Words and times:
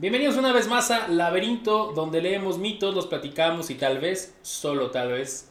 Bienvenidos 0.00 0.36
una 0.36 0.52
vez 0.52 0.68
más 0.68 0.92
a 0.92 1.08
Laberinto, 1.08 1.90
donde 1.92 2.22
leemos 2.22 2.56
mitos, 2.56 2.94
los 2.94 3.08
platicamos 3.08 3.68
y 3.68 3.74
tal 3.74 3.98
vez, 3.98 4.32
solo 4.42 4.92
tal 4.92 5.10
vez, 5.10 5.48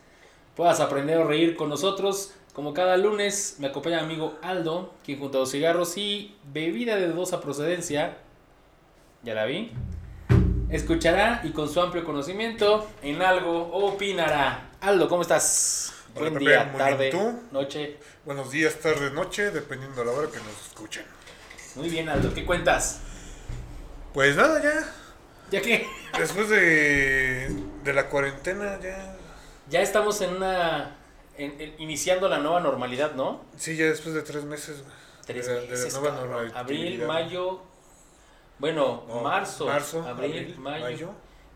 puedas 0.56 0.80
aprender 0.80 1.18
o 1.18 1.28
reír 1.28 1.58
con 1.58 1.68
nosotros. 1.68 2.32
Como 2.54 2.74
cada 2.74 2.96
lunes, 2.96 3.58
me 3.60 3.68
acompaña 3.68 3.98
mi 3.98 4.06
amigo 4.06 4.38
Aldo, 4.42 4.94
quien 5.04 5.20
junto 5.20 5.40
a 5.40 5.42
los 5.42 5.52
cigarros 5.52 5.98
y 5.98 6.34
bebida 6.46 6.96
de 6.96 7.10
dudosa 7.10 7.42
procedencia, 7.42 8.20
ya 9.22 9.34
la 9.34 9.44
vi, 9.44 9.74
escuchará 10.70 11.42
y 11.44 11.50
con 11.50 11.68
su 11.68 11.82
amplio 11.82 12.06
conocimiento 12.06 12.88
en 13.04 13.22
algo 13.22 13.70
opinará. 13.74 14.70
Aldo, 14.80 15.10
¿cómo 15.10 15.24
estás? 15.24 15.94
Hola, 16.16 16.30
Buen 16.30 16.40
día, 16.46 16.72
tarde, 16.72 17.12
noche. 17.52 17.98
Buenos 18.24 18.50
días, 18.50 18.80
tarde, 18.80 19.12
noche, 19.12 19.52
dependiendo 19.52 20.00
de 20.00 20.06
la 20.06 20.14
hora 20.14 20.30
que 20.32 20.38
nos 20.38 20.68
escuchen. 20.70 21.04
Muy 21.76 21.90
bien, 21.90 22.08
Aldo, 22.08 22.34
¿qué 22.34 22.46
cuentas? 22.46 23.02
Pues 24.14 24.36
nada, 24.36 24.62
ya. 24.62 24.94
¿Ya 25.52 25.62
que 25.62 25.88
Después 26.18 26.50
de, 26.50 27.50
de 27.84 27.94
la 27.94 28.10
cuarentena, 28.10 28.80
ya. 28.82 29.16
Ya 29.70 29.82
estamos 29.82 30.20
en 30.22 30.36
una... 30.38 30.96
en- 31.38 31.60
en- 31.62 31.76
iniciando 31.80 32.28
la 32.30 32.40
nueva 32.40 32.60
normalidad, 32.60 33.14
¿no? 33.14 33.44
Sí, 33.58 33.76
ya 33.76 33.86
después 33.86 34.16
de 34.16 34.22
tres 34.24 34.44
meses. 34.44 34.84
Tres 35.26 35.46
de, 35.48 35.54
la- 35.54 35.60
de 35.62 35.66
la 35.66 35.72
meses, 35.72 35.94
nueva 35.94 36.10
cabrón. 36.10 36.30
normalidad. 36.32 36.58
Abril, 36.58 37.04
mayo... 37.06 37.62
Bueno, 38.60 39.04
No, 39.08 39.22
marzo, 39.22 39.68
marzo, 39.68 40.02
abril, 40.08 40.56
mayo, 40.58 41.12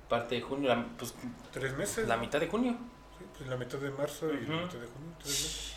parte 0.08 0.36
de 0.36 0.42
junio, 0.42 0.70
la, 0.70 0.86
pues 1.00 1.16
Tres 1.52 1.76
meses. 1.76 2.08
la 2.08 2.16
mitad 2.16 2.40
de 2.40 2.46
junio. 2.48 2.78
Sí, 3.18 3.26
pues 3.36 3.50
la 3.50 3.56
mitad 3.58 3.80
de 3.80 3.90
marzo 3.90 4.28
y 4.32 4.46
la 4.46 4.58
mitad 4.62 4.78
de 4.78 4.86
junio. 4.86 5.16
Tres 5.18 5.30
meses. 5.32 5.74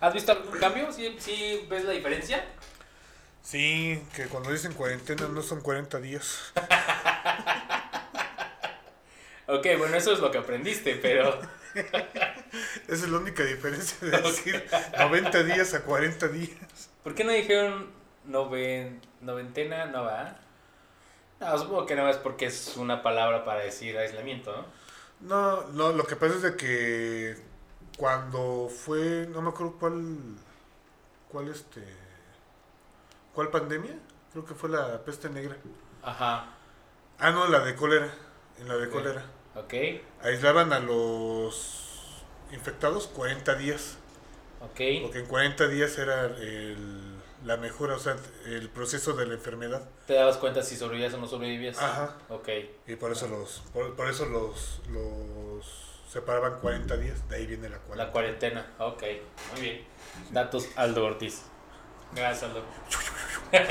¿Has 0.00 0.14
visto 0.14 0.32
algún 0.32 0.58
cambio? 0.58 0.90
¿Sí, 0.90 1.14
sí 1.18 1.66
ves 1.68 1.84
la 1.84 1.92
diferencia? 1.92 2.42
Sí, 3.48 4.04
que 4.14 4.26
cuando 4.26 4.52
dicen 4.52 4.74
cuarentena 4.74 5.26
no 5.26 5.40
son 5.40 5.62
40 5.62 6.00
días. 6.00 6.52
Ok, 9.50 9.66
bueno, 9.78 9.96
eso 9.96 10.12
es 10.12 10.18
lo 10.18 10.30
que 10.30 10.36
aprendiste, 10.36 10.96
pero... 10.96 11.40
Esa 11.74 13.04
es 13.06 13.08
la 13.08 13.16
única 13.16 13.42
diferencia 13.42 13.96
de 14.06 14.10
decir 14.22 14.68
90 14.98 15.42
días 15.44 15.72
a 15.72 15.84
40 15.84 16.28
días. 16.28 16.90
¿Por 17.02 17.14
qué 17.14 17.24
no 17.24 17.32
dijeron 17.32 17.90
noven, 18.26 19.00
noventena? 19.22 19.86
No, 19.86 20.04
va. 20.04 20.36
No, 21.40 21.56
supongo 21.56 21.86
que 21.86 21.96
no 21.96 22.06
es 22.10 22.18
porque 22.18 22.44
es 22.44 22.76
una 22.76 23.02
palabra 23.02 23.46
para 23.46 23.60
decir 23.60 23.96
aislamiento, 23.96 24.54
¿no? 24.54 24.66
No, 25.20 25.68
no, 25.68 25.92
lo 25.92 26.04
que 26.04 26.16
pasa 26.16 26.34
es 26.34 26.42
de 26.42 26.54
que 26.54 27.36
cuando 27.96 28.68
fue, 28.68 29.26
no 29.30 29.40
me 29.40 29.48
acuerdo 29.48 29.78
cuál, 29.78 30.18
cuál 31.30 31.48
este, 31.48 31.82
cuál 33.38 33.50
pandemia, 33.52 33.96
creo 34.32 34.44
que 34.44 34.54
fue 34.54 34.68
la 34.68 35.04
peste 35.04 35.30
negra. 35.30 35.56
Ajá, 36.02 36.56
Ah, 37.20 37.30
no, 37.30 37.46
la 37.46 37.60
de 37.60 37.76
cólera, 37.76 38.12
en 38.58 38.66
la 38.66 38.74
de 38.76 38.88
cólera. 38.90 39.22
ok, 39.54 39.74
Aislaban 40.24 40.72
a 40.72 40.80
los 40.80 42.24
infectados 42.50 43.06
40 43.06 43.54
días, 43.54 43.96
ok. 44.60 44.80
porque 45.02 45.20
en 45.20 45.26
40 45.26 45.68
días 45.68 45.96
era 45.98 46.24
el, 46.24 47.14
la 47.44 47.56
mejora, 47.58 47.94
o 47.94 48.00
sea, 48.00 48.16
el 48.46 48.68
proceso 48.70 49.12
de 49.12 49.26
la 49.26 49.34
enfermedad. 49.34 49.88
¿Te 50.08 50.14
dabas 50.14 50.36
cuenta 50.38 50.60
si 50.64 50.76
sobrevivías 50.76 51.14
o 51.14 51.18
no 51.18 51.28
sobrevivías? 51.28 51.78
Ajá. 51.80 52.16
Ok. 52.30 52.48
Y 52.88 52.96
por 52.96 53.12
eso 53.12 53.28
los, 53.28 53.62
por, 53.72 53.94
por 53.94 54.08
eso 54.08 54.26
los, 54.26 54.80
los 54.90 55.64
separaban 56.10 56.58
40 56.58 56.96
días, 56.96 57.28
de 57.28 57.36
ahí 57.36 57.46
viene 57.46 57.68
la 57.68 57.78
cuarentena. 57.78 58.04
La 58.04 58.12
cuarentena, 58.12 58.66
ok, 58.80 59.02
muy 59.52 59.60
bien. 59.60 59.84
Datos 60.32 60.66
Aldo 60.74 61.04
Ortiz. 61.04 61.44
Gracias, 62.14 62.42
Aldo. 62.44 62.62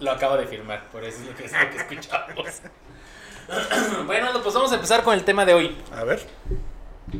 lo 0.00 0.10
acabo 0.10 0.36
de 0.36 0.46
firmar, 0.46 0.88
por 0.90 1.04
eso 1.04 1.20
es 1.20 1.26
lo 1.26 1.36
que, 1.36 1.44
es 1.44 1.52
lo 1.52 1.70
que 1.70 1.76
escuchamos. 1.76 2.62
bueno, 4.06 4.30
pues 4.42 4.54
vamos 4.54 4.72
a 4.72 4.76
empezar 4.76 5.02
con 5.02 5.14
el 5.14 5.24
tema 5.24 5.44
de 5.44 5.54
hoy. 5.54 5.76
A 5.92 6.04
ver. 6.04 6.26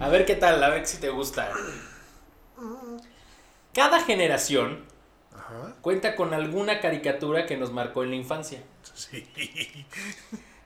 A 0.00 0.08
ver 0.08 0.24
qué 0.24 0.36
tal, 0.36 0.62
a 0.62 0.68
ver 0.70 0.86
si 0.86 0.98
te 0.98 1.10
gusta. 1.10 1.50
Cada 3.74 4.00
generación 4.02 4.84
Ajá. 5.34 5.74
cuenta 5.80 6.16
con 6.16 6.34
alguna 6.34 6.80
caricatura 6.80 7.46
que 7.46 7.56
nos 7.56 7.72
marcó 7.72 8.02
en 8.02 8.10
la 8.10 8.16
infancia. 8.16 8.62
Sí. 8.94 9.28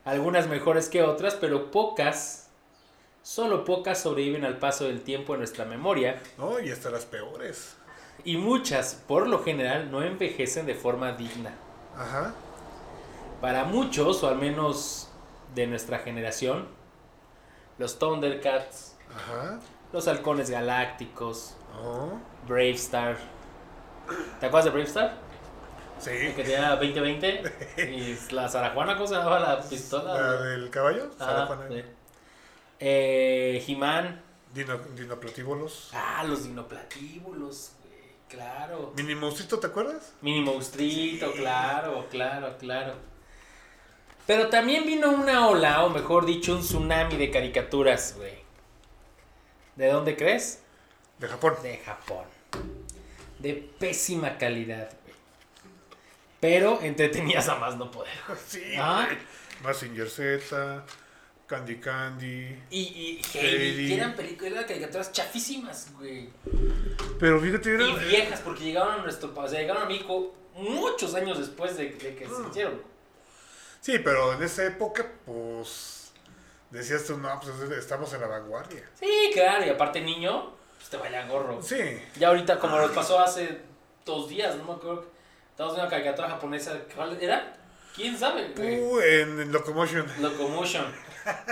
Algunas 0.04 0.48
mejores 0.48 0.88
que 0.88 1.03
otras, 1.03 1.34
pero 1.34 1.70
pocas, 1.70 2.50
solo 3.22 3.64
pocas 3.64 4.03
sobreviven 4.03 4.44
al 4.44 4.59
paso 4.59 4.84
del 4.84 5.00
tiempo 5.00 5.32
en 5.34 5.41
nuestra 5.41 5.64
memoria 5.64 6.22
No, 6.37 6.60
y 6.60 6.70
hasta 6.70 6.91
las 6.91 7.06
peores. 7.06 7.76
Y 8.25 8.37
muchas, 8.37 8.95
por 9.07 9.27
lo 9.29 9.43
general, 9.43 9.91
no 9.91 10.03
envejecen 10.03 10.67
de 10.67 10.75
forma 10.75 11.12
digna. 11.12 11.55
Ajá. 11.97 12.33
Para 13.41 13.65
muchos, 13.65 14.23
o 14.23 14.29
al 14.29 14.37
menos 14.39 15.11
de 15.55 15.67
nuestra 15.67 15.99
generación, 15.99 16.67
los 17.79 17.99
Thundercats, 17.99 18.97
Ajá. 19.15 19.61
los 19.93 20.09
Halcones 20.09 20.51
Galácticos, 20.51 21.57
No. 21.75 22.21
Brave 22.47 22.71
Star. 22.73 23.17
¿Te 24.41 24.47
acuerdas 24.47 24.65
de 24.67 24.71
Brave 24.71 24.87
Star? 24.89 25.15
Sí. 25.99 26.11
El 26.11 26.35
que 26.35 26.43
tenía 26.43 26.71
2020 26.71 27.43
y 27.91 28.33
la 28.35 28.49
Sarajuana, 28.49 28.95
¿cómo 28.95 29.06
se 29.06 29.15
llamaba 29.15 29.39
la 29.41 29.61
pistola? 29.62 30.15
La 30.15 30.33
del 30.43 30.71
caballo. 30.71 31.11
Ah, 31.19 31.25
Sara 31.25 31.47
Juana. 31.47 31.65
sí. 31.69 31.83
Eh, 32.81 33.65
He-Man. 33.67 34.21
Dino, 34.53 34.79
dinoplatíbulos. 34.97 35.91
Ah, 35.95 36.25
los 36.27 36.45
dinoplatíbulos, 36.45 37.73
claro. 38.34 38.93
Mini 38.97 39.15
Monstruito, 39.15 39.59
¿te 39.59 39.67
acuerdas? 39.67 40.12
Mini 40.21 40.41
monstruito, 40.41 41.33
claro, 41.33 42.06
claro, 42.11 42.56
claro. 42.59 42.95
Pero 44.27 44.49
también 44.49 44.87
vino 44.87 45.11
una 45.11 45.49
ola, 45.49 45.84
o 45.84 45.91
mejor 45.91 46.25
dicho, 46.25 46.55
un 46.55 46.61
tsunami 46.61 47.17
de 47.17 47.31
caricaturas, 47.31 48.15
güey. 48.17 48.39
¿De 49.77 49.89
dónde 49.89 50.17
crees? 50.17 50.62
De 51.19 51.28
Japón. 51.28 51.55
De 51.62 51.77
Japón. 51.78 52.25
De 53.39 53.55
pésima 53.78 54.39
calidad, 54.39 54.89
güey. 55.05 55.17
Pero 56.41 56.81
entretenidas 56.83 57.49
a 57.49 57.56
más 57.56 57.77
no 57.77 57.91
poder. 57.91 58.15
Sí. 58.47 58.62
Ah. 58.78 59.06
güey. 59.06 59.19
Mazinger 59.62 60.09
Z. 60.09 60.84
Candy 61.54 61.76
Candy. 61.76 62.62
Y, 62.70 62.81
y 62.81 63.22
Heidi, 63.38 63.88
que 63.88 63.94
eran 63.97 64.15
películas, 64.15 64.53
eran 64.53 64.65
caricaturas 64.65 65.12
chafísimas, 65.12 65.92
güey. 65.98 66.28
Pero 67.19 67.41
fíjate, 67.41 67.75
era. 67.75 67.84
Y 67.84 67.94
viejas, 68.09 68.41
porque 68.41 68.65
llegaron 68.65 69.00
a 69.00 69.03
nuestro 69.03 69.32
país, 69.34 69.48
o 69.48 69.50
sea, 69.50 69.60
llegaron 69.60 69.82
a 69.82 69.87
México 69.87 70.34
muchos 70.56 71.14
años 71.14 71.38
después 71.38 71.76
de, 71.76 71.91
de 71.91 72.14
que 72.16 72.26
se 72.26 72.32
Ah. 72.32 72.47
hicieron. 72.50 72.82
Sí, 73.81 73.98
pero 73.98 74.32
en 74.34 74.43
esa 74.43 74.64
época, 74.64 75.06
pues. 75.26 76.12
Decías 76.70 77.04
tú, 77.04 77.16
no, 77.19 77.38
pues 77.41 77.70
estamos 77.78 78.12
en 78.14 78.20
la 78.22 78.26
vanguardia. 78.26 78.82
Sí, 78.98 79.31
claro, 79.32 79.64
y 79.64 79.69
aparte 79.69 80.00
niño, 80.00 80.53
pues 80.76 80.88
te 80.91 80.97
vaya 80.97 81.25
gorro. 81.28 81.62
Sí. 81.62 81.76
Ya 82.19 82.28
ahorita, 82.28 82.59
como 82.59 82.78
nos 82.78 82.91
pasó 82.91 83.20
hace 83.20 83.60
dos 84.04 84.28
días, 84.28 84.56
no 84.56 84.64
me 84.64 84.72
acuerdo. 84.72 85.06
Estamos 85.50 85.75
viendo 85.75 85.82
una 85.88 85.91
caricatura 85.91 86.28
japonesa. 86.31 86.76
¿Cuál 86.97 87.16
era? 87.22 87.56
¿Quién 87.94 88.19
sabe? 88.19 88.48
güey? 88.56 88.81
Uh, 88.81 88.98
en, 89.00 89.41
en 89.41 89.53
Locomotion. 89.53 90.04
Locomotion. 90.20 90.84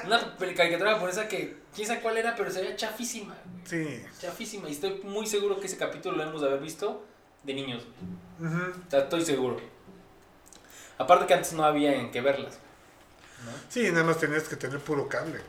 Una 0.04 0.36
caricatura 0.56 0.92
japonesa 0.94 1.28
que 1.28 1.56
quién 1.74 1.86
sabe 1.86 2.00
cuál 2.00 2.16
era, 2.18 2.34
pero 2.36 2.50
se 2.50 2.60
veía 2.60 2.76
chafísima. 2.76 3.34
güey. 3.44 3.66
Sí. 3.66 4.04
Chafísima. 4.20 4.68
Y 4.68 4.72
estoy 4.72 5.00
muy 5.04 5.26
seguro 5.26 5.58
que 5.60 5.66
ese 5.66 5.76
capítulo 5.76 6.16
lo 6.16 6.22
hemos 6.24 6.40
de 6.40 6.48
haber 6.48 6.60
visto 6.60 7.04
de 7.42 7.54
niños. 7.54 7.84
Ujú. 8.40 8.56
O 8.86 8.90
sea, 8.90 9.00
estoy 9.00 9.24
seguro. 9.24 9.56
Aparte 10.98 11.26
que 11.26 11.34
antes 11.34 11.52
no 11.52 11.64
había 11.64 11.94
en 11.94 12.10
qué 12.10 12.20
verlas. 12.20 12.58
Sí, 13.68 13.90
nada 13.90 14.04
más 14.04 14.18
tenías 14.18 14.44
que 14.44 14.56
tener 14.56 14.78
puro 14.78 15.08
cable. 15.08 15.40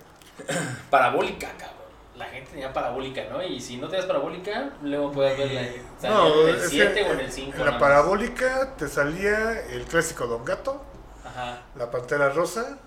Parabólica, 0.89 1.49
cabrón. 1.57 1.83
La 2.15 2.25
gente 2.25 2.51
tenía 2.51 2.71
parabólica, 2.71 3.23
¿no? 3.29 3.41
Y 3.41 3.59
si 3.59 3.77
no 3.77 3.87
tenías 3.87 4.05
parabólica, 4.05 4.71
luego 4.83 5.11
puedes 5.11 5.35
verla 5.37 5.61
en, 5.61 5.81
salía 5.99 6.17
No, 6.17 6.41
en 6.43 6.49
el 6.49 6.55
es 6.61 6.69
7 6.69 6.93
que 6.93 7.03
o 7.03 7.13
en 7.13 7.19
el 7.19 7.31
5. 7.31 7.57
En 7.57 7.65
la 7.65 7.79
parabólica 7.79 8.75
te 8.77 8.87
salía 8.87 9.59
el 9.67 9.83
clásico 9.85 10.27
Don 10.27 10.45
Gato, 10.45 10.83
Ajá. 11.25 11.63
la 11.75 11.89
Pantera 11.89 12.29
Rosa, 12.29 12.77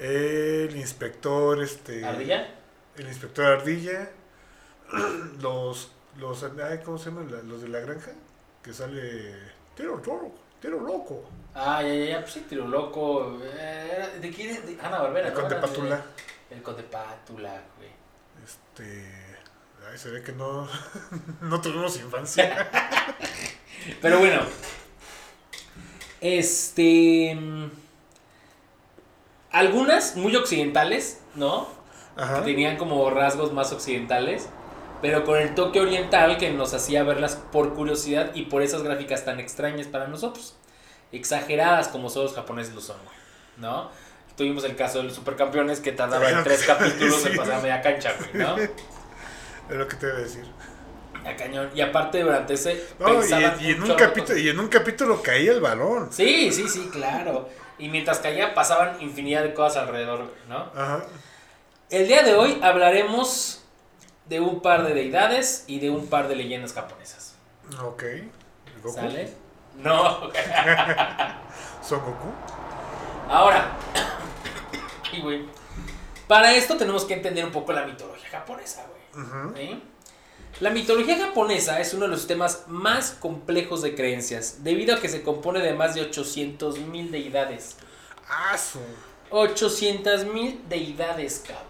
el 0.00 0.76
inspector, 0.76 1.62
este... 1.62 2.04
¿Ardilla? 2.04 2.54
El 2.96 3.06
inspector 3.06 3.44
Ardilla, 3.46 4.10
los, 5.40 5.92
los, 6.18 6.42
ay, 6.42 6.80
¿cómo 6.84 6.98
se 6.98 7.10
llaman? 7.10 7.30
La- 7.30 7.42
Los 7.42 7.62
de 7.62 7.68
la 7.68 7.80
granja, 7.80 8.12
que 8.62 8.72
sale... 8.72 9.34
Tiro 9.76 9.98
toro, 10.00 10.32
tiro 10.60 10.80
loco. 10.80 11.24
Ah, 11.54 11.82
ya, 11.82 11.94
ya, 11.94 12.04
ya, 12.06 12.20
pues 12.20 12.32
sí, 12.32 12.40
tiro 12.48 12.66
loco. 12.66 13.38
eh, 13.42 14.18
¿De 14.20 14.30
quién 14.30 14.50
es? 14.50 14.66
De 14.66 14.78
Ana 14.82 14.98
Barbera. 14.98 15.28
El. 15.28 15.34
Conde 15.34 15.56
Pátula. 15.56 16.04
El 16.50 16.62
Conde 16.62 16.82
Pátula, 16.82 17.62
güey. 17.78 17.90
Este... 18.44 19.06
Ay, 19.90 19.96
se 19.96 20.10
ve 20.10 20.22
que 20.22 20.32
no, 20.32 20.68
no 21.40 21.60
tuvimos 21.60 21.96
infancia. 21.96 22.68
Pero 24.02 24.18
bueno. 24.18 24.42
Este. 26.20 27.36
Algunas 29.52 30.16
muy 30.16 30.34
occidentales, 30.36 31.20
¿no? 31.34 31.68
Ajá. 32.16 32.36
Que 32.36 32.52
tenían 32.52 32.76
como 32.76 33.08
rasgos 33.10 33.52
más 33.52 33.72
occidentales. 33.72 34.48
Pero 35.02 35.24
con 35.24 35.38
el 35.38 35.54
toque 35.54 35.80
oriental 35.80 36.36
que 36.36 36.50
nos 36.50 36.74
hacía 36.74 37.02
verlas 37.04 37.36
por 37.50 37.72
curiosidad 37.72 38.34
y 38.34 38.42
por 38.42 38.62
esas 38.62 38.82
gráficas 38.82 39.24
tan 39.24 39.40
extrañas 39.40 39.86
para 39.86 40.08
nosotros. 40.08 40.56
exageradas 41.12 41.88
como 41.88 42.10
solo 42.10 42.26
los 42.26 42.34
japoneses 42.34 42.74
lo 42.74 42.80
son. 42.80 42.98
¿No? 43.56 43.90
Tuvimos 44.36 44.64
el 44.64 44.76
caso 44.76 44.98
de 44.98 45.04
los 45.04 45.14
supercampeones 45.14 45.80
que 45.80 45.92
tardaban 45.92 46.44
tres 46.44 46.64
capítulos 46.64 47.24
en 47.26 47.36
pasar 47.36 47.62
media 47.62 47.80
cancha, 47.82 48.14
güey, 48.18 48.42
¿no? 48.44 48.56
Es 48.56 49.76
lo 49.76 49.88
que 49.88 49.96
te 49.96 50.06
iba 50.06 50.16
a 50.16 50.20
decir. 50.20 50.44
A 51.24 51.36
cañón. 51.36 51.70
Y 51.74 51.80
aparte 51.80 52.22
durante 52.22 52.54
ese 52.54 52.82
No, 52.98 53.22
y, 53.24 53.66
y 53.66 53.70
en 53.72 53.82
un 53.82 53.94
capítulo, 53.94 54.38
y 54.38 54.48
en 54.48 54.60
un 54.60 54.68
capítulo 54.68 55.22
caía 55.22 55.52
el 55.52 55.60
balón. 55.60 56.12
Sí, 56.12 56.50
sí, 56.52 56.68
sí, 56.68 56.88
claro. 56.92 57.48
Y 57.80 57.88
mientras 57.88 58.18
caía 58.18 58.54
pasaban 58.54 59.00
infinidad 59.00 59.42
de 59.42 59.54
cosas 59.54 59.84
alrededor, 59.84 60.32
¿no? 60.48 60.70
Ajá. 60.74 61.02
El 61.88 62.06
día 62.06 62.22
de 62.22 62.34
hoy 62.34 62.60
hablaremos 62.62 63.64
de 64.26 64.38
un 64.38 64.60
par 64.60 64.84
de 64.84 64.94
deidades 64.94 65.64
y 65.66 65.80
de 65.80 65.90
un 65.90 66.06
par 66.06 66.28
de 66.28 66.36
leyendas 66.36 66.74
japonesas. 66.74 67.34
Ok. 67.82 68.04
¿Goku? 68.82 68.94
¿Sale? 68.94 69.32
No. 69.76 70.20
¿Son 71.82 72.00
Goku? 72.00 72.32
Ahora. 73.28 73.72
Y 75.12 75.22
güey. 75.22 75.44
Para 76.28 76.52
esto 76.52 76.76
tenemos 76.76 77.04
que 77.04 77.14
entender 77.14 77.44
un 77.44 77.50
poco 77.50 77.72
la 77.72 77.84
mitología 77.84 78.30
japonesa, 78.30 78.84
güey. 78.86 79.26
Ujú. 79.26 79.56
¿Sí? 79.56 79.82
La 80.58 80.70
mitología 80.70 81.16
japonesa 81.18 81.80
es 81.80 81.94
uno 81.94 82.02
de 82.04 82.08
los 82.08 82.20
sistemas 82.20 82.64
más 82.66 83.12
complejos 83.12 83.82
de 83.82 83.94
creencias, 83.94 84.62
debido 84.62 84.94
a 84.94 85.00
que 85.00 85.08
se 85.08 85.22
compone 85.22 85.60
de 85.60 85.72
más 85.74 85.94
de 85.94 86.10
800.000 86.10 87.10
deidades. 87.10 87.76
Ah, 88.28 88.58
su. 88.58 88.80
800.000 89.30 90.64
deidades, 90.68 91.44
cabrón. 91.46 91.66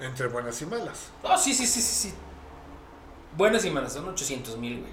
Entre 0.00 0.26
buenas 0.26 0.60
y 0.60 0.66
malas. 0.66 1.10
Oh, 1.22 1.38
sí, 1.38 1.54
sí, 1.54 1.66
sí, 1.66 1.80
sí, 1.80 2.08
sí. 2.10 2.14
Buenas 3.36 3.64
y 3.64 3.70
malas, 3.70 3.94
son 3.94 4.08
800 4.08 4.58
mil, 4.58 4.80
güey. 4.80 4.92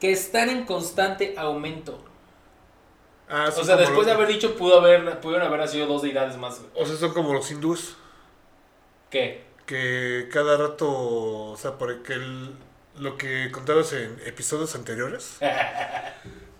Que 0.00 0.12
están 0.12 0.50
en 0.50 0.64
constante 0.64 1.34
aumento. 1.36 2.02
Ah, 3.28 3.50
O 3.56 3.64
sea, 3.64 3.76
después 3.76 4.06
de 4.06 4.12
haber 4.12 4.28
dicho, 4.28 4.54
pudo 4.56 4.78
haber, 4.80 5.20
pudieron 5.20 5.46
haber 5.46 5.66
sido 5.68 5.86
dos 5.86 6.02
deidades 6.02 6.36
más, 6.36 6.60
güey. 6.60 6.70
O 6.82 6.86
sea, 6.86 6.96
son 6.96 7.12
como 7.12 7.32
los 7.32 7.50
hindús. 7.50 7.96
¿Qué? 9.10 9.43
Que 9.66 10.28
cada 10.32 10.56
rato. 10.56 10.90
O 10.90 11.56
sea, 11.56 11.72
porque 11.78 12.14
el, 12.14 12.54
lo 12.98 13.16
que 13.16 13.50
contabas 13.50 13.92
en 13.92 14.20
episodios 14.26 14.74
anteriores. 14.74 15.36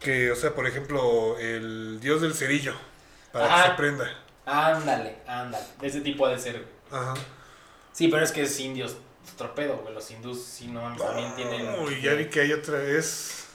Que, 0.01 0.31
o 0.31 0.37
sea, 0.37 0.55
por 0.55 0.67
ejemplo, 0.67 1.39
el 1.39 1.99
dios 1.99 2.21
del 2.21 2.35
cerillo. 2.35 2.75
Para 3.33 3.47
Ajá. 3.47 3.63
que 3.63 3.71
se 3.71 3.77
prenda. 3.77 4.05
ándale, 4.45 5.17
ándale. 5.27 5.65
De 5.81 5.87
ese 5.87 6.03
tipo 6.03 6.29
de 6.29 6.39
ser. 6.39 6.63
Ajá. 6.91 7.15
Sí, 7.93 8.09
pero 8.09 8.23
es 8.23 8.31
que 8.31 8.43
es 8.43 8.61
indios. 8.61 8.99
Tropedo, 9.39 9.79
güey. 9.79 9.95
Los 9.95 10.11
hindús, 10.11 10.45
sí, 10.45 10.67
no, 10.67 10.83
mames, 10.83 11.01
también 11.01 11.35
tienen. 11.37 11.65
No, 11.65 11.91
y 11.91 12.03
ya 12.03 12.13
vi 12.13 12.27
que 12.27 12.43
hay 12.43 12.53
otra 12.53 12.77
vez. 12.81 13.47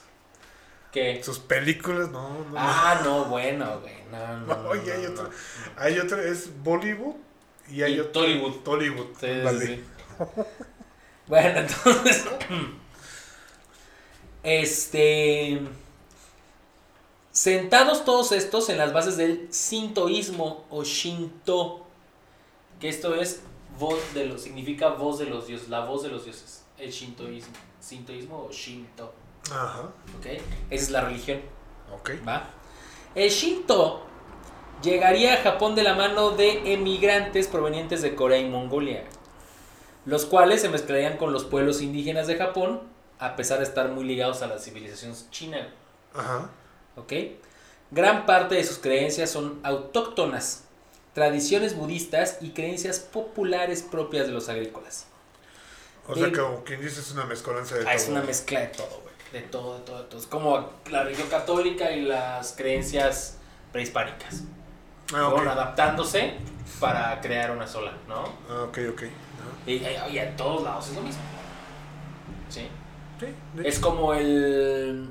¿Qué? 0.90 1.22
Sus 1.22 1.38
películas, 1.38 2.10
no, 2.10 2.28
no. 2.50 2.54
Ah, 2.56 3.00
no, 3.04 3.26
bueno, 3.26 3.78
güey. 3.80 4.02
No, 4.10 4.38
no. 4.38 4.56
No, 4.74 4.74
y 4.74 4.90
hay 4.90 5.02
no, 5.04 5.10
otra. 5.10 5.24
no. 5.24 5.30
Hay 5.76 5.98
otra, 6.00 6.20
es 6.24 6.50
Bollywood. 6.64 7.14
Y 7.70 7.82
hay 7.82 7.94
Y 7.94 8.00
otra. 8.00 8.12
Tollywood. 8.12 8.54
Tollywood. 8.64 9.06
Sí, 9.20 9.66
sí. 9.66 9.84
Bueno, 11.26 11.60
entonces. 11.60 12.24
Este. 14.42 15.60
Sentados 17.30 18.04
todos 18.04 18.32
estos 18.32 18.68
en 18.68 18.78
las 18.78 18.92
bases 18.92 19.16
del 19.16 19.46
sintoísmo 19.52 20.64
o 20.70 20.82
shinto. 20.82 21.86
Que 22.80 22.88
esto 22.88 23.14
es 23.14 23.42
voz 23.78 23.98
de 24.14 24.26
los. 24.26 24.42
significa 24.42 24.88
voz 24.88 25.20
de 25.20 25.26
los 25.26 25.46
dioses. 25.46 25.68
La 25.68 25.84
voz 25.84 26.02
de 26.02 26.08
los 26.08 26.24
dioses. 26.24 26.64
El 26.78 26.90
shintoísmo. 26.90 27.54
Sintoísmo 27.78 28.46
o 28.48 28.52
shinto. 28.52 29.14
Ajá. 29.52 29.82
¿Ok? 30.18 30.26
Esa 30.26 30.42
es 30.70 30.90
la 30.90 31.02
religión. 31.02 31.40
Ok. 31.92 32.10
¿Va? 32.26 32.50
El 33.14 33.28
Shinto 33.28 34.06
llegaría 34.82 35.34
a 35.34 35.36
Japón 35.38 35.74
de 35.74 35.82
la 35.82 35.94
mano 35.94 36.30
de 36.30 36.72
emigrantes 36.72 37.46
provenientes 37.48 38.02
de 38.02 38.14
Corea 38.14 38.38
y 38.38 38.48
Mongolia, 38.48 39.04
los 40.06 40.24
cuales 40.24 40.62
se 40.62 40.68
mezclarían 40.68 41.16
con 41.16 41.32
los 41.32 41.44
pueblos 41.44 41.80
indígenas 41.82 42.26
de 42.26 42.36
Japón, 42.36 42.82
a 43.18 43.36
pesar 43.36 43.58
de 43.58 43.64
estar 43.64 43.90
muy 43.90 44.04
ligados 44.04 44.42
a 44.42 44.46
la 44.46 44.58
civilización 44.58 45.14
china. 45.30 45.68
Ajá. 46.14 46.50
¿Ok? 46.96 47.12
Gran 47.90 48.24
parte 48.24 48.54
de 48.54 48.64
sus 48.64 48.78
creencias 48.78 49.30
son 49.30 49.60
autóctonas, 49.62 50.64
tradiciones 51.12 51.76
budistas 51.76 52.38
y 52.40 52.50
creencias 52.50 53.00
populares 53.00 53.82
propias 53.82 54.26
de 54.26 54.32
los 54.32 54.48
agrícolas. 54.48 55.06
O 56.06 56.14
sea, 56.14 56.32
como 56.32 56.64
quien 56.64 56.80
dice, 56.80 57.00
es 57.00 57.12
una 57.12 57.24
mezcolanza 57.24 57.76
de 57.76 57.86
Ah, 57.86 57.94
es 57.94 58.08
una 58.08 58.22
mezcla 58.22 58.60
de 58.60 58.66
todo, 58.68 59.00
güey. 59.02 59.14
De 59.32 59.48
todo, 59.48 59.78
de 59.78 59.84
todo, 59.84 60.02
de 60.02 60.08
todo. 60.08 60.20
Es 60.20 60.26
como 60.26 60.70
la 60.90 61.04
religión 61.04 61.28
católica 61.28 61.92
y 61.92 62.02
las 62.02 62.52
creencias 62.52 63.36
prehispánicas. 63.72 64.42
Ah. 65.12 65.28
Fueron 65.30 65.48
adaptándose 65.48 66.34
para 66.78 67.20
crear 67.20 67.50
una 67.50 67.66
sola, 67.66 67.92
¿no? 68.08 68.24
Ah, 68.48 68.62
ok, 68.68 68.78
ok. 68.92 69.02
Y, 69.66 69.72
y- 69.74 69.86
y 70.12 70.18
en 70.18 70.36
todos 70.36 70.62
lados 70.62 70.88
es 70.88 70.94
lo 70.96 71.02
mismo. 71.02 71.20
Sí. 72.48 72.68
Sí, 73.18 73.26
Es 73.64 73.78
como 73.78 74.14
el. 74.14 75.10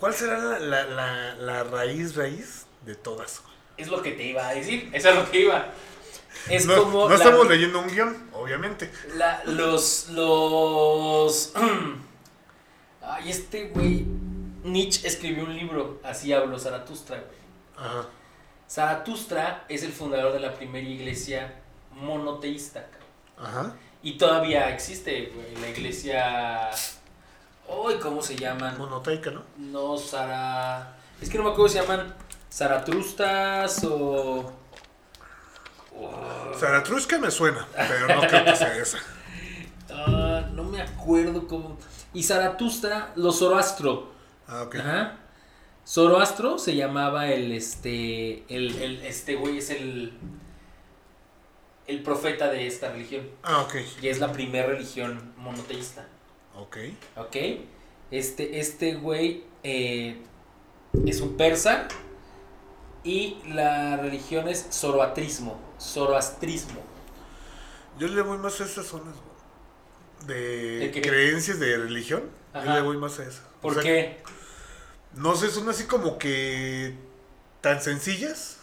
¿Cuál 0.00 0.14
será 0.14 0.38
la, 0.38 0.58
la, 0.58 0.84
la, 0.86 1.34
la 1.34 1.64
raíz, 1.64 2.16
raíz 2.16 2.66
de 2.86 2.94
todas? 2.94 3.42
Es 3.76 3.88
lo 3.88 4.00
que 4.02 4.12
te 4.12 4.22
iba 4.24 4.46
a 4.48 4.54
decir. 4.54 4.88
Eso 4.92 5.10
es 5.10 5.14
lo 5.16 5.30
que 5.30 5.40
iba. 5.40 5.66
Es 6.48 6.64
no 6.66 6.76
como. 6.82 7.02
no 7.02 7.08
la- 7.10 7.14
estamos 7.16 7.46
leyendo 7.48 7.80
un 7.80 7.88
guion, 7.88 8.30
obviamente. 8.32 8.90
la- 9.16 9.42
los. 9.44 10.08
Los. 10.10 11.52
Ay, 13.02 13.30
este 13.30 13.68
güey. 13.68 14.06
Nietzsche 14.64 15.06
escribió 15.06 15.44
un 15.44 15.54
libro. 15.54 16.00
Así 16.02 16.32
habló 16.32 16.58
Zaratustra, 16.58 17.16
güey. 17.18 17.38
Ajá. 17.86 18.06
Zaratustra 18.78 19.64
es 19.68 19.84
el 19.84 19.92
fundador 19.92 20.32
de 20.32 20.40
la 20.40 20.52
primera 20.52 20.84
iglesia 20.88 21.54
monoteísta. 21.92 22.84
Ajá. 23.40 23.72
Y 24.02 24.18
todavía 24.18 24.68
existe, 24.70 25.30
güey, 25.32 25.54
la 25.60 25.68
iglesia. 25.68 26.70
Uy, 27.68 27.94
¿cómo 28.00 28.20
se 28.20 28.34
llaman? 28.34 28.76
Monoteica, 28.76 29.30
¿no? 29.30 29.42
No, 29.58 29.96
Sara. 29.96 30.96
Es 31.22 31.30
que 31.30 31.38
no 31.38 31.44
me 31.44 31.50
acuerdo 31.50 31.68
si 31.68 31.78
se 31.78 31.82
llaman 31.86 32.12
Zaratustas 32.52 33.84
o. 33.84 34.52
o- 35.96 36.54
Zaratustra 36.58 37.18
me 37.18 37.30
suena, 37.30 37.64
pero 37.76 38.08
no 38.08 38.26
creo 38.26 38.44
que 38.44 38.56
sea 38.56 38.76
esa. 38.76 38.98
Ah, 39.96 40.42
no 40.52 40.64
me 40.64 40.80
acuerdo 40.82 41.46
cómo. 41.46 41.78
Y 42.12 42.22
Zaratustra, 42.24 43.12
los 43.14 43.38
Zoroastro. 43.38 44.10
Ah, 44.48 44.62
ok. 44.62 44.74
Ajá. 44.76 45.16
Zoroastro 45.86 46.58
se 46.58 46.76
llamaba 46.76 47.28
el 47.28 47.52
este. 47.52 48.42
El, 48.48 48.74
el- 48.82 49.04
este 49.04 49.36
güey 49.36 49.58
es 49.58 49.70
el. 49.70 50.12
El 51.86 52.02
profeta 52.02 52.50
de 52.50 52.66
esta 52.66 52.90
religión. 52.92 53.28
Ah, 53.42 53.60
ok. 53.62 53.74
Y 54.00 54.08
es 54.08 54.18
la 54.18 54.32
primera 54.32 54.66
religión 54.68 55.34
monoteísta. 55.36 56.06
Ok. 56.56 56.78
¿Ok? 57.16 57.36
Este, 58.10 58.58
este 58.60 58.94
güey 58.94 59.44
eh, 59.62 60.16
es 61.06 61.20
un 61.20 61.36
persa 61.36 61.88
y 63.02 63.36
la 63.48 63.98
religión 63.98 64.48
es 64.48 64.66
zoroatrismo. 64.70 65.60
Zoroastrismo. 65.78 66.80
Yo 67.98 68.08
le 68.08 68.22
voy 68.22 68.38
más 68.38 68.58
a 68.62 68.64
esas 68.64 68.86
zonas, 68.86 69.14
güey. 69.14 70.26
¿De 70.26 70.88
De 70.90 71.00
creencias 71.02 71.60
de 71.60 71.76
religión. 71.76 72.22
Yo 72.54 72.72
le 72.72 72.80
voy 72.80 72.96
más 72.96 73.18
a 73.20 73.24
esa. 73.24 73.42
¿Por 73.60 73.72
O 73.72 73.74
sea, 73.74 73.82
qué? 73.82 74.22
No 75.16 75.36
sé, 75.36 75.50
son 75.50 75.68
así 75.68 75.84
como 75.84 76.18
que 76.18 76.94
tan 77.60 77.80
sencillas. 77.80 78.58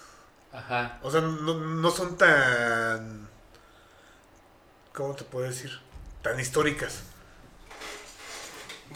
Ajá. 0.53 0.99
O 1.01 1.09
sea, 1.11 1.21
no, 1.21 1.53
no 1.55 1.91
son 1.91 2.17
tan... 2.17 3.29
¿Cómo 4.93 5.15
te 5.15 5.23
puedo 5.23 5.45
decir? 5.47 5.71
Tan 6.21 6.39
históricas. 6.39 7.03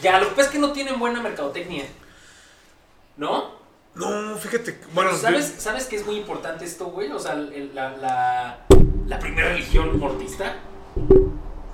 Ya, 0.00 0.20
lo 0.20 0.28
que 0.28 0.34
pasa 0.34 0.48
es 0.48 0.52
que 0.52 0.58
no 0.58 0.72
tienen 0.72 0.98
buena 0.98 1.22
mercadotecnia. 1.22 1.86
¿No? 3.16 3.56
No, 3.94 4.36
fíjate. 4.36 4.78
Bueno, 4.92 5.10
Pero 5.12 5.22
¿sabes, 5.22 5.54
¿Sabes 5.58 5.86
que 5.86 5.96
es 5.96 6.04
muy 6.04 6.16
importante 6.16 6.66
esto, 6.66 6.86
güey? 6.86 7.10
O 7.12 7.18
sea, 7.18 7.32
el- 7.32 7.74
la, 7.74 7.96
la, 7.96 8.58
la 9.06 9.18
primera 9.18 9.48
religión 9.48 9.98
mortista. 9.98 10.56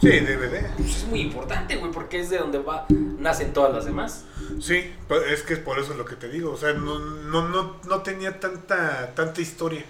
Sí, 0.00 0.08
DVD. 0.20 0.70
Pues 0.76 0.96
es 0.98 1.04
muy 1.06 1.20
importante, 1.20 1.76
güey, 1.76 1.90
porque 1.90 2.20
es 2.20 2.30
de 2.30 2.38
donde 2.38 2.58
va, 2.58 2.86
nacen 2.88 3.52
todas 3.52 3.74
las 3.74 3.84
demás. 3.84 4.24
Sí, 4.60 4.94
pa- 5.08 5.16
es 5.26 5.42
que 5.42 5.54
es 5.54 5.58
por 5.60 5.78
eso 5.78 5.94
lo 5.94 6.04
que 6.04 6.16
te 6.16 6.28
digo. 6.28 6.52
O 6.52 6.56
sea, 6.56 6.72
no, 6.72 6.98
no, 6.98 7.48
no, 7.48 7.80
no 7.84 8.02
tenía 8.02 8.40
tanta, 8.40 9.14
tanta 9.14 9.40
historia. 9.40 9.84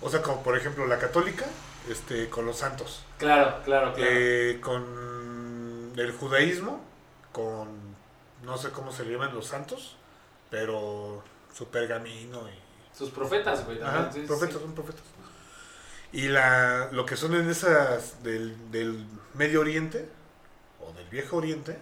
O 0.00 0.10
sea, 0.10 0.22
como 0.22 0.42
por 0.42 0.56
ejemplo 0.56 0.86
la 0.86 0.98
católica, 0.98 1.46
este, 1.88 2.28
con 2.28 2.46
los 2.46 2.58
santos. 2.58 3.04
Claro, 3.18 3.62
claro, 3.64 3.92
claro. 3.94 4.10
Eh, 4.10 4.58
con 4.62 5.92
el 5.96 6.12
judaísmo, 6.12 6.84
con 7.32 7.68
no 8.44 8.56
sé 8.58 8.70
cómo 8.70 8.92
se 8.92 9.04
le 9.04 9.12
llaman 9.12 9.34
los 9.34 9.46
santos, 9.46 9.96
pero 10.50 11.22
su 11.54 11.68
pergamino 11.68 12.48
y 12.48 12.96
Sus 12.96 13.10
profetas, 13.10 13.64
güey. 13.64 13.80
Ajá, 13.82 14.10
sí, 14.12 14.20
profetas, 14.20 14.56
sí. 14.56 14.60
son 14.62 14.74
profetas. 14.74 15.02
Y 16.12 16.28
la, 16.28 16.88
lo 16.92 17.04
que 17.04 17.16
son 17.16 17.34
en 17.34 17.50
esas 17.50 18.22
del, 18.22 18.70
del 18.70 19.04
Medio 19.34 19.60
Oriente 19.60 20.08
o 20.80 20.92
del 20.92 21.06
Viejo 21.08 21.36
Oriente, 21.36 21.78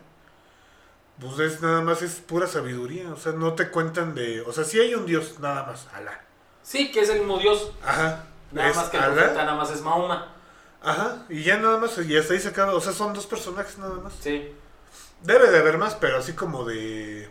pues 1.21 1.39
es 1.39 1.61
nada 1.63 1.81
más 1.81 2.03
es 2.03 2.15
pura 2.17 2.47
sabiduría, 2.47 3.13
o 3.13 3.17
sea, 3.17 3.33
no 3.33 3.55
te 3.55 3.71
cuentan 3.71 4.15
de, 4.15 4.41
o 4.43 4.53
sea, 4.53 4.65
sí 4.65 4.81
hay 4.81 4.95
un 4.95 5.07
Dios 5.07 5.39
nada 5.41 5.65
más, 5.65 5.87
Alá. 5.95 6.21
Sí, 6.63 6.91
que 6.91 7.01
es 7.01 7.09
el 7.11 7.19
mismo 7.21 7.39
Dios. 7.39 7.73
Ajá. 7.85 8.27
Nada 8.53 8.73
más 8.75 8.89
que 8.89 8.97
el 8.97 9.03
Alá. 9.03 9.15
profeta 9.15 9.45
nada 9.45 9.57
más 9.57 9.71
es 9.71 9.81
Mahoma. 9.83 10.35
Ajá, 10.83 11.25
y 11.29 11.43
ya 11.43 11.57
nada 11.59 11.79
más, 11.79 11.97
y 11.99 12.17
hasta 12.17 12.35
ahí 12.35 12.41
se 12.41 12.49
acaba, 12.49 12.75
o 12.75 12.81
sea, 12.81 12.93
son 12.93 13.13
dos 13.15 13.27
personajes 13.27 13.79
nada 13.79 13.95
más. 13.97 14.13
Sí. 14.21 14.53
Debe 15.23 15.51
de 15.51 15.59
haber 15.59 15.79
más, 15.79 15.95
pero 15.95 16.19
así 16.19 16.33
como 16.35 16.65
de 16.65 17.29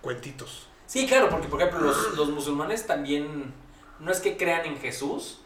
cuentitos. 0.00 0.68
Sí, 0.86 1.06
claro, 1.06 1.28
porque 1.28 1.48
por 1.48 1.60
ejemplo 1.60 1.80
los, 1.86 2.14
los 2.16 2.28
musulmanes 2.30 2.86
también 2.86 3.52
no 3.98 4.10
es 4.12 4.20
que 4.20 4.36
crean 4.36 4.64
en 4.66 4.78
Jesús, 4.78 5.40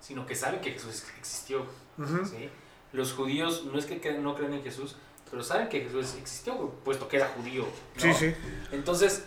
sino 0.00 0.26
que 0.26 0.34
saben 0.34 0.60
que 0.60 0.72
Jesús 0.72 1.04
existió. 1.18 1.64
Ujú. 1.98 2.24
¿sí? 2.26 2.50
Los 2.92 3.12
judíos 3.12 3.64
no 3.66 3.78
es 3.78 3.86
que 3.86 4.02
cre- 4.02 4.18
no 4.18 4.34
crean 4.34 4.54
en 4.54 4.62
Jesús, 4.62 4.96
pero 5.30 5.42
saben 5.42 5.68
que 5.68 5.80
Jesús 5.82 6.14
existió, 6.18 6.56
puesto 6.84 7.06
que 7.08 7.16
era 7.18 7.28
judío. 7.28 7.64
¿no? 7.96 8.00
Sí, 8.02 8.12
sí. 8.14 8.34
Entonces, 8.72 9.24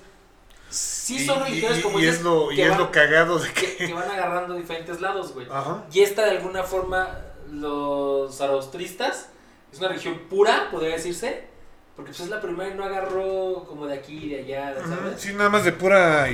sí 0.69 1.17
Y- 1.17 1.25
son 1.25 1.39
y- 1.41 1.43
religiones 1.45 1.79
y- 1.79 1.81
como 1.81 1.99
y 1.99 2.05
es 2.07 2.21
lo, 2.21 2.51
y 2.51 2.55
que 2.57 2.63
es 2.63 2.69
van- 2.69 2.79
lo 2.79 2.91
cagado 2.91 3.39
de 3.39 3.51
que, 3.53 3.75
que... 3.77 3.87
que 3.87 3.93
van 3.93 4.09
agarrando 4.09 4.55
diferentes 4.55 4.99
lados, 5.01 5.33
güey. 5.33 5.47
Ajá. 5.49 5.85
Y 5.91 6.01
esta 6.01 6.25
de 6.25 6.31
alguna 6.31 6.63
forma, 6.63 7.17
los 7.51 8.35
zaraustristas, 8.37 9.29
es 9.71 9.79
una 9.79 9.87
religión 9.89 10.19
pura, 10.29 10.69
podría 10.71 10.95
decirse, 10.95 11.47
porque 11.95 12.09
pues 12.09 12.21
es 12.21 12.29
la 12.29 12.41
primera 12.41 12.69
y 12.69 12.73
no 12.75 12.83
agarró 12.83 13.65
como 13.67 13.85
de 13.87 13.95
aquí 13.95 14.17
y 14.25 14.29
de 14.29 14.39
allá, 14.41 14.75
¿sabes? 14.87 15.21
Sí, 15.21 15.33
nada 15.33 15.49
más 15.49 15.63
de 15.63 15.71
pura, 15.71 16.27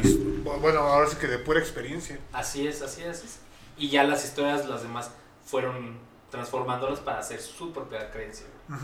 bueno, 0.62 0.80
ahora 0.80 1.08
sí 1.08 1.18
que 1.18 1.28
de 1.28 1.38
pura 1.40 1.60
experiencia. 1.60 2.18
Así 2.34 2.66
es, 2.68 2.82
así 2.82 3.02
es. 3.04 3.10
así 3.18 3.26
es. 3.28 3.40
Y 3.78 3.90
ya 3.90 4.04
las 4.04 4.24
historias, 4.26 4.66
las 4.68 4.82
demás, 4.84 5.12
fueron 5.46 5.98
transformándolas 6.32 7.00
para 7.00 7.20
hacer 7.20 7.42
su 7.42 7.72
propia 7.74 8.10
creencia. 8.12 8.46
güey. 8.68 8.80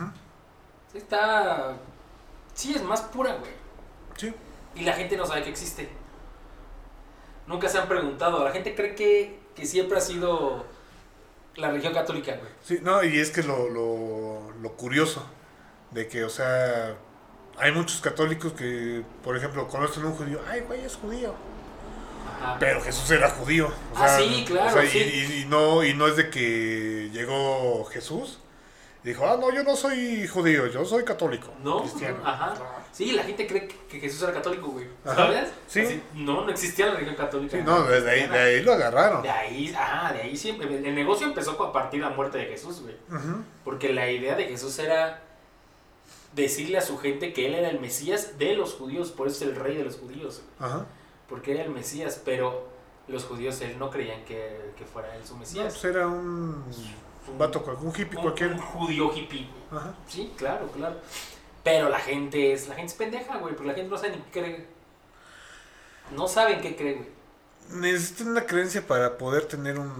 Está... 0.95 1.75
Sí, 2.53 2.73
es 2.75 2.83
más 2.83 3.01
pura, 3.01 3.35
güey. 3.35 3.51
Sí. 4.17 4.33
Y 4.75 4.81
la 4.81 4.93
gente 4.93 5.17
no 5.17 5.25
sabe 5.25 5.43
que 5.43 5.49
existe. 5.49 5.89
Nunca 7.47 7.69
se 7.69 7.77
han 7.77 7.87
preguntado. 7.87 8.43
La 8.43 8.51
gente 8.51 8.73
cree 8.75 8.95
que, 8.95 9.39
que 9.55 9.65
siempre 9.65 9.97
ha 9.97 10.01
sido 10.01 10.65
la 11.55 11.69
religión 11.69 11.93
católica, 11.93 12.35
güey. 12.37 12.51
Sí, 12.63 12.79
no, 12.81 13.03
y 13.03 13.19
es 13.19 13.31
que 13.31 13.43
lo, 13.43 13.69
lo, 13.69 14.51
lo 14.61 14.71
curioso 14.73 15.25
de 15.91 16.07
que, 16.07 16.23
o 16.23 16.29
sea, 16.29 16.95
hay 17.57 17.71
muchos 17.71 18.01
católicos 18.01 18.53
que, 18.53 19.03
por 19.23 19.37
ejemplo, 19.37 19.67
conocen 19.67 20.03
a 20.03 20.07
un 20.07 20.13
judío, 20.15 20.41
ay, 20.49 20.61
güey, 20.61 20.83
es 20.83 20.95
judío. 20.95 21.33
Ajá. 22.41 22.57
Pero 22.59 22.81
Jesús 22.81 23.09
era 23.11 23.29
judío. 23.29 23.67
o 23.67 23.97
Ah, 23.97 24.07
sea, 24.07 24.17
sí, 24.17 24.43
claro, 24.47 24.69
o 24.69 24.73
sea, 24.73 24.83
y- 24.83 24.89
sí. 24.89 24.99
Y, 24.99 25.41
y 25.41 25.45
no, 25.45 25.83
y 25.83 25.93
no 25.93 26.07
es 26.07 26.17
de 26.17 26.29
que 26.29 27.09
llegó 27.13 27.85
Jesús 27.85 28.39
dijo, 29.05 29.25
ah, 29.25 29.37
no, 29.39 29.53
yo 29.53 29.63
no 29.63 29.75
soy 29.75 30.27
judío, 30.27 30.67
yo 30.67 30.83
soy 30.83 31.03
católico. 31.03 31.49
No, 31.63 31.81
cristiano. 31.81 32.17
ajá. 32.25 32.55
Sí, 32.91 33.11
la 33.11 33.23
gente 33.23 33.45
cree 33.45 33.67
que, 33.67 33.99
Jesús 33.99 34.23
era 34.23 34.33
católico, 34.33 34.67
güey. 34.67 34.87
¿Sabes? 35.03 35.49
Sí. 35.67 35.81
Así, 35.81 36.01
no, 36.13 36.45
no 36.45 36.49
existía 36.49 36.87
la 36.87 36.93
religión 36.93 37.15
católica. 37.15 37.57
Sí, 37.57 37.63
no, 37.63 37.83
desde 37.83 38.09
ahí, 38.09 38.27
de 38.27 38.39
ahí 38.39 38.63
lo 38.63 38.73
agarraron. 38.73 39.21
De 39.21 39.29
ahí, 39.29 39.73
ajá, 39.73 40.13
de 40.13 40.21
ahí 40.21 40.35
siempre. 40.35 40.67
El 40.67 40.95
negocio 40.95 41.27
empezó 41.27 41.61
a 41.61 41.71
partir 41.73 42.01
de 42.01 42.09
la 42.09 42.15
muerte 42.15 42.37
de 42.37 42.45
Jesús, 42.45 42.81
güey. 42.81 42.95
Ujú. 43.09 43.43
Porque 43.63 43.93
la 43.93 44.09
idea 44.09 44.35
de 44.35 44.45
Jesús 44.45 44.79
era 44.79 45.21
decirle 46.33 46.77
a 46.77 46.81
su 46.81 46.97
gente 46.97 47.33
que 47.33 47.47
él 47.47 47.55
era 47.55 47.69
el 47.69 47.79
Mesías 47.79 48.37
de 48.37 48.55
los 48.55 48.73
judíos, 48.73 49.11
por 49.11 49.27
eso 49.27 49.43
es 49.43 49.49
el 49.51 49.55
rey 49.55 49.75
de 49.77 49.83
los 49.85 49.97
judíos, 49.97 50.41
Ajá. 50.59 50.85
porque 51.29 51.53
era 51.53 51.63
el 51.63 51.69
Mesías, 51.69 52.21
pero 52.25 52.67
los 53.07 53.23
judíos 53.23 53.61
él 53.61 53.77
no 53.79 53.89
creían 53.89 54.25
que, 54.25 54.71
que 54.77 54.83
fuera 54.85 55.15
él 55.15 55.25
su 55.25 55.33
No, 55.33 55.39
Mesías. 55.39 55.73
pues 55.73 55.85
era 55.85 56.07
un, 56.07 56.63
un 57.27 57.37
vato, 57.37 57.63
un 57.81 57.89
hippie 57.89 58.17
un, 58.17 58.23
cualquiera. 58.23 58.53
un 58.53 58.59
judío 58.61 59.11
hippie. 59.13 59.47
Ajá. 59.71 59.93
Sí, 60.07 60.33
claro, 60.37 60.67
claro. 60.71 60.95
Pero 61.63 61.89
la 61.89 61.99
gente 61.99 62.53
es, 62.53 62.67
la 62.67 62.75
gente 62.75 62.91
es 62.91 62.97
pendeja, 62.97 63.37
güey, 63.37 63.53
porque 63.55 63.67
la 63.69 63.73
gente 63.73 63.89
no 63.89 63.97
sabe 63.97 64.15
ni 64.15 64.21
qué 64.23 64.31
cree. 64.31 64.67
No 66.11 66.27
saben 66.27 66.61
qué 66.61 66.75
cree, 66.75 66.93
güey. 66.95 67.09
Necesitan 67.81 68.27
una 68.27 68.45
creencia 68.45 68.85
para 68.85 69.17
poder 69.17 69.45
tener 69.45 69.79
un, 69.79 69.91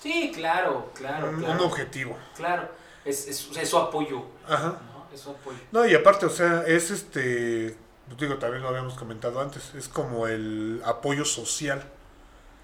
Sí, 0.00 0.30
claro, 0.32 0.90
claro, 0.94 1.30
un, 1.30 1.44
objetivo. 1.60 2.16
Claro, 2.36 2.68
es, 3.04 3.26
es, 3.26 3.50
es 3.56 3.68
su 3.68 3.78
apoyo, 3.78 4.22
Ajá. 4.46 4.78
¿no? 4.94 5.06
Es 5.12 5.20
su 5.22 5.30
apoyo. 5.30 5.58
No, 5.72 5.86
y 5.86 5.94
aparte, 5.94 6.26
o 6.26 6.30
sea, 6.30 6.62
es 6.66 6.90
este, 6.90 7.76
digo, 8.16 8.36
también 8.38 8.62
lo 8.62 8.68
habíamos 8.68 8.94
comentado 8.94 9.40
antes, 9.40 9.74
es 9.74 9.88
como 9.88 10.28
el 10.28 10.80
apoyo 10.84 11.24
social. 11.24 11.82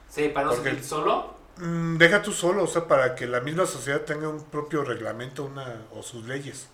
Sí, 0.08 0.28
para 0.28 0.46
no 0.46 0.52
Porque- 0.52 0.70
sentir 0.70 0.84
solo. 0.86 1.34
Mm, 1.56 1.96
deja 1.98 2.22
tú 2.22 2.32
solo, 2.32 2.64
o 2.64 2.66
sea, 2.66 2.86
para 2.88 3.14
que 3.14 3.26
la 3.26 3.40
misma 3.40 3.66
sociedad 3.66 4.00
tenga 4.02 4.28
un 4.28 4.42
propio 4.44 4.82
reglamento 4.84 5.44
una 5.44 5.82
o 5.92 6.02
sus 6.02 6.24
leyes. 6.26 6.68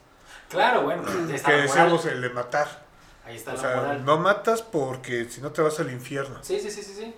Claro, 0.49 0.83
bueno, 0.83 1.03
está 1.33 1.51
Que 1.51 1.57
decíamos 1.59 2.07
el 2.07 2.21
de 2.21 2.31
matar. 2.31 2.85
Ahí 3.25 3.37
está 3.37 3.53
O 3.53 3.55
la 3.55 3.61
sea, 3.61 3.77
moral. 3.77 4.05
no 4.05 4.19
matas 4.19 4.63
porque 4.63 5.27
si 5.29 5.41
no 5.41 5.53
te 5.53 5.63
vas 5.63 5.79
al 5.81 5.91
infierno. 5.93 6.39
Sí, 6.43 6.59
sí, 6.59 6.71
sí, 6.71 6.83
sí, 6.83 6.95
sí. 6.95 7.15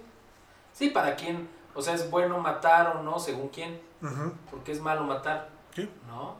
Sí, 0.72 0.90
para 0.90 1.14
quién, 1.16 1.48
o 1.74 1.80
sea, 1.82 1.94
es 1.94 2.10
bueno 2.10 2.38
matar 2.38 2.96
o 2.96 3.02
no, 3.02 3.18
según 3.18 3.48
quién, 3.48 3.80
porque 4.50 4.72
es 4.72 4.80
malo 4.80 5.04
matar, 5.04 5.48
Sí. 5.74 5.88
¿no? 6.08 6.36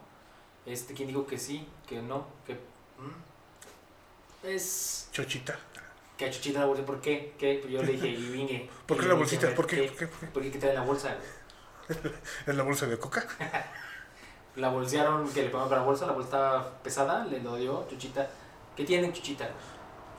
Este, 0.67 0.93
¿quién 0.95 1.09
dijo 1.09 1.27
que 1.27 1.39
sí, 1.39 1.69
que 1.87 2.03
no, 2.03 2.27
que... 2.47 2.55
mm? 2.55 4.47
Es... 4.47 5.09
Chochita. 5.13 5.59
Que 6.23 6.29
a 6.29 6.31
Chuchita 6.31 6.61
la 6.61 6.67
bolsa, 6.67 6.85
¿por 6.85 7.01
qué? 7.01 7.35
¿Qué? 7.37 7.59
Pues 7.61 7.73
yo 7.73 7.83
le 7.83 7.95
dije, 7.95 8.07
y 8.07 8.31
vine. 8.31 8.71
¿Por 8.87 8.97
qué 8.97 9.07
la 9.07 9.15
le 9.15 9.19
bolsita? 9.19 9.53
¿Por 9.57 9.67
qué? 9.67 9.89
¿Por 9.89 9.97
qué? 9.97 10.07
¿Por 10.07 10.21
qué? 10.21 10.27
¿Por 10.29 10.43
qué 10.45 10.53
que 10.53 10.59
trae 10.61 10.73
la 10.73 10.83
bolsa? 10.83 11.17
¿Es 12.47 12.55
la 12.55 12.63
bolsa 12.63 12.87
de 12.87 12.97
coca? 12.97 13.27
La 14.55 14.69
bolsearon, 14.69 15.27
que 15.33 15.45
le 15.45 15.49
pagaron 15.49 15.69
con 15.71 15.79
la 15.79 15.85
bolsa, 15.85 16.07
la 16.07 16.13
bolsa 16.13 16.27
estaba 16.29 16.83
pesada, 16.83 17.25
le 17.25 17.41
lo 17.41 17.57
dio 17.57 17.89
Chuchita. 17.89 18.29
¿Qué 18.77 18.85
tiene 18.85 19.11
Chuchita? 19.11 19.49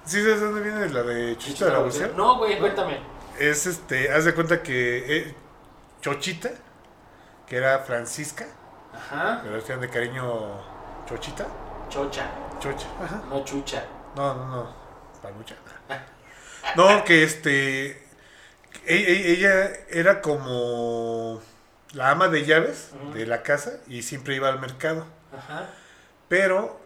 ¿Sí 0.06 0.20
sabes 0.24 0.40
de 0.42 0.46
dónde 0.48 0.62
viene 0.62 0.90
la 0.90 1.04
de 1.04 1.38
Chochita 1.38 1.66
de 1.68 1.72
la 1.72 1.78
bolsa? 1.78 2.10
No, 2.18 2.40
güey, 2.40 2.58
cuéntame. 2.58 3.00
Es 3.40 3.68
este, 3.68 4.12
haz 4.12 4.26
de 4.26 4.34
cuenta 4.34 4.64
que 4.64 5.18
eh, 5.18 5.36
Chochita, 6.02 6.50
que 7.48 7.58
era 7.58 7.78
Francisca, 7.84 8.48
Ajá. 8.92 9.42
pero 9.44 9.56
decían 9.56 9.80
de 9.80 9.90
cariño 9.90 10.60
Chochita, 11.08 11.46
Chocha, 11.90 12.26
Chocha, 12.60 12.88
ajá. 13.04 13.22
no 13.30 13.46
chucha. 13.46 13.86
No, 14.16 14.34
no, 14.34 14.46
no, 14.48 14.76
Panucha. 15.22 15.56
No, 16.76 17.04
que 17.04 17.24
este, 17.24 17.92
e- 17.92 17.98
e- 18.86 19.32
ella 19.32 19.72
era 19.90 20.22
como 20.22 21.42
la 21.94 22.12
ama 22.12 22.28
de 22.28 22.46
llaves 22.46 22.92
de 23.14 23.26
la 23.26 23.44
casa 23.44 23.80
y 23.88 24.02
siempre 24.02 24.36
iba 24.36 24.50
al 24.50 24.60
mercado, 24.60 25.06
Ajá. 25.36 25.70
pero 26.28 26.80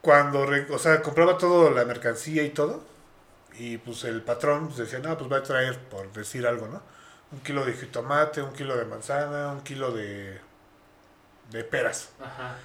cuando, 0.00 0.46
o 0.70 0.78
sea, 0.78 1.02
compraba 1.02 1.36
todo 1.36 1.70
la 1.70 1.84
mercancía 1.84 2.44
y 2.44 2.50
todo, 2.50 2.84
y 3.58 3.78
pues 3.78 4.04
el 4.04 4.22
patrón 4.22 4.66
pues, 4.66 4.78
decía, 4.78 5.00
no, 5.00 5.16
pues 5.18 5.32
va 5.32 5.38
a 5.38 5.42
traer, 5.42 5.78
por 5.80 6.12
decir 6.12 6.46
algo, 6.46 6.68
¿no? 6.68 6.82
Un 7.32 7.40
kilo 7.40 7.64
de 7.64 7.72
jitomate, 7.72 8.40
un 8.42 8.52
kilo 8.52 8.76
de 8.76 8.84
manzana, 8.84 9.48
un 9.50 9.62
kilo 9.62 9.90
de, 9.90 10.38
de 11.50 11.64
peras. 11.64 12.10
Ajá. 12.20 12.56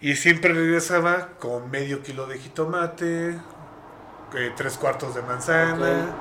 Y 0.00 0.14
siempre 0.16 0.52
regresaba 0.52 1.30
con 1.38 1.70
medio 1.70 2.02
kilo 2.02 2.26
de 2.26 2.38
jitomate, 2.38 3.38
eh, 4.34 4.52
tres 4.56 4.76
cuartos 4.76 5.14
de 5.14 5.22
manzana. 5.22 6.14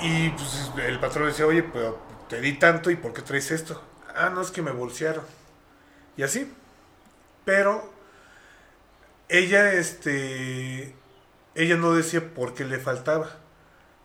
Y 0.00 0.30
pues 0.30 0.70
el 0.86 1.00
patrón 1.00 1.26
decía, 1.26 1.46
oye, 1.46 1.62
pero 1.62 1.98
te 2.28 2.40
di 2.40 2.58
tanto 2.58 2.90
y 2.90 2.96
¿por 2.96 3.12
qué 3.12 3.22
traes 3.22 3.50
esto? 3.50 3.82
Ah, 4.14 4.30
no, 4.30 4.40
es 4.40 4.50
que 4.50 4.62
me 4.62 4.70
bolsearon. 4.70 5.24
Y 6.16 6.22
así. 6.22 6.52
Pero 7.44 7.92
ella, 9.28 9.72
este, 9.72 10.94
ella 11.54 11.76
no 11.76 11.94
decía 11.94 12.34
por 12.34 12.54
qué 12.54 12.64
le 12.64 12.78
faltaba. 12.78 13.30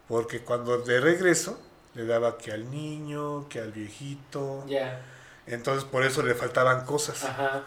Porque 0.07 0.41
cuando 0.41 0.77
de 0.79 0.99
regreso 0.99 1.59
le 1.93 2.05
daba 2.05 2.37
que 2.37 2.51
al 2.51 2.69
niño, 2.69 3.47
que 3.49 3.59
al 3.59 3.71
viejito. 3.71 4.65
Ya. 4.67 5.01
Entonces 5.47 5.83
por 5.83 6.03
eso 6.03 6.23
le 6.23 6.35
faltaban 6.35 6.85
cosas. 6.85 7.23
Ajá. 7.23 7.63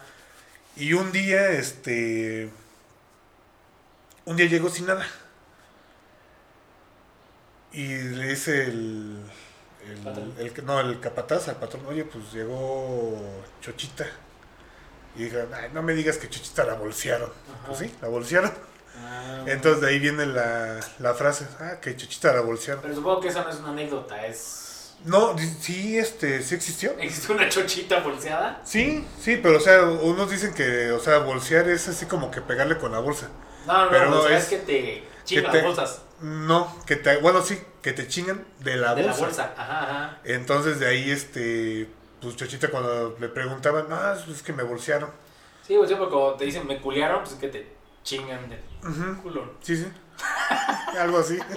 Y 0.76 0.92
un 0.92 1.12
día, 1.12 1.50
este. 1.50 2.50
Un 4.26 4.36
día 4.36 4.46
llegó 4.46 4.68
sin 4.68 4.86
nada. 4.86 5.06
Y 7.72 7.86
le 7.86 8.28
dice 8.28 8.64
el. 8.64 9.22
el, 9.84 10.46
el 10.46 10.66
no, 10.66 10.80
el 10.80 10.98
capataz 10.98 11.48
al 11.48 11.56
patrón, 11.56 11.86
oye, 11.86 12.04
pues 12.04 12.32
llegó 12.32 13.16
Chochita. 13.60 14.06
Y 15.14 15.24
dijeron, 15.24 15.48
ay, 15.54 15.70
no 15.72 15.82
me 15.82 15.94
digas 15.94 16.18
que 16.18 16.28
Chochita 16.28 16.64
la 16.64 16.74
bolsearon. 16.74 17.30
Ajá. 17.30 17.66
Pues 17.66 17.78
sí, 17.78 17.94
la 18.02 18.08
bolsearon. 18.08 18.52
Ah. 18.98 19.44
Entonces 19.46 19.80
de 19.80 19.88
ahí 19.88 19.98
viene 20.00 20.26
la, 20.26 20.80
la 20.98 21.14
frase, 21.14 21.46
ah, 21.60 21.76
que 21.80 21.96
Chochita 21.96 22.32
la 22.32 22.40
bolsearon. 22.40 22.82
Pero 22.82 22.94
supongo 22.96 23.20
que 23.20 23.28
esa 23.28 23.44
no 23.44 23.50
es 23.50 23.56
una 23.56 23.70
anécdota, 23.70 24.26
es... 24.26 24.94
No, 25.04 25.36
sí, 25.38 25.98
este, 25.98 26.42
sí 26.42 26.54
existió. 26.54 26.96
¿Existe 26.98 27.30
una 27.32 27.48
chochita 27.48 28.00
bolseada? 28.00 28.60
Sí, 28.64 29.06
sí, 29.20 29.38
pero 29.40 29.58
o 29.58 29.60
sea, 29.60 29.84
unos 29.84 30.30
dicen 30.30 30.54
que, 30.54 30.90
o 30.90 30.98
sea, 30.98 31.18
bolsear 31.18 31.68
es 31.68 31.86
así 31.86 32.06
como 32.06 32.30
que 32.30 32.40
pegarle 32.40 32.78
con 32.78 32.92
la 32.92 32.98
bolsa. 32.98 33.28
No, 33.66 33.84
no, 33.84 33.90
Pero 33.90 34.10
no, 34.10 34.26
es- 34.28 34.44
es 34.44 34.48
que 34.48 34.58
te 34.58 35.04
chingan 35.24 35.50
te- 35.52 35.58
las 35.58 35.66
bolsas 35.66 36.02
No, 36.20 36.76
que 36.86 36.96
te, 36.96 37.16
bueno, 37.18 37.42
sí, 37.42 37.60
que 37.82 37.92
te 37.92 38.06
chingan 38.08 38.44
de 38.60 38.76
la 38.76 38.94
de 38.94 39.02
bolsa. 39.02 39.20
la 39.20 39.26
bolsa. 39.26 39.54
Ajá, 39.56 39.82
ajá. 39.82 40.18
Entonces 40.24 40.78
de 40.80 40.86
ahí, 40.86 41.10
este, 41.10 41.88
pues 42.20 42.36
Chochita 42.36 42.68
cuando 42.70 43.16
le 43.20 43.28
preguntaban, 43.28 43.86
ah, 43.90 44.16
es 44.30 44.42
que 44.42 44.52
me 44.52 44.62
bolsearon. 44.62 45.10
Sí, 45.66 45.74
pues 45.76 45.90
sí, 45.90 45.96
porque 45.96 46.12
cuando 46.14 46.34
te 46.36 46.44
dicen 46.46 46.66
me 46.66 46.80
culiaron, 46.80 47.20
pues 47.20 47.32
es 47.32 47.38
que 47.38 47.48
te 47.48 47.66
chingan 48.04 48.48
de 48.48 48.60
Ujú. 48.88 49.22
culón. 49.22 49.52
Sí, 49.60 49.76
sí. 49.76 49.86
Algo 50.98 51.18
así. 51.18 51.38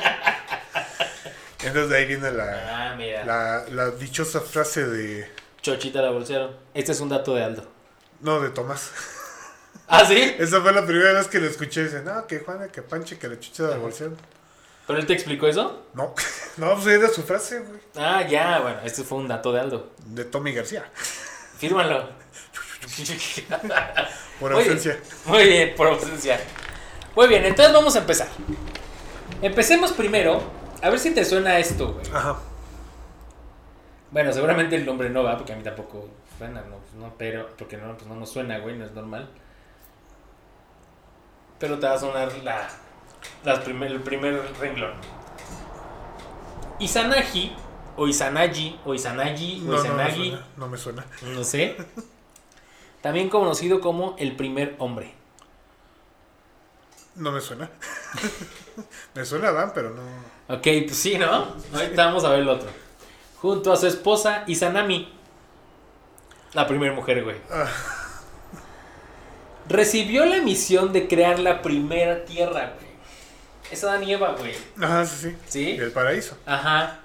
Entonces 1.61 1.89
de 1.89 1.97
ahí 1.97 2.05
viene 2.05 2.31
la, 2.31 2.91
Ah, 2.91 2.95
mira. 2.95 3.25
la, 3.25 3.65
la 3.69 3.91
dichosa 3.91 4.39
frase 4.41 4.85
de... 4.87 5.29
Chochita 5.61 6.01
la 6.01 6.09
bolsearon. 6.11 6.55
Este 6.73 6.93
es 6.93 6.99
un 7.01 7.09
dato 7.09 7.35
de 7.35 7.43
Aldo. 7.43 7.69
No, 8.21 8.39
de 8.39 8.49
Tomás. 8.49 8.91
¿Ah, 9.89 10.05
sí? 10.05 10.35
Esa 10.37 10.61
fue 10.61 10.71
la 10.71 10.85
primera 10.85 11.13
vez 11.13 11.27
que 11.27 11.39
lo 11.39 11.47
escuché. 11.47 11.83
Dice, 11.83 12.03
no, 12.03 12.27
que 12.27 12.39
Juana, 12.39 12.67
que 12.67 12.83
Panche, 12.83 13.17
que 13.17 13.27
la 13.27 13.39
chucha 13.39 13.63
de 13.63 13.75
la. 13.75 13.89
¿Pero 14.85 14.99
él 14.99 15.05
te 15.05 15.13
explicó 15.13 15.47
eso? 15.47 15.87
No, 15.95 16.13
no, 16.57 16.73
pues 16.75 16.87
era 16.87 17.09
su 17.09 17.23
frase, 17.23 17.59
güey. 17.59 17.79
Ah, 17.95 18.25
ya, 18.27 18.59
bueno, 18.59 18.79
este 18.83 19.03
fue 19.03 19.17
un 19.17 19.27
dato 19.27 19.51
de 19.51 19.59
Aldo. 19.59 19.91
De 20.05 20.25
Tommy 20.25 20.53
García. 20.53 20.85
Fírmalo. 21.57 22.07
Por 24.39 24.53
ausencia. 24.53 24.99
Muy 25.25 25.43
bien, 25.43 25.73
por 25.75 25.87
ausencia. 25.87 26.39
Muy 27.15 27.27
bien, 27.27 27.45
entonces 27.45 27.73
vamos 27.73 27.95
a 27.95 27.99
empezar. 27.99 28.27
Empecemos 29.41 29.91
primero. 29.91 30.41
A 30.81 30.89
ver 30.89 30.99
si 30.99 31.11
te 31.11 31.25
suena 31.25 31.59
esto, 31.59 31.93
güey. 31.93 32.05
Ajá. 32.13 32.39
Bueno, 34.11 34.31
seguramente 34.31 34.75
el 34.75 34.85
nombre 34.85 35.09
no 35.09 35.23
va, 35.23 35.37
porque 35.37 35.53
a 35.53 35.55
mí 35.55 35.63
tampoco 35.63 36.07
suena, 36.37 36.61
no, 36.61 36.79
no, 36.99 37.13
pero, 37.17 37.49
porque 37.57 37.75
no, 37.75 37.95
pues 37.97 38.07
no 38.07 38.15
nos 38.15 38.31
suena, 38.31 38.59
güey, 38.59 38.77
no 38.77 38.85
es 38.85 38.91
normal. 38.91 39.29
Pero 41.59 41.77
te 41.79 41.87
va 41.87 41.93
a 41.93 41.99
sonar 41.99 42.31
la, 42.43 42.67
primer- 43.63 43.91
el 43.91 44.01
primer 44.01 44.41
renglón. 44.59 44.93
Izanagi, 46.79 47.55
o 47.97 48.07
Izanagi, 48.07 48.79
o 48.85 48.93
Izanagi, 48.93 49.61
o 49.67 49.71
No, 49.71 49.71
no, 49.71 49.77
me 49.83 49.87
Izanagi, 49.89 50.29
suena. 50.29 50.45
No 50.57 50.67
me 50.69 50.77
suena. 50.77 51.05
no 51.23 51.43
sé. 51.43 51.75
También 53.01 53.29
conocido 53.29 53.79
como 53.81 54.15
el 54.17 54.35
primer 54.35 54.75
hombre. 54.79 55.13
No 57.15 57.31
me 57.31 57.41
suena. 57.41 57.69
me 59.13 59.25
suena 59.25 59.51
Dan, 59.51 59.71
pero 59.73 59.89
no. 59.89 60.01
Ok, 60.55 60.63
pues 60.85 60.95
sí, 60.97 61.17
¿no? 61.17 61.47
Ahorita 61.73 62.05
vamos 62.05 62.23
a 62.23 62.29
ver 62.29 62.39
el 62.39 62.49
otro. 62.49 62.69
Junto 63.41 63.73
a 63.73 63.77
su 63.77 63.87
esposa 63.87 64.43
Izanami. 64.47 65.13
La 66.53 66.65
primera 66.65 66.93
mujer, 66.93 67.23
güey. 67.23 67.35
Recibió 69.69 70.25
la 70.25 70.41
misión 70.41 70.91
de 70.93 71.07
crear 71.07 71.39
la 71.39 71.61
primera 71.61 72.25
tierra, 72.25 72.73
güey. 72.75 72.89
Esa 73.71 73.87
da 73.87 73.99
nieva, 73.99 74.35
güey. 74.35 74.53
Ajá, 74.81 75.05
sí, 75.05 75.29
sí. 75.29 75.37
¿Sí? 75.47 75.69
El 75.79 75.91
paraíso. 75.91 76.35
Ajá. 76.47 76.99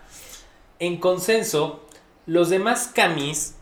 En 0.78 0.96
consenso, 0.96 1.86
los 2.26 2.48
demás 2.48 2.90
kamis 2.92 3.56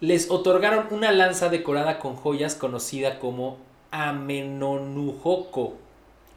les 0.00 0.30
otorgaron 0.30 0.86
una 0.90 1.12
lanza 1.12 1.48
decorada 1.48 1.98
con 1.98 2.14
joyas 2.14 2.54
conocida 2.54 3.18
como 3.18 3.56
Amenonuhoko, 3.90 5.78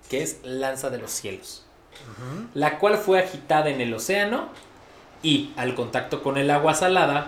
que 0.09 0.23
es 0.23 0.39
lanza 0.43 0.89
de 0.89 0.99
los 0.99 1.11
cielos, 1.11 1.65
la 2.53 2.79
cual 2.79 2.97
fue 2.97 3.19
agitada 3.19 3.69
en 3.69 3.81
el 3.81 3.93
océano 3.93 4.47
y, 5.21 5.51
al 5.57 5.75
contacto 5.75 6.23
con 6.23 6.37
el 6.37 6.49
agua 6.49 6.73
salada, 6.73 7.27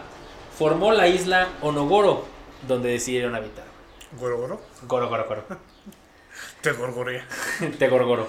formó 0.58 0.94
la 0.94 1.10
isla 1.10 1.50
Onogoro, 1.62 2.26
donde 2.68 2.90
decidieron 2.90 3.36
habitar. 3.36 3.71
Goro, 4.20 4.38
goro. 4.38 4.62
Goro, 4.88 5.10
goro, 5.10 5.26
goro. 5.28 5.44
Te 6.62 6.72
gorgorea. 6.74 7.26
Te 7.80 7.88
gorgoro. 7.88 8.28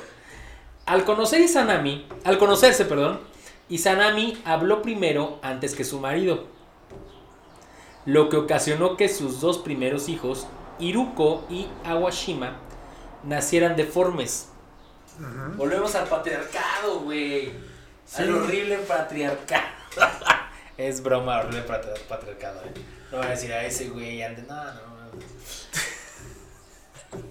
Al 0.86 1.04
conocer 1.04 1.40
Izanami, 1.40 2.08
al 2.24 2.38
conocerse, 2.38 2.84
perdón, 2.84 3.20
Izanami 3.68 4.40
habló 4.44 4.82
primero 4.82 5.38
antes 5.42 5.74
que 5.74 5.84
su 5.84 6.00
marido, 6.00 6.46
lo 8.04 8.28
que 8.28 8.36
ocasionó 8.36 8.96
que 8.96 9.08
sus 9.08 9.40
dos 9.40 9.58
primeros 9.58 10.08
hijos, 10.08 10.46
Iruko 10.80 11.44
y 11.48 11.68
Awashima, 11.84 12.56
nacieran 13.22 13.76
deformes. 13.76 14.48
Volvemos 15.56 15.94
al 15.94 16.08
patriarcado, 16.08 17.00
güey. 17.00 17.52
Sí. 18.04 18.22
Al 18.22 18.34
horrible 18.34 18.78
patriarcado. 18.78 19.62
es 20.76 21.00
broma, 21.02 21.38
horrible 21.40 21.64
patri- 21.66 22.00
patriarcado, 22.08 22.60
eh. 22.64 22.72
No 23.12 23.18
voy 23.18 23.26
a 23.26 23.30
decir 23.30 23.52
a 23.52 23.64
ese 23.64 23.88
güey, 23.90 24.22
ande, 24.22 24.42
no, 24.42 24.56
no. 24.56 24.72
no. 24.72 24.82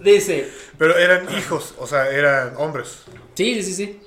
Dice, 0.00 0.50
Pero 0.78 0.96
eran 0.96 1.26
hijos, 1.36 1.74
o 1.78 1.86
sea, 1.86 2.08
eran 2.10 2.54
hombres. 2.56 3.02
sí, 3.34 3.62
sí, 3.62 3.72
sí, 3.74 3.74
sí. 3.74 4.00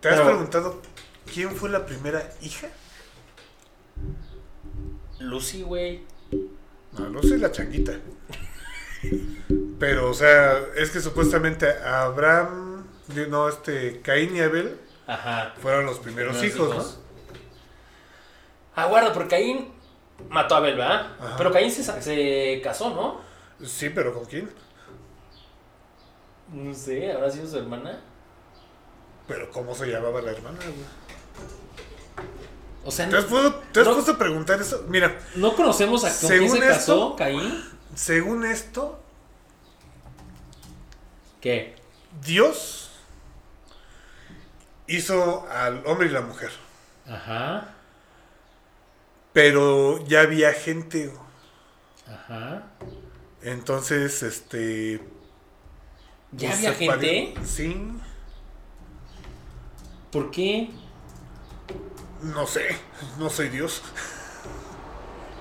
¿Te 0.00 0.08
has 0.08 0.14
Pero- 0.16 0.24
preguntado 0.26 0.82
quién 1.32 1.50
fue 1.54 1.68
la 1.70 1.84
primera 1.86 2.30
hija? 2.40 2.68
Lucy, 5.18 5.62
güey. 5.62 6.02
No, 6.98 7.08
no 7.08 7.22
sé 7.22 7.38
la 7.38 7.52
changuita. 7.52 7.92
Pero, 9.78 10.10
o 10.10 10.14
sea, 10.14 10.58
es 10.76 10.90
que 10.90 11.00
supuestamente 11.00 11.68
Abraham, 11.84 12.84
no, 13.28 13.48
este, 13.48 14.00
Caín 14.02 14.36
y 14.36 14.40
Abel 14.40 14.76
Ajá. 15.06 15.54
fueron 15.60 15.86
los 15.86 15.98
primeros 15.98 16.36
Primeros 16.36 16.56
hijos, 16.56 16.74
hijos. 16.74 16.98
Aguarda, 18.74 19.12
porque 19.12 19.28
Caín 19.30 19.72
mató 20.28 20.54
a 20.54 20.58
Abel, 20.58 20.76
¿verdad? 20.76 21.12
Ajá. 21.18 21.34
Pero 21.36 21.50
Caín 21.52 21.70
se, 21.70 21.82
se 22.02 22.60
casó, 22.62 22.90
¿no? 22.90 23.29
Sí, 23.64 23.90
pero 23.90 24.14
¿con 24.14 24.24
quién? 24.24 24.50
No 26.52 26.74
sé, 26.74 27.12
¿habrá 27.12 27.30
sido 27.30 27.46
su 27.46 27.58
hermana? 27.58 28.00
Pero 29.28 29.50
¿cómo 29.50 29.74
se 29.74 29.86
llamaba 29.86 30.20
la 30.20 30.32
hermana, 30.32 30.58
güey? 30.58 32.26
O 32.84 32.90
sea, 32.90 33.06
¿Te 33.06 33.12
no, 33.12 33.18
has, 33.18 33.24
puesto, 33.26 33.54
te 33.72 33.80
has 33.80 33.86
no- 33.86 33.92
puesto 33.94 34.12
a 34.12 34.18
preguntar 34.18 34.60
eso? 34.60 34.84
Mira, 34.88 35.16
no 35.36 35.54
conocemos 35.54 36.02
a 36.04 36.08
con 36.08 36.18
quién 36.18 36.28
Según 36.40 36.50
se 36.50 36.58
casó 36.60 36.78
esto- 37.04 37.16
Caín. 37.16 37.64
según 37.94 38.44
esto, 38.46 38.96
¿Qué? 41.40 41.74
Dios 42.22 42.90
hizo 44.86 45.46
al 45.48 45.86
hombre 45.86 46.08
y 46.08 46.10
la 46.10 46.20
mujer. 46.22 46.50
Ajá. 47.08 47.74
Pero 49.32 50.04
ya 50.06 50.20
había 50.22 50.52
gente. 50.52 51.12
Ajá. 52.06 52.64
Entonces, 53.42 54.22
este. 54.22 55.00
¿Ya 56.32 56.50
pues, 56.50 56.66
había 56.66 56.74
gente? 56.74 57.34
Sí. 57.44 57.92
¿Por 60.12 60.30
qué? 60.30 60.70
No 62.22 62.46
sé. 62.46 62.68
No 63.18 63.30
soy 63.30 63.48
Dios. 63.48 63.82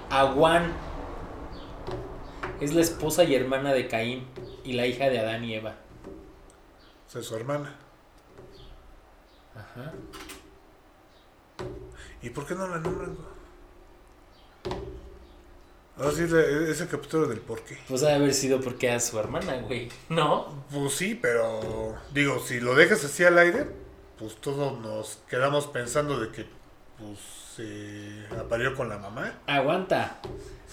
Aguán 0.10 0.74
es 2.60 2.74
la 2.74 2.82
esposa 2.82 3.24
y 3.24 3.36
hermana 3.36 3.74
de 3.74 3.88
Caín 3.88 4.28
y 4.64 4.74
la 4.74 4.86
hija 4.86 5.10
de 5.10 5.20
Adán 5.20 5.44
y 5.44 5.56
Eva. 5.56 5.76
O 7.08 7.12
sea, 7.12 7.22
su 7.22 7.36
hermana. 7.36 7.76
Ajá. 9.56 9.94
¿Y 12.22 12.30
por 12.30 12.46
qué 12.46 12.56
no 12.56 12.68
la 12.68 12.80
nombran? 12.80 13.18
Ahora 16.00 16.12
sí, 16.14 16.24
ese 16.24 16.88
capítulo 16.88 17.28
del 17.28 17.42
por 17.42 17.62
qué. 17.64 17.78
Pues 17.90 18.04
ha 18.04 18.08
de 18.08 18.16
haber 18.16 18.34
sido 18.34 18.62
porque 18.62 18.88
era 18.88 19.02
su 19.02 19.20
hermana, 19.20 19.58
güey. 19.58 19.90
¿No? 20.08 20.64
Pues 20.72 20.94
sí, 20.94 21.20
pero. 21.22 21.94
Digo, 22.14 22.40
si 22.40 22.62
lo 22.62 22.74
dejas 22.74 23.04
así 23.04 23.26
al 23.26 23.38
aire, 23.38 23.68
pues 24.18 24.38
todos 24.38 24.80
nos 24.80 25.20
quedamos 25.30 25.68
pensando 25.68 26.18
de 26.18 26.32
que. 26.32 26.46
Pues 26.98 27.20
se 27.56 28.26
aparió 28.40 28.76
con 28.76 28.88
la 28.88 28.98
mamá. 28.98 29.40
Aguanta. 29.46 30.22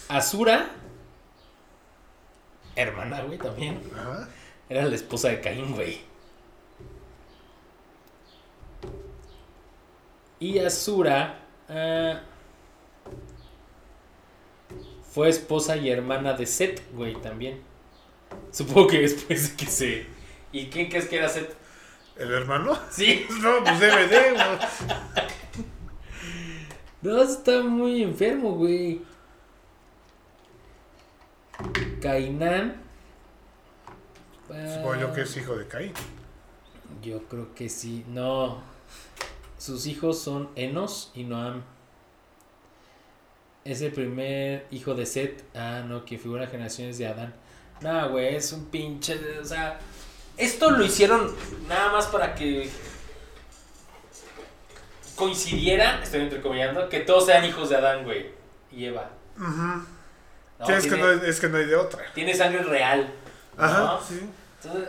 Asura, 0.08 0.70
hermana, 2.76 3.22
güey, 3.22 3.38
también. 3.38 3.82
Ajá. 3.96 4.28
Era 4.68 4.84
la 4.84 4.94
esposa 4.94 5.28
de 5.28 5.40
Caín, 5.40 5.74
güey. 5.74 6.00
Y 10.38 10.60
Asura 10.60 11.40
ah, 11.68 12.20
fue 15.16 15.30
esposa 15.30 15.78
y 15.78 15.88
hermana 15.88 16.34
de 16.34 16.44
Set, 16.44 16.82
güey, 16.92 17.14
también. 17.14 17.62
Supongo 18.50 18.88
que 18.88 19.00
después 19.00 19.48
de 19.48 19.56
que 19.56 19.64
se... 19.64 20.06
¿Y 20.52 20.66
quién 20.66 20.90
crees 20.90 21.06
que 21.06 21.16
era 21.16 21.26
Set? 21.26 21.56
¿El 22.18 22.32
hermano? 22.32 22.78
Sí. 22.90 23.24
No, 23.40 23.64
pues 23.64 23.80
DVD, 23.80 24.34
güey. 24.34 25.64
No, 27.00 27.22
está 27.22 27.62
muy 27.62 28.02
enfermo, 28.02 28.56
güey. 28.56 29.00
Cainán. 32.02 32.82
Supongo 34.48 34.96
yo 34.96 35.14
que 35.14 35.22
es 35.22 35.34
hijo 35.34 35.56
de 35.56 35.66
Caín. 35.66 35.92
Yo 37.02 37.22
creo 37.22 37.54
que 37.54 37.70
sí. 37.70 38.04
No. 38.08 38.60
Sus 39.56 39.86
hijos 39.86 40.18
son 40.18 40.50
Enos 40.56 41.10
y 41.14 41.24
Noam. 41.24 41.62
Es 43.66 43.80
el 43.82 43.90
primer 43.90 44.66
hijo 44.70 44.94
de 44.94 45.04
Set. 45.06 45.44
Ah, 45.54 45.82
no, 45.84 46.04
que 46.04 46.18
figura 46.18 46.46
generaciones 46.46 46.98
de 46.98 47.08
Adán. 47.08 47.34
No, 47.80 48.10
güey, 48.10 48.36
es 48.36 48.52
un 48.52 48.66
pinche. 48.66 49.18
O 49.40 49.44
sea, 49.44 49.78
esto 50.36 50.70
lo 50.70 50.84
hicieron 50.84 51.34
nada 51.68 51.90
más 51.90 52.06
para 52.06 52.34
que 52.34 52.70
coincidiera, 55.16 56.00
estoy 56.02 56.20
entrecomillando, 56.20 56.88
que 56.88 57.00
todos 57.00 57.26
sean 57.26 57.44
hijos 57.44 57.70
de 57.70 57.76
Adán, 57.76 58.04
güey. 58.04 58.26
Y 58.70 58.84
Eva. 58.84 59.10
No, 59.36 59.84
Sí, 60.64 60.72
es, 60.72 60.86
que 60.86 60.96
no, 60.96 61.10
es 61.10 61.40
que 61.40 61.48
no 61.48 61.58
hay 61.58 61.66
de 61.66 61.76
otra. 61.76 62.04
tiene 62.14 62.34
sangre 62.34 62.62
real. 62.62 63.12
Ajá, 63.58 63.78
¿no? 63.80 64.00
sí. 64.00 64.20
Entonces, 64.62 64.88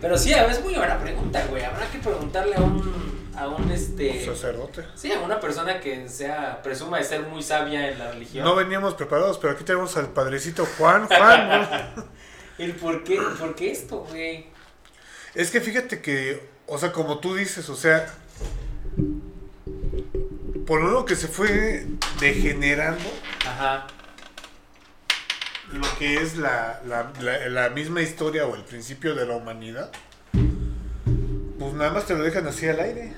pero 0.00 0.18
sí, 0.18 0.32
es 0.32 0.62
muy 0.62 0.74
buena 0.74 0.98
pregunta, 0.98 1.46
güey. 1.48 1.62
Habrá 1.64 1.86
que 1.90 1.98
preguntarle 1.98 2.56
a 2.56 2.60
un, 2.60 3.13
a 3.36 3.48
un 3.48 3.70
este, 3.70 4.24
Sacerdote. 4.24 4.84
sí, 4.94 5.10
a 5.12 5.20
una 5.20 5.40
persona 5.40 5.80
que 5.80 6.08
sea, 6.08 6.62
presuma 6.62 6.98
de 6.98 7.04
ser 7.04 7.22
muy 7.22 7.42
sabia 7.42 7.88
en 7.90 7.98
la 7.98 8.12
religión. 8.12 8.44
No 8.44 8.54
veníamos 8.54 8.94
preparados, 8.94 9.38
pero 9.38 9.52
aquí 9.54 9.64
tenemos 9.64 9.96
al 9.96 10.08
padrecito 10.08 10.66
Juan. 10.78 11.06
Juan, 11.08 11.48
¿no? 11.96 12.04
El 12.58 12.72
por 12.76 13.02
qué, 13.02 13.20
por 13.38 13.54
qué 13.56 13.72
esto, 13.72 14.06
güey. 14.08 14.46
Es 15.34 15.50
que 15.50 15.60
fíjate 15.60 16.00
que, 16.00 16.48
o 16.66 16.78
sea, 16.78 16.92
como 16.92 17.18
tú 17.18 17.34
dices, 17.34 17.68
o 17.68 17.74
sea, 17.74 18.06
por 20.66 20.80
lo 20.82 21.04
que 21.04 21.16
se 21.16 21.26
fue 21.28 21.86
degenerando 22.20 23.04
Ajá. 23.46 23.86
lo 25.72 25.82
que 25.98 26.16
es 26.22 26.36
la, 26.36 26.80
la, 26.86 27.12
la- 27.20 27.48
la 27.48 27.68
misma 27.70 28.00
historia 28.02 28.46
o 28.46 28.54
el 28.54 28.62
principio 28.62 29.14
de 29.16 29.26
la 29.26 29.34
humanidad, 29.36 29.90
pues 31.58 31.74
nada 31.74 31.90
más 31.90 32.06
te 32.06 32.14
lo 32.14 32.22
dejan 32.22 32.46
así 32.46 32.68
al 32.68 32.78
aire. 32.80 33.12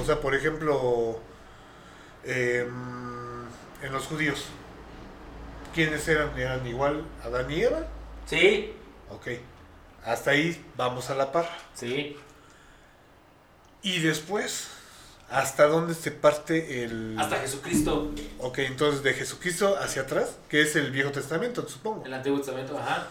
O 0.00 0.04
sea, 0.04 0.20
por 0.20 0.34
ejemplo, 0.34 1.18
em, 2.24 3.44
en 3.82 3.92
los 3.92 4.06
judíos, 4.06 4.46
¿quiénes 5.74 6.06
eran? 6.08 6.36
¿Eran 6.38 6.66
igual 6.66 7.04
Adán 7.24 7.50
y 7.50 7.62
Eva? 7.62 7.86
Sí, 8.26 8.72
Ok, 9.10 9.28
hasta 10.04 10.30
ahí 10.32 10.64
vamos 10.76 11.10
a 11.10 11.14
la 11.14 11.30
par. 11.32 11.48
sí. 11.74 12.16
Y 13.82 14.00
después, 14.00 14.68
¿hasta 15.30 15.66
dónde 15.66 15.92
se 15.92 16.10
parte 16.10 16.84
el... 16.84 17.16
Hasta 17.18 17.36
Jesucristo, 17.40 18.10
Ok, 18.38 18.60
entonces 18.60 19.02
de 19.02 19.12
Jesucristo 19.12 19.76
hacia 19.78 20.02
atrás, 20.02 20.38
que 20.48 20.62
es 20.62 20.74
el 20.74 20.90
Viejo 20.90 21.12
Testamento, 21.12 21.68
supongo. 21.68 22.02
el 22.06 22.14
Antiguo 22.14 22.38
Testamento, 22.38 22.78
ajá. 22.78 23.08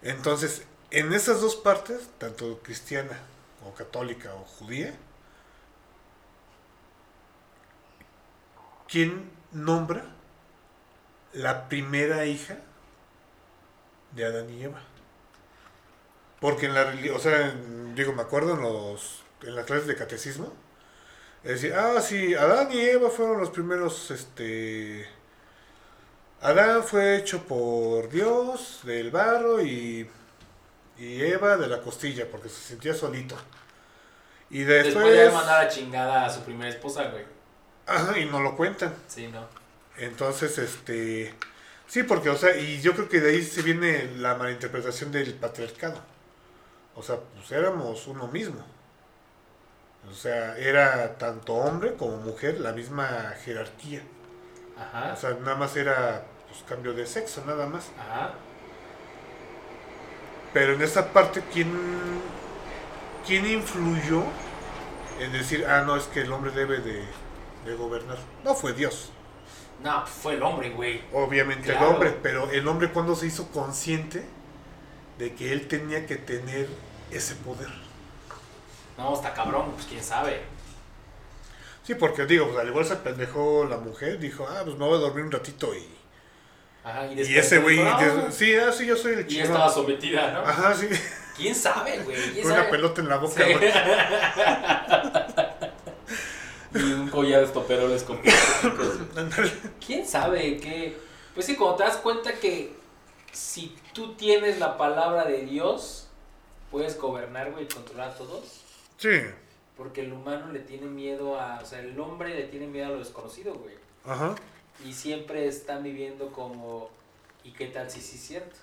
Entonces, 0.00 0.62
en 0.90 1.12
esas 1.12 1.42
dos 1.42 1.54
partes, 1.54 2.08
tanto 2.16 2.60
cristiana 2.62 3.18
o 3.66 3.74
católica 3.74 4.32
o 4.34 4.44
judía, 4.44 4.94
¿quién 8.90 9.30
nombra 9.52 10.04
la 11.32 11.68
primera 11.68 12.26
hija 12.26 12.56
de 14.14 14.24
Adán 14.24 14.50
y 14.50 14.62
Eva? 14.64 14.80
Porque 16.40 16.66
en 16.66 16.74
la 16.74 16.84
reli- 16.92 17.10
o 17.10 17.18
sea, 17.18 17.48
en- 17.50 17.94
digo, 17.94 18.12
me 18.12 18.22
acuerdo 18.22 18.54
en 18.54 18.62
los 18.62 19.22
en 19.42 19.54
las 19.56 19.64
clases 19.64 19.86
de 19.86 19.96
catecismo, 19.96 20.52
es 21.44 21.62
decir, 21.62 21.74
ah, 21.74 22.00
sí, 22.02 22.34
Adán 22.34 22.70
y 22.72 22.80
Eva 22.80 23.10
fueron 23.10 23.40
los 23.40 23.50
primeros, 23.50 24.10
este, 24.10 25.06
Adán 26.42 26.82
fue 26.84 27.16
hecho 27.16 27.44
por 27.44 28.08
Dios 28.08 28.80
del 28.84 29.10
barro 29.10 29.60
y, 29.62 30.08
y 30.98 31.22
Eva 31.22 31.56
de 31.56 31.68
la 31.68 31.80
costilla 31.82 32.26
porque 32.30 32.48
se 32.48 32.60
sentía 32.60 32.94
solito. 32.94 33.36
Y 34.50 34.64
Después 34.64 34.94
después... 34.94 35.16
de 35.16 35.30
mandar 35.30 35.66
a 35.66 35.68
chingada 35.68 36.24
a 36.26 36.30
su 36.30 36.40
primera 36.42 36.68
esposa, 36.70 37.04
güey. 37.10 37.24
Ajá, 37.90 38.18
y 38.18 38.24
no 38.26 38.40
lo 38.40 38.56
cuentan. 38.56 38.94
Sí, 39.08 39.26
no. 39.28 39.46
Entonces, 39.96 40.56
este... 40.58 41.34
Sí, 41.88 42.04
porque, 42.04 42.30
o 42.30 42.36
sea, 42.36 42.56
y 42.56 42.80
yo 42.80 42.94
creo 42.94 43.08
que 43.08 43.20
de 43.20 43.30
ahí 43.30 43.42
se 43.42 43.62
viene 43.62 44.12
la 44.16 44.36
malinterpretación 44.36 45.10
del 45.10 45.34
patriarcado. 45.34 46.00
O 46.94 47.02
sea, 47.02 47.16
pues 47.34 47.50
éramos 47.50 48.06
uno 48.06 48.28
mismo. 48.28 48.64
O 50.08 50.14
sea, 50.14 50.56
era 50.56 51.18
tanto 51.18 51.54
hombre 51.54 51.94
como 51.94 52.16
mujer 52.18 52.60
la 52.60 52.72
misma 52.72 53.34
jerarquía. 53.44 54.02
Ajá. 54.78 55.12
O 55.12 55.16
sea, 55.16 55.30
nada 55.40 55.56
más 55.56 55.76
era 55.76 56.24
pues, 56.48 56.62
cambio 56.68 56.94
de 56.94 57.06
sexo, 57.06 57.42
nada 57.44 57.66
más. 57.66 57.90
Ajá. 57.98 58.34
Pero 60.52 60.74
en 60.74 60.82
esa 60.82 61.12
parte, 61.12 61.42
¿quién, 61.52 61.70
¿quién 63.26 63.46
influyó 63.46 64.22
en 65.18 65.32
decir, 65.32 65.66
ah, 65.66 65.82
no, 65.82 65.96
es 65.96 66.04
que 66.04 66.20
el 66.20 66.32
hombre 66.32 66.50
debe 66.52 66.78
de, 66.78 67.04
de 67.70 67.76
gobernar? 67.76 68.18
No 68.44 68.54
fue 68.54 68.72
Dios, 68.72 69.10
No, 69.82 70.06
fue 70.06 70.34
el 70.34 70.42
hombre, 70.42 70.70
güey. 70.70 71.00
obviamente 71.12 71.70
Claro. 71.70 71.86
el 71.88 71.94
hombre, 71.94 72.16
pero 72.22 72.50
el 72.50 72.66
hombre 72.68 72.90
cuando 72.92 73.14
se 73.16 73.26
hizo 73.26 73.48
consciente 73.50 74.24
de 75.18 75.34
que 75.34 75.52
él 75.52 75.68
tenía 75.68 76.06
que 76.06 76.16
tener 76.16 76.68
ese 77.10 77.34
poder. 77.36 77.68
No, 78.98 79.14
está 79.14 79.32
cabrón, 79.32 79.72
pues 79.74 79.86
quién 79.86 80.02
sabe. 80.04 80.42
Sí, 81.82 81.94
porque 81.94 82.26
digo, 82.26 82.46
pues 82.46 82.58
al 82.58 82.68
igual 82.68 82.84
se 82.84 82.96
pendejó 82.96 83.64
la 83.64 83.78
mujer, 83.78 84.18
dijo, 84.18 84.46
ah, 84.48 84.60
pues 84.64 84.76
me 84.76 84.84
voy 84.84 84.96
a 84.96 85.00
dormir 85.00 85.24
un 85.24 85.32
ratito 85.32 85.74
y... 85.74 85.86
Ajá, 86.84 87.06
y, 87.06 87.20
Y 87.20 87.36
ese 87.38 87.58
güey, 87.58 87.78
"Ah", 87.80 88.28
sí, 88.30 88.54
ah, 88.56 88.70
sí, 88.72 88.86
yo 88.86 88.96
soy 88.96 89.12
el 89.14 89.20
y 89.20 89.22
ya 89.24 89.28
chico. 89.28 89.44
estaba 89.44 89.68
sometida, 89.70 90.30
¿no? 90.32 90.40
Ajá, 90.40 90.74
sí, 90.74 90.88
¿Quién 91.36 91.54
sabe, 91.54 91.98
güey? 92.04 92.16
¿Quién 92.32 92.42
con 92.42 92.52
una 92.52 92.68
pelota 92.70 93.00
en 93.00 93.08
la 93.08 93.16
boca. 93.16 93.42
Sí. 93.44 93.52
y 96.74 96.92
un 96.92 97.08
collar 97.08 97.40
de 97.40 97.46
estoperoles 97.46 98.02
con 98.04 98.18
pláticos. 98.18 98.98
Ándale. 99.16 99.52
¿Quién 99.84 100.06
sabe 100.06 100.56
qué? 100.58 100.96
Pues 101.34 101.46
sí, 101.46 101.56
cuando 101.56 101.76
te 101.76 101.82
das 101.84 101.96
cuenta 101.98 102.32
que 102.34 102.72
si 103.32 103.76
tú 103.92 104.14
tienes 104.14 104.58
la 104.58 104.76
palabra 104.76 105.24
de 105.24 105.44
Dios, 105.44 106.08
puedes 106.70 106.98
gobernar, 106.98 107.52
güey, 107.52 107.64
y 107.64 107.68
controlar 107.68 108.10
a 108.10 108.14
todos. 108.14 108.60
Sí, 108.98 109.08
Porque 109.76 110.02
el 110.02 110.12
humano 110.12 110.52
le 110.52 110.60
tiene 110.60 110.86
miedo 110.86 111.38
a. 111.40 111.60
O 111.62 111.66
sea, 111.66 111.80
el 111.80 111.98
hombre 111.98 112.34
le 112.34 112.44
tiene 112.44 112.66
miedo 112.66 112.86
a 112.86 112.90
lo 112.90 112.98
desconocido, 112.98 113.54
güey. 113.54 113.74
ajá. 114.04 114.34
Y 114.84 114.92
siempre 114.92 115.46
están 115.46 115.82
viviendo 115.82 116.32
como. 116.32 116.90
¿Y 117.44 117.52
qué 117.52 117.66
tal 117.66 117.90
si 117.90 118.00
sí 118.00 118.16
es 118.16 118.22
cierto? 118.22 118.56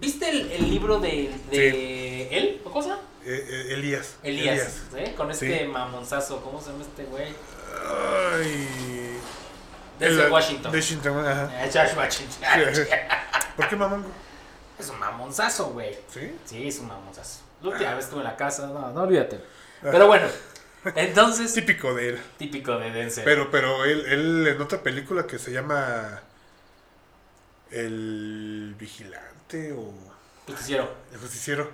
¿Viste 0.00 0.28
el, 0.30 0.52
el 0.52 0.70
libro 0.70 0.98
de, 1.00 1.30
de 1.50 2.28
él? 2.36 2.60
¿O 2.64 2.70
cosa? 2.70 2.98
Eh, 3.24 3.46
eh, 3.48 3.74
Elías. 3.74 4.16
Elías, 4.22 4.82
¿eh? 4.96 5.14
Con 5.16 5.30
este 5.30 5.60
Sí. 5.60 5.64
mamonzazo, 5.66 6.42
¿cómo 6.42 6.60
se 6.60 6.70
llama 6.72 6.82
este 6.82 7.04
güey? 7.04 7.28
Ay. 8.34 9.18
Desde 9.98 10.24
El- 10.26 10.32
Washington. 10.32 10.72
De 10.72 10.78
Washington, 10.78 11.26
ajá. 11.26 11.64
Eh, 11.64 11.70
George 11.72 11.96
Washington. 11.96 12.38
¿Por 13.56 13.68
qué 13.68 13.76
mamón? 13.76 14.04
Es 14.78 14.88
un 14.90 14.98
mamonzazo, 14.98 15.66
güey. 15.70 15.96
¿Sí? 16.12 16.32
Sí, 16.44 16.66
es 16.68 16.78
un 16.80 16.88
mamonzazo. 16.88 17.40
La 17.62 17.68
última 17.68 17.94
vez 17.94 18.04
estuve 18.06 18.20
en 18.20 18.24
la 18.26 18.36
casa, 18.36 18.66
no, 18.66 18.90
no 18.90 19.02
olvídate. 19.02 19.40
Pero 19.82 20.06
bueno, 20.08 20.26
entonces, 20.96 21.52
Típico 21.54 21.94
de 21.94 22.08
él. 22.10 22.20
típico 22.38 22.76
de 22.78 22.90
Denzel. 22.90 23.22
Pero, 23.24 23.50
pero 23.52 23.84
él, 23.84 24.04
él 24.08 24.46
en 24.48 24.60
otra 24.60 24.82
película 24.82 25.26
que 25.28 25.38
se 25.38 25.52
llama 25.52 26.22
El 27.72 28.74
Vigilante 28.78 29.72
o 29.72 29.92
Justiciero. 30.46 30.92
El 31.12 31.18
Justiciero 31.18 31.70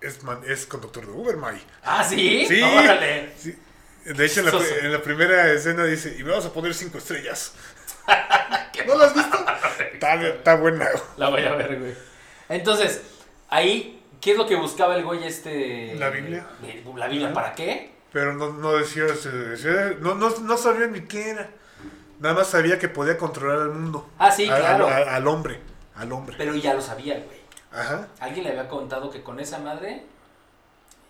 es, 0.00 0.22
man- 0.22 0.42
es 0.46 0.66
conductor 0.66 1.04
de 1.06 1.12
Uber, 1.12 1.36
May. 1.36 1.60
Ah, 1.82 2.04
sí. 2.04 2.44
Sí. 2.46 2.62
Órale. 2.62 3.32
Sí. 3.36 3.56
De 4.04 4.24
hecho, 4.24 4.40
en 4.40 4.46
la, 4.46 4.52
Chistoso. 4.52 4.76
en 4.80 4.92
la 4.92 5.02
primera 5.02 5.52
escena 5.52 5.84
dice, 5.84 6.14
y 6.18 6.22
me 6.22 6.30
vamos 6.30 6.46
a 6.46 6.52
poner 6.52 6.72
cinco 6.74 6.98
estrellas. 6.98 7.52
¿No 8.86 8.96
lo 8.96 9.04
has 9.04 9.14
visto? 9.14 9.36
Está, 9.92 10.54
buena. 10.54 10.88
La 11.16 11.28
voy 11.28 11.42
a 11.42 11.54
ver, 11.54 11.78
güey. 11.78 11.94
Entonces, 12.48 13.02
ahí, 13.50 14.02
¿qué 14.20 14.32
es 14.32 14.38
lo 14.38 14.46
que 14.46 14.54
buscaba 14.56 14.96
el 14.96 15.04
güey 15.04 15.24
este? 15.24 15.94
La 15.96 16.08
Biblia. 16.10 16.46
¿La 16.96 17.08
Biblia 17.08 17.32
para 17.32 17.54
qué? 17.54 17.92
Pero 18.12 18.32
no, 18.34 18.52
no 18.52 18.72
decía, 18.78 19.04
decía- 19.04 19.96
no, 20.00 20.14
no, 20.14 20.30
no 20.30 20.56
sabía 20.56 20.86
ni 20.86 21.02
qué 21.02 21.30
era. 21.30 21.50
Nada 22.20 22.34
más 22.34 22.48
sabía 22.48 22.78
que 22.78 22.88
podía 22.88 23.16
controlar 23.16 23.58
al 23.62 23.70
mundo. 23.70 24.08
Ah, 24.18 24.30
sí, 24.30 24.46
claro. 24.46 24.88
Al, 24.88 25.08
al 25.08 25.26
hombre. 25.28 25.60
Al 25.94 26.10
hombre. 26.12 26.34
Pero 26.38 26.54
ya 26.54 26.74
lo 26.74 26.80
sabía, 26.82 27.14
güey. 27.14 27.38
Ajá. 27.72 28.08
Alguien 28.20 28.44
le 28.44 28.50
había 28.50 28.68
contado 28.68 29.10
que 29.10 29.22
con 29.22 29.38
esa 29.40 29.58
madre 29.58 30.04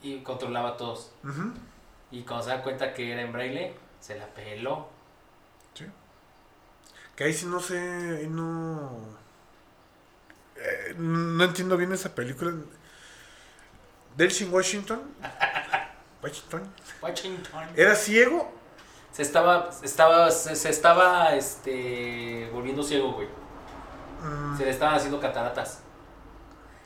y 0.03 0.19
controlaba 0.21 0.71
a 0.71 0.77
todos. 0.77 1.13
ujú, 1.25 1.53
Y 2.11 2.23
cuando 2.23 2.45
se 2.45 2.51
da 2.51 2.63
cuenta 2.63 2.93
que 2.95 3.13
era 3.13 3.23
en 3.23 3.33
braille, 3.33 3.75
se 4.01 4.19
la 4.19 4.27
peló. 4.27 4.89
Sí. 5.75 5.87
Que 7.17 7.25
ahí 7.25 7.33
sí 7.33 7.47
no 7.47 7.61
sé. 7.61 7.79
ahí 7.79 8.27
no. 8.29 8.91
eh, 10.57 10.95
no 10.99 11.45
entiendo 11.45 11.77
bien 11.77 11.93
esa 11.93 12.15
película. 12.15 12.53
Delsin 14.17 14.53
Washington. 14.53 15.01
Washington. 16.23 16.63
Washington. 17.01 17.63
¿Era 17.77 17.95
ciego? 17.95 18.53
Se 19.19 19.23
estaba, 19.23 19.69
estaba, 19.83 20.31
se, 20.31 20.55
se 20.55 20.71
estaba, 20.71 21.35
este, 21.35 22.49
volviendo 22.53 22.85
ciego, 22.85 23.15
güey. 23.15 23.27
Mm, 24.23 24.57
Se 24.57 24.65
le 24.65 24.71
estaban 24.71 24.95
haciendo 24.95 25.19
cataratas. 25.19 25.81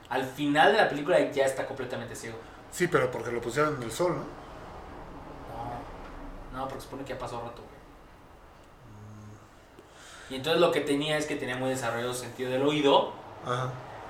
Al 0.09 0.25
final 0.25 0.73
de 0.73 0.79
la 0.79 0.89
película 0.89 1.21
ya 1.31 1.45
está 1.45 1.67
completamente 1.67 2.17
ciego. 2.17 2.39
sí, 2.71 2.89
pero 2.89 3.11
porque 3.11 3.31
lo 3.33 3.43
pusieron 3.43 3.77
en 3.77 3.83
el 3.83 3.93
sol, 3.93 4.17
¿no? 4.17 4.25
No, 6.55 6.59
no, 6.61 6.69
porque 6.69 6.85
supone 6.85 7.05
que 7.05 7.13
ya 7.13 7.19
pasó 7.19 7.39
rato, 7.43 7.61
güey. 7.61 7.73
Y 10.31 10.37
entonces 10.37 10.59
lo 10.59 10.73
que 10.73 10.81
tenía 10.81 11.19
es 11.19 11.27
que 11.27 11.37
tenía 11.37 11.57
muy 11.59 11.69
desarrollado 11.69 12.15
sentido 12.15 12.51
del 12.51 12.63
oído, 12.63 13.13
Ajá. 13.45 13.69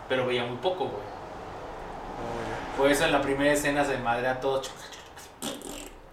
pero 0.09 0.27
veía 0.27 0.45
muy 0.45 0.59
poco, 0.59 0.85
güey. 0.85 0.95
Oh, 1.03 2.77
Por 2.79 2.89
eso 2.89 3.05
en 3.05 3.11
la 3.11 3.21
primera 3.21 3.53
escena 3.53 3.85
se 3.85 3.99
madre 3.99 4.29
a 4.29 4.39
todos. 4.39 4.71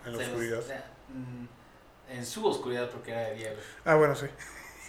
En 0.07 0.17
la 0.17 0.23
oscuridad. 0.23 0.59
En 2.09 2.25
su 2.25 2.45
oscuridad 2.45 2.89
porque 2.89 3.11
era 3.11 3.21
de 3.21 3.35
día, 3.35 3.51
güey. 3.51 3.63
Ah, 3.85 3.95
bueno, 3.95 4.15
sí. 4.15 4.27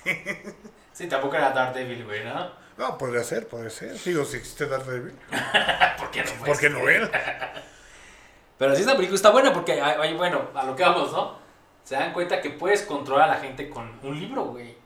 Sí, 0.92 1.08
tampoco 1.08 1.36
era 1.36 1.50
Daredevil, 1.52 2.04
güey, 2.04 2.24
¿no? 2.24 2.50
No, 2.76 2.98
podría 2.98 3.24
ser, 3.24 3.48
podría 3.48 3.70
ser. 3.70 3.98
Digo, 4.02 4.22
si 4.22 4.36
existe 4.36 4.66
Daredevil. 4.66 5.14
¿Por 5.98 6.10
qué 6.10 6.24
no? 6.24 6.44
¿Por 6.44 6.58
qué 6.58 6.68
no 6.68 6.86
él? 6.90 7.10
Pero 8.58 8.74
sí, 8.74 8.82
esta 8.82 8.96
película 8.96 9.16
está 9.16 9.30
buena 9.30 9.50
porque, 9.50 9.80
ay, 9.80 10.14
bueno, 10.14 10.50
a 10.54 10.66
lo 10.66 10.76
que 10.76 10.82
vamos, 10.82 11.10
¿no? 11.12 11.38
Se 11.84 11.94
dan 11.94 12.12
cuenta 12.12 12.42
que 12.42 12.50
puedes 12.50 12.82
controlar 12.82 13.30
a 13.30 13.34
la 13.34 13.40
gente 13.40 13.70
con 13.70 13.98
un 14.02 14.20
libro, 14.20 14.44
güey. 14.44 14.76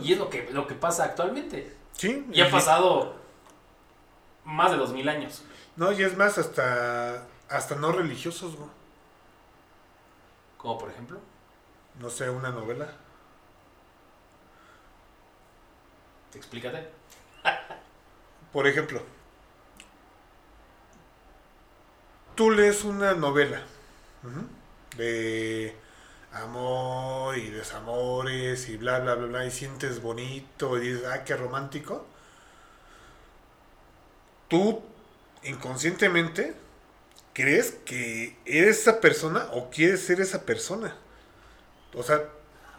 Y 0.00 0.14
es 0.14 0.18
lo 0.18 0.30
que, 0.30 0.48
lo 0.50 0.66
que 0.66 0.74
pasa 0.74 1.04
actualmente. 1.04 1.76
Sí. 1.92 2.26
Y 2.32 2.40
ha 2.40 2.50
pasado 2.50 3.16
más 4.44 4.70
de 4.70 4.78
dos 4.78 4.92
mil 4.92 5.06
años. 5.10 5.42
No, 5.76 5.92
y 5.92 6.02
es 6.02 6.16
más, 6.16 6.38
hasta, 6.38 7.26
hasta 7.50 7.74
no 7.74 7.92
religiosos, 7.92 8.56
güey. 8.56 8.70
Como 10.56 10.78
por 10.78 10.88
ejemplo. 10.88 11.20
No 12.00 12.10
sé, 12.10 12.28
una 12.30 12.50
novela. 12.50 12.88
Explícate. 16.34 16.88
Por 18.52 18.66
ejemplo, 18.66 19.02
tú 22.34 22.50
lees 22.50 22.84
una 22.84 23.14
novela 23.14 23.62
de 24.96 25.76
amor 26.32 27.38
y 27.38 27.50
desamores 27.50 28.68
y 28.68 28.76
bla, 28.76 29.00
bla, 29.00 29.14
bla, 29.14 29.26
bla, 29.26 29.46
y 29.46 29.50
sientes 29.50 30.02
bonito 30.02 30.78
y 30.78 30.88
dices, 30.88 31.06
ah, 31.06 31.24
qué 31.24 31.36
romántico. 31.36 32.06
Tú 34.48 34.82
inconscientemente 35.42 36.54
crees 37.32 37.72
que 37.84 38.36
eres 38.44 38.80
esa 38.80 39.00
persona 39.00 39.46
o 39.52 39.70
quieres 39.70 40.04
ser 40.04 40.20
esa 40.20 40.42
persona. 40.42 40.96
O 41.96 42.02
sea, 42.02 42.22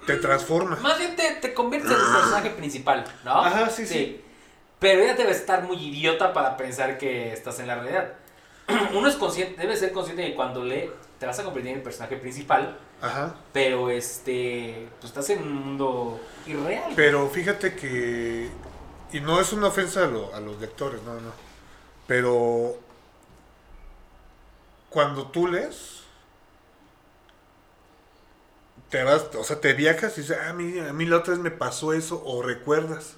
te 0.05 0.17
transforma. 0.17 0.75
Más 0.77 0.97
bien 0.99 1.15
te, 1.15 1.35
te 1.35 1.53
conviertes 1.53 1.91
en 1.91 1.97
el 1.97 2.05
personaje 2.13 2.49
principal, 2.51 3.05
¿no? 3.23 3.31
Ajá, 3.43 3.69
sí, 3.69 3.85
sí. 3.87 4.21
Pero 4.79 5.01
ella 5.01 5.15
debe 5.15 5.31
estar 5.31 5.63
muy 5.63 5.77
idiota 5.77 6.33
para 6.33 6.57
pensar 6.57 6.97
que 6.97 7.31
estás 7.33 7.59
en 7.59 7.67
la 7.67 7.75
realidad. 7.75 8.13
Uno 8.93 9.07
es 9.07 9.15
consciente, 9.15 9.61
debe 9.61 9.75
ser 9.77 9.91
consciente 9.91 10.21
de 10.23 10.29
que 10.29 10.35
cuando 10.35 10.63
lee 10.63 10.89
te 11.19 11.25
vas 11.25 11.39
a 11.39 11.43
convertir 11.43 11.71
en 11.71 11.77
el 11.77 11.83
personaje 11.83 12.17
principal, 12.17 12.77
Ajá. 13.01 13.35
pero 13.53 13.89
este, 13.89 14.87
pues 14.99 15.11
estás 15.11 15.29
en 15.29 15.41
un 15.43 15.53
mundo 15.53 16.19
irreal. 16.45 16.91
Pero 16.95 17.29
fíjate 17.29 17.73
que, 17.75 18.49
y 19.13 19.19
no 19.21 19.39
es 19.39 19.53
una 19.53 19.67
ofensa 19.67 20.03
a, 20.03 20.07
lo- 20.07 20.35
a 20.35 20.39
los 20.41 20.59
lectores, 20.59 21.01
no, 21.03 21.13
no. 21.13 21.31
Pero 22.05 22.77
cuando 24.89 25.27
tú 25.27 25.47
lees, 25.47 26.01
te 28.89 29.03
vas, 29.03 29.25
o 29.37 29.43
sea, 29.43 29.59
te 29.59 29.73
viajas 29.73 30.17
y 30.17 30.21
dices, 30.21 30.37
ah, 30.41 30.49
a 30.49 30.53
mí, 30.53 30.79
a 30.79 30.93
mí 30.93 31.05
la 31.05 31.17
otra 31.17 31.33
vez 31.33 31.41
me 31.43 31.51
pasó 31.51 31.93
eso, 31.93 32.21
o 32.25 32.41
recuerdas. 32.41 33.13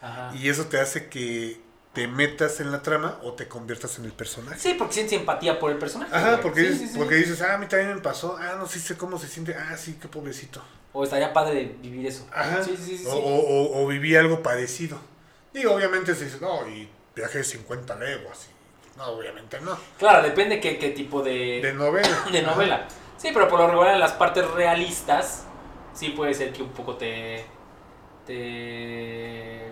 Ajá. 0.00 0.32
Y 0.34 0.48
eso 0.48 0.66
te 0.66 0.78
hace 0.80 1.08
que 1.08 1.60
te 1.92 2.06
metas 2.06 2.60
en 2.60 2.70
la 2.70 2.82
trama 2.82 3.18
o 3.24 3.32
te 3.32 3.48
conviertas 3.48 3.98
en 3.98 4.04
el 4.04 4.12
personaje. 4.12 4.58
Sí, 4.60 4.74
porque 4.78 4.94
sientes 4.94 5.18
empatía 5.18 5.58
por 5.58 5.72
el 5.72 5.78
personaje. 5.78 6.14
Ajá, 6.14 6.40
porque, 6.40 6.60
Sí, 6.60 6.66
dices, 6.68 6.80
sí, 6.80 6.88
sí. 6.92 6.98
porque 6.98 7.16
dices, 7.16 7.42
ah, 7.42 7.54
a 7.54 7.58
mí 7.58 7.66
también 7.66 7.94
me 7.94 8.00
pasó, 8.00 8.36
ah, 8.38 8.54
no, 8.58 8.66
sí 8.66 8.78
sé 8.78 8.96
cómo 8.96 9.18
se 9.18 9.26
siente, 9.26 9.54
ah, 9.54 9.76
sí, 9.76 9.98
qué 10.00 10.06
pobrecito. 10.06 10.62
O 10.92 11.02
estaría 11.04 11.32
padre 11.32 11.76
vivir 11.82 12.06
eso. 12.06 12.26
Ajá. 12.32 12.62
Sí, 12.62 12.76
sí, 12.76 12.98
sí. 12.98 13.04
O, 13.06 13.10
sí. 13.12 13.18
o- 13.22 13.28
o- 13.80 13.82
o 13.82 13.86
viví 13.88 14.14
algo 14.16 14.42
parecido. 14.42 14.98
Digo, 15.52 15.74
obviamente 15.74 16.14
se 16.14 16.26
dice, 16.26 16.38
no, 16.40 16.66
y 16.68 16.88
viajé 17.16 17.42
50 17.42 17.96
leguas. 17.96 18.46
y- 18.50 18.98
no, 18.98 19.04
obviamente 19.08 19.60
no. 19.60 19.78
Claro, 19.98 20.22
depende 20.22 20.60
qué, 20.60 20.76
qué 20.78 20.90
tipo 20.90 21.22
de, 21.22 21.60
De 21.62 21.72
novela. 21.72 22.24
de 22.32 22.42
novela. 22.42 22.86
Sí, 23.18 23.30
pero 23.34 23.48
por 23.48 23.58
lo 23.58 23.66
regular 23.66 23.94
en 23.94 24.00
las 24.00 24.12
partes 24.12 24.48
realistas, 24.52 25.44
sí 25.92 26.10
puede 26.10 26.32
ser 26.32 26.52
que 26.52 26.62
un 26.62 26.70
poco 26.70 26.94
te. 26.94 27.44
te. 28.26 29.70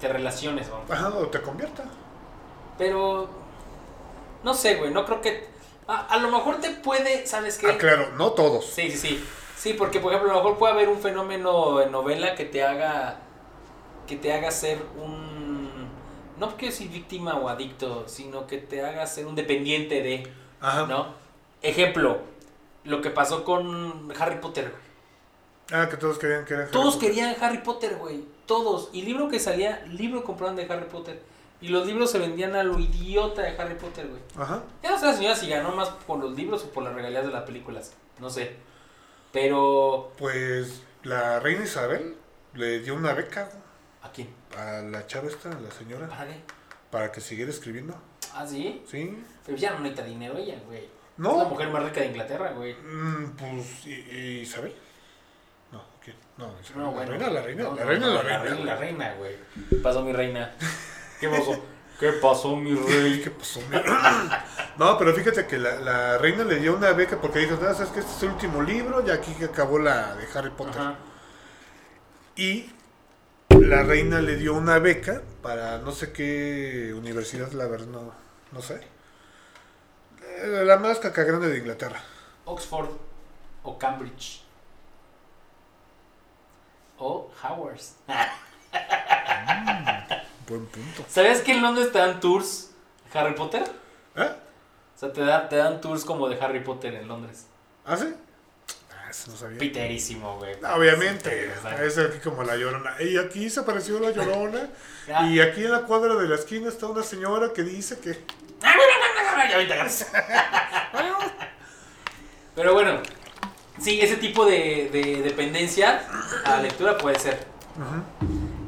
te 0.00 0.08
relaciones, 0.08 0.70
vamos. 0.70 0.90
Ajá, 0.90 1.10
o 1.10 1.28
te 1.28 1.40
convierta. 1.42 1.84
Pero. 2.78 3.28
no 4.42 4.54
sé, 4.54 4.76
güey, 4.76 4.90
no 4.90 5.04
creo 5.04 5.20
que. 5.20 5.46
A, 5.86 6.06
a 6.06 6.16
lo 6.18 6.30
mejor 6.30 6.60
te 6.60 6.70
puede, 6.70 7.26
¿sabes 7.26 7.58
qué? 7.58 7.68
Ah, 7.68 7.78
claro, 7.78 8.10
no 8.16 8.32
todos. 8.32 8.66
Sí, 8.66 8.90
sí, 8.90 8.96
sí. 8.96 9.24
Sí, 9.56 9.74
porque 9.74 10.00
por 10.00 10.12
ejemplo, 10.12 10.32
a 10.32 10.36
lo 10.36 10.42
mejor 10.42 10.58
puede 10.58 10.72
haber 10.72 10.88
un 10.88 11.00
fenómeno 11.00 11.82
en 11.82 11.92
novela 11.92 12.34
que 12.34 12.44
te 12.44 12.62
haga. 12.62 13.16
que 14.06 14.16
te 14.16 14.32
haga 14.32 14.50
ser 14.50 14.78
un. 14.96 15.88
no 16.38 16.56
quiero 16.56 16.72
decir 16.72 16.88
víctima 16.90 17.34
o 17.34 17.48
adicto, 17.50 18.08
sino 18.08 18.46
que 18.46 18.58
te 18.58 18.82
haga 18.82 19.06
ser 19.06 19.26
un 19.26 19.34
dependiente 19.34 20.00
de. 20.00 20.30
Ajá. 20.60 20.86
¿No? 20.86 21.14
Ejemplo, 21.60 22.18
lo 22.88 23.00
que 23.00 23.10
pasó 23.10 23.44
con 23.44 24.12
Harry 24.18 24.40
Potter, 24.40 24.70
güey. 24.70 24.88
Ah, 25.70 25.88
que 25.88 25.96
todos 25.96 26.18
querían 26.18 26.44
que 26.44 26.54
Todos 26.54 26.64
Harry 26.64 26.72
Potter. 26.94 27.00
querían 27.08 27.36
Harry 27.40 27.58
Potter, 27.58 27.96
güey. 27.96 28.24
Todos. 28.46 28.88
Y 28.92 29.02
libro 29.02 29.28
que 29.28 29.38
salía, 29.38 29.84
libro 29.86 30.24
compraban 30.24 30.56
de 30.56 30.64
Harry 30.64 30.86
Potter. 30.86 31.22
Y 31.60 31.68
los 31.68 31.86
libros 31.86 32.10
se 32.10 32.18
vendían 32.18 32.54
a 32.56 32.62
lo 32.62 32.78
idiota 32.78 33.42
de 33.42 33.50
Harry 33.60 33.74
Potter, 33.74 34.06
güey. 34.08 34.20
Ajá. 34.36 34.62
Ya 34.82 34.90
no 34.92 34.98
sé 34.98 35.06
la 35.06 35.12
señora 35.14 35.36
si 35.36 35.48
ganó 35.48 35.72
más 35.72 35.88
por 35.90 36.18
los 36.18 36.34
libros 36.36 36.64
o 36.64 36.70
por 36.70 36.82
las 36.84 36.94
regalías 36.94 37.26
de 37.26 37.32
las 37.32 37.42
películas. 37.42 37.92
No 38.20 38.30
sé. 38.30 38.56
Pero. 39.32 40.12
Pues 40.18 40.82
la 41.02 41.40
reina 41.40 41.64
Isabel 41.64 42.16
le 42.54 42.80
dio 42.80 42.94
una 42.94 43.12
beca 43.12 43.44
güey, 43.44 43.62
¿A 44.02 44.10
quién? 44.10 44.28
a 44.56 44.80
la 44.82 45.06
chava 45.06 45.28
esta, 45.28 45.50
a 45.50 45.60
la 45.60 45.70
señora, 45.70 46.08
¿Para 46.08 46.26
qué? 46.28 46.40
para 46.90 47.12
que 47.12 47.20
siguiera 47.20 47.50
escribiendo. 47.50 47.94
¿Ah, 48.34 48.46
sí? 48.46 48.82
¿Sí? 48.90 49.22
Pero 49.44 49.58
ya 49.58 49.72
no 49.72 49.80
necesita 49.80 50.04
dinero 50.04 50.36
ella, 50.38 50.60
güey. 50.66 50.88
No. 51.18 51.32
Es 51.32 51.38
la 51.38 51.44
mujer 51.44 51.68
más 51.70 51.82
rica 51.84 52.00
de 52.00 52.06
Inglaterra, 52.06 52.52
güey. 52.52 52.74
Mm, 52.74 53.36
pues, 53.36 53.86
¿y- 53.86 53.90
y 54.10 54.40
Isabel? 54.42 54.74
No, 55.72 55.82
¿quién? 56.02 56.16
No, 56.36 56.52
Isabel. 56.62 56.82
No, 56.82 56.90
la 56.90 56.96
bueno. 56.96 57.10
reina, 57.12 57.30
la 57.30 57.42
reina, 57.42 57.62
No, 57.64 57.74
la 57.74 57.84
reina, 57.84 58.06
no, 58.06 58.12
la 58.14 58.22
La 58.22 58.38
reina. 58.38 58.54
reina, 58.56 58.64
la 58.64 58.76
reina, 58.76 59.14
güey. 59.14 59.36
¿Qué 59.68 59.76
pasó, 59.76 60.02
mi 60.02 60.12
reina? 60.12 60.54
¿Qué 61.20 61.28
pasó? 61.28 61.60
¿Qué 61.98 62.12
pasó, 62.12 62.54
mi 62.56 62.72
rey? 62.88 63.20
¿Qué 63.22 63.30
pasó? 63.32 63.60
No, 64.78 64.96
pero 64.96 65.12
fíjate 65.14 65.46
que 65.48 65.58
la, 65.58 65.74
la 65.80 66.18
reina 66.18 66.44
le 66.44 66.56
dio 66.60 66.76
una 66.76 66.92
beca 66.92 67.20
porque 67.20 67.40
dijo, 67.40 67.56
no, 67.60 67.74
sabes 67.74 67.90
que 67.90 67.98
este 68.00 68.12
es 68.12 68.22
el 68.22 68.28
último 68.30 68.62
libro, 68.62 69.04
ya 69.04 69.14
aquí 69.14 69.32
que 69.34 69.46
acabó 69.46 69.80
la 69.80 70.14
de 70.14 70.26
Harry 70.34 70.50
Potter. 70.50 70.80
Ajá. 70.80 70.94
Y 72.36 72.70
la 73.50 73.82
reina 73.82 74.20
le 74.20 74.36
dio 74.36 74.54
una 74.54 74.78
beca 74.78 75.22
para 75.42 75.78
no 75.78 75.90
sé 75.90 76.12
qué 76.12 76.94
universidad, 76.96 77.50
la 77.50 77.66
verdad, 77.66 77.86
no, 77.88 78.12
no 78.52 78.62
sé. 78.62 78.80
Eh, 80.38 80.64
La 80.64 80.76
más 80.76 80.98
caca 80.98 81.24
grande 81.24 81.48
de 81.48 81.58
Inglaterra. 81.58 82.00
Oxford 82.44 82.90
o 83.64 83.78
Cambridge. 83.78 84.42
O 86.98 87.30
Howard. 87.42 87.80
Buen 90.48 90.66
punto. 90.66 91.04
¿Sabías 91.08 91.40
que 91.42 91.52
en 91.52 91.62
Londres 91.62 91.92
te 91.92 91.98
dan 91.98 92.20
tours 92.20 92.70
de 93.12 93.18
Harry 93.18 93.34
Potter? 93.34 93.64
¿Eh? 94.16 94.30
O 94.96 94.98
sea, 94.98 95.12
te, 95.12 95.20
dan 95.20 95.48
te 95.48 95.56
dan 95.56 95.80
tours 95.80 96.04
como 96.04 96.28
de 96.28 96.40
Harry 96.40 96.60
Potter 96.60 96.94
en 96.94 97.06
Londres. 97.06 97.46
¿Ah, 97.84 97.96
sí? 97.96 98.14
Ah, 98.90 99.10
eso 99.10 99.30
no 99.30 99.36
sabía. 99.36 99.58
Piterísimo, 99.58 100.38
güey. 100.38 100.56
Obviamente, 100.64 101.52
es 101.84 101.98
aquí 101.98 102.18
como 102.18 102.42
la 102.42 102.56
llorona. 102.56 103.00
Y 103.00 103.16
aquí 103.18 103.50
se 103.50 103.60
apareció 103.60 103.98
la 104.00 104.10
llorona. 104.10 104.68
Y 105.30 105.40
aquí 105.40 105.64
en 105.64 105.72
la 105.72 105.82
cuadra 105.82 106.16
de 106.16 106.28
la 106.28 106.34
esquina 106.34 106.68
está 106.68 106.86
una 106.86 107.02
señora 107.02 107.52
que 107.54 107.62
dice 107.62 107.98
que. 107.98 108.18
Ya 109.48 109.54
ahorita 109.54 109.74
agarras. 109.74 110.10
Pero 112.54 112.74
bueno, 112.74 113.00
sí, 113.80 114.00
ese 114.00 114.16
tipo 114.16 114.44
de, 114.46 114.88
de 114.92 115.22
dependencia 115.22 116.02
a 116.44 116.50
la 116.56 116.62
lectura 116.62 116.98
puede 116.98 117.18
ser. 117.18 117.46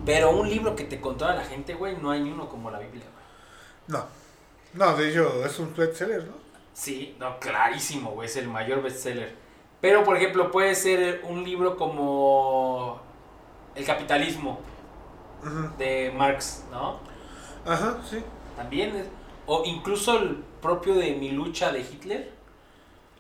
Pero 0.06 0.30
un 0.30 0.48
libro 0.48 0.76
que 0.76 0.84
te 0.84 1.00
controla 1.00 1.34
la 1.36 1.44
gente, 1.44 1.74
güey, 1.74 1.96
no 1.96 2.10
hay 2.10 2.20
ni 2.22 2.30
uno 2.30 2.48
como 2.48 2.70
la 2.70 2.78
Biblia, 2.78 3.04
güey. 3.12 3.24
No. 4.00 4.06
No, 4.74 4.96
de 4.96 5.10
hecho, 5.10 5.44
es 5.44 5.58
un 5.58 5.74
bestseller, 5.74 6.24
¿no? 6.24 6.34
Sí, 6.72 7.16
no, 7.18 7.38
clarísimo, 7.40 8.12
güey, 8.12 8.28
es 8.28 8.36
el 8.36 8.46
mayor 8.48 8.82
bestseller. 8.82 9.34
Pero, 9.80 10.04
por 10.04 10.16
ejemplo, 10.16 10.50
puede 10.52 10.74
ser 10.76 11.22
un 11.24 11.42
libro 11.42 11.76
como 11.76 13.00
El 13.74 13.84
capitalismo 13.84 14.60
de 15.78 16.12
Marx, 16.16 16.62
¿no? 16.70 17.00
Ajá, 17.66 17.98
sí. 18.08 18.22
También 18.56 18.94
es- 18.96 19.06
o 19.46 19.62
incluso 19.64 20.18
el 20.18 20.44
propio 20.60 20.94
de 20.94 21.12
Mi 21.14 21.30
lucha 21.30 21.72
de 21.72 21.80
Hitler, 21.80 22.30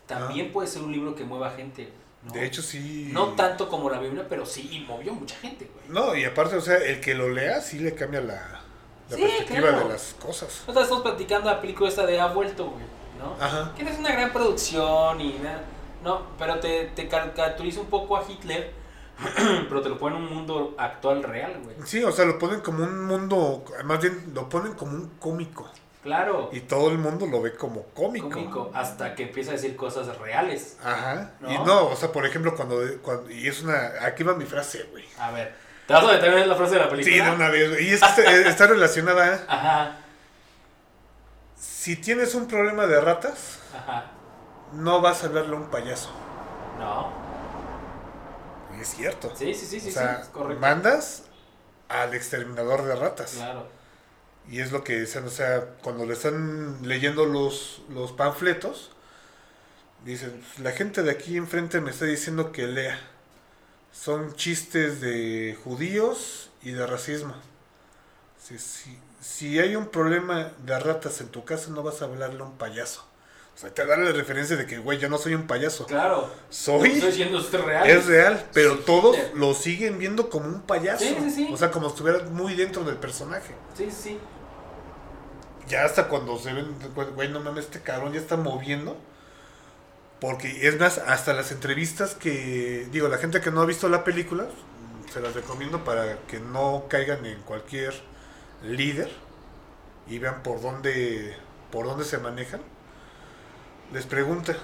también 0.06 0.52
puede 0.52 0.68
ser 0.68 0.82
un 0.82 0.92
libro 0.92 1.14
que 1.14 1.24
mueva 1.24 1.50
gente. 1.50 1.92
¿no? 2.24 2.32
De 2.32 2.44
hecho, 2.44 2.62
sí. 2.62 3.08
No 3.12 3.28
tanto 3.28 3.68
como 3.68 3.88
la 3.90 3.98
Biblia, 3.98 4.26
pero 4.28 4.44
sí 4.44 4.84
movió 4.86 5.14
mucha 5.14 5.36
gente, 5.36 5.70
güey. 5.72 5.86
No, 5.88 6.14
y 6.16 6.24
aparte, 6.24 6.56
o 6.56 6.60
sea, 6.60 6.76
el 6.76 7.00
que 7.00 7.14
lo 7.14 7.28
lea 7.30 7.60
sí 7.60 7.78
le 7.78 7.94
cambia 7.94 8.20
la, 8.20 8.34
la 9.08 9.16
Sí, 9.16 9.22
perspectiva 9.22 9.68
claro. 9.68 9.78
de 9.86 9.92
las 9.94 10.14
cosas. 10.20 10.48
Nosotros 10.60 10.82
estamos 10.84 11.02
platicando 11.02 11.50
la 11.50 11.60
película 11.60 11.88
esta 11.88 12.04
de 12.06 12.20
Ha 12.20 12.26
vuelto, 12.26 12.66
güey, 12.66 12.84
¿no? 13.18 13.42
Ajá. 13.42 13.72
Que 13.76 13.84
no 13.84 13.90
es 13.90 13.98
una 13.98 14.12
gran 14.12 14.32
producción 14.32 15.20
y 15.20 15.38
nada. 15.42 15.62
No, 16.04 16.22
pero 16.38 16.58
te, 16.60 16.86
te 16.94 17.08
caracteriza 17.08 17.80
un 17.80 17.86
poco 17.88 18.16
a 18.16 18.24
Hitler, 18.28 18.72
pero 19.68 19.82
te 19.82 19.88
lo 19.90 19.98
pone 19.98 20.16
en 20.16 20.22
un 20.24 20.34
mundo 20.34 20.74
actual 20.78 21.22
real, 21.22 21.60
güey. 21.62 21.76
Sí, 21.84 22.02
o 22.02 22.10
sea, 22.12 22.24
lo 22.24 22.38
ponen 22.38 22.60
como 22.60 22.84
un 22.84 23.04
mundo, 23.06 23.64
más 23.84 24.00
bien 24.00 24.32
lo 24.34 24.48
ponen 24.48 24.72
como 24.74 24.92
un 24.92 25.08
cómico. 25.18 25.68
Claro, 26.02 26.48
Y 26.52 26.60
todo 26.60 26.90
el 26.90 26.96
mundo 26.96 27.26
lo 27.26 27.42
ve 27.42 27.54
como 27.54 27.82
cómico. 27.92 28.30
cómico, 28.30 28.70
hasta 28.74 29.14
que 29.14 29.24
empieza 29.24 29.50
a 29.50 29.54
decir 29.54 29.76
cosas 29.76 30.16
reales. 30.16 30.78
Ajá. 30.82 31.32
¿No? 31.40 31.52
Y 31.52 31.58
no, 31.58 31.88
o 31.88 31.96
sea, 31.96 32.10
por 32.10 32.24
ejemplo, 32.24 32.54
cuando, 32.56 32.80
cuando. 33.02 33.30
Y 33.30 33.46
es 33.46 33.62
una. 33.62 33.92
Aquí 34.06 34.22
va 34.22 34.34
mi 34.34 34.46
frase, 34.46 34.84
güey. 34.90 35.04
A 35.18 35.30
ver, 35.30 35.54
¿Te 35.86 35.92
vas 35.92 36.04
a 36.04 36.06
meter 36.06 36.32
en 36.32 36.48
la 36.48 36.54
frase 36.54 36.74
de 36.76 36.80
la 36.80 36.88
película? 36.88 37.14
Sí, 37.16 37.20
de 37.22 37.30
una 37.30 37.50
vez. 37.50 37.80
Y 37.82 37.90
es 37.90 38.00
está- 38.46 38.66
relacionada. 38.66 39.44
Ajá, 39.46 39.96
Si 41.58 41.96
tienes 41.96 42.34
un 42.34 42.46
problema 42.46 42.86
de 42.86 43.00
ratas, 43.00 43.58
ajá. 43.76 44.06
no 44.72 45.00
vas 45.02 45.22
a 45.22 45.26
hablarle 45.26 45.54
a 45.56 45.58
un 45.58 45.68
payaso. 45.70 46.10
No. 46.78 47.12
Y 48.76 48.80
es 48.80 48.88
cierto. 48.88 49.34
Sí, 49.36 49.52
sí, 49.52 49.66
sí, 49.66 49.80
sí, 49.80 49.90
o 49.90 49.92
sea, 49.92 50.24
sí, 50.24 50.30
correcto. 50.32 50.60
mandas 50.60 51.24
al 51.88 52.14
exterminador 52.14 52.84
de 52.84 52.96
ratas. 52.96 53.32
Claro. 53.32 53.66
Y 54.48 54.60
es 54.60 54.72
lo 54.72 54.82
que 54.84 55.00
dicen, 55.00 55.24
o 55.24 55.30
sea, 55.30 55.64
cuando 55.82 56.06
le 56.06 56.14
están 56.14 56.86
leyendo 56.86 57.24
los, 57.26 57.82
los 57.90 58.12
panfletos, 58.12 58.90
dicen, 60.04 60.42
la 60.62 60.72
gente 60.72 61.02
de 61.02 61.10
aquí 61.10 61.36
enfrente 61.36 61.80
me 61.80 61.90
está 61.90 62.06
diciendo 62.06 62.52
que 62.52 62.66
lea. 62.66 62.98
Son 63.92 64.34
chistes 64.34 65.00
de 65.00 65.56
judíos 65.64 66.50
y 66.62 66.72
de 66.72 66.86
racismo. 66.86 67.34
Si, 68.42 68.58
si, 68.58 68.98
si 69.20 69.58
hay 69.58 69.76
un 69.76 69.88
problema 69.88 70.52
de 70.64 70.78
ratas 70.78 71.20
en 71.20 71.28
tu 71.28 71.44
casa, 71.44 71.70
no 71.70 71.82
vas 71.82 72.02
a 72.02 72.06
hablarle 72.06 72.40
a 72.42 72.46
un 72.46 72.56
payaso. 72.58 73.09
Sea, 73.60 73.74
te 73.74 73.84
da 73.84 73.94
la 73.96 74.10
referencia 74.12 74.56
de 74.56 74.64
que, 74.66 74.78
güey, 74.78 74.98
yo 74.98 75.10
no 75.10 75.18
soy 75.18 75.34
un 75.34 75.46
payaso. 75.46 75.84
Claro. 75.84 76.30
Soy 76.48 76.92
Estoy 76.92 77.10
diciendo 77.10 77.36
usted 77.38 77.60
real. 77.60 77.90
es 77.90 78.06
real, 78.06 78.46
pero 78.54 78.76
Sí. 78.76 78.82
todos 78.86 79.16
lo 79.34 79.52
siguen 79.52 79.98
viendo 79.98 80.30
como 80.30 80.46
un 80.46 80.62
payaso. 80.62 81.04
Sí, 81.04 81.14
sí, 81.20 81.30
sí. 81.30 81.48
O 81.52 81.56
sea, 81.58 81.70
como 81.70 81.88
si 81.88 81.94
estuviera 81.96 82.24
muy 82.30 82.54
dentro 82.54 82.84
del 82.84 82.96
personaje. 82.96 83.54
Sí, 83.76 83.90
sí. 83.90 84.18
Ya 85.68 85.84
hasta 85.84 86.08
cuando 86.08 86.38
se 86.38 86.52
ven, 86.54 86.74
güey, 87.14 87.28
no 87.28 87.40
mames, 87.40 87.66
este 87.66 87.80
cabrón 87.82 88.14
ya 88.14 88.20
está 88.20 88.36
moviendo. 88.38 88.96
Porque 90.20 90.66
es 90.66 90.78
más, 90.80 90.98
hasta 90.98 91.32
las 91.34 91.52
entrevistas 91.52 92.14
que, 92.14 92.88
digo, 92.90 93.08
la 93.08 93.18
gente 93.18 93.40
que 93.42 93.50
no 93.50 93.60
ha 93.62 93.66
visto 93.66 93.88
la 93.90 94.04
película, 94.04 94.46
se 95.12 95.20
las 95.20 95.34
recomiendo 95.34 95.84
para 95.84 96.18
que 96.28 96.40
no 96.40 96.84
caigan 96.88 97.24
en 97.26 97.40
cualquier 97.42 97.94
líder 98.62 99.10
y 100.08 100.18
vean 100.18 100.42
por 100.42 100.60
dónde, 100.62 101.36
por 101.70 101.84
dónde 101.86 102.04
se 102.04 102.16
manejan. 102.18 102.60
Les 103.92 104.06
pregunta, 104.06 104.56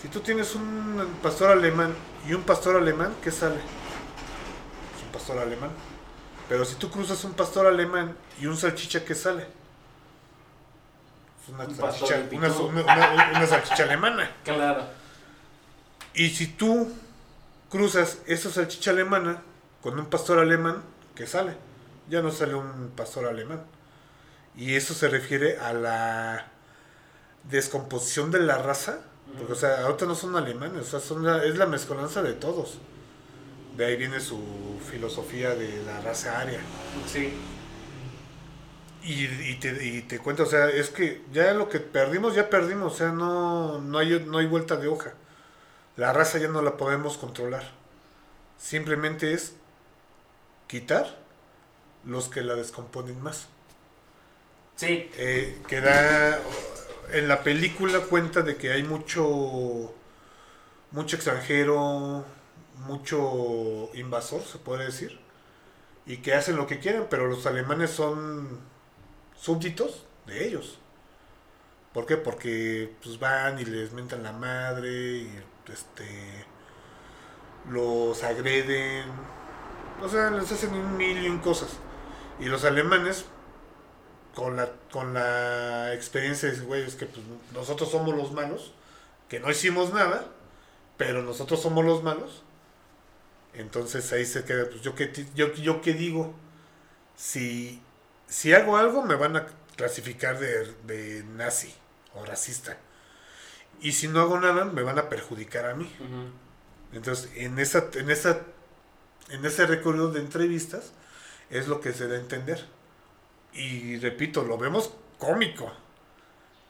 si 0.00 0.08
tú 0.08 0.20
tienes 0.20 0.54
un 0.54 1.18
pastor 1.22 1.50
alemán 1.50 1.94
y 2.26 2.34
un 2.34 2.42
pastor 2.42 2.76
alemán, 2.76 3.14
¿qué 3.22 3.32
sale? 3.32 3.56
Es 3.56 5.02
un 5.04 5.12
pastor 5.12 5.38
alemán. 5.38 5.70
Pero 6.48 6.64
si 6.64 6.76
tú 6.76 6.90
cruzas 6.90 7.22
un 7.24 7.32
pastor 7.32 7.66
alemán 7.66 8.16
y 8.40 8.46
un 8.46 8.56
salchicha, 8.56 9.04
¿qué 9.04 9.14
sale? 9.14 9.46
Es 11.42 11.48
una, 11.48 11.64
Un 11.64 11.74
salchicha, 11.76 12.22
una 12.32 13.46
salchicha 13.46 13.84
alemana. 13.84 14.30
Claro. 14.44 14.84
Y 16.14 16.30
si 16.30 16.46
tú 16.48 16.92
cruzas 17.68 18.18
esa 18.26 18.50
salchicha 18.50 18.90
alemana 18.90 19.42
con 19.80 19.98
un 19.98 20.06
pastor 20.06 20.38
alemán, 20.38 20.82
¿qué 21.14 21.26
sale? 21.26 21.54
Ya 22.08 22.20
no 22.22 22.30
sale 22.30 22.54
un 22.54 22.90
pastor 22.96 23.26
alemán. 23.26 23.62
Y 24.56 24.74
eso 24.74 24.94
se 24.94 25.08
refiere 25.08 25.58
a 25.58 25.72
la 25.72 26.46
descomposición 27.44 28.30
de 28.30 28.40
la 28.40 28.58
raza. 28.58 29.00
Porque, 29.38 29.52
o 29.52 29.56
sea, 29.56 29.84
ahorita 29.84 30.06
no 30.06 30.14
son 30.16 30.36
alemanes, 30.36 30.82
o 30.82 30.84
sea, 30.90 31.00
son 31.00 31.24
la- 31.24 31.44
es 31.44 31.56
la 31.56 31.66
mezcolanza 31.66 32.22
de 32.22 32.32
todos. 32.34 32.78
De 33.76 33.86
ahí 33.86 33.96
viene 33.96 34.20
su 34.20 34.40
filosofía 34.90 35.54
de 35.54 35.82
la 35.84 36.00
raza 36.00 36.40
aria. 36.40 36.60
Sí. 37.06 37.32
Y, 39.02 39.24
y 39.24 39.54
te, 39.60 39.82
y 39.84 40.02
te 40.02 40.18
cuento, 40.18 40.42
o 40.42 40.46
sea, 40.46 40.68
es 40.68 40.90
que 40.90 41.22
ya 41.32 41.54
lo 41.54 41.68
que 41.70 41.80
perdimos, 41.80 42.34
ya 42.34 42.50
perdimos, 42.50 42.92
o 42.94 42.96
sea, 42.96 43.08
no, 43.12 43.80
no, 43.80 43.98
hay, 43.98 44.22
no 44.26 44.38
hay 44.38 44.46
vuelta 44.46 44.76
de 44.76 44.88
hoja. 44.88 45.14
La 45.96 46.12
raza 46.12 46.38
ya 46.38 46.48
no 46.48 46.60
la 46.62 46.76
podemos 46.76 47.16
controlar. 47.18 47.64
Simplemente 48.58 49.32
es 49.32 49.54
quitar 50.66 51.16
los 52.04 52.28
que 52.28 52.42
la 52.42 52.54
descomponen 52.54 53.22
más. 53.22 53.46
Sí. 54.76 55.10
Eh, 55.16 55.60
que 55.68 55.80
da, 55.80 56.40
en 57.12 57.28
la 57.28 57.42
película 57.42 58.00
cuenta 58.00 58.42
de 58.42 58.56
que 58.56 58.72
hay 58.72 58.82
mucho, 58.82 59.94
mucho 60.90 61.16
extranjero, 61.16 62.24
mucho 62.86 63.90
invasor, 63.94 64.42
se 64.42 64.58
puede 64.58 64.86
decir, 64.86 65.18
y 66.06 66.18
que 66.18 66.34
hacen 66.34 66.56
lo 66.56 66.66
que 66.66 66.78
quieren, 66.80 67.06
pero 67.10 67.26
los 67.26 67.46
alemanes 67.46 67.90
son 67.90 68.60
súbditos 69.36 70.06
de 70.26 70.46
ellos. 70.46 70.78
¿Por 71.92 72.06
qué? 72.06 72.16
Porque 72.16 72.94
pues 73.02 73.18
van 73.18 73.58
y 73.58 73.64
les 73.64 73.92
mentan 73.92 74.22
la 74.22 74.32
madre 74.32 74.90
y 74.90 75.42
este 75.72 76.46
los 77.68 78.22
agreden. 78.22 79.06
O 80.02 80.08
sea, 80.08 80.30
les 80.30 80.50
hacen 80.50 80.72
un 80.72 80.96
mil 80.96 81.40
cosas. 81.40 81.70
Y 82.38 82.46
los 82.46 82.64
alemanes 82.64 83.26
con 84.34 84.56
la 84.56 84.70
con 84.90 85.14
la 85.14 85.94
experiencia 85.94 86.50
de 86.50 86.60
güey, 86.60 86.82
es 86.82 86.94
que 86.94 87.06
pues, 87.06 87.24
nosotros 87.54 87.90
somos 87.90 88.14
los 88.14 88.32
malos, 88.32 88.72
que 89.28 89.40
no 89.40 89.50
hicimos 89.50 89.92
nada, 89.92 90.26
pero 90.96 91.22
nosotros 91.22 91.60
somos 91.60 91.84
los 91.84 92.02
malos. 92.02 92.42
Entonces 93.54 94.12
ahí 94.12 94.24
se 94.26 94.44
queda, 94.44 94.68
pues 94.68 94.82
yo 94.82 94.94
qué 94.94 95.12
yo, 95.34 95.52
yo 95.54 95.80
qué 95.80 95.92
digo, 95.94 96.34
si 97.16 97.82
si 98.28 98.52
hago 98.52 98.76
algo 98.76 99.02
me 99.02 99.16
van 99.16 99.36
a 99.36 99.46
clasificar 99.76 100.38
de, 100.38 100.72
de 100.86 101.24
nazi 101.24 101.74
o 102.14 102.24
racista. 102.24 102.78
Y 103.80 103.92
si 103.92 104.08
no 104.08 104.20
hago 104.20 104.38
nada, 104.38 104.64
me 104.66 104.82
van 104.82 104.98
a 104.98 105.08
perjudicar 105.08 105.66
a 105.66 105.74
mí. 105.74 105.90
Entonces, 106.92 107.30
en 107.34 107.58
esa, 107.58 107.88
en 107.94 108.10
esa, 108.10 108.40
en 109.30 109.44
ese 109.44 109.66
recorrido 109.66 110.10
de 110.10 110.20
entrevistas, 110.20 110.92
es 111.48 111.66
lo 111.66 111.80
que 111.80 111.92
se 111.92 112.06
da 112.06 112.16
a 112.16 112.20
entender. 112.20 112.66
Y 113.52 113.98
repito, 113.98 114.42
lo 114.44 114.56
vemos 114.56 114.92
cómico. 115.18 115.72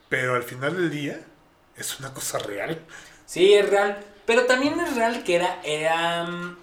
Pero 0.08 0.34
al 0.34 0.42
final 0.42 0.76
del 0.76 0.90
día, 0.90 1.20
es 1.76 1.98
una 2.00 2.12
cosa 2.12 2.38
real. 2.38 2.78
Sí, 3.26 3.54
es 3.54 3.68
real. 3.68 4.04
Pero 4.26 4.46
también 4.46 4.78
es 4.80 4.94
real 4.96 5.24
que 5.24 5.36
era, 5.36 5.60
era 5.64 6.24
mm, 6.24 6.56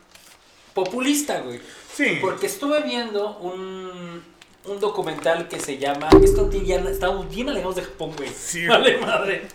populista, 0.73 1.39
güey. 1.39 1.61
Sí. 1.93 2.17
Porque 2.21 2.45
estuve 2.45 2.81
viendo 2.83 3.37
un, 3.37 4.23
un 4.65 4.79
documental 4.79 5.47
que 5.47 5.59
se 5.59 5.77
llama. 5.77 6.09
Esto 6.23 6.49
ya 6.51 6.77
estamos 6.77 7.29
bien 7.29 7.49
alejados 7.49 7.77
de 7.77 7.83
Japón, 7.83 8.13
güey. 8.17 8.29
Sí. 8.29 8.67
Vale, 8.67 8.97
madre. 8.99 9.47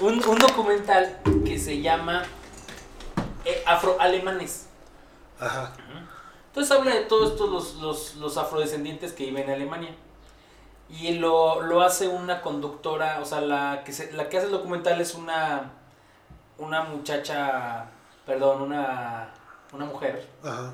Un, 0.00 0.24
un 0.24 0.38
documental 0.38 1.18
que 1.44 1.58
se 1.58 1.80
llama 1.80 2.24
eh, 3.44 3.62
Afroalemanes. 3.66 4.66
Ajá. 5.40 5.74
Entonces 6.48 6.76
habla 6.76 6.94
de 6.94 7.02
todos 7.02 7.32
estos 7.32 7.48
los, 7.50 7.74
los, 7.76 8.14
los 8.16 8.36
afrodescendientes 8.36 9.12
que 9.12 9.24
viven 9.24 9.44
en 9.44 9.50
Alemania. 9.50 9.94
Y 10.90 11.14
lo, 11.14 11.60
lo 11.62 11.82
hace 11.82 12.08
una 12.08 12.40
conductora, 12.40 13.20
o 13.20 13.24
sea, 13.24 13.40
la 13.42 13.82
que, 13.84 13.92
se- 13.92 14.10
la 14.12 14.28
que 14.28 14.38
hace 14.38 14.46
el 14.46 14.52
documental 14.52 14.98
es 15.00 15.14
una, 15.14 15.72
una 16.56 16.82
muchacha, 16.84 17.84
perdón, 18.24 18.62
una, 18.62 19.30
una 19.72 19.84
mujer 19.84 20.26
Ajá. 20.42 20.72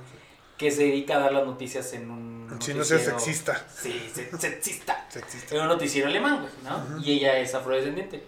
que 0.56 0.70
se 0.70 0.84
dedica 0.84 1.16
a 1.16 1.18
dar 1.18 1.32
las 1.32 1.44
noticias 1.44 1.92
en 1.94 2.08
un 2.10 2.58
Si 2.60 2.72
no 2.72 2.78
noticiero- 2.84 3.02
sexista. 3.18 3.66
Sí, 3.74 4.08
se- 4.14 4.38
sexista. 4.38 5.04
Sexista. 5.08 5.56
En 5.56 5.62
un 5.62 5.68
noticiero 5.68 6.08
alemán, 6.08 6.42
güey, 6.42 6.52
¿no? 6.62 7.02
Y 7.02 7.14
ella 7.18 7.36
es 7.38 7.52
afrodescendiente. 7.54 8.24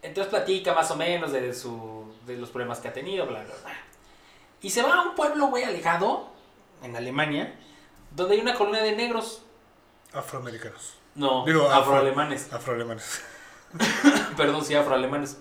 Entonces 0.00 0.30
platica 0.30 0.72
más 0.74 0.90
o 0.90 0.96
menos 0.96 1.32
de, 1.32 1.52
su, 1.52 2.12
de 2.26 2.36
los 2.38 2.48
problemas 2.48 2.78
que 2.80 2.88
ha 2.88 2.92
tenido, 2.94 3.26
bla, 3.26 3.42
bla, 3.44 3.54
bla. 3.62 3.72
Y 4.62 4.70
se 4.70 4.82
va 4.82 4.94
a 4.94 5.02
un 5.02 5.14
pueblo, 5.14 5.48
güey, 5.48 5.64
alejado, 5.64 6.30
en 6.84 6.94
Alemania, 6.96 7.54
donde 8.14 8.34
hay 8.36 8.40
una 8.40 8.54
colonia 8.54 8.82
de 8.82 8.94
negros. 8.94 9.42
Afroamericanos. 10.12 10.94
No, 11.14 11.44
Digo, 11.44 11.62
afro- 11.68 11.72
afroalemanes. 11.94 12.52
Afroalemanes. 12.52 13.22
Perdón, 14.36 14.64
sí, 14.64 14.74
afroalemanes. 14.74 15.38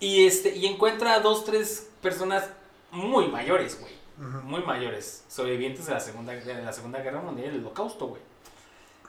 Y, 0.00 0.26
este, 0.26 0.54
y 0.56 0.66
encuentra 0.66 1.14
a 1.14 1.20
dos, 1.20 1.44
tres 1.44 1.88
personas 2.02 2.50
muy 2.90 3.28
mayores, 3.28 3.78
güey. 3.80 3.92
Muy 4.44 4.62
mayores. 4.62 5.24
Sobrevivientes 5.28 5.86
de 5.86 5.92
la 5.94 6.00
Segunda, 6.00 6.32
de 6.32 6.62
la 6.62 6.72
segunda 6.72 7.00
Guerra 7.00 7.20
Mundial, 7.20 7.50
el 7.54 7.60
Holocausto, 7.60 8.06
güey. 8.06 8.22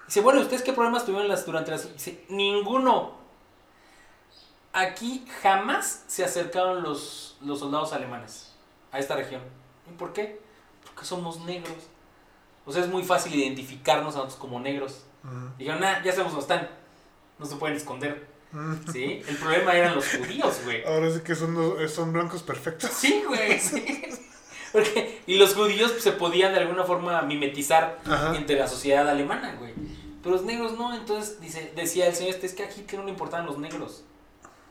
Dice, 0.08 0.22
bueno, 0.22 0.42
¿ustedes 0.42 0.62
qué 0.64 0.74
problemas 0.74 1.06
tuvieron 1.06 1.28
las, 1.28 1.46
durante 1.46 1.72
las... 1.72 1.92
Dice, 1.94 2.26
ninguno. 2.30 3.14
Aquí 4.74 5.26
jamás 5.42 6.04
se 6.08 6.24
acercaron 6.24 6.84
los, 6.84 7.38
los 7.42 7.60
soldados 7.60 7.94
alemanes 7.94 8.52
a 8.92 9.00
esta 9.00 9.16
región. 9.16 9.42
¿Y 9.90 9.94
por 9.98 10.12
qué? 10.14 10.42
Porque 10.86 11.06
somos 11.06 11.40
negros. 11.42 11.76
O 12.66 12.72
sea, 12.72 12.82
es 12.84 12.90
muy 12.90 13.04
fácil 13.04 13.36
identificarnos 13.36 14.16
a 14.16 14.20
nosotros 14.20 14.40
como 14.40 14.60
negros. 14.60 15.04
Ujú. 15.24 15.50
Dijeron, 15.58 15.82
nah, 15.82 16.02
ya 16.04 16.12
sabemos 16.12 16.32
dónde 16.34 16.42
están. 16.42 16.70
No 17.38 17.46
se 17.46 17.56
pueden 17.58 17.76
esconder. 17.78 18.28
¿Sí? 18.92 19.22
El 19.28 19.36
problema 19.36 19.74
eran 19.74 19.96
los 19.96 20.08
judíos, 20.08 20.62
güey. 20.64 20.86
Ahora 20.86 21.12
sí 21.12 21.20
que 21.22 21.36
son, 21.36 21.54
los- 21.54 21.92
son 21.92 22.14
blancos 22.14 22.42
perfectos. 22.42 22.90
Sí, 22.92 23.22
güey, 23.28 23.60
sí. 23.60 24.04
Porque, 24.72 25.22
y 25.28 25.38
los 25.38 25.54
judíos 25.56 25.92
pues, 25.92 26.04
se 26.04 26.14
podían 26.14 26.54
de 26.54 26.60
alguna 26.60 26.84
forma 26.86 27.22
mimetizar 27.24 28.00
Ajá. 28.06 28.36
entre 28.36 28.58
la 28.58 28.68
sociedad 28.68 29.08
alemana, 29.10 29.56
güey. 29.60 29.74
Pero 30.24 30.36
los 30.36 30.46
negros 30.46 30.74
no, 30.78 30.94
entonces 30.96 31.40
dice, 31.42 31.72
decía 31.76 32.08
el 32.08 32.16
señor 32.16 32.34
este, 32.36 32.46
es 32.48 32.54
que 32.54 32.64
a 32.64 32.70
Hitler 32.72 33.00
no 33.00 33.06
le 33.06 33.12
importaban 33.12 33.46
los 33.46 33.58
negros. 33.58 34.04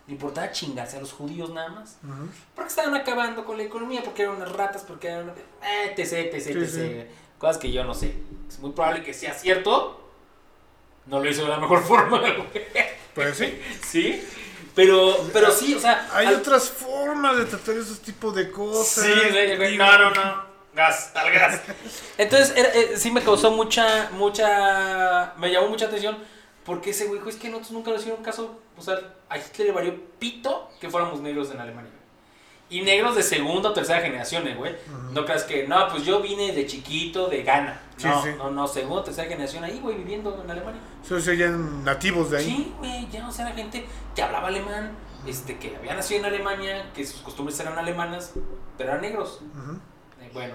Le 0.07 0.13
importaba 0.13 0.51
chingarse 0.53 0.99
a 0.99 1.01
los 1.01 1.13
judíos 1.13 1.51
nada 1.51 1.69
más. 1.71 1.97
Porque 2.55 2.69
estaban 2.69 2.95
acabando 2.95 3.45
con 3.45 3.57
la 3.57 3.65
economía, 3.65 4.03
porque 4.03 4.23
eran 4.23 4.37
unas 4.37 4.53
ratas, 4.53 4.83
porque 4.83 5.09
eran. 5.09 5.33
Etc, 5.97 5.99
etc, 6.13 6.43
Sí, 6.43 6.51
etc. 6.53 6.69
sí. 6.69 7.07
Cosas 7.39 7.59
que 7.59 7.73
yo 7.73 7.85
no 7.85 7.95
sé. 7.95 8.15
Es 8.49 8.59
muy 8.59 8.73
probable 8.73 9.03
que 9.03 9.15
sea 9.15 9.33
cierto. 9.35 10.01
No 11.07 11.21
lo 11.21 11.29
hizo 11.31 11.43
de 11.43 11.49
la 11.49 11.59
mejor 11.59 11.83
forma, 11.85 12.19
güey. 12.21 12.35
Pues 13.15 13.37
sí. 13.39 13.61
Sí. 13.87 14.23
Pero, 14.75 15.17
pero 15.33 15.51
sí, 15.53 15.75
o 15.75 15.79
sea. 15.81 16.09
Hay 16.13 16.27
al- 16.27 16.35
otras 16.37 16.69
formas 16.69 17.37
de 17.39 17.45
tratar 17.47 17.77
esos 17.77 18.01
tipos 18.01 18.35
de 18.35 18.51
cosas. 18.51 19.05
Sí, 19.07 19.13
güey, 19.57 19.77
no, 19.79 19.99
no, 19.99 20.11
no. 20.11 20.55
Gas, 20.75 21.13
al 21.15 21.33
gas. 21.33 21.61
Entonces, 22.19 22.53
era- 22.57 22.71
eh, 22.75 22.95
sí 22.97 23.11
me 23.11 23.23
causó 23.23 23.53
mucha, 23.53 24.11
mucha. 24.13 25.33
Me 25.39 25.51
llamó 25.53 25.69
mucha 25.69 25.87
atención. 25.87 26.19
Porque 26.65 26.91
ese 26.91 27.07
güey 27.07 27.19
dijo: 27.19 27.29
Es 27.31 27.37
que 27.37 27.49
nosotros 27.49 27.73
nunca 27.73 27.91
le 27.91 27.97
hicieron 27.99 28.23
caso. 28.23 28.59
O 28.77 28.83
sea, 28.83 28.99
a 29.29 29.39
Hitler 29.39 29.69
le 29.69 29.73
valió 29.73 29.95
pito 30.19 30.71
que 30.81 30.89
fuéramos 30.91 31.21
negros 31.21 31.51
en 31.51 31.61
Alemania. 31.61 31.91
Y 32.71 32.81
negros 32.81 33.15
de 33.15 33.23
segunda 33.23 33.69
o 33.69 33.73
tercera 33.75 34.01
generación, 34.01 34.49
eh, 34.49 34.55
güey. 34.55 34.75
No 35.13 35.25
creas 35.27 35.45
que, 35.45 35.69
no, 35.69 35.87
pues 35.91 36.05
yo 36.05 36.21
vine 36.23 36.53
de 36.53 36.67
chiquito 36.67 37.29
de 37.29 37.43
Ghana. 37.43 37.79
Sí, 37.99 38.07
no, 38.09 38.23
sí. 38.23 38.31
no, 38.39 38.51
no, 38.51 38.67
segunda 38.67 39.03
o 39.03 39.05
tercera 39.05 39.29
generación 39.29 39.63
ahí, 39.63 39.79
güey, 39.81 39.97
viviendo 39.99 40.43
en 40.43 40.51
Alemania. 40.51 40.81
Eso 41.05 41.21
serían 41.21 41.85
nativos 41.85 42.31
de 42.31 42.39
ahí. 42.39 42.45
Sí, 42.47 42.75
güey, 42.79 43.09
ya, 43.11 43.29
o 43.29 43.31
sea, 43.31 43.47
era 43.47 43.55
gente 43.55 43.87
que 44.17 44.23
hablaba 44.23 44.49
alemán, 44.49 44.93
este, 45.27 45.59
que 45.59 45.77
había 45.77 45.95
nacido 45.95 46.21
en 46.21 46.27
Alemania, 46.27 46.91
que 46.95 47.07
sus 47.07 47.21
costumbres 47.21 47.61
eran 47.61 47.79
alemanas, 47.79 48.33
pero 48.79 48.91
eran 48.91 49.03
negros. 49.03 49.41
Ujú. 49.43 49.73
Eh, 50.23 50.31
bueno, 50.33 50.55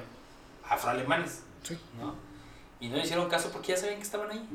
afroalemanes, 0.68 1.43
Sí. 1.62 1.78
¿no? 1.99 2.16
Y 2.80 2.89
no 2.89 2.95
le 2.97 3.03
hicieron 3.03 3.30
caso 3.30 3.51
porque 3.51 3.70
ya 3.74 3.78
sabían 3.78 3.97
que 3.97 4.03
estaban 4.03 4.32
ahí. 4.32 4.49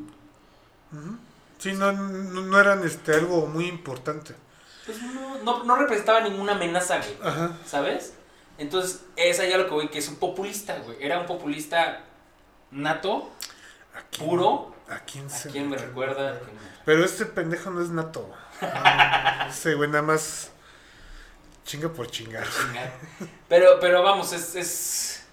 Ujú. 0.93 1.17
Sí, 1.65 1.73
no, 1.73 1.93
no, 1.93 2.43
no 2.43 2.61
eran 2.61 2.85
este, 2.85 3.15
algo 3.15 3.47
muy 3.47 3.65
importante. 3.67 4.35
Pues 4.85 5.01
no, 5.03 5.39
no, 5.43 5.65
no 5.65 5.77
representaba 5.77 6.21
ninguna 6.21 6.53
amenaza, 6.53 6.99
güey. 6.99 7.17
Ajá. 7.23 7.53
¿Sabes? 7.65 8.13
Entonces, 8.59 9.01
es 9.17 9.41
allá 9.41 9.57
lo 9.57 9.65
que 9.65 9.73
voy, 9.73 9.89
que 9.89 9.99
es 9.99 10.09
un 10.09 10.17
populista, 10.17 10.77
güey. 10.81 10.99
Era 11.03 11.19
un 11.21 11.27
populista 11.27 12.03
nato, 12.71 13.31
¿A 13.97 14.03
quién- 14.11 14.29
puro. 14.29 14.75
¿A 14.91 14.99
quién 15.01 15.25
¿A 15.25 15.31
se 15.31 15.49
quién 15.51 15.71
me 15.71 15.79
recuerda? 15.79 16.39
Pero 16.85 17.03
este 17.03 17.25
pendejo 17.25 17.71
no 17.71 17.81
es 17.83 17.89
nato. 17.89 18.31
No, 18.61 19.49
ese 19.49 19.73
güey 19.75 19.89
nada 19.89 20.03
más 20.03 20.51
chinga 21.65 21.89
por 21.91 22.07
chingar. 22.11 22.47
Chingar. 22.47 22.93
Pero, 23.49 23.81
pero 23.81 24.03
vamos, 24.03 24.35
es, 24.35 24.55
es. 24.55 25.25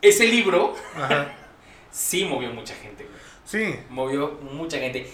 Ese 0.00 0.26
libro 0.28 0.76
Ajá. 0.96 1.32
sí 1.90 2.24
movió 2.24 2.50
mucha 2.52 2.74
gente, 2.76 3.02
güey. 3.04 3.11
Sí. 3.52 3.76
Movió 3.90 4.30
mucha 4.50 4.78
gente. 4.78 5.06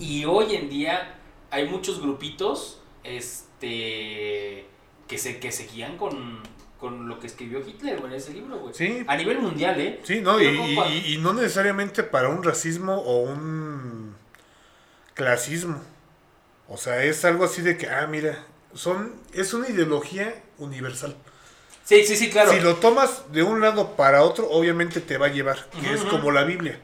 Y 0.00 0.24
hoy 0.24 0.56
en 0.56 0.68
día 0.68 1.14
hay 1.48 1.68
muchos 1.68 2.00
grupitos 2.02 2.80
este, 3.04 4.66
que, 5.06 5.16
se, 5.16 5.38
que 5.38 5.52
se 5.52 5.68
guían 5.68 5.96
con, 5.96 6.40
con 6.80 7.08
lo 7.08 7.20
que 7.20 7.28
escribió 7.28 7.60
Hitler 7.64 8.02
en 8.04 8.12
ese 8.12 8.32
libro, 8.32 8.58
güey. 8.58 8.74
Sí. 8.74 9.04
A 9.06 9.16
nivel 9.16 9.38
mundial, 9.38 9.80
¿eh? 9.80 10.00
Sí, 10.02 10.20
no, 10.20 10.42
y, 10.42 11.18
no 11.20 11.32
necesariamente 11.34 12.02
para 12.02 12.30
un 12.30 12.42
racismo 12.42 12.96
o 12.96 13.20
un 13.20 14.16
clasismo. 15.14 15.80
O 16.66 16.76
sea, 16.76 17.04
es 17.04 17.24
algo 17.24 17.44
así 17.44 17.62
de 17.62 17.78
que, 17.78 17.86
ah, 17.86 18.08
mira, 18.08 18.44
son, 18.74 19.14
es 19.32 19.54
una 19.54 19.68
ideología 19.68 20.42
universal. 20.58 21.14
Sí, 21.84 22.04
sí, 22.04 22.16
sí, 22.16 22.28
claro. 22.28 22.50
Si 22.50 22.58
lo 22.58 22.74
tomas 22.74 23.30
de 23.30 23.44
un 23.44 23.60
lado 23.60 23.94
para 23.94 24.24
otro, 24.24 24.50
obviamente 24.50 25.00
te 25.00 25.16
va 25.16 25.26
a 25.26 25.30
llevar, 25.30 25.70
que 25.80 25.94
es 25.94 26.02
como 26.02 26.32
la 26.32 26.42
Biblia. 26.42 26.80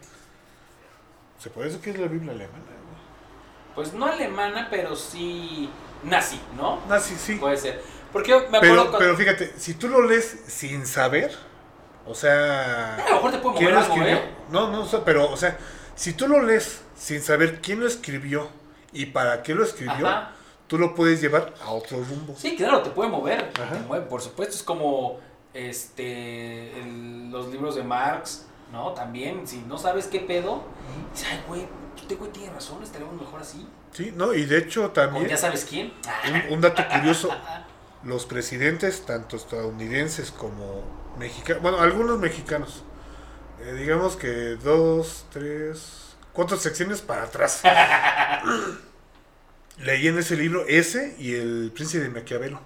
¿Se 1.44 1.50
puede 1.50 1.68
decir 1.68 1.82
que 1.82 1.90
es 1.90 1.98
la 1.98 2.06
Biblia 2.06 2.32
alemana? 2.32 2.64
Pues 3.74 3.92
no 3.92 4.06
alemana, 4.06 4.68
pero 4.70 4.96
sí 4.96 5.68
nazi, 6.02 6.40
¿no? 6.56 6.78
Ah, 6.88 6.98
sí. 6.98 7.34
Puede 7.36 7.58
ser. 7.58 7.82
Porque 8.14 8.32
me 8.32 8.38
acuerdo 8.56 8.60
Pero, 8.62 8.76
cuando- 8.82 8.98
pero 8.98 9.14
fíjate, 9.16 9.52
si 9.58 9.74
tú 9.74 9.88
lo 9.88 10.00
lees 10.06 10.42
sin 10.46 10.86
saber, 10.86 11.36
o 12.06 12.14
sea... 12.14 12.94
A 12.94 13.08
lo 13.10 13.16
mejor 13.16 13.30
te 13.32 13.38
puede 13.38 13.56
¿quién 13.58 13.70
mover 13.72 13.74
lo 13.74 13.80
algo, 13.92 13.94
escribió? 13.94 14.16
¿eh? 14.16 14.30
No, 14.50 14.70
no, 14.70 15.04
pero, 15.04 15.30
o 15.30 15.36
sea, 15.36 15.58
si 15.94 16.14
tú 16.14 16.28
lo 16.28 16.40
lees 16.40 16.80
sin 16.96 17.20
saber 17.20 17.60
quién 17.60 17.78
lo 17.80 17.86
escribió 17.86 18.48
y 18.94 19.04
para 19.06 19.42
qué 19.42 19.54
lo 19.54 19.64
escribió, 19.64 20.06
Ajá. 20.08 20.32
tú 20.66 20.78
lo 20.78 20.94
puedes 20.94 21.20
llevar 21.20 21.52
a 21.62 21.70
otro 21.72 21.98
rumbo. 21.98 22.34
Sí, 22.38 22.56
claro, 22.56 22.80
te 22.82 22.88
puede 22.88 23.10
mover. 23.10 23.50
Ajá. 23.60 23.74
Te 23.74 23.80
mueve, 23.80 24.06
por 24.06 24.22
supuesto. 24.22 24.54
Es 24.54 24.62
como 24.62 25.18
este 25.52 26.80
el- 26.80 27.30
los 27.30 27.48
libros 27.48 27.74
de 27.74 27.82
Marx, 27.82 28.46
¿no? 28.74 28.92
También, 28.92 29.46
si 29.46 29.58
no 29.62 29.78
sabes 29.78 30.08
qué 30.08 30.20
pedo, 30.20 30.64
dices, 31.14 31.28
ay, 31.30 31.42
güey, 31.48 31.66
este 31.96 32.16
güey 32.16 32.30
tiene 32.32 32.52
razón, 32.52 32.82
estaríamos 32.82 33.18
mejor 33.18 33.40
así. 33.40 33.66
Sí, 33.92 34.12
no, 34.14 34.34
y 34.34 34.44
de 34.44 34.58
hecho 34.58 34.90
también, 34.90 35.26
ya 35.28 35.36
sabes 35.38 35.64
quién. 35.64 35.94
un, 36.28 36.54
un 36.54 36.60
dato 36.60 36.82
curioso, 36.92 37.30
los 38.02 38.26
presidentes, 38.26 39.06
tanto 39.06 39.36
estadounidenses 39.36 40.30
como 40.30 40.82
mexicanos, 41.18 41.62
bueno, 41.62 41.80
algunos 41.80 42.18
mexicanos, 42.18 42.82
eh, 43.62 43.72
digamos 43.74 44.16
que 44.16 44.56
dos, 44.56 45.24
tres, 45.32 46.16
cuatro 46.32 46.56
secciones 46.58 47.00
para 47.00 47.22
atrás, 47.22 47.62
leí 49.78 50.08
en 50.08 50.18
ese 50.18 50.36
libro 50.36 50.66
ese 50.66 51.14
y 51.18 51.34
el 51.34 51.70
príncipe 51.72 52.02
de 52.02 52.10
Maquiavelo. 52.10 52.60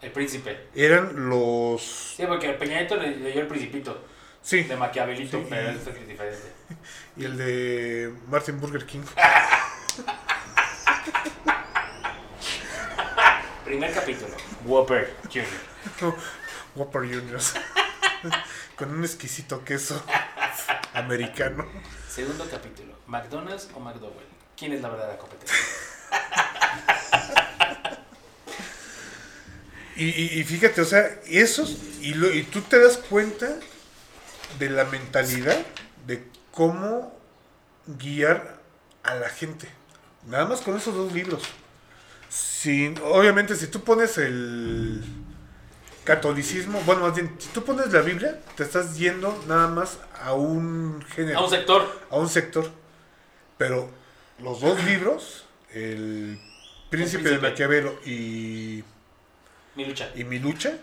El 0.00 0.12
príncipe. 0.12 0.68
Eran 0.74 1.28
los... 1.28 2.14
Sí, 2.16 2.24
porque 2.26 2.48
el 2.48 2.56
Peñanito 2.56 2.96
le 2.96 3.16
leyó 3.16 3.42
el 3.42 3.46
principito 3.46 4.02
Sí, 4.42 4.62
de 4.64 4.76
Maquiavelito, 4.76 5.38
Sí. 5.38 5.46
pero 5.48 5.70
es 5.70 5.84
diferente. 5.84 6.52
y 7.16 7.24
el 7.24 7.36
de 7.36 8.12
Martin 8.28 8.58
Burger 8.60 8.84
King. 8.86 9.02
Primer 13.64 13.92
capítulo. 13.92 14.34
Whopper 14.64 15.14
Jr. 15.32 15.44
Whopper 16.74 17.02
Juniors. 17.02 17.54
Con 18.76 18.90
un 18.94 19.04
exquisito 19.04 19.62
queso 19.64 20.02
americano. 20.94 21.66
Segundo 22.08 22.48
capítulo. 22.50 22.94
¿McDonald's 23.06 23.68
o 23.74 23.80
McDowell? 23.80 24.26
¿Quién 24.56 24.72
es 24.72 24.80
la 24.82 24.88
verdadera 24.88 25.18
competencia? 25.18 25.56
Y, 29.96 30.04
y- 30.08 30.40
y 30.40 30.44
fíjate, 30.44 30.80
o 30.80 30.84
sea, 30.84 31.06
esos, 31.26 31.76
y, 32.00 32.14
lo- 32.14 32.32
y 32.32 32.42
tú 32.44 32.62
te 32.62 32.78
das 32.78 32.96
cuenta 32.96 33.56
de 34.58 34.70
la 34.70 34.84
mentalidad 34.84 35.58
de 36.06 36.22
cómo 36.52 37.18
guiar 37.86 38.58
a 39.02 39.14
la 39.14 39.28
gente. 39.28 39.68
Nada 40.26 40.46
más 40.46 40.60
con 40.60 40.76
esos 40.76 40.94
dos 40.94 41.12
libros. 41.12 41.42
Sin, 42.28 42.98
obviamente, 43.02 43.56
si 43.56 43.66
tú 43.68 43.82
pones 43.82 44.18
el 44.18 45.02
catolicismo, 46.04 46.80
bueno, 46.82 47.02
más 47.02 47.14
bien, 47.14 47.34
si 47.38 47.48
tú 47.48 47.64
pones 47.64 47.92
la 47.92 48.00
Biblia, 48.02 48.40
te 48.56 48.62
estás 48.62 48.96
yendo 48.96 49.42
nada 49.48 49.68
más 49.68 49.98
a 50.22 50.34
un 50.34 51.02
género, 51.14 51.38
A 51.38 51.44
un 51.44 51.50
sector. 51.50 52.00
a 52.10 52.16
un 52.16 52.28
sector. 52.28 52.70
Pero 53.58 53.90
los 54.38 54.60
dos 54.60 54.82
libros, 54.84 55.44
el 55.72 56.38
Príncipe, 56.88 57.22
de 57.24 57.28
Príncipe. 57.30 57.48
Maquiavelo 57.50 57.98
y 58.06 58.84
Mi 59.76 59.84
lucha. 59.84 60.10
y 60.14 60.24
mi 60.24 60.38
lucha 60.38 60.78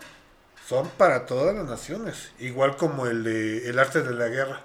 son 0.67 0.87
para 0.97 1.25
todas 1.25 1.55
las 1.55 1.65
naciones, 1.65 2.31
igual 2.39 2.75
como 2.75 3.05
el 3.07 3.23
de 3.23 3.69
el 3.69 3.79
arte 3.79 4.01
de 4.03 4.13
la 4.13 4.27
guerra. 4.27 4.61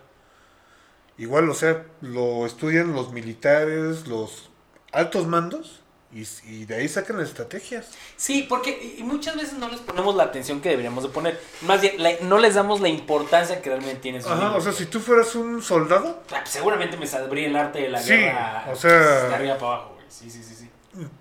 Igual, 1.18 1.48
o 1.48 1.54
sea, 1.54 1.84
lo 2.00 2.44
estudian 2.46 2.92
los 2.92 3.12
militares, 3.12 4.08
los 4.08 4.50
altos 4.92 5.26
mandos 5.26 5.80
y, 6.12 6.26
y 6.44 6.64
de 6.64 6.74
ahí 6.76 6.88
sacan 6.88 7.18
las 7.18 7.28
estrategias. 7.28 7.90
Sí, 8.16 8.44
porque 8.48 8.96
y 8.98 9.02
muchas 9.04 9.36
veces 9.36 9.54
no 9.54 9.68
les 9.68 9.80
ponemos 9.80 10.16
la 10.16 10.24
atención 10.24 10.60
que 10.60 10.70
deberíamos 10.70 11.04
de 11.04 11.10
poner. 11.10 11.40
Más 11.62 11.80
bien, 11.80 12.02
la- 12.02 12.18
no 12.22 12.38
les 12.38 12.54
damos 12.54 12.80
la 12.80 12.88
importancia 12.88 13.62
que 13.62 13.70
realmente 13.70 14.00
tienen 14.00 14.22
sus 14.22 14.32
Ajá, 14.32 14.56
o 14.56 14.60
sea, 14.60 14.72
si 14.72 14.86
tú 14.86 14.98
fueras 15.00 15.34
un 15.36 15.62
soldado, 15.62 16.22
Ah, 16.32 16.38
pues 16.40 16.50
seguramente 16.50 16.96
me 16.96 17.06
sabría 17.06 17.46
el 17.46 17.54
arte 17.56 17.80
de 17.82 17.88
la 17.90 18.00
Sí, 18.02 18.10
guerra. 18.14 18.64
o 18.72 18.74
sea- 18.74 19.28
De 19.28 19.34
arriba 19.36 19.54
para 19.58 19.72
abajo, 19.74 19.94
güey. 19.94 20.06
Sí, 20.08 20.28
sí, 20.30 20.42
sí, 20.42 20.54
sí. 20.56 20.68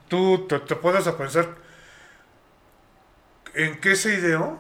tú 0.07 0.47
te, 0.47 0.59
te 0.59 0.75
pones 0.75 1.05
a 1.07 1.15
pensar 1.17 1.55
en 3.53 3.79
qué 3.81 3.95
se 3.95 4.13
ideó 4.15 4.57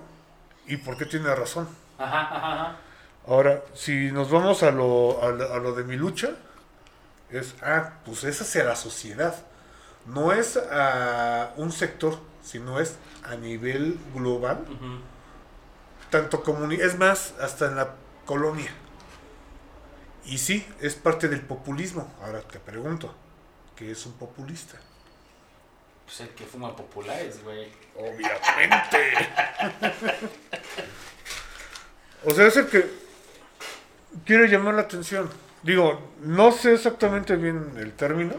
y 0.71 0.77
por 0.77 0.95
qué 0.95 1.05
tiene 1.05 1.33
razón. 1.35 1.67
Ajá, 1.97 2.21
ajá, 2.21 2.53
ajá. 2.53 2.75
Ahora, 3.27 3.61
si 3.73 4.11
nos 4.11 4.31
vamos 4.31 4.63
a 4.63 4.71
lo, 4.71 5.21
a 5.21 5.31
lo, 5.31 5.53
a 5.53 5.57
lo 5.59 5.73
de 5.73 5.83
mi 5.83 5.97
lucha, 5.97 6.29
es, 7.29 7.55
ah, 7.61 7.95
pues 8.05 8.23
es 8.23 8.41
hacia 8.41 8.63
la 8.63 8.75
sociedad. 8.77 9.35
No 10.05 10.31
es 10.31 10.57
a 10.57 11.51
un 11.57 11.73
sector, 11.73 12.17
sino 12.41 12.79
es 12.79 12.95
a 13.23 13.35
nivel 13.35 13.99
global. 14.15 14.59
Ujú. 14.61 15.01
Tanto 16.09 16.41
comuni 16.41 16.75
es 16.75 16.97
más, 16.97 17.33
hasta 17.41 17.65
en 17.67 17.75
la 17.75 17.95
colonia. 18.25 18.71
Y 20.25 20.37
sí, 20.37 20.65
es 20.79 20.95
parte 20.95 21.27
del 21.27 21.41
populismo. 21.41 22.11
Ahora 22.23 22.41
te 22.41 22.59
pregunto, 22.59 23.13
¿qué 23.75 23.91
es 23.91 24.05
un 24.05 24.13
populista? 24.13 24.77
Pues 26.11 26.27
el 26.27 26.35
que 26.35 26.43
fuma 26.43 26.75
populares, 26.75 27.41
güey. 27.41 27.69
Obviamente. 27.95 29.13
o 32.25 32.31
sea, 32.31 32.47
es 32.47 32.57
el 32.57 32.67
que 32.67 32.85
quiere 34.25 34.49
llamar 34.49 34.73
la 34.73 34.81
atención. 34.81 35.29
Digo, 35.63 36.11
no 36.19 36.51
sé 36.51 36.73
exactamente 36.73 37.37
bien 37.37 37.75
el 37.77 37.93
término, 37.93 38.35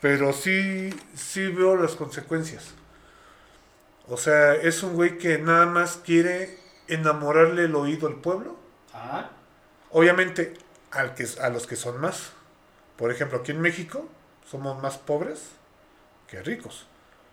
Pero 0.00 0.32
sí, 0.32 0.90
sí 1.14 1.46
veo 1.46 1.76
las 1.76 1.92
consecuencias. 1.92 2.74
O 4.08 4.16
sea, 4.16 4.54
es 4.54 4.82
un 4.82 4.94
güey 4.94 5.16
que 5.16 5.38
nada 5.38 5.66
más 5.66 5.96
quiere 6.04 6.58
enamorarle 6.88 7.66
el 7.66 7.76
oído 7.76 8.08
al 8.08 8.16
pueblo. 8.16 8.56
Ajá. 8.92 9.30
Obviamente 9.90 10.54
al 10.90 11.14
que, 11.14 11.28
a 11.40 11.50
los 11.50 11.68
que 11.68 11.76
son 11.76 12.00
más. 12.00 12.32
Por 12.96 13.12
ejemplo, 13.12 13.38
aquí 13.38 13.52
en 13.52 13.60
México 13.60 14.08
somos 14.44 14.82
más 14.82 14.98
pobres 14.98 15.59
que 16.30 16.42
ricos. 16.42 16.86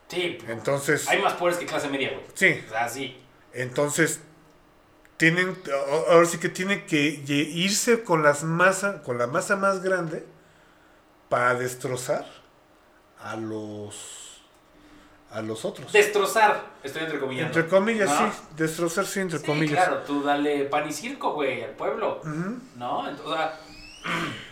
Sí, 0.10 0.38
Entonces, 0.48 1.08
hay 1.10 1.22
más 1.22 1.34
pobres 1.34 1.58
que 1.58 1.66
clase 1.66 1.89
media, 1.89 2.10
güey. 2.12 2.24
sí, 2.34 2.64
O 2.66 2.70
sea, 2.72 2.88
sí. 2.88 3.20
entonces 3.54 4.22
tienen, 5.18 5.58
ahora 6.10 6.26
sí 6.26 6.38
que 6.38 6.48
tienen 6.50 6.86
que 6.86 6.98
irse 6.98 8.04
con 8.04 8.24
las 8.24 8.43
masa, 8.43 9.02
con 9.04 9.18
la 9.18 9.28
masa 9.28 9.56
más 9.58 9.82
grande 9.84 10.26
para 11.30 11.56
destrozar 11.56 12.26
a 13.20 13.36
los 13.36 14.24
a 15.30 15.41
los 15.41 15.66
otros. 15.66 15.91
Destrozar, 15.91 16.64
estoy 16.84 17.04
entre 17.04 17.20
comillas. 17.20 17.48
Entre 17.48 17.68
comillas, 17.68 18.10
¿No? 18.10 18.32
sí, 18.32 18.38
destrozar 18.56 19.06
sí, 19.06 19.20
entre 19.20 19.39
Sí, 19.39 19.45
comillas. 19.45 19.84
claro, 19.86 20.04
tú 20.04 20.24
dale 20.24 20.64
pan 20.66 20.88
y 20.88 20.93
circo, 20.93 21.34
güey, 21.34 21.64
al 21.64 21.72
pueblo. 21.72 22.22
¿No? 22.78 23.10
Entonces, 23.10 23.26
o 23.26 23.36
sea, 23.36 23.60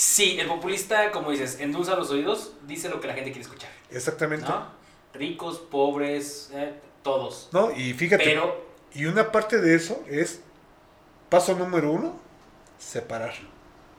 Sí, 0.00 0.40
el 0.40 0.46
populista, 0.46 1.10
como 1.10 1.30
dices, 1.30 1.60
endulza 1.60 1.94
los 1.94 2.08
oídos, 2.08 2.54
dice 2.66 2.88
lo 2.88 3.02
que 3.02 3.06
la 3.06 3.12
gente 3.12 3.32
quiere 3.32 3.42
escuchar. 3.42 3.68
Exactamente. 3.90 4.48
¿No? 4.48 4.64
Ricos, 5.12 5.58
pobres, 5.58 6.48
eh, 6.54 6.72
todos. 7.02 7.50
No, 7.52 7.70
y 7.70 7.92
fíjate, 7.92 8.24
Pero, 8.24 8.64
y 8.94 9.04
una 9.04 9.30
parte 9.30 9.60
de 9.60 9.74
eso 9.74 10.02
es 10.08 10.40
paso 11.28 11.54
número 11.54 11.92
uno, 11.92 12.18
separar. 12.78 13.34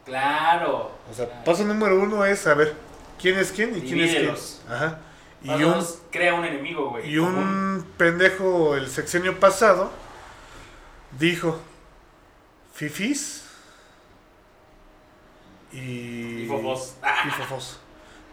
claro. 0.04 0.90
O 1.08 1.14
sea, 1.14 1.28
claro. 1.28 1.44
paso 1.44 1.64
número 1.66 2.00
uno 2.00 2.26
es 2.26 2.40
saber 2.40 2.74
quién 3.22 3.38
es 3.38 3.52
quién 3.52 3.78
y 3.78 3.82
quién 3.82 4.00
es 4.02 4.16
quién. 4.16 4.76
Ajá. 4.76 5.02
Y 5.44 5.52
un, 5.64 5.86
crea 6.10 6.34
un 6.34 6.46
enemigo, 6.46 6.90
güey. 6.90 7.12
y 7.12 7.20
un 7.20 7.86
pendejo 7.98 8.76
el 8.76 8.90
sexenio 8.90 9.40
pasado 9.40 9.92
dijo 11.20 11.60
fifis 12.74 13.41
y 15.74 16.44
Y 16.44 16.48
fofos. 16.48 16.96
y 17.28 17.30
fofos. 17.32 17.80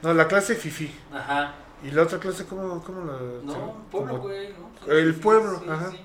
No, 0.03 0.15
la 0.15 0.29
clase 0.29 0.55
fifi. 0.55 0.95
Ajá. 1.13 1.55
Y 1.83 1.91
la 1.93 2.03
otra 2.03 2.19
clase, 2.19 2.45
¿cómo, 2.47 2.83
cómo 2.83 3.05
la...? 3.05 3.19
No, 3.45 3.85
pueblo, 3.91 4.11
cómo- 4.15 4.23
güey. 4.25 4.53
¿no? 4.87 4.93
El 4.93 5.15
pueblo, 5.15 5.61
sí, 5.61 5.67
ajá. 5.71 5.91
sí. 5.93 6.01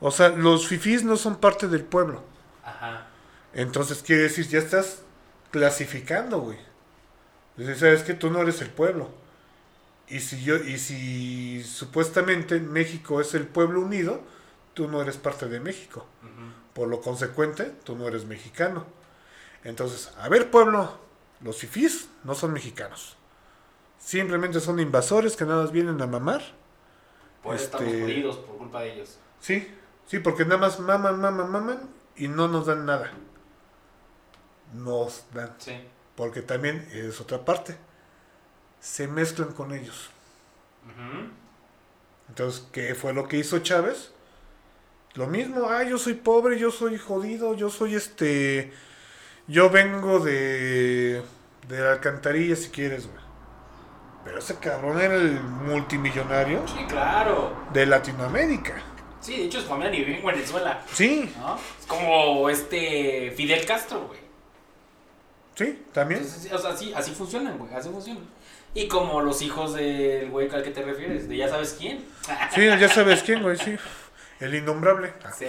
O 0.00 0.10
sea, 0.12 0.28
los 0.28 0.66
fifis 0.68 1.02
no 1.02 1.16
son 1.16 1.36
parte 1.36 1.66
del 1.66 1.84
pueblo. 1.84 2.22
Ajá. 2.64 3.06
Entonces 3.52 4.02
quiere 4.02 4.22
decir, 4.22 4.46
ya 4.48 4.58
estás 4.58 5.02
clasificando, 5.50 6.40
güey. 6.40 6.58
Dices, 7.56 7.78
sabes 7.80 8.02
que 8.04 8.14
tú 8.14 8.30
no 8.30 8.40
eres 8.40 8.60
el 8.62 8.70
pueblo. 8.70 9.10
Y 10.06 10.20
si 10.20 10.42
yo, 10.42 10.56
y 10.56 10.78
si 10.78 11.62
supuestamente 11.64 12.60
México 12.60 13.20
es 13.20 13.34
el 13.34 13.46
pueblo 13.46 13.80
unido, 13.80 14.20
tú 14.74 14.86
no 14.88 15.02
eres 15.02 15.16
parte 15.16 15.48
de 15.48 15.58
México. 15.58 16.06
Ujú. 16.22 16.52
Por 16.74 16.88
lo 16.88 17.00
consecuente, 17.00 17.72
tú 17.84 17.96
no 17.96 18.06
eres 18.06 18.24
mexicano. 18.24 18.86
Entonces, 19.64 20.12
a 20.18 20.28
ver, 20.28 20.50
pueblo, 20.50 20.98
los 21.40 21.56
fifís 21.58 22.08
no 22.24 22.34
son 22.34 22.52
mexicanos. 22.52 23.16
Simplemente 23.98 24.60
son 24.60 24.78
invasores 24.80 25.36
que 25.36 25.44
nada 25.44 25.62
más 25.62 25.72
vienen 25.72 26.00
a 26.00 26.06
mamar. 26.06 26.42
Por 27.42 27.54
eso 27.54 27.64
Este- 27.64 27.76
estamos 27.84 28.00
jodidos 28.02 28.36
por 28.38 28.56
culpa 28.58 28.80
de 28.82 28.94
ellos. 28.94 29.18
Sí, 29.40 29.68
sí, 30.06 30.18
porque 30.20 30.44
nada 30.44 30.58
más 30.58 30.78
maman, 30.80 31.20
maman, 31.20 31.50
maman 31.50 31.90
y 32.16 32.28
no 32.28 32.48
nos 32.48 32.66
dan 32.66 32.86
nada. 32.86 33.10
Nos 34.74 35.24
dan. 35.32 35.54
Sí. 35.58 35.80
Porque 36.16 36.42
también 36.42 36.88
es 36.92 37.20
otra 37.20 37.44
parte. 37.44 37.76
Se 38.80 39.08
mezclan 39.08 39.52
con 39.52 39.72
ellos. 39.72 40.10
Ujú. 40.84 41.30
Entonces, 42.28 42.66
¿qué 42.72 42.94
fue 42.94 43.12
lo 43.12 43.26
que 43.28 43.38
hizo 43.38 43.58
Chávez? 43.60 44.12
Lo 45.14 45.26
mismo, 45.26 45.68
ah, 45.68 45.82
yo 45.84 45.98
soy 45.98 46.14
pobre, 46.14 46.58
yo 46.58 46.70
soy 46.70 46.98
jodido, 46.98 47.54
yo 47.54 47.70
soy 47.70 47.94
este. 47.94 48.72
Yo 49.48 49.70
vengo 49.70 50.20
de. 50.20 51.22
de 51.68 51.80
la 51.80 51.92
alcantarilla 51.92 52.54
si 52.56 52.68
quieres, 52.70 53.06
güey. 53.06 53.18
Pero 54.24 54.38
ese 54.40 54.56
cabrón 54.58 55.00
era 55.00 55.14
el 55.14 55.40
multimillonario 55.40 56.66
Sí, 56.68 56.84
claro. 56.86 57.56
de 57.72 57.86
Latinoamérica. 57.86 58.74
Sí, 59.20 59.36
de 59.38 59.44
hecho 59.46 59.60
su 59.60 59.66
familia 59.68 59.90
ni 59.90 59.98
vive 60.04 60.18
en 60.20 60.26
Venezuela. 60.26 60.82
Sí, 60.92 61.32
¿No? 61.38 61.56
Es 61.80 61.86
como 61.86 62.48
este 62.50 63.32
Fidel 63.36 63.64
Castro, 63.66 64.06
güey. 64.06 64.20
sí, 65.54 65.82
también. 65.92 66.20
Entonces, 66.22 66.52
o 66.52 66.58
sea, 66.58 66.76
sí, 66.76 66.92
así 66.94 67.12
funcionan, 67.12 67.56
güey, 67.58 67.72
así 67.74 67.88
funcionan. 67.88 68.24
Y 68.74 68.86
como 68.86 69.22
los 69.22 69.40
hijos 69.40 69.74
del 69.74 70.28
güey 70.30 70.50
al 70.50 70.62
que 70.62 70.70
te 70.70 70.82
refieres, 70.82 71.28
de 71.28 71.36
ya 71.36 71.48
sabes 71.48 71.74
quién. 71.78 72.04
Sí, 72.54 72.66
ya 72.66 72.88
sabes 72.88 73.22
quién, 73.22 73.42
güey, 73.42 73.56
sí. 73.56 73.76
El 74.40 74.54
innombrable. 74.54 75.14
Ah, 75.24 75.32
Sí. 75.32 75.46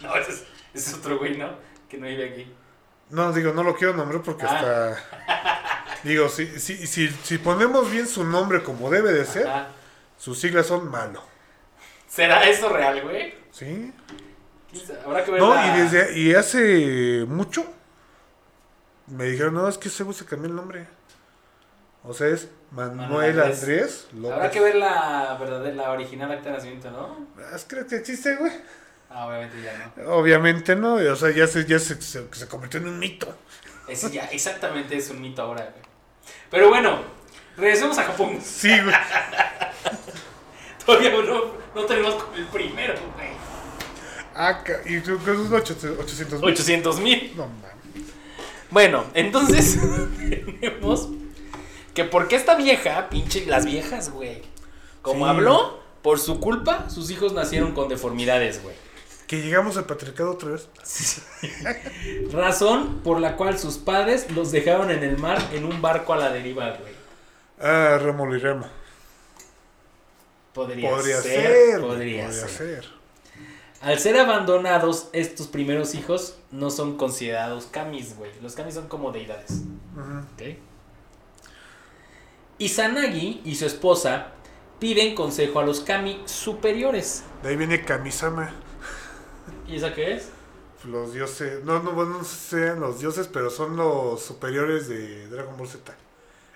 No, 0.00 0.16
ese 0.16 0.32
es, 0.32 0.44
ese 0.74 0.90
es 0.90 0.94
otro 0.96 1.18
güey, 1.18 1.36
¿no? 1.36 1.50
Que 1.88 1.98
no 1.98 2.06
vive 2.06 2.30
aquí. 2.30 2.52
No, 3.12 3.32
digo, 3.32 3.52
no 3.52 3.62
lo 3.62 3.76
quiero 3.76 3.94
nombrar 3.94 4.22
porque 4.22 4.44
Ah. 4.48 4.94
está. 4.96 5.98
Digo, 6.02 6.28
si, 6.28 6.46
si, 6.58 6.86
si, 6.86 7.08
si 7.08 7.38
ponemos 7.38 7.88
bien 7.90 8.08
su 8.08 8.24
nombre 8.24 8.62
como 8.64 8.90
debe 8.90 9.12
de 9.12 9.24
ser, 9.24 9.46
Ajá. 9.46 9.68
sus 10.18 10.40
siglas 10.40 10.66
son 10.66 10.90
malo. 10.90 11.22
¿Será 12.08 12.42
eso 12.48 12.68
real, 12.68 13.00
güey? 13.02 13.34
¿Sí? 13.52 13.92
Habrá 15.06 15.24
que 15.24 15.30
ver 15.30 15.40
No, 15.40 15.54
la- 15.54 15.66
y 15.76 15.80
desde 15.82 16.18
y 16.18 16.34
hace 16.34 17.24
mucho 17.28 17.64
me 19.06 19.24
dijeron, 19.26 19.54
no, 19.54 19.68
es 19.68 19.78
que 19.78 19.88
güey 20.02 20.16
se 20.16 20.24
cambió 20.24 20.48
el 20.50 20.56
nombre. 20.56 20.86
O 22.04 22.12
sea, 22.14 22.26
es 22.28 22.48
Manuel 22.72 22.96
Manuel 22.96 23.40
Andrés. 23.40 23.60
Andrés 23.60 24.06
López. 24.14 24.32
Habrá 24.36 24.50
que 24.50 24.60
ver 24.60 24.74
la 24.74 25.36
verdadera, 25.38 25.76
la 25.76 25.90
original 25.92 26.32
acta 26.32 26.48
de 26.48 26.56
nacimiento, 26.56 26.90
¿no? 26.90 27.28
¿Es 27.54 27.64
¿Crees 27.68 27.86
que 27.86 27.96
existe, 27.96 28.34
güey? 28.36 28.52
Ah, 29.14 29.26
obviamente 29.26 29.62
ya 29.62 29.92
no. 29.96 30.12
Obviamente 30.14 30.76
no, 30.76 30.94
o 30.94 31.16
sea, 31.16 31.30
ya 31.30 31.46
se, 31.46 31.66
ya 31.66 31.78
se, 31.78 32.00
se, 32.00 32.26
se 32.32 32.48
convirtió 32.48 32.80
en 32.80 32.88
un 32.88 32.98
mito. 32.98 33.34
Ese 33.88 34.10
ya 34.10 34.24
exactamente 34.26 34.96
es 34.96 35.10
un 35.10 35.20
mito 35.20 35.42
ahora, 35.42 35.62
güey. 35.70 35.84
Pero 36.50 36.68
bueno, 36.68 37.02
regresemos 37.56 37.98
a 37.98 38.04
Japón. 38.04 38.38
Sí, 38.42 38.68
güey. 38.68 38.94
Todavía 40.86 41.10
no, 41.10 41.22
no 41.74 41.84
tenemos 41.86 42.16
el 42.36 42.46
primero, 42.46 42.94
güey. 43.14 43.28
Ah, 44.34 44.62
y 44.86 45.00
tú 45.00 45.18
que 45.18 45.34
son 45.34 45.52
800 45.52 46.40
mil. 46.40 46.50
800 46.52 47.00
mil. 47.00 47.32
No 47.36 47.46
mames. 47.46 48.06
Bueno, 48.70 49.04
entonces 49.14 49.78
tenemos 50.60 51.08
que 51.94 52.04
porque 52.04 52.36
esta 52.36 52.54
vieja, 52.54 53.08
pinche 53.10 53.44
las 53.46 53.66
viejas, 53.66 54.10
güey. 54.10 54.42
Como 55.02 55.26
Sí. 55.26 55.30
habló, 55.30 55.82
por 56.00 56.18
su 56.18 56.40
culpa, 56.40 56.88
sus 56.88 57.10
hijos 57.10 57.32
nacieron 57.34 57.74
con 57.74 57.88
deformidades, 57.88 58.62
güey. 58.62 58.74
Que 59.26 59.40
llegamos 59.40 59.76
al 59.76 59.84
patriarcado 59.86 60.32
otra 60.32 60.50
vez. 60.50 60.68
Razón 62.32 63.00
por 63.02 63.20
la 63.20 63.36
cual 63.36 63.58
sus 63.58 63.78
padres 63.78 64.30
los 64.30 64.52
dejaron 64.52 64.90
en 64.90 65.02
el 65.02 65.16
mar 65.18 65.38
en 65.52 65.64
un 65.64 65.80
barco 65.80 66.12
a 66.12 66.16
la 66.18 66.30
deriva, 66.30 66.70
güey. 66.70 66.92
Ah, 67.60 67.98
Rómulo 68.02 68.36
y 68.36 68.38
Remo. 68.40 68.66
Podría, 70.52 70.90
Podría 70.90 71.22
ser, 71.22 71.80
podría, 71.80 72.26
podría 72.26 72.32
ser. 72.32 72.48
ser. 72.50 73.02
Al 73.80 73.98
ser 73.98 74.18
abandonados, 74.18 75.08
estos 75.12 75.46
primeros 75.48 75.94
hijos 75.94 76.36
no 76.50 76.70
son 76.70 76.96
considerados 76.96 77.66
kamis, 77.66 78.16
güey. 78.16 78.30
Los 78.42 78.54
kamis 78.54 78.74
son 78.74 78.86
como 78.86 79.12
deidades. 79.12 79.62
Ujú. 79.96 80.18
¿ok? 80.34 80.56
Izanagi 82.58 83.40
y 83.44 83.56
su 83.56 83.66
esposa 83.66 84.28
piden 84.78 85.14
consejo 85.14 85.58
a 85.60 85.64
los 85.64 85.80
kami 85.80 86.20
superiores. 86.26 87.24
De 87.42 87.48
ahí 87.50 87.56
viene 87.56 87.84
Kamisama. 87.84 88.52
¿Y 89.66 89.76
esa 89.76 89.92
qué 89.94 90.14
es? 90.14 90.28
Los 90.84 91.12
dioses. 91.14 91.64
No, 91.64 91.82
no, 91.82 91.92
bueno, 91.92 92.18
no 92.18 92.24
sean 92.24 92.80
los 92.80 92.98
dioses, 93.00 93.28
pero 93.28 93.50
son 93.50 93.76
los 93.76 94.20
superiores 94.22 94.88
de 94.88 95.28
Dragon 95.28 95.56
Ball 95.56 95.68
Z. 95.68 95.94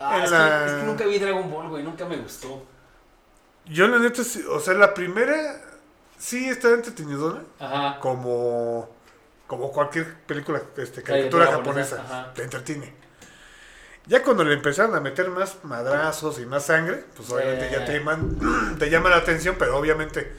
Ah, 0.00 0.22
es, 0.24 0.30
la- 0.30 0.64
que, 0.64 0.66
es 0.66 0.72
que 0.80 0.86
nunca 0.86 1.06
vi 1.06 1.18
Dragon 1.18 1.50
Ball, 1.50 1.68
güey. 1.68 1.82
Nunca 1.84 2.04
me 2.06 2.16
gustó. 2.16 2.64
Yo, 3.66 3.86
la 3.88 3.98
neta, 3.98 4.22
o 4.50 4.60
sea, 4.60 4.74
la 4.74 4.94
primera 4.94 5.60
sí 6.18 6.48
está 6.48 6.70
entretenidona. 6.72 7.42
Ajá. 7.58 7.98
Como. 8.00 8.94
Como 9.46 9.70
cualquier 9.70 10.12
película, 10.26 10.60
este, 10.76 11.04
Caricatura 11.04 11.46
japonesa. 11.46 12.32
Te 12.34 12.42
entretiene. 12.42 12.92
Ya 14.06 14.22
cuando 14.24 14.42
le 14.42 14.54
empezaron 14.54 14.94
a 14.96 15.00
meter 15.00 15.30
más 15.30 15.58
madrazos 15.64 16.40
y 16.40 16.46
más 16.46 16.66
sangre, 16.66 17.04
pues 17.14 17.30
obviamente 17.30 17.68
ya 17.70 17.84
te 17.84 17.94
Eh. 17.94 17.98
llaman, 18.00 18.76
te 18.78 18.90
llama 18.90 19.08
la 19.08 19.16
atención, 19.18 19.54
pero 19.56 19.76
obviamente 19.78 20.32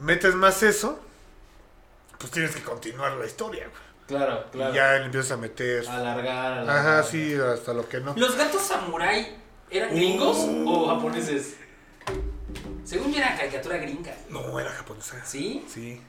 metes 0.00 0.34
más 0.34 0.62
eso, 0.62 0.98
pues 2.22 2.30
tienes 2.32 2.54
que 2.54 2.62
continuar 2.62 3.12
la 3.16 3.26
historia. 3.26 3.64
güey. 3.64 3.92
Claro, 4.06 4.44
claro. 4.52 4.72
Y 4.72 4.76
ya 4.76 4.92
le 4.98 5.06
empiezas 5.06 5.32
a 5.32 5.36
meter. 5.38 5.88
Alargar, 5.88 6.52
alargar. 6.58 6.76
Ajá, 6.78 7.02
sí, 7.02 7.34
hasta 7.34 7.74
lo 7.74 7.88
que 7.88 7.98
no. 7.98 8.14
¿Los 8.16 8.36
gatos 8.36 8.62
samurai 8.62 9.36
eran 9.70 9.92
gringos 9.92 10.38
o 10.64 10.86
japoneses? 10.88 11.56
Según 12.84 13.10
yo 13.12 13.18
era 13.18 13.36
caricatura 13.36 13.78
gringa. 13.78 14.14
No, 14.28 14.60
era 14.60 14.70
japonesa. 14.70 15.24
¿Sí? 15.24 15.64
Sí. 15.68 16.00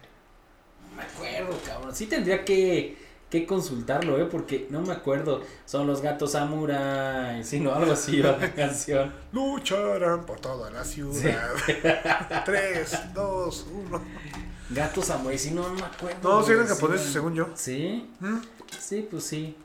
No 0.92 0.98
me 0.98 1.04
acuerdo, 1.04 1.58
cabrón. 1.66 1.96
Sí 1.96 2.06
tendría 2.06 2.44
que, 2.46 2.96
que 3.30 3.46
consultarlo, 3.48 4.20
¿eh? 4.22 4.26
Porque 4.30 4.68
no 4.70 4.82
me 4.82 4.94
acuerdo. 4.94 5.42
Son 5.66 5.88
los 5.88 6.02
gatos 6.02 6.34
samurai, 6.34 7.44
sino 7.44 7.74
algo 7.74 7.94
así 7.94 8.22
va 8.22 8.38
la 8.38 8.52
canción. 8.56 9.14
Lucharán 9.32 10.26
por 10.26 10.40
toda 10.40 10.70
la 10.70 10.84
ciudad. 10.84 11.50
Tres, 12.46 13.00
dos, 13.14 13.66
uno. 13.72 14.02
Gatos 14.74 15.06
samurai, 15.06 15.38
sí, 15.38 15.52
no, 15.52 15.68
no 15.70 15.74
me 15.76 15.84
acuerdo. 15.84 16.20
No, 16.40 16.44
sí 16.46 16.52
eran 16.52 16.68
japoneses, 16.68 17.12
según 17.14 17.36
yo. 17.36 17.50
¿Sí? 17.56 18.10
¿Mm? 18.20 18.38
Sí, 18.80 19.08
pues 19.10 19.24
sí. 19.26 19.56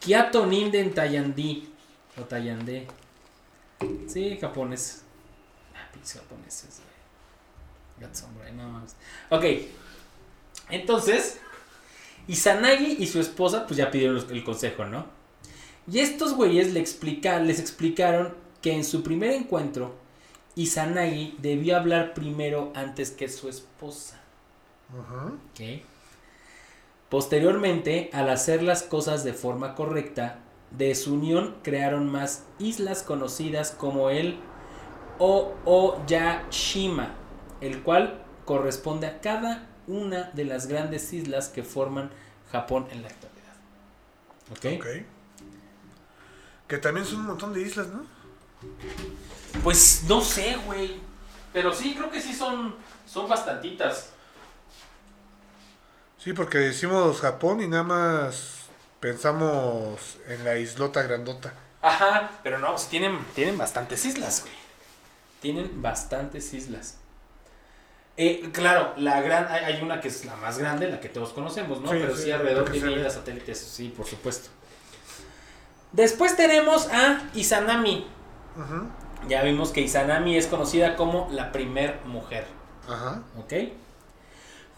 Kiato 0.00 0.46
Ninden 0.46 0.94
Tayandi. 0.94 1.70
O 2.18 2.22
Tayande. 2.22 2.86
Sí, 4.08 4.38
japonés. 4.40 5.02
Ah, 5.74 5.88
pinches 5.92 6.14
japoneses, 6.20 6.80
güey. 6.80 8.08
Gato 8.08 8.18
samurai, 8.20 8.52
no 8.52 8.68
mames. 8.68 8.94
Ok. 9.30 9.44
Entonces, 10.70 11.38
Izanagi 12.28 12.96
y 12.98 13.06
su 13.06 13.20
esposa, 13.20 13.66
pues 13.66 13.76
ya 13.76 13.90
pidieron 13.90 14.14
los- 14.16 14.30
el 14.30 14.44
consejo, 14.44 14.84
¿no? 14.86 15.06
Y 15.90 15.98
estos 15.98 16.34
güeyes 16.34 16.72
le 16.72 16.80
explica- 16.80 17.40
les 17.40 17.58
explicaron 17.60 18.34
que 18.62 18.72
en 18.72 18.84
su 18.84 19.02
primer 19.02 19.32
encuentro, 19.32 19.94
Izanagi 20.56 21.36
debió 21.40 21.76
hablar 21.76 22.14
primero 22.14 22.72
antes 22.74 23.10
que 23.10 23.28
su 23.28 23.48
esposa. 23.48 24.20
Posteriormente, 27.08 28.10
al 28.12 28.28
hacer 28.28 28.62
las 28.62 28.82
cosas 28.82 29.24
de 29.24 29.32
forma 29.34 29.74
correcta, 29.74 30.38
de 30.70 30.94
su 30.94 31.14
unión 31.14 31.56
crearon 31.62 32.10
más 32.10 32.44
islas 32.58 33.02
conocidas 33.02 33.70
como 33.70 34.10
el 34.10 34.38
Ooyashima, 35.18 37.14
el 37.60 37.82
cual 37.82 38.24
corresponde 38.44 39.06
a 39.06 39.20
cada 39.20 39.68
una 39.86 40.30
de 40.32 40.44
las 40.44 40.66
grandes 40.66 41.12
islas 41.12 41.48
que 41.48 41.62
forman 41.62 42.10
Japón 42.50 42.86
en 42.90 43.02
la 43.02 43.08
actualidad. 43.08 43.54
¿Ok? 44.50 44.80
Ok. 44.80 44.86
Que 46.68 46.78
también 46.78 47.06
son 47.06 47.20
un 47.20 47.26
montón 47.26 47.52
de 47.52 47.62
islas, 47.62 47.88
¿no? 47.88 48.04
Pues 49.62 50.04
no 50.08 50.20
sé, 50.20 50.56
güey. 50.66 51.00
Pero 51.52 51.72
sí, 51.72 51.94
creo 51.94 52.10
que 52.10 52.20
sí 52.20 52.34
son, 52.34 52.74
son 53.06 53.28
bastantitas. 53.28 54.10
Sí, 56.18 56.32
porque 56.32 56.58
decimos 56.58 57.20
Japón 57.20 57.60
y 57.60 57.68
nada 57.68 57.82
más 57.82 58.66
pensamos 58.98 60.16
en 60.26 60.44
la 60.44 60.56
islota 60.58 61.02
grandota. 61.02 61.52
Ajá, 61.82 62.30
pero 62.42 62.58
no, 62.58 62.70
pues 62.70 62.88
tienen, 62.88 63.18
tienen 63.34 63.58
bastantes 63.58 64.04
islas, 64.06 64.40
güey. 64.40 64.54
Tienen 65.40 65.82
bastantes 65.82 66.52
islas. 66.54 66.96
Eh, 68.16 68.48
claro, 68.52 68.94
la 68.96 69.20
gran, 69.20 69.48
hay, 69.48 69.82
una 69.82 70.00
que 70.00 70.08
es 70.08 70.24
la 70.24 70.34
más 70.36 70.58
grande, 70.58 70.88
la 70.88 71.00
que 71.00 71.08
todos 71.08 71.34
conocemos, 71.34 71.80
¿no? 71.80 71.90
Sí, 71.90 71.98
pero 72.00 72.16
sí, 72.16 72.22
sí, 72.22 72.30
alrededor 72.30 72.70
tiene 72.70 72.92
islas 72.92 73.14
satélites, 73.14 73.58
sí, 73.58 73.92
por 73.94 74.06
supuesto. 74.06 74.48
Después 75.92 76.36
tenemos 76.36 76.88
a 76.88 77.28
Izanami. 77.34 78.06
Ajá. 78.56 78.86
Ya 79.28 79.42
vimos 79.42 79.70
que 79.70 79.80
Izanami 79.80 80.36
es 80.36 80.46
conocida 80.46 80.96
como 80.96 81.28
la 81.30 81.52
primer 81.52 82.00
mujer. 82.06 82.46
Ajá. 82.88 83.22
¿Ok? 83.38 83.52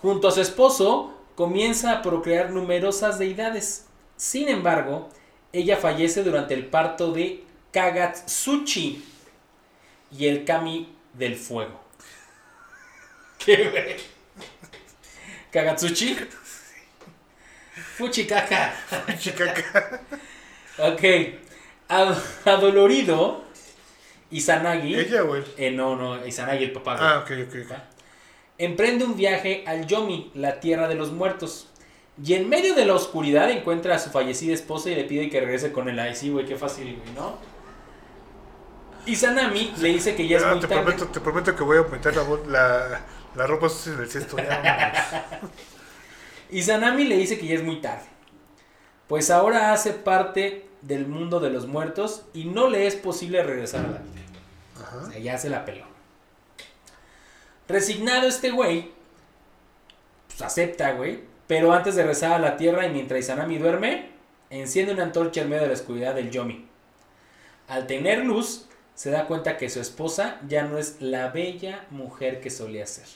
Junto 0.01 0.29
a 0.29 0.31
su 0.33 0.41
esposo, 0.41 1.15
comienza 1.35 1.93
a 1.93 2.03
procrear 2.03 2.51
numerosas 2.51 3.19
deidades. 3.19 3.87
Sin 4.17 4.49
embargo, 4.49 5.09
ella 5.53 5.77
fallece 5.77 6.23
durante 6.23 6.55
el 6.55 6.67
parto 6.67 7.13
de 7.13 7.45
Kagatsuchi 7.73 9.05
y 10.17 10.27
el 10.27 10.45
Kami 10.45 10.95
del 11.15 11.37
fuego. 11.37 11.81
¿Qué, 13.39 13.69
güey? 13.71 13.97
¿Kagatsuchi? 15.51 16.17
Fuchikaka. 17.97 18.75
Chicaca. 19.19 20.01
Ok. 20.79 21.03
Ad- 21.89 22.19
Adolorido, 22.45 23.45
Izanagi. 24.31 24.95
¿Ella 24.95 25.25
o 25.25 25.37
él? 25.37 25.45
Eh, 25.57 25.71
no, 25.71 25.97
no, 25.97 26.25
Izanagi 26.27 26.65
el 26.65 26.73
papá. 26.73 26.97
güey. 26.97 27.09
Ah, 27.09 27.19
ok, 27.21 27.31
ok. 27.49 27.71
ok. 27.71 27.79
Emprende 28.59 29.05
un 29.05 29.17
viaje 29.17 29.65
al 29.67 29.87
Yomi, 29.87 30.31
la 30.35 30.61
tierra 30.61 30.89
de 30.89 30.95
los 30.95 31.13
muertos. 31.13 31.69
Y 32.23 32.33
en 32.35 32.49
medio 32.49 32.75
de 32.75 32.87
la 32.87 32.95
oscuridad 32.95 33.51
encuentra 33.51 33.95
a 33.97 33.99
su 33.99 34.11
fallecida 34.11 34.55
esposa 34.55 34.89
y 34.91 34.95
le 34.95 35.05
pide 35.05 35.29
que 35.29 35.41
regrese 35.41 35.71
con 35.73 35.89
él. 35.89 35.99
Ay, 36.01 36.15
sí, 36.15 36.31
güey, 36.31 36.47
qué 36.47 36.57
fácil, 36.57 36.97
güey, 36.97 37.15
¿no? 37.15 37.37
Izanami 39.05 39.73
le 39.79 39.89
dice 39.91 40.17
que 40.17 40.27
ya 40.27 40.39
es 40.39 40.43
Ah, 40.43 40.53
muy 40.53 40.61
te, 40.61 40.67
tarde. 40.67 40.83
prometo, 40.83 41.07
te 41.09 41.21
prometo 41.21 41.55
que 41.55 41.63
voy 41.63 41.79
a 41.79 41.83
meter 41.83 42.17
la, 42.17 42.25
la, 42.49 43.01
la 43.37 43.47
ropa 43.47 43.69
sucia 43.69 43.93
en 43.93 44.01
el 44.01 44.09
cesto. 44.11 44.37
Izanami 46.51 47.05
le 47.05 47.17
dice 47.17 47.39
que 47.39 47.47
ya 47.47 47.55
es 47.57 47.63
muy 47.63 47.81
tarde. 47.81 48.05
Pues 49.07 49.31
ahora 49.31 49.73
hace 49.73 49.93
parte 49.93 50.66
del 50.87 51.07
mundo 51.07 51.41
de 51.41 51.51
los 51.51 51.67
muertos 51.67 52.23
y 52.33 52.45
no 52.45 52.69
le 52.71 52.87
es 52.87 52.95
posible 52.97 53.43
regresar 53.43 53.85
a 53.85 53.89
la 53.89 53.99
vida. 53.99 54.23
O 54.79 54.83
Ajá. 54.83 55.11
sea, 55.11 55.19
ya 55.21 55.39
se 55.39 55.51
la 55.51 55.65
peló. 55.65 55.85
Resignado 57.69 58.29
este 58.29 58.51
güey, 58.51 58.93
pues 60.29 60.43
acepta, 60.43 60.93
güey. 60.93 61.25
Pero 61.47 61.73
antes 61.73 61.95
de 61.95 62.05
rezar 62.05 62.33
a 62.33 62.39
la 62.39 62.57
tierra 62.57 62.87
y 62.87 62.91
mientras 62.91 63.21
Izanami 63.21 63.59
duerme, 63.59 64.11
enciende 64.51 64.93
una 64.93 65.05
antorcha 65.05 65.43
en 65.43 65.49
medio 65.49 65.63
de 65.63 65.69
la 65.69 65.75
oscuridad 65.75 66.15
del 66.15 66.31
Yomi. 66.31 66.67
Al 67.69 67.87
tener 67.87 68.25
luz, 68.25 68.67
se 68.95 69.11
da 69.11 69.27
cuenta 69.27 69.57
que 69.57 69.71
su 69.71 69.81
esposa 69.81 70.41
ya 70.49 70.65
no 70.65 70.79
es 70.79 71.01
la 71.01 71.29
bella 71.29 71.87
mujer 71.91 72.41
que 72.41 72.51
solía 72.51 72.87
ser. 72.87 73.07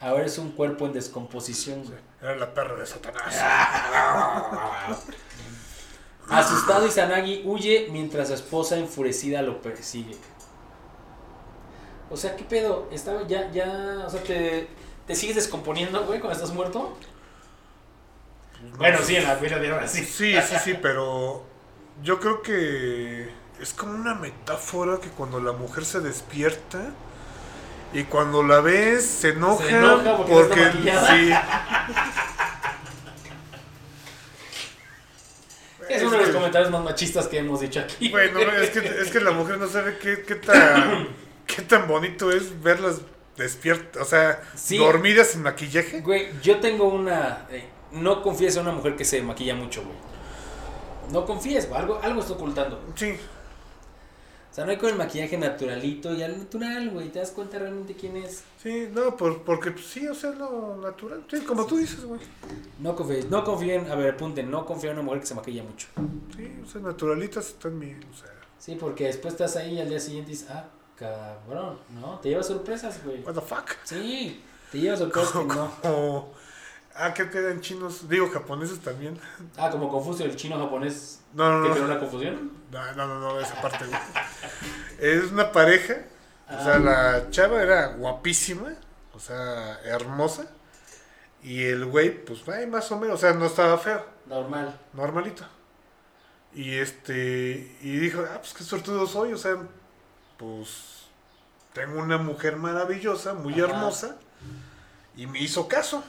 Ahora 0.00 0.26
es 0.26 0.38
un 0.38 0.52
cuerpo 0.52 0.86
en 0.86 0.92
descomposición, 0.92 1.84
güey. 1.84 1.98
Era 2.22 2.36
la 2.36 2.52
perra 2.54 2.76
de 2.76 2.86
Satanás. 2.86 3.34
Asustado, 6.30 6.86
Izanagi 6.86 7.42
huye 7.44 7.88
mientras 7.90 8.28
su 8.28 8.34
esposa 8.34 8.76
enfurecida 8.76 9.42
lo 9.42 9.62
persigue. 9.62 10.16
O 12.10 12.16
sea, 12.16 12.36
¿qué 12.36 12.44
pedo? 12.44 12.88
Estaba 12.90 13.26
ya, 13.26 13.50
ya, 13.50 14.04
o 14.06 14.10
sea, 14.10 14.22
te, 14.22 14.68
te 15.06 15.14
sigues 15.14 15.36
descomponiendo, 15.36 16.04
güey, 16.06 16.20
cuando 16.20 16.34
estás 16.38 16.54
muerto. 16.54 16.96
Bueno, 18.76 18.98
sí, 19.02 19.16
en 19.16 19.24
la 19.24 19.36
vida 19.36 19.58
de 19.58 19.70
ahora 19.70 19.86
sí. 19.88 20.04
Sí, 20.04 20.34
sí, 20.42 20.56
sí, 20.64 20.74
pero 20.80 21.44
yo 22.02 22.18
creo 22.18 22.42
que 22.42 23.30
es 23.60 23.72
como 23.74 23.92
una 23.92 24.14
metáfora 24.14 24.98
que 25.00 25.08
cuando 25.10 25.40
la 25.40 25.52
mujer 25.52 25.84
se 25.84 26.00
despierta 26.00 26.80
y 27.92 28.04
cuando 28.04 28.42
la 28.42 28.60
ves 28.60 29.06
se 29.06 29.30
enoja, 29.30 29.64
Se 29.64 29.76
enoja 29.78 30.16
porque 30.26 30.60
maquillada. 30.60 31.06
sí. 31.16 31.30
Es 35.96 36.02
uno 36.02 36.12
de 36.18 36.26
los 36.26 36.30
comentarios 36.30 36.70
más 36.70 36.82
machistas 36.84 37.26
que 37.28 37.38
hemos 37.38 37.60
dicho 37.60 37.80
aquí. 37.80 38.08
Bueno, 38.10 38.40
es 38.40 38.70
que, 38.70 38.78
es 38.80 39.10
que 39.10 39.20
la 39.20 39.30
mujer 39.32 39.58
no 39.58 39.66
sabe 39.68 39.98
qué, 39.98 40.22
qué 40.22 40.34
tan 40.36 41.08
qué 41.46 41.62
tan 41.62 41.88
bonito 41.88 42.30
es 42.30 42.60
verlas 42.62 43.00
despiertas, 43.36 44.02
o 44.02 44.04
sea, 44.04 44.42
Sí. 44.54 44.76
dormidas 44.78 45.28
sin 45.28 45.42
maquillaje. 45.42 46.00
Güey, 46.00 46.28
yo 46.42 46.58
tengo 46.58 46.88
una... 46.88 47.46
eh, 47.50 47.64
no 47.92 48.20
confíes 48.22 48.56
en 48.56 48.62
una 48.62 48.72
mujer 48.72 48.96
que 48.96 49.04
se 49.04 49.22
maquilla 49.22 49.54
mucho, 49.54 49.82
güey. 49.82 49.94
No 51.12 51.24
confíes, 51.24 51.68
güey, 51.68 51.80
algo, 51.80 52.00
algo 52.02 52.20
está 52.20 52.32
ocultando. 52.34 52.82
Sí, 52.96 53.16
sea, 54.58 54.64
no 54.64 54.72
hay 54.72 54.76
con 54.76 54.90
el 54.90 54.96
maquillaje 54.96 55.38
naturalito 55.38 56.12
y 56.12 56.22
al 56.22 56.36
natural, 56.36 56.90
güey. 56.90 57.10
Te 57.10 57.20
das 57.20 57.30
cuenta 57.30 57.60
realmente 57.60 57.94
quién 57.94 58.16
es. 58.16 58.42
sí, 58.60 58.88
no, 58.92 59.16
por, 59.16 59.42
porque 59.42 59.70
pues, 59.70 59.86
sí, 59.86 60.06
o 60.08 60.14
sea, 60.14 60.30
lo 60.30 60.76
natural. 60.76 61.24
Sí, 61.30 61.42
como 61.42 61.64
tú 61.64 61.76
dices, 61.76 62.04
güey. 62.04 62.20
No 62.80 62.96
confíes, 62.96 63.30
no 63.30 63.44
confíen, 63.44 63.88
a 63.88 63.94
ver, 63.94 64.14
apunten, 64.14 64.50
no 64.50 64.66
confíen 64.66 64.94
en 64.94 64.98
una 64.98 65.04
mujer 65.04 65.20
que 65.20 65.26
se 65.26 65.34
maquilla 65.36 65.62
mucho. 65.62 65.86
Sí, 66.36 66.52
o 66.62 66.66
sea, 66.66 66.80
naturalitas 66.80 67.46
están 67.48 67.78
bien, 67.78 68.04
o 68.12 68.16
sea, 68.16 68.30
Sí, 68.58 68.74
porque 68.74 69.04
después 69.04 69.34
estás 69.34 69.54
ahí 69.54 69.74
y 69.74 69.80
al 69.80 69.88
día 69.88 70.00
siguiente 70.00 70.32
dices, 70.32 70.48
ah, 70.50 70.64
cabrón, 70.96 71.78
¿no? 72.00 72.18
Te 72.18 72.30
lleva 72.30 72.42
sorpresas, 72.42 73.02
güey. 73.04 73.22
what 73.22 73.34
the 73.34 73.40
fuck. 73.40 73.70
Sí, 73.84 74.42
te 74.72 74.80
lleva 74.80 74.96
sorpresas 74.96 75.30
que 75.32 75.44
no. 75.44 76.28
Ah, 77.00 77.14
creo 77.14 77.30
que 77.30 77.38
eran 77.38 77.60
chinos, 77.60 78.08
digo 78.08 78.28
japoneses 78.30 78.80
también. 78.80 79.18
Ah, 79.56 79.70
como 79.70 79.88
Confucio, 79.88 80.24
el 80.26 80.34
chino 80.36 80.58
japonés 80.58 81.20
No, 81.32 81.62
que 81.62 81.68
no, 81.68 81.74
creó 81.74 81.86
no, 81.86 81.94
la 81.94 82.00
confusión. 82.00 82.52
no, 82.72 82.92
no, 82.94 83.06
no, 83.06 83.20
no, 83.20 83.40
esa 83.40 83.60
parte. 83.62 83.84
güey. 83.86 84.00
Es 84.98 85.30
una 85.30 85.52
pareja, 85.52 85.94
o 86.48 86.62
sea, 86.64 86.74
Ah. 86.74 86.78
la 86.78 87.30
chava 87.30 87.62
era 87.62 87.86
guapísima, 87.94 88.74
o 89.12 89.20
sea, 89.20 89.78
hermosa. 89.84 90.46
Y 91.42 91.62
el 91.64 91.84
güey, 91.86 92.24
pues, 92.24 92.40
ay, 92.48 92.66
más 92.66 92.90
o 92.90 92.98
menos, 92.98 93.14
o 93.14 93.18
sea, 93.18 93.32
no 93.32 93.46
estaba 93.46 93.78
feo, 93.78 94.04
Normal. 94.26 94.76
normalito. 94.92 95.44
Y 96.52 96.74
este, 96.78 97.76
y 97.80 97.96
dijo, 97.98 98.24
ah, 98.28 98.38
pues 98.40 98.54
qué 98.54 98.64
sortudo 98.64 99.06
soy, 99.06 99.32
o 99.34 99.38
sea, 99.38 99.56
pues, 100.36 101.04
tengo 101.74 102.00
una 102.00 102.18
mujer 102.18 102.56
maravillosa, 102.56 103.34
muy 103.34 103.52
Ajá. 103.54 103.64
hermosa, 103.66 104.16
y 105.16 105.28
me 105.28 105.38
hizo 105.40 105.68
caso. 105.68 106.02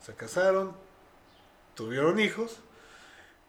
Se 0.00 0.14
casaron, 0.14 0.74
tuvieron 1.74 2.18
hijos, 2.20 2.58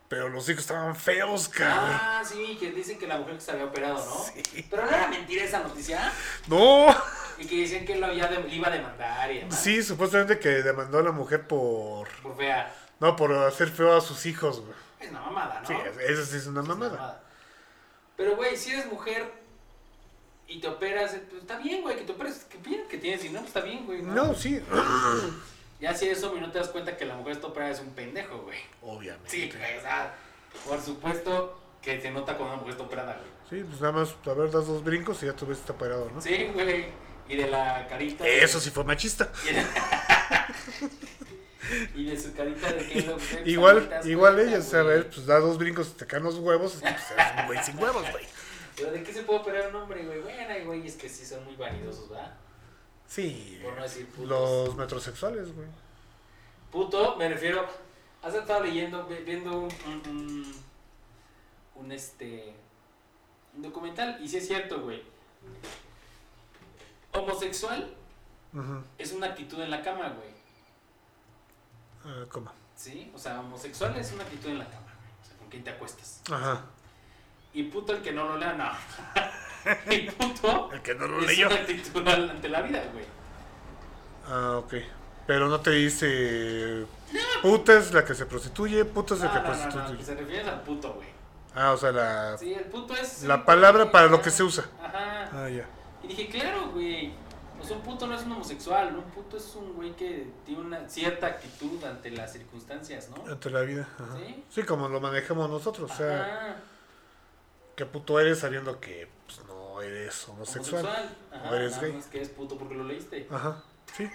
pero 0.10 0.28
los 0.30 0.48
hijos 0.50 0.62
estaban 0.62 0.96
feos, 0.96 1.48
cabrón. 1.48 1.98
Ah, 2.02 2.22
sí, 2.26 2.58
que 2.60 2.72
dicen 2.72 3.00
que 3.00 3.08
la 3.08 3.18
mujer 3.18 3.36
que 3.36 3.42
se 3.42 3.52
había 3.52 3.66
operado, 3.66 3.96
¿no? 4.06 4.24
Sí. 4.26 4.68
Pero 4.70 4.84
no 4.86 4.90
era 4.90 5.08
mentira 5.08 5.44
esa 5.46 5.60
noticia. 5.60 6.12
No, 6.48 6.88
Y 7.38 7.46
que 7.48 7.62
decían 7.62 7.86
que 7.86 7.94
él 7.94 8.02
lo 8.02 8.08
había 8.08 8.28
de- 8.28 8.44
le 8.44 8.54
iba 8.56 8.68
a 8.68 8.72
demandar 8.72 9.32
y 9.32 9.40
demás. 9.40 9.60
Sí, 9.60 9.82
supuestamente 9.82 10.38
que 10.40 10.50
demandó 10.50 11.00
a 11.00 11.04
la 11.04 11.12
mujer 11.12 11.48
por. 11.48 12.08
Por 12.22 12.36
fea. 12.38 12.76
No, 13.00 13.16
por 13.16 13.34
hacer 13.34 13.70
feo 13.70 13.96
a 13.96 14.02
sus 14.02 14.26
hijos, 14.28 14.60
güey. 14.62 14.76
Es 15.00 15.10
una 15.10 15.22
mamada, 15.22 15.62
¿no? 15.62 15.68
Sí, 15.68 15.74
eso 16.08 16.26
sí 16.26 16.38
es 16.38 16.46
una 16.48 16.62
Es 16.62 16.66
una 16.68 16.76
mamada. 16.76 17.24
Pero, 18.18 18.36
güey, 18.36 18.56
si 18.58 18.72
eres 18.74 18.86
mujer 18.88 19.32
y 20.48 20.60
te 20.60 20.68
operas, 20.68 21.16
pues, 21.30 21.42
está 21.42 21.58
bien, 21.58 21.82
güey, 21.82 21.96
que 21.98 22.04
te 22.04 22.12
operes. 22.12 22.44
Que 22.50 22.58
bien 22.60 22.88
que 22.88 22.98
tienes, 23.00 23.24
y 23.26 23.30
no, 23.30 23.40
pues, 23.40 23.48
está 23.48 23.62
bien, 23.62 23.86
güey. 23.88 24.02
No, 24.04 24.36
sí. 24.36 24.62
Ya 25.82 25.96
si 25.96 26.08
y 26.08 26.40
no 26.40 26.52
te 26.52 26.60
das 26.60 26.68
cuenta 26.68 26.96
que 26.96 27.06
la 27.06 27.16
mujer 27.16 27.34
está 27.34 27.48
operada 27.48 27.72
es 27.72 27.80
un 27.80 27.90
pendejo, 27.90 28.38
güey. 28.44 28.60
Obviamente. 28.84 29.32
Sí, 29.32 29.52
güey, 29.52 29.80
o 29.80 29.82
sea, 29.82 30.16
por 30.68 30.80
supuesto 30.80 31.60
que 31.82 32.00
se 32.00 32.12
nota 32.12 32.38
cuando 32.38 32.54
una 32.54 32.62
mujer 32.62 32.74
está 32.74 32.84
operada, 32.84 33.14
güey. 33.14 33.32
Sí, 33.50 33.68
pues 33.68 33.82
nada 33.82 33.94
más, 33.94 34.16
a 34.24 34.34
ver, 34.34 34.52
das 34.52 34.68
dos 34.68 34.84
brincos 34.84 35.24
y 35.24 35.26
ya 35.26 35.34
tu 35.34 35.48
vez 35.48 35.58
está 35.58 35.74
parado, 35.74 36.12
¿no? 36.14 36.22
Sí, 36.22 36.52
güey. 36.54 36.86
Y 37.28 37.36
de 37.36 37.48
la 37.48 37.88
carita. 37.90 38.28
Eso 38.28 38.60
sí 38.60 38.70
fue 38.70 38.84
machista. 38.84 39.32
Y 39.44 39.54
de, 39.54 39.66
y 42.02 42.06
de 42.12 42.20
su 42.20 42.34
carita 42.36 42.72
de 42.72 42.88
que 42.88 43.16
Igual, 43.46 44.02
igual 44.04 44.40
ella, 44.40 44.60
o 44.60 44.62
sea, 44.62 44.82
a 44.82 44.84
ver, 44.84 45.10
pues 45.10 45.26
da 45.26 45.40
dos 45.40 45.58
brincos 45.58 45.94
y 45.96 45.98
te 45.98 46.06
caen 46.06 46.24
los 46.24 46.36
huevos, 46.38 46.76
y 46.76 46.82
pues 46.82 47.12
eres 47.12 47.28
un 47.40 47.46
güey 47.48 47.64
sin 47.64 47.80
huevos, 47.80 48.04
güey. 48.12 48.26
Pero 48.76 48.92
de 48.92 49.02
qué 49.02 49.14
se 49.14 49.24
puede 49.24 49.40
operar 49.40 49.70
un 49.70 49.76
hombre, 49.78 50.06
güey. 50.06 50.20
Bueno, 50.22 50.54
hay 50.54 50.64
güeyes 50.64 50.96
que 50.96 51.10
sí 51.10 51.26
son 51.26 51.44
muy 51.44 51.56
vanidosos, 51.56 52.08
¿verdad? 52.08 52.36
Sí. 53.12 53.60
Por 53.62 53.76
no 53.76 53.84
decir 53.84 54.08
putos. 54.08 54.30
Los 54.30 54.76
metrosexuales, 54.78 55.54
güey. 55.54 55.68
Puto, 56.72 57.18
me 57.18 57.28
refiero. 57.28 57.68
Has 58.24 58.34
estado 58.36 58.64
leyendo, 58.64 59.06
vi- 59.06 59.24
viendo 59.26 59.52
un, 59.64 59.70
un, 60.08 60.56
un, 61.76 61.92
este. 61.92 62.56
Un 63.54 63.64
documental, 63.64 64.18
y 64.24 64.30
sí 64.30 64.38
es 64.38 64.48
cierto, 64.48 64.80
güey. 64.82 65.04
Homosexual 67.14 67.94
es 68.98 69.12
una 69.12 69.28
actitud 69.28 69.60
en 69.62 69.72
la 69.72 69.82
cama, 69.82 70.10
güey. 70.10 70.30
Ah, 72.06 72.26
¿Cómo? 72.32 72.50
¿Sí? 72.78 73.12
O 73.14 73.18
sea, 73.20 73.42
homosexual 73.42 73.94
es 73.98 74.12
una 74.14 74.24
actitud 74.24 74.50
en 74.52 74.60
la 74.60 74.66
cama, 74.70 74.86
güey. 74.86 75.22
O 75.22 75.26
sea, 75.28 75.38
con 75.38 75.50
quién 75.50 75.64
te 75.66 75.72
acuestas. 75.72 76.22
Ajá. 76.32 76.62
Y 77.54 77.64
puto 77.64 77.92
el 77.94 78.02
que 78.02 78.14
no 78.14 78.24
lo 78.24 78.38
lea, 78.38 78.54
no. 78.54 78.72
y 79.90 80.10
puto 80.12 80.70
El 80.74 80.82
que 80.82 80.96
no 80.96 81.08
lo 81.08 81.20
es 81.22 81.28
leyó. 81.28 81.48
una 81.48 81.56
actitud 81.56 82.08
ante 82.08 82.50
la 82.50 82.62
vida, 82.62 82.84
güey. 82.94 83.06
Ah, 84.28 84.58
ok. 84.58 84.74
Pero 85.28 85.48
no 85.48 85.60
te 85.62 85.72
dice. 85.72 86.86
Puta 87.42 87.78
es 87.78 87.94
la 87.94 88.04
que 88.06 88.16
se 88.16 88.26
prostituye, 88.26 88.86
puta 88.86 89.14
es 89.16 89.20
la 89.22 89.28
No, 89.28 89.34
que 89.34 89.40
no, 89.40 89.44
no, 89.44 89.56
no, 89.56 89.62
prostituye. 89.72 89.98
que 89.98 90.04
se 90.06 90.16
refiere 90.16 90.50
al 90.50 90.62
puto, 90.62 90.94
güey. 90.94 91.10
Ah, 91.54 91.72
o 91.74 91.78
sea, 91.78 91.92
la, 91.92 92.38
Sí, 92.38 92.54
el 92.54 92.64
puto 92.66 92.96
es. 92.96 93.24
la 93.24 93.46
palabra 93.46 93.92
para 93.92 94.08
lo 94.08 94.22
que 94.22 94.30
se 94.32 94.44
usa. 94.44 94.66
Ajá. 94.82 95.30
Ah, 95.34 95.50
ya. 95.50 95.66
Y 96.04 96.08
dije, 96.08 96.28
claro, 96.30 96.70
güey. 96.72 97.14
Pues 97.58 97.70
un 97.70 97.82
puto 97.82 98.08
no 98.08 98.16
es 98.16 98.24
un 98.24 98.32
homosexual, 98.32 98.96
un 98.96 99.04
puto 99.12 99.38
es 99.38 99.54
un 99.56 99.74
güey 99.76 99.92
que 99.96 100.28
tiene 100.48 100.62
una 100.62 100.90
cierta 100.90 101.28
actitud 101.28 101.84
ante 101.84 102.10
las 102.10 102.34
circunstancias, 102.34 103.10
¿no? 103.10 103.32
Ante 103.32 103.52
la 103.52 103.62
vida. 103.62 103.88
Ajá. 104.00 104.18
Sí. 104.18 104.44
Sí, 104.50 104.64
como 104.64 104.88
lo 104.90 105.00
manejamos 105.00 105.48
nosotros. 105.48 105.92
O 105.92 105.96
sea, 105.96 106.24
Ajá. 106.24 106.56
que 107.76 107.86
puto 107.86 108.20
eres 108.20 108.40
sabiendo 108.40 108.80
que 108.80 109.08
eres 109.82 110.28
homosexual. 110.30 110.86
Ajá, 111.32 111.50
O 111.52 111.56
eres 111.56 111.80
gay. 111.82 112.00
que 112.12 112.22
es 112.22 112.30
puto 112.30 112.58
porque 112.58 112.76
lo 112.76 112.84
leíste. 112.84 113.28
Ajá. 113.30 113.62
Sí. 113.96 114.10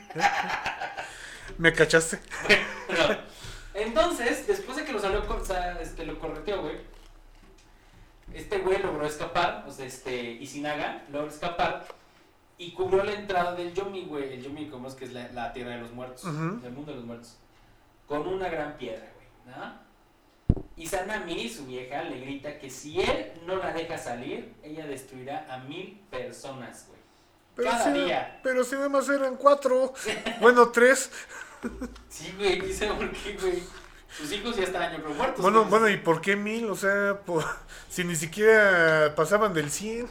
Me 1.59 1.73
cachaste. 1.73 2.21
Entonces, 3.75 4.47
después 4.47 4.77
de 4.79 4.85
que 4.85 4.93
lo 4.93 4.99
salió, 4.99 5.27
con- 5.27 5.41
o 5.41 5.45
sea, 5.45 5.81
este, 5.81 6.05
lo 6.07 6.19
correteó, 6.19 6.63
güey. 6.63 6.77
Este 8.33 8.59
güey 8.59 8.83
logró 8.83 9.07
escapar, 9.07 9.65
o 9.69 9.71
sea, 9.73 9.87
este, 9.87 10.15
Isinaga 10.33 11.05
logró 11.11 11.29
escapar 11.29 11.87
y 12.59 12.73
cubrió 12.73 13.05
la 13.05 13.13
entrada 13.13 13.55
del 13.55 13.73
Yomi, 13.75 14.05
güey. 14.07 14.33
El 14.35 14.43
Yomi, 14.43 14.69
como 14.69 14.89
es 14.89 14.95
que 14.95 15.05
es 15.05 15.13
la, 15.13 15.29
la 15.33 15.53
tierra 15.53 15.71
de 15.73 15.79
los 15.83 15.93
muertos, 15.93 16.25
Ujú. 16.25 16.61
el 16.65 16.73
mundo 16.73 16.91
de 16.93 16.97
los 16.97 17.05
muertos. 17.05 17.37
Con 18.07 18.27
una 18.27 18.49
gran 18.49 18.77
piedra, 18.79 19.07
güey, 19.15 19.57
¿no? 19.57 19.86
Y 20.77 20.87
Sanami, 20.87 21.49
su 21.49 21.67
vieja, 21.67 22.03
le 22.03 22.21
grita 22.21 22.59
que 22.59 22.69
si 22.71 23.01
él 23.01 23.33
no 23.47 23.57
la 23.57 23.73
deja 23.73 23.97
salir, 23.97 24.55
ella 24.63 24.87
destruirá 24.87 25.47
a 25.53 25.59
mil 25.59 25.99
personas, 26.11 26.87
güey. 26.89 27.01
Pero 27.55 27.71
Cada 27.71 27.93
día. 27.93 28.41
pero 28.43 28.63
si 28.65 28.75
nada 28.75 28.91
más 28.91 29.09
eran 29.09 29.37
cuatro. 29.37 29.95
bueno, 30.41 30.69
tres. 30.71 31.11
Sí, 32.09 32.33
güey, 32.37 32.61
dice 32.61 32.87
por 32.89 33.11
qué, 33.11 33.37
güey. 33.41 33.63
Sus 34.17 34.31
hijos 34.33 34.55
ya 34.57 34.65
están 34.65 34.93
yo 34.97 35.03
creo 35.03 35.15
muertos. 35.15 35.43
Bueno, 35.43 35.65
bueno, 35.65 35.89
¿y 35.89 35.97
por 35.97 36.21
qué 36.21 36.37
mil? 36.37 36.71
O 36.71 36.77
sea, 36.77 37.21
por- 37.25 37.45
si 37.89 38.05
ni 38.05 38.15
siquiera 38.15 39.15
pasaban 39.17 39.53
del 39.53 39.71
100. 39.71 40.07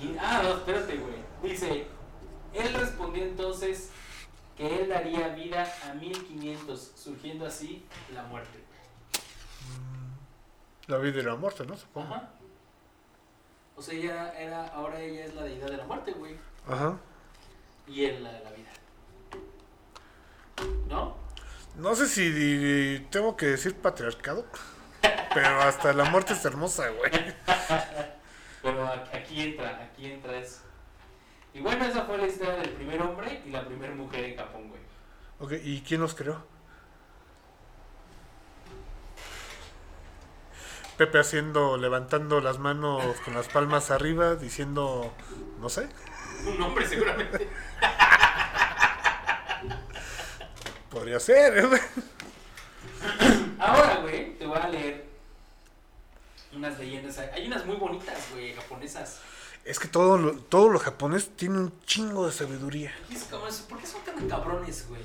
¿Quién? 0.00 0.18
Ah, 0.18 0.40
no, 0.42 0.54
espérate, 0.56 0.96
güey. 0.96 1.14
Dice, 1.42 1.86
él 2.54 2.74
respondió 2.74 3.22
entonces 3.24 3.90
que 4.56 4.82
él 4.82 4.88
daría 4.88 5.28
vida 5.28 5.70
a 5.88 5.94
1500, 5.94 6.92
surgiendo 6.96 7.46
así 7.46 7.84
la 8.12 8.22
muerte. 8.24 8.58
La 10.86 10.98
vida 10.98 11.20
y 11.20 11.22
la 11.22 11.34
muerte, 11.34 11.66
¿no? 11.66 11.76
Supongo. 11.76 12.14
Ajá. 12.14 12.30
O 13.76 13.82
sea, 13.82 13.94
ella 13.94 14.32
era, 14.38 14.66
ahora 14.68 15.00
ella 15.00 15.24
es 15.24 15.34
la 15.34 15.42
deidad 15.42 15.68
de 15.68 15.76
la 15.76 15.84
muerte, 15.84 16.12
güey. 16.12 16.36
Ajá. 16.66 16.96
Y 17.86 18.04
él 18.04 18.22
la 18.22 18.32
de 18.32 18.40
la 18.44 18.50
vida. 18.52 18.70
¿No? 20.88 21.16
No 21.76 21.94
sé 21.94 22.08
si 22.08 23.06
tengo 23.10 23.36
que 23.36 23.46
decir 23.46 23.74
patriarcado. 23.74 24.46
Pero 25.34 25.60
hasta 25.60 25.92
la 25.92 26.04
muerte 26.04 26.32
es 26.32 26.44
hermosa, 26.44 26.88
güey. 26.88 27.12
Pero 28.62 28.86
aquí 29.12 29.42
entra, 29.42 29.82
aquí 29.82 30.06
entra 30.06 30.38
eso. 30.38 30.62
Y 31.52 31.60
bueno, 31.60 31.84
esa 31.84 32.04
fue 32.04 32.16
la 32.16 32.26
historia 32.26 32.54
del 32.54 32.70
primer 32.70 33.02
hombre 33.02 33.42
y 33.44 33.50
la 33.50 33.66
primera 33.66 33.94
mujer 33.94 34.24
en 34.24 34.36
Japón, 34.36 34.68
güey. 34.68 34.80
Ok, 35.38 35.62
¿y 35.62 35.82
quién 35.82 36.00
los 36.00 36.14
creó? 36.14 36.42
Pepe 40.96 41.18
haciendo, 41.18 41.76
levantando 41.76 42.40
las 42.40 42.58
manos 42.58 43.04
con 43.24 43.34
las 43.34 43.48
palmas 43.48 43.90
arriba, 43.90 44.34
diciendo, 44.34 45.12
no 45.60 45.68
sé, 45.68 45.88
Un 46.46 46.62
hombre 46.62 46.86
seguramente. 46.88 47.48
podría 50.90 51.20
ser, 51.20 51.58
¿eh? 51.58 51.80
Ahora, 53.58 53.96
güey, 54.02 54.38
te 54.38 54.46
voy 54.46 54.58
a 54.58 54.68
leer 54.68 55.06
unas 56.54 56.78
leyendas. 56.78 57.18
Hay 57.18 57.46
unas 57.46 57.66
muy 57.66 57.76
bonitas, 57.76 58.16
güey, 58.32 58.54
japonesas. 58.54 59.20
Es 59.64 59.78
que 59.78 59.88
todo 59.88 60.16
lo, 60.16 60.32
todo 60.36 60.70
lo 60.70 60.78
japonés 60.78 61.30
tiene 61.36 61.58
un 61.58 61.80
chingo 61.84 62.26
de 62.26 62.32
sabiduría. 62.32 62.94
¿Qué 63.08 63.16
es 63.16 63.24
como 63.24 63.46
eso? 63.46 63.66
¿Por 63.68 63.78
qué 63.78 63.86
son 63.86 64.02
tan 64.04 64.28
cabrones, 64.28 64.88
güey? 64.88 65.02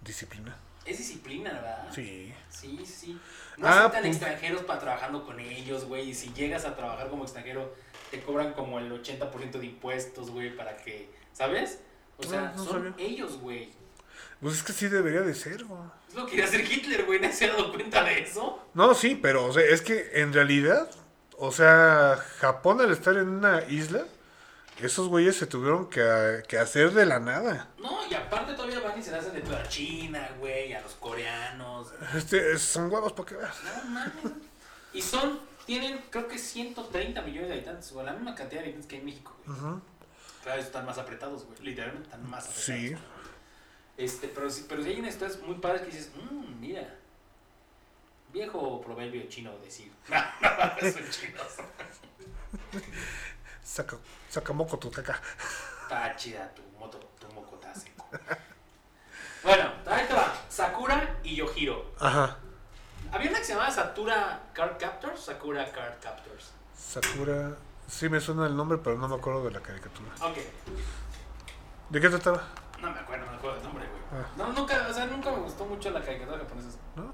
Disciplina. 0.00 0.56
Es 0.84 0.98
disciplina, 0.98 1.50
¿verdad? 1.52 1.88
Sí. 1.94 2.32
Sí, 2.48 2.86
sí. 2.86 3.18
No 3.58 3.66
Ah, 3.68 3.80
aceptan 3.80 4.02
pues- 4.02 4.16
extranjeros 4.16 4.62
para 4.62 4.80
trabajando 4.80 5.24
con 5.24 5.38
ellos, 5.40 5.84
güey. 5.84 6.10
Y 6.10 6.14
si 6.14 6.32
llegas 6.32 6.64
a 6.64 6.74
trabajar 6.76 7.08
como 7.10 7.24
extranjero, 7.24 7.74
te 8.10 8.20
cobran 8.20 8.52
como 8.54 8.78
el 8.78 8.90
80% 8.92 9.58
de 9.58 9.66
impuestos, 9.66 10.30
güey, 10.30 10.56
para 10.56 10.76
que. 10.76 11.08
¿Sabes? 11.32 11.80
O 12.18 12.22
sea, 12.24 12.52
No, 12.56 12.56
no 12.56 12.64
son 12.64 12.90
sabía. 12.92 13.06
ellos, 13.06 13.38
güey. 13.38 13.70
Pues 14.40 14.54
es 14.56 14.62
que 14.62 14.72
sí 14.72 14.88
debería 14.88 15.22
de 15.22 15.34
ser, 15.34 15.64
güey. 15.64 15.80
Es 16.08 16.14
lo 16.14 16.24
que 16.24 16.32
quería 16.32 16.44
hacer 16.46 16.60
Hitler, 16.60 17.04
güey. 17.04 17.20
¿No 17.20 17.32
se 17.32 17.44
ha 17.46 17.48
dado 17.52 17.72
cuenta 17.72 18.02
de 18.04 18.20
eso? 18.20 18.62
No, 18.74 18.94
sí, 18.94 19.18
pero 19.20 19.46
o 19.46 19.52
sea, 19.52 19.62
es 19.64 19.80
que 19.82 20.10
en 20.14 20.32
realidad, 20.32 20.90
o 21.38 21.52
sea, 21.52 22.16
Japón 22.38 22.80
al 22.80 22.90
estar 22.92 23.16
en 23.16 23.28
una 23.28 23.62
isla, 23.68 24.04
esos 24.86 25.08
güeyes 25.08 25.36
se 25.36 25.46
tuvieron 25.46 25.88
que, 25.88 26.42
que 26.48 26.58
hacer 26.58 26.92
de 26.92 27.06
la 27.06 27.20
nada. 27.20 27.68
No, 27.78 28.06
y 28.08 28.14
aparte 28.14 28.54
todavía 28.54 28.80
van 28.80 28.98
y 28.98 29.02
se 29.02 29.14
hacen 29.14 29.32
de 29.32 29.40
toda 29.40 29.60
a 29.60 29.68
China, 29.68 30.30
güey, 30.38 30.72
a 30.72 30.80
los 30.80 30.94
coreanos. 30.94 31.92
Este, 32.14 32.58
son 32.58 32.90
huevos 32.90 33.12
para 33.12 33.28
que 33.28 33.34
veas. 33.36 33.56
No 33.64 33.90
mames. 33.90 34.12
Y 34.92 35.02
son, 35.02 35.40
tienen 35.66 36.02
creo 36.10 36.28
que 36.28 36.38
130 36.38 37.22
millones 37.22 37.48
de 37.48 37.54
habitantes, 37.54 37.92
o 37.92 38.02
la 38.02 38.12
misma 38.12 38.34
cantidad 38.34 38.60
de 38.60 38.66
habitantes 38.66 38.88
que 38.88 38.96
hay 38.96 39.00
en 39.00 39.06
México, 39.06 39.36
güey. 39.46 39.58
Ujú. 39.58 39.80
Cada 40.44 40.56
vez 40.56 40.66
están 40.66 40.84
más 40.84 40.98
apretados, 40.98 41.44
güey. 41.44 41.58
Literalmente 41.62 42.08
están 42.08 42.28
más 42.28 42.44
apretados. 42.44 42.64
Sí. 42.64 42.94
Este, 43.96 44.28
pero, 44.28 44.48
pero 44.68 44.82
sí 44.82 44.88
hay 44.88 44.98
unas 45.00 45.14
historias 45.14 45.38
muy 45.40 45.56
padres 45.56 45.82
que 45.82 45.88
dices, 45.88 46.10
mmm, 46.14 46.60
mira. 46.60 46.98
Viejo 48.32 48.80
proverbio 48.80 49.22
chino 49.28 49.56
decir. 49.58 49.92
No, 50.08 50.18
no, 50.18 50.92
son 50.92 51.10
chinos. 51.10 51.56
Saca, 53.62 53.96
saca 54.28 54.52
moco 54.52 54.78
tu 54.78 54.90
caca. 54.90 55.20
Está 55.82 56.16
chida 56.16 56.52
tu 56.54 56.62
moto, 56.78 56.98
tu 57.18 57.26
moco 57.32 57.54
está 57.54 57.74
seco. 57.74 58.06
Bueno, 59.42 59.72
ahí 59.86 60.06
te 60.06 60.14
va. 60.14 60.32
Sakura 60.48 61.18
y 61.22 61.36
Yohiro. 61.36 61.92
Ajá. 61.98 62.38
Había 63.10 63.30
una 63.30 63.38
que 63.38 63.44
se 63.44 63.52
llamaba 63.52 63.70
Sakura 63.70 64.40
Card 64.52 64.78
Captors. 64.78 65.20
Sakura 65.20 65.70
Card 65.70 66.00
Captors. 66.00 66.52
Sakura. 66.76 67.56
Sí 67.88 68.08
me 68.08 68.20
suena 68.20 68.46
el 68.46 68.56
nombre, 68.56 68.78
pero 68.78 68.96
no 68.96 69.08
me 69.08 69.16
acuerdo 69.16 69.44
de 69.44 69.50
la 69.50 69.60
caricatura. 69.60 70.10
Ok. 70.20 70.38
¿De 71.90 72.00
qué 72.00 72.08
trataba? 72.08 72.42
No 72.80 72.90
me 72.90 72.98
acuerdo, 72.98 73.26
no 73.26 73.32
me 73.32 73.36
acuerdo 73.36 73.56
del 73.56 73.64
nombre, 73.64 73.86
güey. 73.86 74.02
Ah. 74.22 74.26
No, 74.36 74.52
nunca, 74.52 74.86
o 74.88 74.92
sea, 74.94 75.06
nunca 75.06 75.30
me 75.30 75.38
gustó 75.38 75.64
mucho 75.66 75.90
la 75.90 76.00
caricatura 76.00 76.38
japonesa. 76.38 76.78
¿No? 76.96 77.12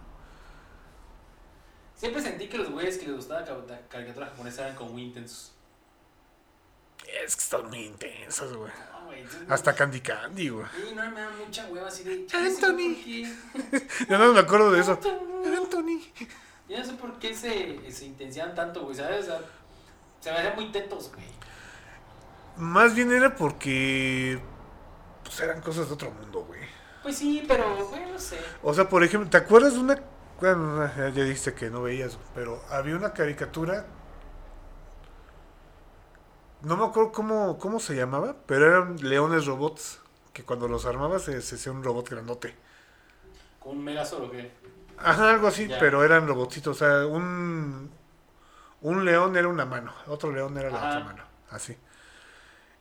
Siempre 1.96 2.22
sentí 2.22 2.49
que 2.49 2.59
los 2.59 2.70
güeyes 2.70 2.99
que 2.99 3.07
les 3.07 3.16
gustaba 3.16 3.40
la 3.40 3.80
caricatura 3.88 4.26
japonesa 4.26 4.62
eran 4.62 4.76
como 4.76 4.92
muy 4.92 5.03
intensos. 5.03 5.53
Es 7.28 7.36
que 7.36 7.42
están 7.42 7.68
muy 7.68 7.84
intensas, 7.84 8.54
güey. 8.54 8.72
No, 9.46 9.54
Hasta 9.54 9.74
Candy 9.74 10.00
Candy, 10.00 10.48
güey. 10.48 10.64
Sí, 10.74 10.94
no 10.94 11.10
me 11.10 11.20
da 11.20 11.28
mucha 11.28 11.66
hueva 11.66 11.88
así 11.88 12.02
de. 12.02 12.26
Anthony. 12.32 13.36
Yo 14.08 14.16
no 14.16 14.32
me 14.32 14.40
acuerdo 14.40 14.72
de 14.72 14.80
eso. 14.80 14.92
Anthony. 14.92 16.00
Yo 16.70 16.78
no 16.78 16.84
sé 16.86 16.92
por 16.94 17.18
qué 17.18 17.34
se, 17.34 17.92
se 17.92 18.06
intensiaban 18.06 18.54
tanto, 18.54 18.82
güey, 18.82 18.96
¿sabes? 18.96 19.24
O 19.24 19.26
sea, 19.26 19.40
se 20.20 20.32
me 20.32 20.38
hacían 20.38 20.54
muy 20.54 20.72
tetos, 20.72 21.12
güey. 21.12 21.26
Más 22.56 22.94
bien 22.94 23.12
era 23.12 23.36
porque. 23.36 24.40
Pues 25.22 25.38
eran 25.40 25.60
cosas 25.60 25.88
de 25.88 25.94
otro 25.94 26.10
mundo, 26.10 26.46
güey. 26.46 26.62
Pues 27.02 27.18
sí, 27.18 27.44
pero, 27.46 27.88
güey, 27.88 28.10
no 28.10 28.18
sé. 28.18 28.38
O 28.62 28.72
sea, 28.72 28.88
por 28.88 29.04
ejemplo, 29.04 29.28
¿te 29.28 29.36
acuerdas 29.36 29.74
de 29.74 29.80
una. 29.80 30.02
Bueno, 30.40 30.90
ya 30.96 31.24
dijiste 31.24 31.52
que 31.52 31.68
no 31.68 31.82
veías, 31.82 32.16
pero 32.34 32.64
había 32.70 32.96
una 32.96 33.12
caricatura. 33.12 33.84
No 36.62 36.76
me 36.76 36.84
acuerdo 36.84 37.12
cómo, 37.12 37.59
cómo 37.59 37.78
se 37.80 37.94
llamaba, 37.94 38.34
pero 38.46 38.66
eran 38.66 38.96
leones 39.09 39.46
robots. 39.46 40.00
Que 40.32 40.44
cuando 40.44 40.68
los 40.68 40.86
armabas 40.86 41.22
se, 41.22 41.40
se 41.42 41.56
hacía 41.56 41.72
un 41.72 41.82
robot 41.82 42.09
grandote. 42.11 42.54
¿Con 43.59 43.78
un 43.78 43.84
Megazord 43.84 44.24
o 44.24 44.30
qué? 44.30 44.52
Ajá, 44.98 45.30
algo 45.30 45.48
así, 45.48 45.66
Ya. 45.68 45.78
pero 45.78 46.04
eran 46.04 46.26
robotitos. 46.28 46.76
O 46.76 46.78
sea, 46.78 47.06
un, 47.06 47.90
un 48.82 49.04
león 49.04 49.36
era 49.36 49.48
una 49.48 49.64
mano, 49.64 49.92
otro 50.06 50.32
león 50.32 50.56
era 50.59 50.70
la 50.70 50.78
Ajá. 50.78 50.88
otra 50.90 51.04
mano. 51.04 51.22
Así. 51.50 51.76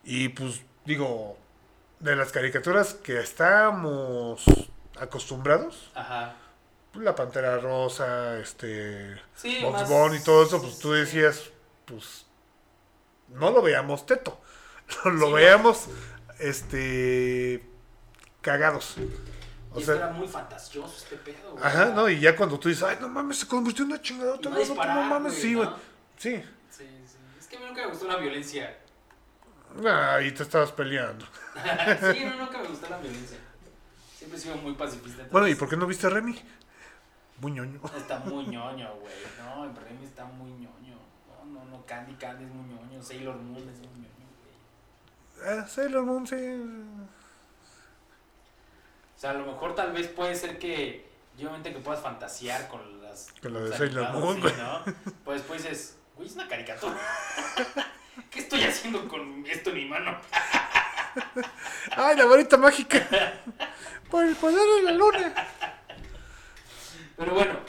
Y 0.04 0.30
pues, 0.30 0.62
digo, 0.86 1.38
de 2.00 2.16
las 2.16 2.32
caricaturas 2.32 2.94
que 2.94 3.20
estábamos 3.20 4.44
acostumbrados, 5.00 5.92
Ajá. 5.96 6.36
pues, 6.92 7.04
la 7.04 7.16
pantera 7.16 7.58
rosa, 7.60 8.38
este. 8.40 9.20
Sí, 9.36 9.60
Box 9.64 9.82
más- 9.82 9.90
Bunny 9.90 10.18
y 10.18 10.24
todo 10.24 10.44
eso, 10.44 10.62
pues 10.62 10.78
tú 10.80 10.92
decías, 10.92 11.50
pues. 11.86 12.27
No 13.30 13.52
lo 13.52 13.62
veíamos 13.62 14.06
teto. 14.06 14.40
Lo 15.06 15.28
Sí, 15.28 15.34
veíamos, 15.34 15.88
este. 16.40 17.64
Cagados. 18.42 18.96
O 19.74 19.80
Y 19.80 19.84
sea, 19.84 19.96
era 19.96 20.10
muy 20.10 20.28
fantasioso 20.28 20.94
este 20.98 21.18
pedo, 21.18 21.52
güey. 21.52 21.64
Ajá, 21.64 21.86
no, 21.88 22.08
y 22.10 22.20
ya 22.20 22.36
cuando 22.36 22.58
tú 22.58 22.70
dices, 22.70 22.84
ay, 22.84 22.98
no 23.02 23.10
mames, 23.10 23.40
se 23.40 23.48
convirtió 23.48 23.84
en 23.84 23.92
una 23.92 24.02
chingadota, 24.02 24.50
Y 24.50 24.70
va 24.76 24.86
no, 24.96 25.04
mames, 25.04 25.34
güey, 25.34 25.42
sí, 25.42 25.54
güey. 25.56 25.68
¿no? 25.68 25.76
Sí. 26.18 26.36
Sí, 26.70 26.88
sí. 27.06 27.18
Es 27.40 27.48
que 27.48 27.58
a 27.58 27.60
mí 27.60 27.66
nunca 27.68 27.82
me 27.82 27.88
gustó 27.92 28.08
la 28.08 28.16
violencia. 28.18 28.78
Ah, 29.86 30.20
y 30.22 30.32
te 30.32 30.44
estabas 30.44 30.72
peleando. 30.72 31.26
sí, 32.14 32.24
no, 32.26 32.36
nunca 32.46 32.58
me 32.60 32.68
gustó 32.70 32.90
la 32.90 32.98
violencia. 32.98 33.38
Siempre 34.18 34.40
he 34.40 34.42
sido 34.42 34.56
muy 34.56 34.74
pacifista. 34.74 35.10
entonces- 35.24 35.32
Bueno, 35.32 35.48
¿y 35.50 35.56
por 35.56 35.68
qué 35.70 35.76
no 35.78 35.86
viste 35.86 36.08
a 36.08 36.10
Remy? 36.10 36.42
Muy 37.42 37.52
ñoño. 37.52 37.82
Está 37.96 38.20
muy 38.20 38.48
ñoño, 38.48 38.96
güey. 38.96 39.14
No, 39.40 39.66
Remy 39.82 40.06
está 40.06 40.24
muy 40.26 40.52
ñoño. 40.52 40.77
No, 41.68 41.72
no, 41.72 41.78
no. 41.78 41.86
Candy 41.86 42.14
Candy 42.16 42.46
es 42.46 42.52
muy 42.52 42.66
ñoño. 42.74 43.02
Sailor 43.02 43.36
Moon 43.36 43.70
es 43.70 43.80
muy 43.80 43.88
ñoño, 43.88 44.28
güey. 45.42 45.60
Ah, 45.60 45.68
Sailor 45.68 46.04
Moon, 46.04 46.28
sí. 46.28 46.36
O 49.16 49.20
sea, 49.20 49.32
a 49.32 49.34
lo 49.34 49.46
mejor 49.46 49.76
tal 49.76 49.92
vez 49.92 50.08
puede 50.08 50.36
ser 50.36 50.60
que. 50.60 51.08
Yo 51.38 51.50
obviamente 51.50 51.74
que 51.74 51.80
puedas 51.80 52.02
fantasear 52.02 52.68
con 52.68 53.02
las. 53.02 53.32
Con 53.42 53.54
lo 53.54 53.70
de 53.70 53.78
Sailor 53.78 54.12
Moon, 54.14 54.36
sí, 54.36 54.42
güey. 54.42 54.56
¿no? 54.58 54.84
Pues 55.24 55.40
después 55.40 55.64
dices, 55.64 55.98
güey, 56.16 56.28
es 56.28 56.36
una 56.36 56.48
caricatura. 56.48 56.98
¿Qué 58.32 58.40
estoy 58.40 58.64
haciendo 58.64 59.08
con 59.08 59.46
esto 59.46 59.70
en 59.70 59.76
mi 59.76 59.86
mano? 59.86 60.18
¡Ay, 61.96 62.18
la 62.18 62.26
varita 62.26 62.58
mágica! 62.58 63.00
Por 64.10 64.26
el 64.26 64.36
poder 64.36 64.60
de 64.60 64.84
la 64.84 64.92
luna. 64.92 65.34
Pero 67.18 67.34
bueno, 67.34 67.60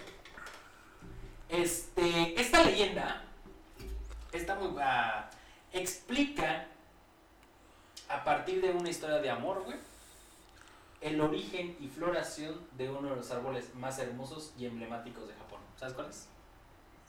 este, 1.49 2.40
esta 2.40 2.62
leyenda, 2.62 3.24
esta 4.32 4.54
muy, 4.54 4.74
ah, 4.80 5.30
explica 5.72 6.66
a 8.08 8.24
partir 8.24 8.60
de 8.60 8.70
una 8.70 8.88
historia 8.88 9.18
de 9.18 9.30
amor, 9.30 9.62
güey, 9.64 9.78
el 11.00 11.20
origen 11.20 11.76
y 11.80 11.88
floración 11.88 12.58
de 12.76 12.90
uno 12.90 13.10
de 13.10 13.16
los 13.16 13.30
árboles 13.30 13.74
más 13.74 13.98
hermosos 13.98 14.52
y 14.58 14.66
emblemáticos 14.66 15.28
de 15.28 15.34
Japón. 15.34 15.60
¿Sabes 15.76 15.94
cuál 15.94 16.08
es? 16.10 16.28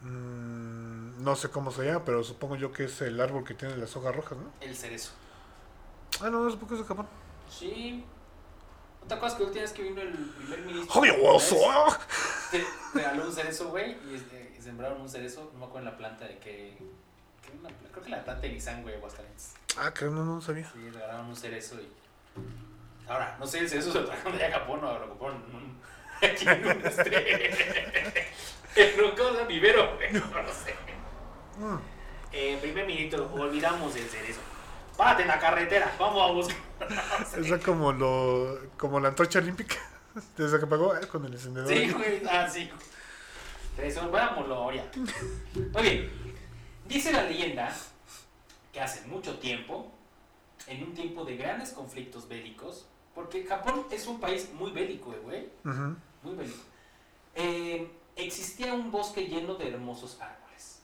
Mm, 0.01 1.23
no 1.23 1.35
sé 1.35 1.49
cómo 1.49 1.71
se 1.71 1.85
llama, 1.85 2.05
pero 2.05 2.23
supongo 2.23 2.55
yo 2.55 2.71
que 2.71 2.85
es 2.85 3.01
el 3.01 3.19
árbol 3.19 3.43
que 3.43 3.53
tiene 3.53 3.75
las 3.77 3.95
hojas 3.95 4.15
rojas, 4.15 4.37
¿no? 4.37 4.51
El 4.61 4.75
cerezo. 4.75 5.11
Ah, 6.21 6.29
no, 6.29 6.43
no 6.43 6.49
supongo 6.49 6.67
que 6.69 6.73
es 6.75 6.81
de 6.81 6.87
Japón. 6.87 7.07
Sí. 7.49 8.05
¿No 9.01 9.07
te 9.07 9.13
acuerdas 9.15 9.37
que 9.37 9.43
última 9.43 9.61
vez 9.61 9.73
que 9.73 9.83
vino 9.83 10.01
el 10.01 10.11
primer 10.11 10.61
ministro? 10.61 10.93
Te 12.51 12.63
regaló 12.93 13.25
un 13.25 13.33
cerezo, 13.33 13.69
güey, 13.69 13.97
y 14.09 14.15
este, 14.15 14.61
sembraron 14.61 15.01
un 15.01 15.09
cerezo, 15.09 15.49
no 15.53 15.59
me 15.59 15.65
acuerdo 15.65 15.87
en 15.87 15.93
la 15.93 15.97
planta 15.97 16.25
de 16.25 16.37
que... 16.39 16.77
una- 17.59 17.69
creo 17.91 18.03
que 18.03 18.09
la 18.09 18.23
planta 18.23 18.41
de 18.41 18.49
Nissan, 18.53 18.81
güey, 18.81 18.95
Aguascalientes. 18.95 19.53
Ah, 19.77 19.91
creo, 19.93 20.11
no, 20.11 20.25
no 20.25 20.41
sabía. 20.41 20.69
Sí, 20.71 20.89
regalaron 20.89 21.27
un 21.27 21.35
cerezo 21.35 21.75
y... 21.75 21.89
Ahora, 23.07 23.37
no 23.39 23.47
sé, 23.47 23.59
el 23.59 23.69
cerezo 23.69 23.91
se 23.91 24.01
lo 24.01 24.05
trajeron 24.05 24.37
de 24.37 24.51
Japón 24.51 24.83
o 24.83 24.99
lo 24.99 25.09
compraron 25.09 25.43
en 25.49 25.55
un... 25.55 25.79
Aquí 26.29 26.47
en 26.47 26.65
un 26.65 26.85
este... 26.85 28.25
en 28.75 29.03
un 29.03 29.11
cosa 29.11 29.43
vivero, 29.45 29.95
güey, 29.95 30.11
no 30.13 30.41
lo 30.41 30.53
sé. 30.53 30.75
Mm. 31.57 31.77
Eh, 32.31 32.57
primer 32.61 32.85
ministro, 32.85 33.31
olvidamos 33.33 33.95
el 33.95 34.07
cerezo. 34.07 34.41
Párate 34.95 35.23
en 35.23 35.29
la 35.29 35.39
carretera, 35.39 35.95
vamos 35.97 36.29
a 36.29 36.33
buscar. 36.33 36.57
Eso 37.39 37.59
como 37.65 37.91
lo 37.91 38.59
como 38.77 38.99
la 38.99 39.09
antorcha 39.09 39.39
olímpica. 39.39 39.75
Desde 40.37 40.59
que 40.59 40.67
pagó 40.67 40.95
eh, 40.95 41.07
con 41.07 41.25
el 41.25 41.33
encendedor. 41.33 41.69
Sí, 41.69 41.89
güey, 41.89 42.21
ah, 42.29 42.47
sí. 42.49 42.69
Cerezo, 43.75 44.09
vamos, 44.11 44.47
Loria. 44.47 44.85
Oye, 45.73 46.09
dice 46.89 47.13
la 47.13 47.23
leyenda 47.23 47.73
que 48.73 48.81
hace 48.81 49.07
mucho 49.07 49.37
tiempo, 49.39 49.89
en 50.67 50.83
un 50.83 50.93
tiempo 50.93 51.23
de 51.23 51.37
grandes 51.37 51.71
conflictos 51.71 52.27
bélicos, 52.27 52.85
porque 53.15 53.45
Japón 53.45 53.85
es 53.91 54.07
un 54.07 54.19
país 54.19 54.51
muy 54.53 54.71
bélico, 54.71 55.13
eh, 55.13 55.19
güey, 55.23 55.49
muy 56.23 56.35
bélico, 56.35 56.63
eh, 57.35 57.89
existía 58.15 58.73
un 58.73 58.91
bosque 58.91 59.27
lleno 59.27 59.55
de 59.55 59.69
hermosos 59.69 60.19
árboles. 60.19 60.81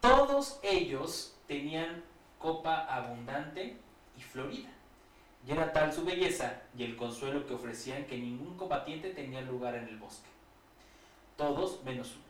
Todos 0.00 0.60
ellos 0.62 1.34
tenían 1.46 2.04
copa 2.38 2.84
abundante 2.84 3.76
y 4.16 4.22
florida. 4.22 4.68
Y 5.46 5.52
era 5.52 5.72
tal 5.72 5.92
su 5.92 6.04
belleza 6.04 6.62
y 6.76 6.84
el 6.84 6.96
consuelo 6.96 7.46
que 7.46 7.54
ofrecían 7.54 8.04
que 8.04 8.18
ningún 8.18 8.56
combatiente 8.56 9.10
tenía 9.10 9.40
lugar 9.40 9.74
en 9.74 9.88
el 9.88 9.96
bosque. 9.96 10.28
Todos 11.36 11.82
menos 11.84 12.12
uno. 12.16 12.27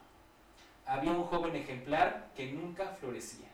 Había 0.89 1.11
un 1.11 1.25
joven 1.25 1.55
ejemplar 1.55 2.31
que 2.35 2.51
nunca 2.53 2.97
florecía 2.99 3.47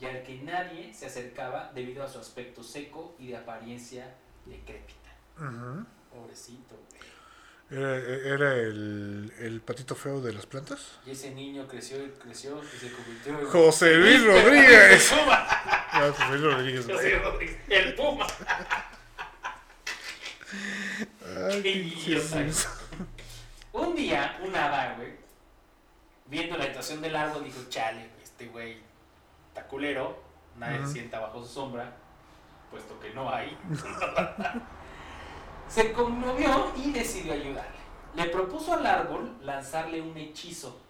y 0.00 0.06
al 0.06 0.22
que 0.22 0.36
nadie 0.42 0.92
se 0.94 1.06
acercaba 1.06 1.70
debido 1.74 2.02
a 2.02 2.08
su 2.08 2.18
aspecto 2.18 2.62
seco 2.62 3.14
y 3.18 3.28
de 3.28 3.36
apariencia 3.36 4.14
decrépita. 4.46 5.10
Ujú. 5.38 5.84
Pobrecito, 6.10 6.74
güey. 6.90 7.04
Era, 7.70 7.96
era 7.96 8.54
el, 8.56 9.32
el 9.40 9.60
patito 9.60 9.94
feo 9.94 10.20
de 10.20 10.32
las 10.32 10.46
plantas. 10.46 10.98
Y 11.06 11.10
ese 11.12 11.30
niño 11.34 11.66
creció 11.66 12.04
y 12.04 12.10
creció 12.10 12.62
y 12.62 12.78
se 12.78 12.92
convirtió 12.92 13.38
en... 13.40 13.46
José 13.46 13.94
Luis 13.96 14.24
Rodríguez. 14.24 15.12
Ah, 15.96 16.10
José 16.10 16.28
Luis 16.30 16.42
Rodríguez. 16.42 16.86
José 16.86 17.18
Rodríguez. 17.20 17.56
El 17.68 17.94
Puma. 17.94 18.26
Ay, 21.24 21.62
Qué. 21.62 22.14
Luis. 22.14 22.68
Un 23.72 23.94
día, 23.94 24.40
un 24.44 24.56
hada, 24.56 24.94
güey, 24.96 25.10
viendo 26.26 26.56
la 26.56 26.64
situación 26.64 27.00
del 27.00 27.16
árbol, 27.16 27.44
dijo, 27.44 27.60
chale, 27.68 28.10
este 28.22 28.46
güey 28.48 28.78
está 29.48 29.66
culero, 29.66 30.18
nadie 30.56 30.84
se 30.86 30.92
sienta 30.92 31.20
bajo 31.20 31.40
su 31.40 31.48
sombra, 31.48 31.96
puesto 32.70 32.98
que 33.00 33.10
no 33.10 33.32
hay. 33.32 33.56
se 35.68 35.92
conmovió 35.92 36.72
y 36.76 36.92
decidió 36.92 37.32
ayudarle. 37.32 37.84
Le 38.14 38.26
propuso 38.26 38.74
al 38.74 38.86
árbol 38.86 39.36
lanzarle 39.42 40.00
un 40.00 40.16
hechizo, 40.16 40.80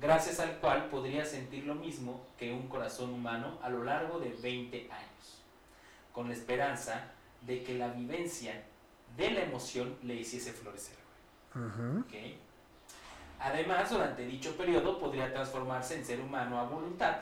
gracias 0.00 0.40
al 0.40 0.58
cual 0.58 0.88
podría 0.88 1.24
sentir 1.24 1.64
lo 1.64 1.74
mismo 1.74 2.24
que 2.38 2.52
un 2.52 2.68
corazón 2.68 3.12
humano 3.12 3.58
a 3.62 3.68
lo 3.68 3.84
largo 3.84 4.18
de 4.18 4.30
20 4.30 4.90
años, 4.90 5.42
con 6.12 6.28
la 6.28 6.34
esperanza 6.34 7.12
de 7.42 7.62
que 7.62 7.74
la 7.74 7.88
vivencia 7.88 8.64
de 9.16 9.30
la 9.30 9.42
emoción 9.42 9.96
le 10.02 10.14
hiciese 10.14 10.52
florecer. 10.52 10.96
Ujú. 11.54 12.00
¿ok? 12.00 12.14
Además, 13.42 13.90
durante 13.90 14.24
dicho 14.24 14.56
periodo 14.56 14.98
podría 15.00 15.32
transformarse 15.32 15.96
en 15.96 16.04
ser 16.04 16.20
humano 16.20 16.60
a 16.60 16.64
voluntad. 16.64 17.16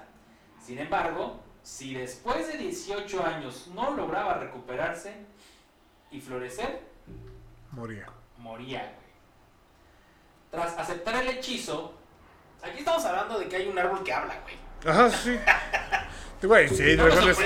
Sin 0.65 0.79
embargo, 0.79 1.41
si 1.63 1.95
después 1.95 2.47
de 2.49 2.59
18 2.59 3.25
años 3.25 3.69
no 3.75 3.93
lograba 3.97 4.35
recuperarse 4.35 5.15
y 6.11 6.21
florecer, 6.21 6.83
Moría. 7.71 8.07
moría, 8.39 8.81
güey. 8.81 9.11
Tras 10.51 10.77
aceptar 10.79 11.23
el 11.23 11.29
hechizo, 11.29 11.95
aquí 12.63 12.79
estamos 12.81 13.05
hablando 13.05 13.39
de 13.39 13.49
que 13.49 13.57
hay 13.57 13.69
un 13.69 13.79
árbol 13.79 14.03
que 14.05 14.13
habla, 14.13 14.39
güey. 14.43 14.57
Ajá, 14.85 15.09
sí. 15.11 15.39
Güey, 16.43 16.69
si 16.69 16.83
hay 16.83 16.97
No 16.97 17.05
dragones. 17.07 17.39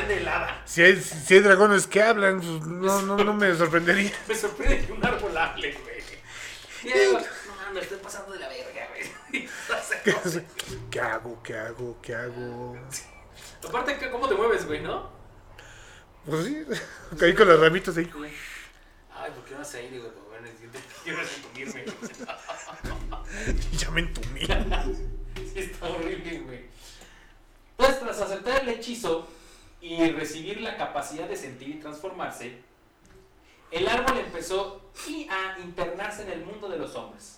Si 0.64 0.82
hay, 0.82 1.00
si 1.00 1.34
hay 1.34 1.40
dragones 1.40 1.86
que 1.86 2.02
hablan, 2.02 2.40
pues, 2.40 2.66
no, 2.66 3.02
no, 3.02 3.16
no 3.18 3.34
me 3.34 3.54
sorprendería. 3.54 4.12
Me 4.28 4.34
sorprende 4.34 4.86
que 4.86 4.92
un 4.92 5.04
árbol 5.04 5.36
hable, 5.36 5.72
güey. 5.72 5.94
Y 6.84 6.98
digo, 6.98 7.18
no, 7.18 7.72
me 7.72 7.80
estoy 7.80 7.98
pasando 7.98 8.32
de 8.34 8.38
la 8.38 8.48
verga, 8.48 8.86
güey. 8.90 9.44
No 9.44 9.48
sé, 9.48 9.72
no 9.72 9.82
sé. 9.82 9.93
¿Qué 10.90 11.00
hago? 11.00 11.42
¿Qué 11.42 11.56
hago? 11.56 11.98
¿Qué 12.02 12.14
hago? 12.14 12.76
Aparte, 13.66 13.98
¿qué- 13.98 14.10
¿cómo 14.10 14.28
te 14.28 14.34
mueves, 14.34 14.66
güey, 14.66 14.80
no? 14.82 15.08
Pues 16.26 16.44
sí, 16.46 16.64
caí 17.18 17.34
con 17.34 17.48
las 17.48 17.58
ramitas 17.60 17.96
ahí. 17.96 18.10
Ay, 19.14 19.30
¿por 19.32 19.44
qué 19.44 19.54
no 19.54 19.60
hace 19.60 19.78
aire, 19.78 19.98
güey? 19.98 20.10
Pues, 20.12 20.24
Bueno, 20.28 20.48
quiero 21.04 21.20
entumirme. 21.22 21.84
Ya 23.78 23.90
me 23.90 24.00
entumí. 24.02 24.40
Sí, 25.36 25.58
está 25.60 25.86
horrible, 25.88 26.38
güey. 26.40 26.60
Pues 27.76 27.98
tras 28.00 28.20
aceptar 28.20 28.62
el 28.62 28.68
hechizo 28.68 29.26
y 29.80 30.10
recibir 30.12 30.60
la 30.60 30.76
capacidad 30.76 31.28
de 31.28 31.36
sentir 31.36 31.68
y 31.70 31.80
transformarse, 31.80 32.58
el 33.70 33.88
árbol 33.88 34.18
empezó 34.18 34.90
a 35.30 35.58
internarse 35.58 36.22
en 36.22 36.30
el 36.30 36.44
mundo 36.44 36.68
de 36.68 36.78
los 36.78 36.94
hombres. 36.94 37.33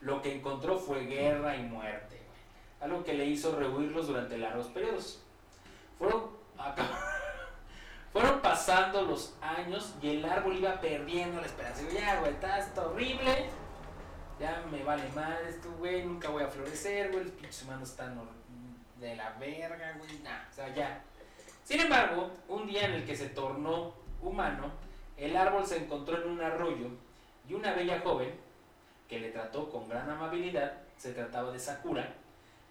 Lo 0.00 0.22
que 0.22 0.34
encontró 0.34 0.78
fue 0.78 1.04
guerra 1.04 1.56
y 1.56 1.62
muerte, 1.62 2.16
güey. 2.26 2.40
Algo 2.80 3.04
que 3.04 3.14
le 3.14 3.26
hizo 3.26 3.54
rehuirlos 3.56 4.06
durante 4.06 4.38
largos 4.38 4.68
periodos. 4.68 5.22
Fueron, 5.98 6.30
pasando 8.42 9.02
los 9.02 9.36
años 9.42 9.94
y 10.00 10.10
el 10.10 10.24
árbol 10.24 10.56
iba 10.56 10.80
perdiendo 10.80 11.40
la 11.40 11.46
esperanza. 11.46 11.82
Ya, 11.92 12.20
güey, 12.20 12.32
está, 12.32 12.86
horrible. 12.86 13.50
Ya 14.38 14.64
me 14.70 14.82
vale 14.82 15.02
mal 15.14 15.38
esto, 15.46 15.70
güey. 15.78 16.04
Nunca 16.04 16.30
voy 16.30 16.42
a 16.42 16.48
florecer, 16.48 17.12
güey. 17.12 17.24
Los 17.24 17.32
pinches 17.34 17.62
humanos 17.64 17.90
están 17.90 18.18
de 18.98 19.16
la 19.16 19.30
verga, 19.38 19.94
güey. 19.98 20.18
Nah, 20.22 20.48
o 20.50 20.54
sea, 20.54 20.74
ya. 20.74 21.02
Sin 21.64 21.80
embargo, 21.80 22.30
un 22.48 22.66
día 22.66 22.86
en 22.86 22.92
el 22.94 23.04
que 23.04 23.14
se 23.14 23.28
tornó 23.28 23.94
humano, 24.22 24.72
el 25.16 25.36
árbol 25.36 25.66
se 25.66 25.76
encontró 25.76 26.22
en 26.22 26.30
un 26.30 26.40
arroyo 26.40 26.88
y 27.46 27.54
una 27.54 27.74
bella 27.74 28.00
joven, 28.00 28.34
que 29.10 29.18
le 29.18 29.30
trató 29.32 29.68
con 29.68 29.88
gran 29.88 30.08
amabilidad, 30.08 30.72
se 30.96 31.12
trataba 31.12 31.50
de 31.50 31.58
Sakura, 31.58 32.14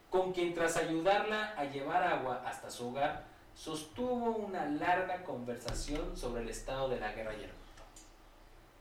con 0.09 0.31
quien 0.31 0.53
tras 0.53 0.77
ayudarla 0.77 1.53
a 1.57 1.65
llevar 1.65 2.01
agua 2.01 2.41
hasta 2.45 2.71
su 2.71 2.87
hogar, 2.87 3.25
sostuvo 3.53 4.37
una 4.37 4.65
larga 4.65 5.21
conversación 5.25 6.15
sobre 6.15 6.43
el 6.43 6.49
estado 6.49 6.87
de 6.87 6.97
la 7.01 7.11
guerra 7.11 7.33
y 7.33 7.43
el 7.43 7.51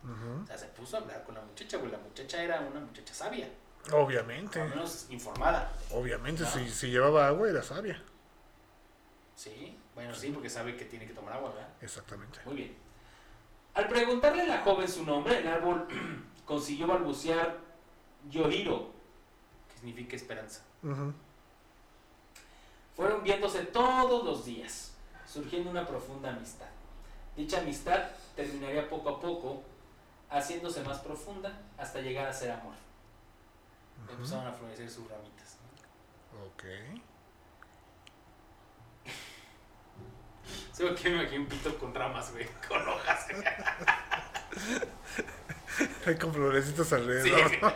Ujú. 0.04 0.44
o 0.44 0.46
sea, 0.46 0.56
se 0.56 0.66
puso 0.68 0.96
a 0.96 1.00
hablar 1.00 1.24
con 1.24 1.34
la 1.34 1.40
muchacha, 1.40 1.76
güey. 1.78 1.90
La 1.90 1.98
muchacha 1.98 2.40
era 2.40 2.60
una 2.60 2.78
muchacha 2.78 3.12
sabia, 3.12 3.48
Obviamente, 3.92 4.60
al 4.60 4.68
menos 4.68 5.08
informada. 5.10 5.72
obviamente, 5.90 6.44
No. 6.44 6.48
si, 6.50 6.70
si 6.70 6.90
llevaba 6.90 7.26
agua 7.26 7.50
era 7.50 7.60
sabia. 7.64 8.00
Sí, 9.34 9.76
bueno, 9.96 10.14
sí, 10.14 10.30
porque 10.30 10.48
sabe 10.48 10.76
que 10.76 10.84
tiene 10.84 11.08
que 11.08 11.12
tomar 11.12 11.32
agua, 11.34 11.50
¿verdad? 11.50 11.68
Exactamente. 11.80 12.38
Muy 12.44 12.54
bien. 12.54 12.76
Al 13.74 13.88
preguntarle 13.88 14.42
a 14.42 14.46
la 14.46 14.58
joven 14.62 14.88
su 14.88 15.04
nombre, 15.04 15.38
el 15.38 15.48
árbol 15.48 15.88
consiguió 16.48 16.86
balbucear 16.86 17.58
Yohiro, 18.30 18.90
que 19.68 19.74
significa 19.76 20.16
esperanza. 20.16 20.62
Fueron 22.96 23.22
viéndose 23.22 23.64
todos 23.64 24.24
los 24.24 24.46
días, 24.46 24.94
surgiendo 25.26 25.70
una 25.70 25.86
profunda 25.86 26.30
amistad. 26.30 26.66
Dicha 27.36 27.58
amistad 27.58 28.08
terminaría 28.34 28.88
poco 28.88 29.10
a 29.10 29.20
poco, 29.20 29.62
haciéndose 30.30 30.82
más 30.82 31.00
profunda 31.00 31.60
hasta 31.76 32.00
llegar 32.00 32.26
a 32.26 32.32
ser 32.32 32.50
amor. 32.50 32.74
Empezaron 34.10 34.46
a 34.46 34.52
florecer 34.52 34.90
sus 34.90 35.06
ramitas. 35.08 35.58
¿no? 36.32 36.44
Ok. 36.46 36.64
Solo 40.72 40.94
que 40.94 41.10
me 41.10 41.16
imagino 41.22 41.42
un 41.42 41.48
pito 41.48 41.78
con 41.78 41.94
ramas, 41.94 42.32
güey, 42.32 42.48
con 42.66 42.88
hojas. 42.88 43.26
Hay 46.06 46.16
con 46.16 46.32
florecitas 46.32 46.88
Sí, 46.88 46.94
alrededor. 46.94 47.58
güey. 47.60 47.72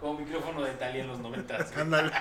Como 0.00 0.18
micrófono 0.20 0.62
de 0.62 0.72
Italia 0.72 1.02
en 1.02 1.08
los 1.08 1.18
noventas. 1.20 1.70
güey. 1.70 1.80
Ándale. 1.82 2.12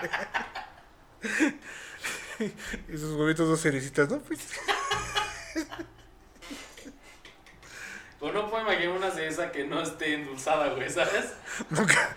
y 2.89 2.97
sus 2.97 3.13
huevitos 3.15 3.47
dos 3.47 3.61
cerecitas, 3.61 4.09
¿no? 4.09 4.19
Pues. 4.19 4.39
Pero 8.19 8.33
no 8.33 8.49
puedo 8.51 8.63
imaginar 8.63 8.95
una 8.97 9.09
cereza 9.09 9.51
que 9.51 9.65
no 9.65 9.81
esté 9.81 10.13
endulzada, 10.13 10.69
güey, 10.69 10.89
¿sabes? 10.89 11.33
Nunca. 11.71 12.15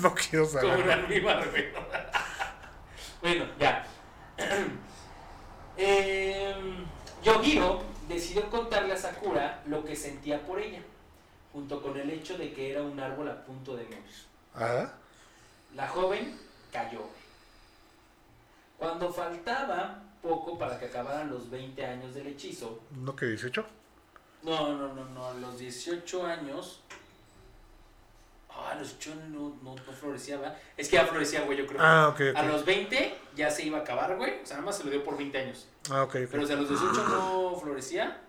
no 0.00 0.14
quiero 0.14 0.46
Como 0.48 0.60
un 0.62 0.78
saber. 0.78 0.90
almíbar, 0.90 1.50
güey. 1.50 1.66
bueno, 3.20 3.44
ya. 3.58 3.86
Em, 5.78 6.86
Yohiro 7.22 7.82
decidió 8.08 8.48
contarle 8.48 8.94
a 8.94 8.96
Sakura 8.96 9.60
lo 9.66 9.84
que 9.84 9.94
sentía 9.94 10.40
por 10.40 10.58
ella, 10.58 10.80
junto 11.56 11.80
con 11.80 11.96
el 11.98 12.10
hecho 12.10 12.36
de 12.36 12.52
que 12.52 12.70
era 12.72 12.82
un 12.82 13.00
árbol 13.00 13.30
a 13.30 13.42
punto 13.42 13.74
de 13.74 13.84
morir. 13.84 14.02
Ajá. 14.54 14.92
La 15.74 15.88
joven 15.88 16.38
cayó. 16.70 17.00
Cuando 18.76 19.10
faltaba 19.10 20.02
poco 20.20 20.58
para 20.58 20.78
que 20.78 20.84
acabaran 20.84 21.30
los 21.30 21.48
20 21.48 21.82
años 21.86 22.14
del 22.14 22.26
hechizo, 22.26 22.78
¿No 22.90 23.16
que 23.16 23.24
18? 23.24 23.64
no, 24.42 24.76
no, 24.76 24.92
no, 24.92 25.06
no, 25.06 25.26
a 25.28 25.32
los 25.32 25.58
18 25.58 26.26
años. 26.26 26.82
Ah, 28.50 28.72
a 28.72 28.74
los 28.74 28.88
18 28.98 29.14
no, 29.30 29.56
no, 29.62 29.74
no 29.74 29.92
florecía, 29.94 30.36
¿verdad? 30.36 30.58
Es 30.76 30.90
que 30.90 30.96
ya 30.96 31.06
florecía, 31.06 31.40
güey, 31.46 31.56
yo 31.56 31.66
creo. 31.66 31.80
Ah, 31.80 32.08
ok, 32.08 32.20
A 32.36 32.42
ok. 32.42 32.48
los 32.48 32.66
20 32.66 33.18
ya 33.34 33.50
se 33.50 33.64
iba 33.64 33.78
a 33.78 33.80
acabar, 33.80 34.14
güey. 34.18 34.42
O 34.42 34.46
sea, 34.46 34.56
nada 34.58 34.66
más 34.66 34.76
se 34.76 34.84
lo 34.84 34.90
dio 34.90 35.02
por 35.02 35.16
20 35.16 35.38
años. 35.38 35.66
Ah, 35.90 36.02
ok, 36.02 36.16
ok. 36.16 36.28
Pero 36.30 36.46
si 36.46 36.52
a 36.52 36.56
los 36.56 36.68
18 36.68 37.08
no 37.08 37.56
florecía, 37.58 38.20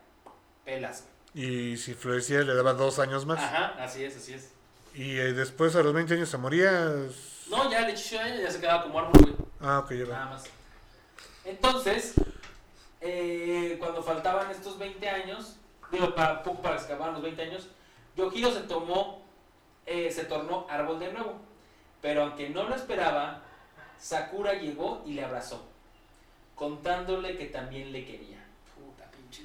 pelas. 0.64 1.04
Y 1.38 1.78
si 1.78 1.94
florecía 1.94 2.42
le 2.42 2.56
daba 2.56 2.74
dos 2.74 2.98
años 2.98 3.28
más. 3.28 3.38
Ajá, 3.38 3.76
así 3.78 4.04
es, 4.04 4.18
así 4.18 4.34
es. 4.34 4.54
Y 4.96 5.20
eh, 5.20 5.34
después 5.34 5.76
a 5.76 5.84
los 5.84 5.94
20 5.94 6.16
años 6.16 6.30
se 6.30 6.38
moría. 6.40 6.96
No, 7.48 7.70
ya 7.70 7.86
el 7.86 7.92
hechizo 7.92 8.16
ya, 8.16 8.36
ya 8.38 8.50
se 8.50 8.60
quedaba 8.60 8.82
como 8.82 8.98
árbol, 8.98 9.22
güey. 9.22 9.36
Ah, 9.62 9.78
ok, 9.78 9.92
ya 9.92 10.06
va. 10.06 10.14
Nada 10.14 10.26
más. 10.32 10.46
Entonces, 11.46 12.16
eh, 13.02 13.76
cuando 13.78 14.02
faltaban 14.02 14.50
estos 14.50 14.80
20 14.80 15.08
años, 15.08 15.58
digo, 15.92 16.16
para, 16.16 16.42
poco 16.42 16.64
para 16.64 16.78
que 16.78 16.82
se 16.82 16.86
acabaran 16.88 17.14
los 17.14 17.22
20 17.22 17.40
años, 17.44 17.68
Yohiro 18.16 18.52
se 18.52 18.62
tomó, 18.62 19.24
eh, 19.86 20.12
se 20.12 20.24
tornó 20.24 20.66
árbol 20.68 20.98
de 20.98 21.14
nuevo. 21.14 21.40
Pero 22.02 22.24
aunque 22.24 22.50
no 22.50 22.64
lo 22.64 22.74
esperaba, 22.74 23.44
Sakura 24.00 24.54
llegó 24.54 25.04
y 25.06 25.14
le 25.14 25.24
abrazó, 25.24 25.68
contándole 26.56 27.38
que 27.38 27.46
también 27.46 27.92
le 27.92 28.04
quería. 28.08 28.44
Puta 28.74 29.06
pinche. 29.12 29.44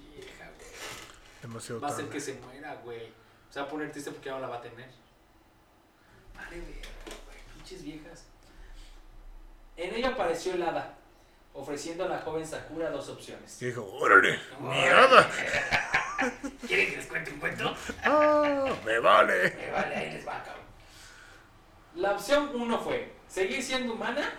Demasiado 1.42 1.80
Va 1.80 1.88
a 1.88 1.92
ser 1.92 2.08
que 2.08 2.20
se 2.20 2.34
muera, 2.34 2.74
güey. 2.84 3.12
Se 3.50 3.60
va 3.60 3.66
a 3.66 3.68
poner 3.68 3.90
triste 3.90 4.10
porque 4.12 4.26
ya 4.26 4.36
no 4.36 4.40
la 4.40 4.48
va 4.48 4.56
a 4.56 4.62
tener. 4.62 4.88
Vale, 6.34 6.60
güey. 6.60 6.80
Pinches 7.54 7.82
viejas. 7.82 8.24
En 9.76 9.94
ello 9.94 10.08
apareció 10.08 10.54
el 10.54 10.62
hada, 10.62 10.94
ofreciendo 11.54 12.04
a 12.04 12.08
la 12.08 12.18
joven 12.20 12.46
Sakura 12.46 12.90
dos 12.90 13.08
opciones. 13.08 13.60
Y 13.60 13.66
dijo, 13.66 13.84
órale, 13.84 14.38
mierda. 14.60 15.28
¿Quieren 16.66 16.90
que 16.90 16.96
les 16.96 17.06
cuente 17.06 17.32
un 17.32 17.40
cuento? 17.40 17.74
Ah, 18.04 18.66
me 18.84 18.98
vale. 19.00 19.50
Me 19.56 19.70
vale, 19.70 19.96
ahí 19.96 20.12
les 20.12 20.26
va, 20.26 20.42
cabrón. 20.44 20.62
La 21.96 22.12
opción 22.12 22.50
uno 22.54 22.78
fue 22.78 23.12
seguir 23.28 23.62
siendo 23.62 23.94
humana 23.94 24.30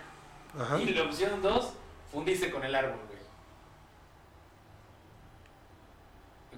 Ajá. 0.58 0.80
y 0.80 0.86
la 0.94 1.02
opción 1.02 1.42
dos, 1.42 1.74
fundirse 2.10 2.50
con 2.50 2.64
el 2.64 2.74
árbol, 2.74 2.98
güey. 3.06 3.13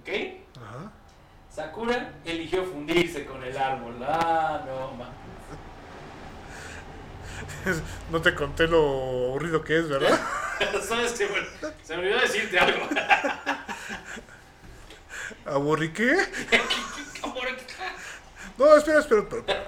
¿Ok? 0.07 0.13
Ajá. 0.63 0.93
Sakura 1.53 2.13
eligió 2.25 2.65
fundirse 2.65 3.25
con 3.27 3.43
el 3.43 3.57
árbol. 3.57 3.97
Ah, 4.07 4.63
no, 4.67 4.93
ma. 4.93 5.11
No 8.11 8.23
te 8.23 8.35
conté 8.35 8.67
lo 8.69 8.79
aburrido 9.29 9.63
que 9.65 9.79
es, 9.79 9.89
¿verdad? 9.89 10.19
¿Sabes 10.89 11.13
qué? 11.13 11.27
Bueno, 11.27 11.47
se 11.83 11.97
me 11.97 12.03
olvidó 12.03 12.21
decirte 12.21 12.59
algo. 12.59 12.87
¿Aburrí 15.47 15.93
que- 15.93 16.17
No, 18.59 18.77
espera, 18.77 19.01
espera. 19.01 19.21
espera. 19.23 19.65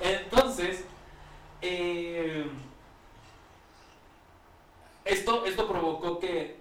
Entonces, 0.00 0.80
eh, 1.62 2.46
esto, 5.04 5.44
esto 5.44 5.68
provocó 5.68 6.18
que 6.18 6.60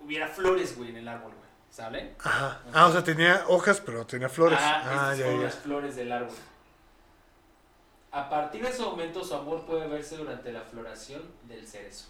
hubiera 0.00 0.28
flores, 0.28 0.76
güey, 0.76 0.90
en 0.90 0.96
el 0.96 1.08
árbol, 1.08 1.32
güey. 1.32 1.44
¿Sale? 1.70 2.14
Ajá. 2.22 2.62
Ah, 2.72 2.86
o 2.86 2.92
sea, 2.92 3.02
tenía 3.02 3.44
hojas, 3.48 3.80
pero 3.80 4.06
tenía 4.06 4.28
flores. 4.28 4.58
Ah, 4.60 5.08
Ah, 5.10 5.14
ya, 5.14 5.26
ya. 5.26 5.38
las 5.38 5.56
flores 5.56 5.96
del 5.96 6.12
árbol. 6.12 6.34
A 8.12 8.28
partir 8.30 8.62
de 8.62 8.70
ese 8.70 8.82
momento, 8.82 9.24
su 9.24 9.34
amor 9.34 9.66
puede 9.66 9.88
verse 9.88 10.16
durante 10.16 10.52
la 10.52 10.60
floración 10.62 11.22
del 11.48 11.66
cerezo. 11.66 12.06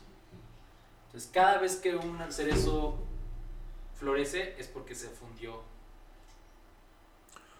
Entonces, 1.07 1.31
cada 1.33 1.57
vez 1.59 1.77
que 1.77 1.97
un 1.97 2.31
cerezo 2.31 2.99
florece 3.95 4.55
es 4.59 4.67
porque 4.69 4.95
se 4.95 5.09
fundió 5.09 5.63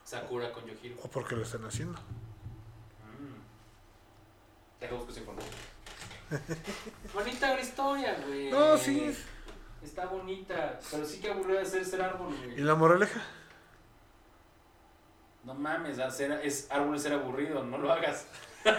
Sakura 0.05 0.53
con 0.53 0.67
Yohiro. 0.67 0.97
O 1.03 1.09
porque 1.09 1.37
lo 1.37 1.43
están 1.43 1.65
haciendo. 1.65 1.99
Mm. 1.99 3.41
Deja 4.81 4.95
busco 4.95 5.11
esa 5.11 5.21
información. 5.21 5.55
bonita 7.15 7.55
la 7.55 7.61
historia, 7.61 8.17
güey. 8.27 8.51
No, 8.51 8.77
sí. 8.77 9.15
Está 9.83 10.07
bonita, 10.07 10.79
pero 10.91 11.05
sí 11.05 11.21
que 11.21 11.31
aburrido 11.31 11.59
de 11.59 11.67
ser 11.67 11.85
ser 11.85 12.01
árbol, 12.03 12.35
¿Y 12.57 12.61
la 12.61 12.75
moraleja? 12.75 13.21
No 15.45 15.55
mames, 15.55 15.99
hacer, 15.99 16.33
es 16.43 16.71
árbol 16.71 16.99
ser 16.99 17.13
aburrido, 17.13 17.63
no 17.63 17.77
lo 17.77 17.93
hagas. 17.93 18.27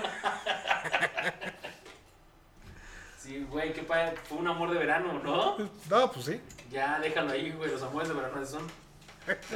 sí, 3.20 3.46
güey, 3.48 3.72
qué 3.72 3.84
padre. 3.84 4.16
Fue 4.28 4.40
un 4.40 4.48
amor 4.48 4.72
de 4.72 4.80
verano, 4.80 5.22
¿no? 5.24 5.58
No, 5.90 6.12
pues 6.12 6.26
sí. 6.26 6.42
Ya, 6.72 7.00
déjalo 7.00 7.32
ahí, 7.32 7.52
güey. 7.52 7.70
Los 7.70 7.84
amores 7.84 8.10
de 8.10 8.16
verano 8.16 8.44
son. 8.44 8.68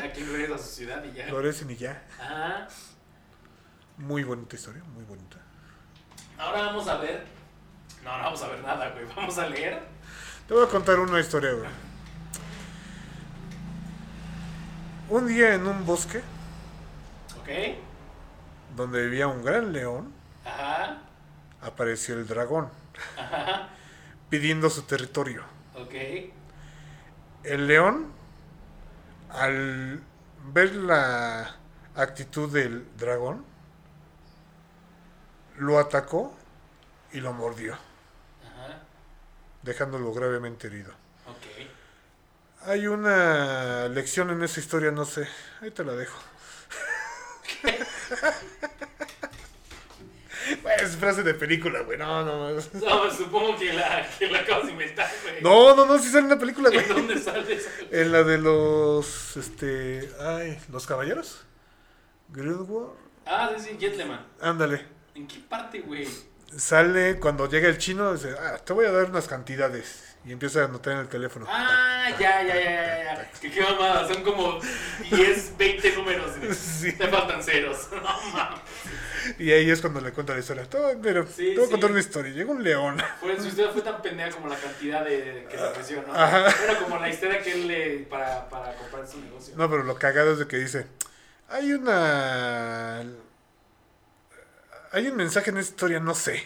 Aquí 0.03 0.23
regresa 0.23 0.55
a 0.55 0.57
su 0.59 0.69
ciudad 0.69 1.03
y 1.03 1.13
ya. 1.13 1.27
Florecen 1.27 1.71
y 1.71 1.75
ya. 1.75 2.03
Ajá. 2.19 2.67
Muy 3.97 4.23
bonita 4.23 4.55
historia, 4.55 4.83
muy 4.93 5.03
bonita. 5.03 5.37
Ahora 6.37 6.61
vamos 6.67 6.87
a 6.87 6.97
ver. 6.97 7.38
No, 8.03 8.17
no 8.17 8.23
vamos 8.23 8.41
a 8.43 8.47
ver 8.47 8.61
nada, 8.61 8.89
güey. 8.91 9.05
Vamos 9.15 9.37
a 9.37 9.47
leer. 9.47 9.83
Te 10.47 10.53
voy 10.53 10.65
a 10.65 10.69
contar 10.69 10.99
una 10.99 11.19
historia, 11.19 11.51
güey. 11.53 11.69
Un 15.09 15.27
día 15.27 15.55
en 15.55 15.65
un 15.65 15.85
bosque 15.87 16.19
¿Ok? 17.39 17.49
donde 18.75 19.03
vivía 19.05 19.27
un 19.27 19.43
gran 19.43 19.73
león, 19.73 20.13
Ajá. 20.45 20.99
apareció 21.61 22.13
el 22.15 22.27
dragón 22.27 22.69
Ajá. 23.17 23.69
pidiendo 24.29 24.69
su 24.69 24.83
territorio. 24.83 25.43
Ok. 25.75 25.93
El 27.43 27.67
león, 27.67 28.11
al 29.31 30.01
ver 30.53 30.75
la 30.75 31.55
actitud 31.95 32.51
del 32.51 32.85
dragón, 32.97 33.43
lo 35.57 35.79
atacó 35.79 36.35
y 37.11 37.19
lo 37.19 37.33
mordió. 37.33 37.75
Dejándolo 39.61 40.13
gravemente 40.13 40.67
herido. 40.67 40.91
Ok. 41.27 42.67
Hay 42.67 42.87
una 42.87 43.87
lección 43.87 44.29
en 44.31 44.43
esa 44.43 44.59
historia, 44.59 44.91
no 44.91 45.05
sé, 45.05 45.27
ahí 45.61 45.71
te 45.71 45.83
la 45.83 45.93
dejo. 45.93 46.19
Bueno, 50.63 50.83
es 50.83 50.95
frase 50.95 51.23
de 51.23 51.33
película, 51.33 51.81
güey. 51.81 51.97
No, 51.97 52.23
no, 52.25 52.49
no. 52.49 52.55
No, 52.55 53.11
supongo 53.11 53.55
que 53.57 53.71
la, 53.73 54.07
que 54.17 54.27
la 54.27 54.39
acabas 54.39 54.65
de 54.65 54.71
inventar, 54.71 55.09
güey. 55.23 55.41
No, 55.41 55.75
no, 55.75 55.85
no, 55.85 55.99
sí 55.99 56.09
sale 56.09 56.23
en 56.23 56.29
la 56.29 56.39
película, 56.39 56.69
güey. 56.69 56.83
¿En 56.83 56.89
dónde 56.89 57.17
sale 57.19 57.53
eso? 57.53 57.69
En 57.91 58.11
la 58.11 58.23
de 58.23 58.37
los. 58.37 59.37
Este. 59.37 60.09
Ay, 60.19 60.57
los 60.71 60.87
caballeros. 60.87 61.45
Grindelwald. 62.29 62.93
Ah, 63.25 63.51
sí, 63.57 63.69
sí, 63.71 63.77
Gentleman. 63.79 64.25
Ándale. 64.41 64.85
¿En 65.13 65.27
qué 65.27 65.39
parte, 65.39 65.81
güey? 65.81 66.07
Sale 66.57 67.19
cuando 67.19 67.47
llega 67.47 67.67
el 67.69 67.77
chino, 67.77 68.13
dice, 68.13 68.35
ah, 68.39 68.57
te 68.63 68.73
voy 68.73 68.85
a 68.85 68.91
dar 68.91 69.05
unas 69.09 69.27
cantidades. 69.27 70.05
Y 70.25 70.33
empieza 70.33 70.61
a 70.61 70.65
anotar 70.65 70.93
en 70.93 70.99
el 70.99 71.07
teléfono. 71.07 71.45
Ah, 71.47 72.09
ya, 72.19 72.43
ya, 72.43 72.55
ya, 72.55 72.63
ya, 72.63 73.03
ya. 73.15 73.31
Que 73.39 73.49
qué 73.49 73.61
mamada, 73.61 74.05
son 74.05 74.21
como 74.21 74.59
10, 75.09 75.57
20 75.57 75.95
números. 75.95 76.31
Sí. 76.57 76.91
Te 76.93 77.07
faltan 77.07 77.41
ceros. 77.43 77.87
No 77.91 78.01
mames. 78.33 78.59
Y 79.37 79.51
ahí 79.51 79.69
es 79.69 79.79
cuando 79.81 80.01
le 80.01 80.11
cuenta 80.11 80.33
la 80.33 80.39
historia. 80.39 80.63
Todo, 80.65 80.91
pero 81.01 81.25
Sí, 81.27 81.51
te 81.51 81.55
voy 81.55 81.63
a 81.63 81.65
sí. 81.67 81.71
contar 81.71 81.91
una 81.91 81.99
historia. 81.99 82.33
Llega 82.33 82.51
un 82.51 82.63
león. 82.63 82.97
Fue, 83.19 83.37
su 83.39 83.47
historia 83.47 83.71
fue 83.71 83.81
tan 83.81 84.01
pendeja 84.01 84.31
como 84.31 84.47
la 84.47 84.55
cantidad 84.57 85.05
de 85.05 85.45
que 85.49 85.55
le 85.55 85.63
ofreció, 85.67 86.03
¿no? 86.05 86.13
Ajá. 86.13 86.47
Era 86.63 86.79
como 86.79 86.97
la 86.99 87.09
historia 87.09 87.41
que 87.41 87.51
él 87.53 87.67
le. 87.67 87.97
para, 88.09 88.49
para 88.49 88.73
comprar 88.75 89.07
su 89.07 89.21
negocio. 89.21 89.53
No, 89.55 89.69
pero 89.69 89.83
lo 89.83 89.95
cagado 89.95 90.33
es 90.33 90.39
de 90.39 90.47
que 90.47 90.57
dice, 90.57 90.85
hay 91.49 91.73
una... 91.73 93.03
Hay 94.91 95.07
un 95.07 95.15
mensaje 95.17 95.51
en 95.51 95.57
esta 95.57 95.71
historia, 95.71 95.99
no 95.99 96.15
sé. 96.15 96.43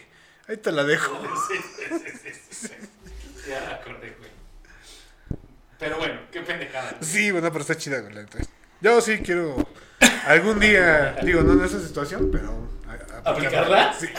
Ahí 0.47 0.57
te 0.57 0.71
la 0.71 0.83
dejo. 0.83 1.17
Sí, 1.47 1.55
sí, 1.77 1.87
sí, 1.89 2.11
sí, 2.23 2.39
sí, 2.49 2.67
sí. 2.67 3.49
Ya 3.49 3.59
la 3.61 3.75
acordé, 3.75 4.15
güey. 4.19 4.31
Pero 5.79 5.97
bueno, 5.97 6.19
qué 6.31 6.41
pendejada. 6.41 6.97
Sí, 7.01 7.31
bueno, 7.31 7.49
pero 7.51 7.61
está 7.61 7.75
chida, 7.77 7.99
güey. 7.99 8.13
Yo 8.81 9.01
sí 9.01 9.19
quiero 9.19 9.67
algún 10.27 10.59
día, 10.59 11.15
digo, 11.23 11.41
no 11.41 11.53
en 11.53 11.63
esa 11.63 11.79
situación, 11.79 12.29
pero... 12.31 12.67
a- 13.25 13.29
¿Aplicarla? 13.31 13.93
Sí. 13.93 14.07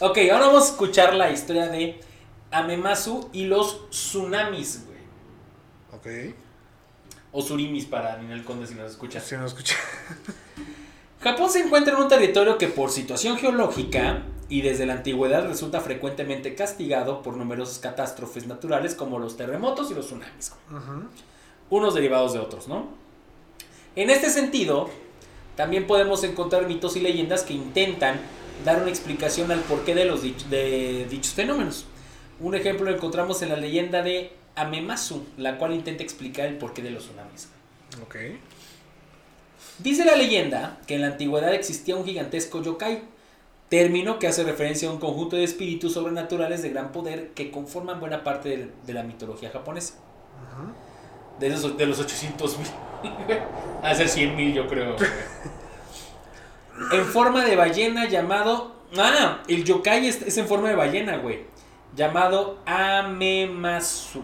Ok, 0.00 0.16
ahora 0.30 0.46
vamos 0.46 0.62
a 0.62 0.66
escuchar 0.70 1.12
la 1.14 1.28
historia 1.32 1.66
de 1.66 1.98
Amemasu 2.52 3.30
y 3.32 3.46
los 3.46 3.90
tsunamis, 3.90 4.84
güey. 4.86 4.98
Ok. 5.92 6.36
O 7.32 7.42
surimis 7.42 7.84
para 7.84 8.16
Ninel 8.18 8.44
Conde 8.44 8.68
si 8.68 8.74
nos 8.76 8.92
escuchas. 8.92 9.24
Si 9.24 9.36
no 9.36 9.44
escucha. 9.44 9.74
Japón 11.20 11.50
se 11.50 11.60
encuentra 11.60 11.94
en 11.94 12.00
un 12.00 12.08
territorio 12.08 12.58
que 12.58 12.68
por 12.68 12.90
situación 12.90 13.36
geológica 13.38 14.22
y 14.48 14.62
desde 14.62 14.86
la 14.86 14.94
antigüedad 14.94 15.46
resulta 15.46 15.80
frecuentemente 15.80 16.54
castigado 16.54 17.22
por 17.22 17.36
numerosas 17.36 17.78
catástrofes 17.80 18.46
naturales 18.46 18.94
como 18.94 19.18
los 19.18 19.36
terremotos 19.36 19.90
y 19.90 19.94
los 19.94 20.06
tsunamis. 20.06 20.52
Unos 21.70 21.94
derivados 21.94 22.32
de 22.32 22.38
otros, 22.38 22.68
¿no? 22.68 22.86
En 23.96 24.10
este 24.10 24.30
sentido, 24.30 24.88
también 25.56 25.86
podemos 25.86 26.22
encontrar 26.24 26.66
mitos 26.66 26.96
y 26.96 27.00
leyendas 27.00 27.42
que 27.42 27.52
intentan 27.52 28.20
dar 28.64 28.80
una 28.80 28.90
explicación 28.90 29.50
al 29.50 29.60
porqué 29.60 29.94
de, 29.94 30.04
los 30.04 30.22
dich- 30.24 30.44
de 30.48 31.06
dichos 31.10 31.34
fenómenos. 31.34 31.84
Un 32.40 32.54
ejemplo 32.54 32.88
lo 32.88 32.96
encontramos 32.96 33.42
en 33.42 33.48
la 33.50 33.56
leyenda 33.56 34.02
de 34.02 34.32
Amemasu, 34.54 35.26
la 35.36 35.58
cual 35.58 35.74
intenta 35.74 36.02
explicar 36.04 36.46
el 36.46 36.56
porqué 36.58 36.80
de 36.82 36.90
los 36.90 37.04
tsunamis. 37.04 37.48
Ok. 38.02 38.16
Dice 39.78 40.04
la 40.04 40.16
leyenda 40.16 40.78
que 40.86 40.96
en 40.96 41.02
la 41.02 41.08
antigüedad 41.08 41.54
existía 41.54 41.96
un 41.96 42.04
gigantesco 42.04 42.62
yokai, 42.62 43.02
término 43.68 44.18
que 44.18 44.26
hace 44.26 44.42
referencia 44.42 44.88
a 44.88 44.92
un 44.92 44.98
conjunto 44.98 45.36
de 45.36 45.44
espíritus 45.44 45.92
sobrenaturales 45.92 46.62
de 46.62 46.70
gran 46.70 46.90
poder 46.90 47.28
que 47.30 47.50
conforman 47.50 48.00
buena 48.00 48.24
parte 48.24 48.48
de, 48.48 48.70
de 48.86 48.92
la 48.92 49.02
mitología 49.02 49.50
japonesa. 49.50 49.94
De, 51.38 51.46
esos, 51.46 51.76
de 51.76 51.86
los 51.86 52.00
800 52.00 52.58
mil. 52.58 52.66
ser 53.96 54.08
100 54.08 54.36
mil, 54.36 54.54
yo 54.54 54.66
creo. 54.66 54.96
en 56.92 57.04
forma 57.04 57.44
de 57.44 57.54
ballena 57.54 58.08
llamado. 58.08 58.76
Ah, 58.96 59.42
el 59.48 59.64
yokai 59.64 60.06
es, 60.06 60.22
es 60.22 60.38
en 60.38 60.48
forma 60.48 60.70
de 60.70 60.74
ballena, 60.74 61.18
güey. 61.18 61.44
Llamado 61.94 62.58
Amemasu. 62.66 64.22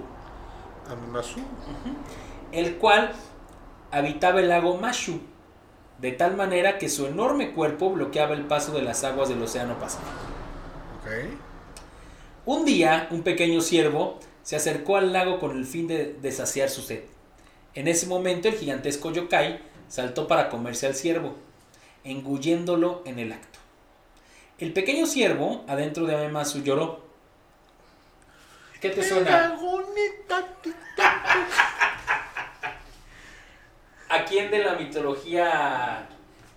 Amemasu. 0.90 1.40
el 2.50 2.76
cual 2.76 3.12
habitaba 3.90 4.40
el 4.40 4.48
lago 4.48 4.76
Mashu, 4.76 5.20
de 6.04 6.12
tal 6.12 6.36
manera 6.36 6.76
que 6.76 6.90
su 6.90 7.06
enorme 7.06 7.52
cuerpo 7.52 7.88
bloqueaba 7.88 8.34
el 8.34 8.44
paso 8.44 8.72
de 8.72 8.82
las 8.82 9.04
aguas 9.04 9.30
del 9.30 9.42
Océano 9.42 9.78
Pacífico. 9.78 10.10
Un 12.44 12.66
día, 12.66 13.08
un 13.10 13.22
pequeño 13.22 13.62
ciervo 13.62 14.20
se 14.42 14.54
acercó 14.54 14.98
al 14.98 15.14
lago 15.14 15.40
con 15.40 15.56
el 15.56 15.64
fin 15.64 15.86
de, 15.86 16.12
de 16.12 16.30
saciar 16.30 16.68
su 16.68 16.82
sed. 16.82 17.04
En 17.72 17.88
ese 17.88 18.06
momento, 18.06 18.48
el 18.48 18.54
gigantesco 18.54 19.12
yokai 19.12 19.60
saltó 19.88 20.28
para 20.28 20.50
comerse 20.50 20.86
al 20.86 20.94
ciervo, 20.94 21.36
engulléndolo 22.04 23.00
en 23.06 23.18
el 23.18 23.32
acto. 23.32 23.58
El 24.58 24.74
pequeño 24.74 25.06
ciervo, 25.06 25.64
adentro 25.68 26.04
de 26.04 26.16
Amemasu, 26.16 26.62
lloró. 26.62 27.02
¿Qué 28.78 28.90
te 28.90 29.02
suena? 29.02 29.58
¿A 34.08 34.24
quién 34.24 34.50
de 34.50 34.58
la 34.58 34.74
mitología 34.74 36.08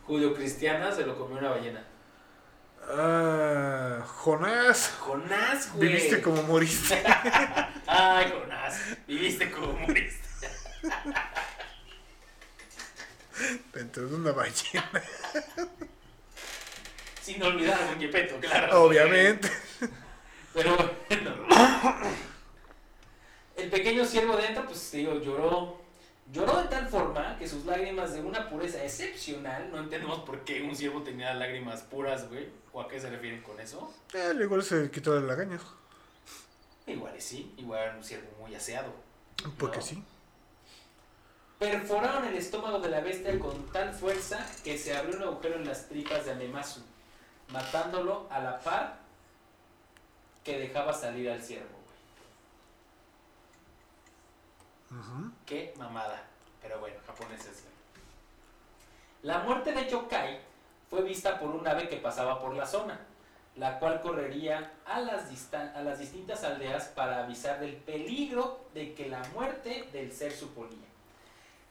judio-cristiana 0.06 0.92
se 0.92 1.06
lo 1.06 1.18
comió 1.18 1.38
una 1.38 1.50
ballena? 1.50 1.84
Ah, 2.90 4.04
Jonás. 4.06 4.96
Jonás, 5.00 5.74
güey. 5.74 5.90
Viviste 5.90 6.22
como 6.22 6.44
moriste. 6.44 7.04
Ay, 7.88 8.32
Jonás, 8.32 8.82
viviste 9.08 9.52
como 9.52 9.74
moriste. 9.74 10.50
Dentro 13.74 14.08
de 14.08 14.16
una 14.16 14.32
ballena. 14.32 15.04
Sin 17.22 17.44
olvidar 17.44 17.78
a 17.82 17.98
Yepeto, 17.98 18.40
claro. 18.40 18.84
Obviamente. 18.84 19.52
Pero 20.54 20.76
bueno. 21.10 21.36
El 23.58 23.70
pequeño 23.70 24.06
ciervo 24.06 24.34
adentro, 24.34 24.66
pues 24.66 24.92
te 24.92 24.98
digo, 24.98 25.20
lloró. 25.20 25.87
Lloró 26.32 26.62
de 26.62 26.68
tal 26.68 26.88
forma 26.90 27.38
que 27.38 27.48
sus 27.48 27.66
lágrimas 27.66 28.14
de 28.14 28.20
una 28.22 28.50
pureza 28.50 28.84
excepcional, 28.84 29.72
no 29.72 29.80
entendemos 29.80 30.20
por 30.20 30.42
qué 30.44 30.62
un 30.62 30.76
ciervo 30.76 31.02
tenía 31.02 31.34
lágrimas 31.34 31.84
puras, 31.84 32.28
güey, 32.30 32.50
o 32.74 32.82
a 32.82 32.88
qué 32.90 33.00
se 33.00 33.10
refieren 33.10 33.42
con 33.42 33.58
eso. 33.62 33.94
Eh, 34.14 34.34
igual 34.40 34.62
se 34.64 34.92
quitó 34.92 35.14
de 35.16 35.22
lagañas. 35.26 35.62
Igual 36.86 37.16
y 37.18 37.22
sí, 37.22 37.54
igual 37.58 37.82
era 37.82 37.96
un 37.96 38.04
ciervo 38.04 38.28
muy 38.42 38.54
aseado. 38.56 38.94
Porque 39.58 39.78
No. 39.78 39.84
sí. 39.84 40.04
Perforaron 41.60 42.26
el 42.26 42.36
estómago 42.36 42.80
de 42.80 42.90
la 42.90 43.00
bestia 43.00 43.40
con 43.40 43.66
tal 43.72 43.92
fuerza 43.94 44.46
que 44.64 44.78
se 44.78 44.96
abrió 44.96 45.16
un 45.18 45.24
agujero 45.24 45.56
en 45.56 45.66
las 45.66 45.88
tripas 45.88 46.26
de 46.26 46.32
Amemasu, 46.34 46.82
matándolo 47.50 48.28
a 48.30 48.40
la 48.40 48.60
par 48.60 49.00
que 50.44 50.60
dejaba 50.60 50.94
salir 50.94 51.30
al 51.32 51.42
ciervo. 51.42 51.77
Güey. 54.90 55.02
Ujú. 55.02 55.32
Qué 55.46 55.74
mamada. 55.78 56.24
Pero 56.62 56.80
bueno, 56.80 56.98
japoneses. 57.06 57.64
La 59.24 59.40
muerte 59.40 59.72
de 59.72 59.90
Yokai 59.90 60.40
fue 60.90 61.02
vista 61.04 61.40
por 61.40 61.50
un 61.50 61.68
ave 61.68 61.90
que 61.90 61.98
pasaba 61.98 62.40
por 62.40 62.56
la 62.56 62.66
zona, 62.66 63.00
la 63.56 63.80
cual 63.80 64.02
correría 64.02 64.72
a 64.86 65.00
las, 65.00 65.54
a 65.54 65.82
las 65.82 66.00
distintas 66.00 66.44
aldeas 66.44 66.86
para 66.90 67.24
avisar 67.24 67.60
del 67.60 67.76
peligro 67.76 68.66
de 68.74 68.94
que 68.94 69.10
la 69.10 69.24
muerte 69.34 69.90
del 69.92 70.12
ser 70.12 70.32
suponía. 70.32 70.88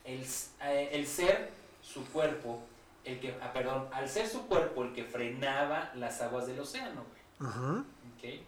El, 0.03 0.25
eh, 0.61 0.89
el 0.93 1.07
ser 1.07 1.51
su 1.81 2.05
cuerpo 2.11 2.61
el 3.07 3.19
que, 3.19 3.37
ah, 3.41 3.53
perdón, 3.53 3.87
al 3.91 4.09
ser 4.09 4.27
su 4.27 4.47
cuerpo 4.47 4.83
el 4.83 4.93
que 4.93 5.05
frenaba 5.05 5.91
las 5.95 6.21
aguas 6.21 6.45
del 6.45 6.59
océano, 6.59 7.03
güey. 7.39 7.49
Ujú. 7.49 7.79
¿ok? 7.79 8.43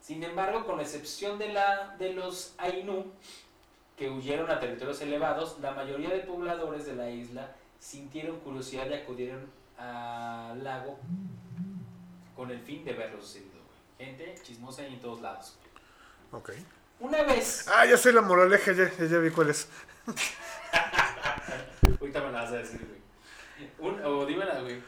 Sin 0.00 0.22
embargo, 0.22 0.66
con 0.66 0.80
excepción 0.80 1.38
de, 1.38 1.52
la, 1.52 1.94
de 1.98 2.14
los 2.14 2.54
Ainu, 2.58 3.12
que 3.96 4.10
huyeron 4.10 4.50
a 4.50 4.58
territorios 4.60 5.00
elevados, 5.02 5.58
la 5.60 5.72
mayoría 5.72 6.10
de 6.10 6.20
pobladores 6.20 6.86
de 6.86 6.96
la 6.96 7.10
isla 7.10 7.54
sintieron 7.78 8.40
curiosidad 8.40 8.86
y 8.90 8.94
acudieron 8.94 9.46
al 9.78 10.62
lago 10.64 10.98
con 12.36 12.50
el 12.50 12.60
fin 12.60 12.84
de 12.84 12.92
ver 12.92 13.12
lo 13.12 13.20
sucedido. 13.20 13.50
güey. 13.52 13.64
Gente 14.08 14.34
chismosa 14.42 14.84
en 14.86 15.00
todos 15.00 15.20
lados. 15.20 15.56
Ok. 16.32 16.50
Una 17.00 17.22
vez, 17.22 17.66
Ah, 17.68 17.86
ya 17.86 17.96
sé 17.96 18.12
la 18.12 18.22
moraleja, 18.22 18.72
ya, 18.72 18.90
ya, 18.98 19.04
ya 19.06 19.18
vi 19.18 19.30
cuál 19.30 19.50
es. 19.50 19.68
ahorita 22.00 22.20
me 22.22 22.32
la 22.32 22.42
vas 22.42 22.52
a 22.52 22.56
decir, 22.56 22.80
güey. 22.86 23.94
Un- 23.94 24.04
o 24.04 24.26
dímela, 24.26 24.60
güey. 24.60 24.82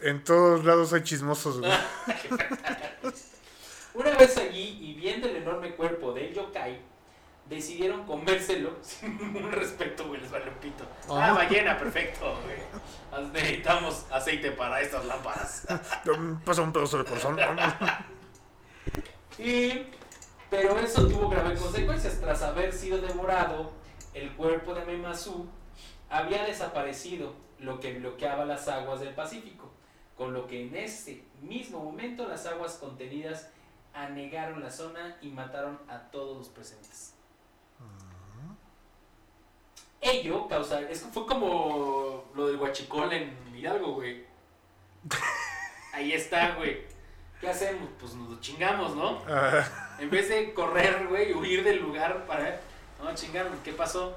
En 0.00 0.24
todos 0.24 0.64
lados 0.64 0.92
hay 0.92 1.02
chismosos, 1.02 1.60
güey. 1.60 1.72
Una 3.94 4.10
vez 4.16 4.36
allí 4.38 4.78
y 4.80 4.94
viendo 4.94 5.28
el 5.28 5.36
enorme 5.36 5.74
cuerpo 5.76 6.12
del 6.12 6.34
yokai, 6.34 6.80
decidieron 7.48 8.04
comérselo 8.06 8.76
sin 8.82 9.16
ningún 9.18 9.50
respeto, 9.52 10.06
güey, 10.08 10.20
les 10.20 10.30
vale 10.30 10.48
un 10.50 10.56
pito. 10.56 10.84
Ah, 11.08 11.28
Ah. 11.28 11.32
ballena, 11.34 11.76
perfecto, 11.78 12.36
güey. 12.44 13.24
Necesitamos 13.32 14.06
aceite 14.10 14.50
para 14.52 14.80
estas 14.80 15.04
lámparas. 15.04 15.66
Pasa 16.44 16.62
un 16.62 16.72
pedazo 16.72 16.98
de 16.98 17.04
corazón. 17.04 17.38
Y, 19.38 19.86
pero 20.50 20.78
eso 20.78 21.06
tuvo 21.06 21.28
graves 21.28 21.60
consecuencias. 21.60 22.20
Tras 22.20 22.42
haber 22.42 22.72
sido 22.72 22.98
devorado, 22.98 23.72
el 24.14 24.32
cuerpo 24.34 24.74
de 24.74 24.84
Memasu 24.84 25.46
había 26.10 26.44
desaparecido, 26.44 27.34
lo 27.58 27.80
que 27.80 27.94
bloqueaba 27.98 28.44
las 28.44 28.68
aguas 28.68 29.00
del 29.00 29.14
Pacífico, 29.14 29.70
con 30.16 30.32
lo 30.34 30.46
que 30.46 30.66
en 30.66 30.76
ese 30.76 31.24
mismo 31.40 31.80
momento 31.82 32.26
las 32.28 32.46
aguas 32.46 32.74
contenidas 32.74 33.48
anegaron 33.92 34.62
la 34.62 34.70
zona 34.70 35.16
y 35.22 35.28
mataron 35.28 35.78
a 35.88 35.98
todos 36.10 36.36
los 36.36 36.48
presentes. 36.48 37.13
Ello 40.04 40.46
causa, 40.48 40.80
es, 40.90 41.00
fue 41.12 41.24
como 41.26 42.30
lo 42.34 42.46
del 42.48 42.56
huachicol 42.56 43.12
en 43.12 43.34
Hidalgo, 43.56 43.94
güey. 43.94 44.24
Ahí 45.92 46.12
está, 46.12 46.54
güey. 46.56 46.82
¿Qué 47.40 47.48
hacemos? 47.48 47.88
Pues 47.98 48.14
nos 48.14 48.28
lo 48.30 48.40
chingamos, 48.40 48.94
¿no? 48.94 49.22
Ah, 49.28 49.96
En 49.98 50.10
vez 50.10 50.28
de 50.28 50.52
correr, 50.52 51.06
güey, 51.08 51.32
huir 51.32 51.64
del 51.64 51.80
lugar 51.80 52.26
para. 52.26 52.60
No, 53.02 53.14
chingaron, 53.14 53.52
¿qué 53.64 53.72
pasó? 53.72 54.16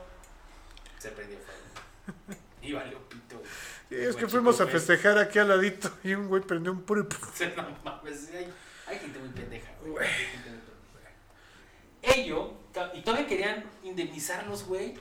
Se 0.97 1.09
prendió 1.11 1.37
fuego. 1.39 2.41
Y 2.61 2.73
valió 2.73 2.99
pito, 3.07 3.37
güey. 3.37 3.49
sí, 3.89 3.95
es 3.95 3.99
que 3.99 4.05
Guachicol 4.25 4.29
fuimos 4.29 4.59
a 4.61 4.65
Fest. 4.65 4.87
festejar 4.87 5.17
aquí 5.17 5.39
al 5.39 5.47
ladito 5.49 5.89
y 6.03 6.13
un 6.15 6.27
güey 6.27 6.41
prendió 6.41 6.71
un 6.73 6.81
puro. 6.83 7.07
No 7.55 7.63
mames, 7.83 8.29
hay, 8.33 8.51
hay 8.87 8.99
gente 8.99 9.19
muy 9.19 9.29
pendeja, 9.29 9.71
güey. 9.81 9.93
Güey. 9.93 10.09
Ello, 12.01 12.53
y 12.93 13.01
todavía 13.01 13.27
querían 13.27 13.63
indemnizarlos, 13.83 14.65
güey. 14.65 14.95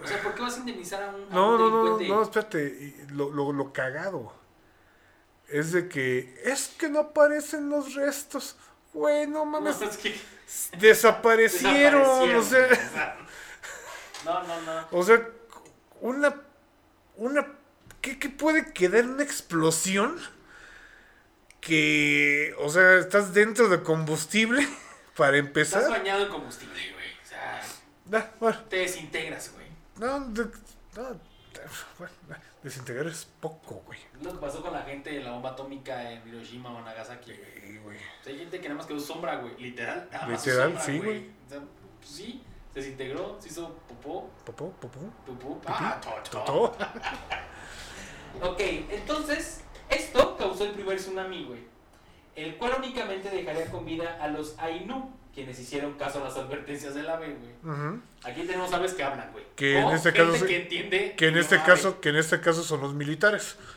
O 0.00 0.06
sea, 0.06 0.22
¿por 0.22 0.34
qué 0.34 0.42
vas 0.42 0.56
a 0.56 0.60
indemnizar 0.60 1.02
a 1.02 1.08
un, 1.10 1.22
a 1.30 1.34
No, 1.34 1.50
un 1.54 1.58
no, 1.58 1.70
no, 1.70 1.98
no, 2.00 2.22
espérate. 2.22 2.96
Lo, 3.10 3.30
lo, 3.30 3.52
lo 3.52 3.72
cagado 3.72 4.32
es 5.48 5.72
de 5.72 5.88
que 5.88 6.40
es 6.44 6.68
que 6.78 6.88
no 6.88 7.00
aparecen 7.00 7.68
los 7.68 7.94
restos. 7.94 8.56
Güey, 8.94 9.26
no 9.26 9.40
No, 9.44 9.46
mames. 9.46 9.80
es 9.82 9.96
que 9.96 10.18
Desaparecieron. 10.78 12.36
O 12.36 12.42
sea. 12.42 13.16
No, 14.24 14.40
no, 14.44 14.60
no. 14.62 14.86
o 14.92 15.02
sea, 15.02 15.20
una. 16.00 16.32
Una. 17.16 17.44
¿Qué, 18.00 18.20
qué 18.20 18.28
puede 18.28 18.72
quedar? 18.72 19.04
¿Una 19.04 19.24
explosión? 19.24 20.16
Que. 21.60 22.54
O 22.58 22.68
sea, 22.68 22.98
estás 22.98 23.34
dentro 23.34 23.68
de 23.68 23.82
combustible 23.82 24.62
para 25.16 25.36
Estás 25.38 25.46
empezar. 25.48 25.90
bañado 25.90 26.24
en 26.26 26.28
combustible, 26.30 26.92
güey. 26.92 27.10
O 27.24 27.28
sea, 27.28 27.62
Ah, 28.12 28.30
bueno, 28.40 28.58
te 28.68 28.76
desintegras, 28.76 29.52
güey. 29.52 29.61
No, 30.02 30.20
de- 30.28 30.44
no, 30.96 31.20
bueno, 31.98 32.12
desintegrar 32.62 33.06
es 33.06 33.26
poco, 33.40 33.82
güey. 33.86 33.98
Lo 34.22 34.32
que 34.32 34.38
pasó 34.38 34.62
con 34.62 34.72
la 34.72 34.82
gente 34.82 35.10
de 35.10 35.20
la 35.22 35.32
bomba 35.32 35.50
atómica 35.50 36.10
en 36.10 36.26
Hiroshima 36.26 36.70
o 36.70 36.80
Nagasaki, 36.82 37.32
güey. 37.32 37.60
Sí, 37.72 37.78
güey. 37.78 37.96
O 37.98 38.24
sea, 38.24 38.32
hay 38.32 38.38
gente 38.38 38.60
que 38.60 38.68
nada 38.68 38.78
más 38.78 38.86
quedó 38.86 39.00
sombra, 39.00 39.36
güey. 39.36 39.56
Literal. 39.60 40.08
Nada 40.10 40.26
más 40.26 40.42
su 40.42 40.48
Literal, 40.50 40.68
sombra, 40.70 40.84
sí, 40.84 40.98
güey. 40.98 41.18
O 41.46 41.48
sea, 41.48 41.58
pues 41.60 42.10
sí, 42.10 42.42
se 42.72 42.80
desintegró, 42.80 43.36
se 43.40 43.48
hizo 43.48 43.74
popó, 43.88 44.30
Popó, 44.46 44.70
popó. 44.72 44.98
Pipí, 45.26 45.66
Ah, 45.66 46.00
totó. 46.30 46.74
Ok, 48.42 48.60
entonces, 48.88 49.62
esto 49.90 50.36
causó 50.38 50.64
el 50.64 50.72
primer 50.72 50.96
tsunami, 50.96 51.44
güey. 51.44 51.60
El 52.34 52.56
cual 52.56 52.72
únicamente 52.78 53.28
dejaría 53.28 53.70
con 53.70 53.84
vida 53.84 54.18
a 54.22 54.28
los 54.28 54.58
Ainu, 54.58 55.12
quienes 55.34 55.58
hicieron 55.58 55.94
caso 55.94 56.20
a 56.20 56.28
las 56.28 56.36
advertencias 56.36 56.94
del 56.94 57.08
ave, 57.08 57.36
güey. 57.62 57.72
Aquí 58.24 58.42
tenemos 58.42 58.72
aves 58.72 58.92
que 58.94 59.02
hablan, 59.02 59.30
güey. 59.32 59.44
Que 59.56 59.78
en 59.78 59.84
O 59.84 59.92
este 59.94 60.12
gente 60.12 60.32
caso- 60.32 60.46
que 60.46 60.56
entiende. 60.56 61.14
Que 61.16 61.28
en 61.28 61.36
este 61.38 61.54
idioma 61.56 61.66
caso, 61.72 62.00
que 62.00 62.08
en 62.10 62.16
este 62.16 62.40
caso 62.40 62.62
son 62.62 62.80
los 62.80 62.94
militares. 62.94 63.56
ave. 63.58 63.68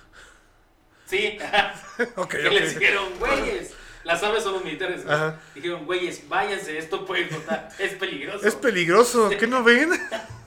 Sí, 1.07 1.37
Ok, 2.15 2.29
que 2.31 2.49
les 2.49 2.77
dijeron, 2.79 3.05
güeyes. 3.19 3.73
Las 4.03 4.21
aves 4.21 4.43
son 4.43 4.53
los 4.53 4.63
militares. 4.63 5.03
güey. 5.05 5.17
Dijeron, 5.55 5.85
güeyes, 5.85 6.27
váyanse, 6.29 6.77
esto 6.77 7.05
puede 7.05 7.21
explotar. 7.23 7.69
Es 7.79 7.93
peligroso. 7.93 8.45
Es 8.47 8.55
peligroso, 8.55 9.29
¿qué 9.39 9.47
no 9.47 9.63
ven? 9.63 9.89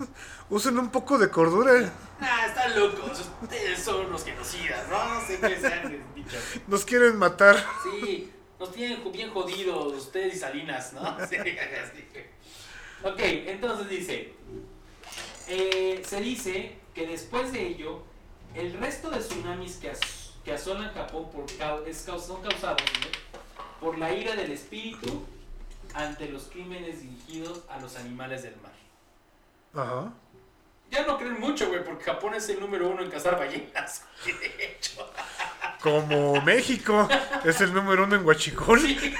Usen 0.51 0.79
un 0.79 0.91
poco 0.91 1.19
de 1.19 1.29
cordura. 1.29 1.93
Ah, 2.21 2.47
están 2.47 2.79
locos. 2.79 3.29
Ustedes 3.43 3.79
son 3.83 4.11
los 4.11 4.25
genocidas, 4.25 4.89
¿no? 4.89 5.15
No 5.15 5.27
sé 5.27 5.39
qué 5.41 5.61
sean 5.61 6.05
dicho. 6.15 6.37
Nos 6.67 6.85
quieren 6.85 7.17
matar. 7.17 7.57
Sí, 7.85 8.33
nos 8.59 8.73
tienen 8.73 9.13
bien 9.13 9.31
jodidos 9.31 9.93
ustedes 9.95 10.35
y 10.35 10.39
Salinas, 10.39 10.93
¿no? 10.93 11.01
Sí, 11.29 11.37
así. 11.37 12.05
Ok, 13.05 13.19
entonces 13.21 13.89
dice, 13.89 14.33
eh, 15.47 16.03
se 16.07 16.21
dice 16.21 16.77
que 16.95 17.07
después 17.07 17.53
de 17.53 17.67
ello, 17.67 18.03
el 18.55 18.73
resto 18.75 19.11
de 19.11 19.21
tsunamis 19.21 19.77
que, 19.77 19.91
as- 19.91 20.33
que 20.45 20.53
asolan 20.53 20.93
Japón 20.93 21.31
por 21.31 21.47
es 21.87 21.99
son 22.27 22.43
causados 22.43 22.83
¿no? 23.01 23.59
por 23.81 23.99
la 23.99 24.13
ira 24.13 24.35
del 24.35 24.51
espíritu 24.51 25.25
ante 25.95 26.29
los 26.29 26.45
crímenes 26.45 27.01
dirigidos 27.03 27.63
a 27.69 27.79
los 27.79 27.95
animales 27.97 28.43
del 28.43 28.57
mar. 28.57 28.73
Ajá. 29.75 30.13
Ya 30.91 31.07
no 31.07 31.19
creen 31.19 31.39
mucho, 31.39 31.69
güey, 31.69 31.85
porque 31.85 32.05
Japón 32.05 32.35
es 32.35 32.49
el 32.49 32.59
número 32.61 32.89
uno 32.89 33.03
en 33.03 33.11
cazar 33.11 33.39
ballenas. 33.39 34.05
De 34.25 34.65
hecho. 34.73 35.09
Como 35.83 36.41
México 36.43 37.09
es 37.45 37.61
el 37.61 37.73
número 37.73 38.05
uno 38.05 38.17
en 38.17 38.27
Huachicol. 38.27 38.81
Sí, 38.81 39.15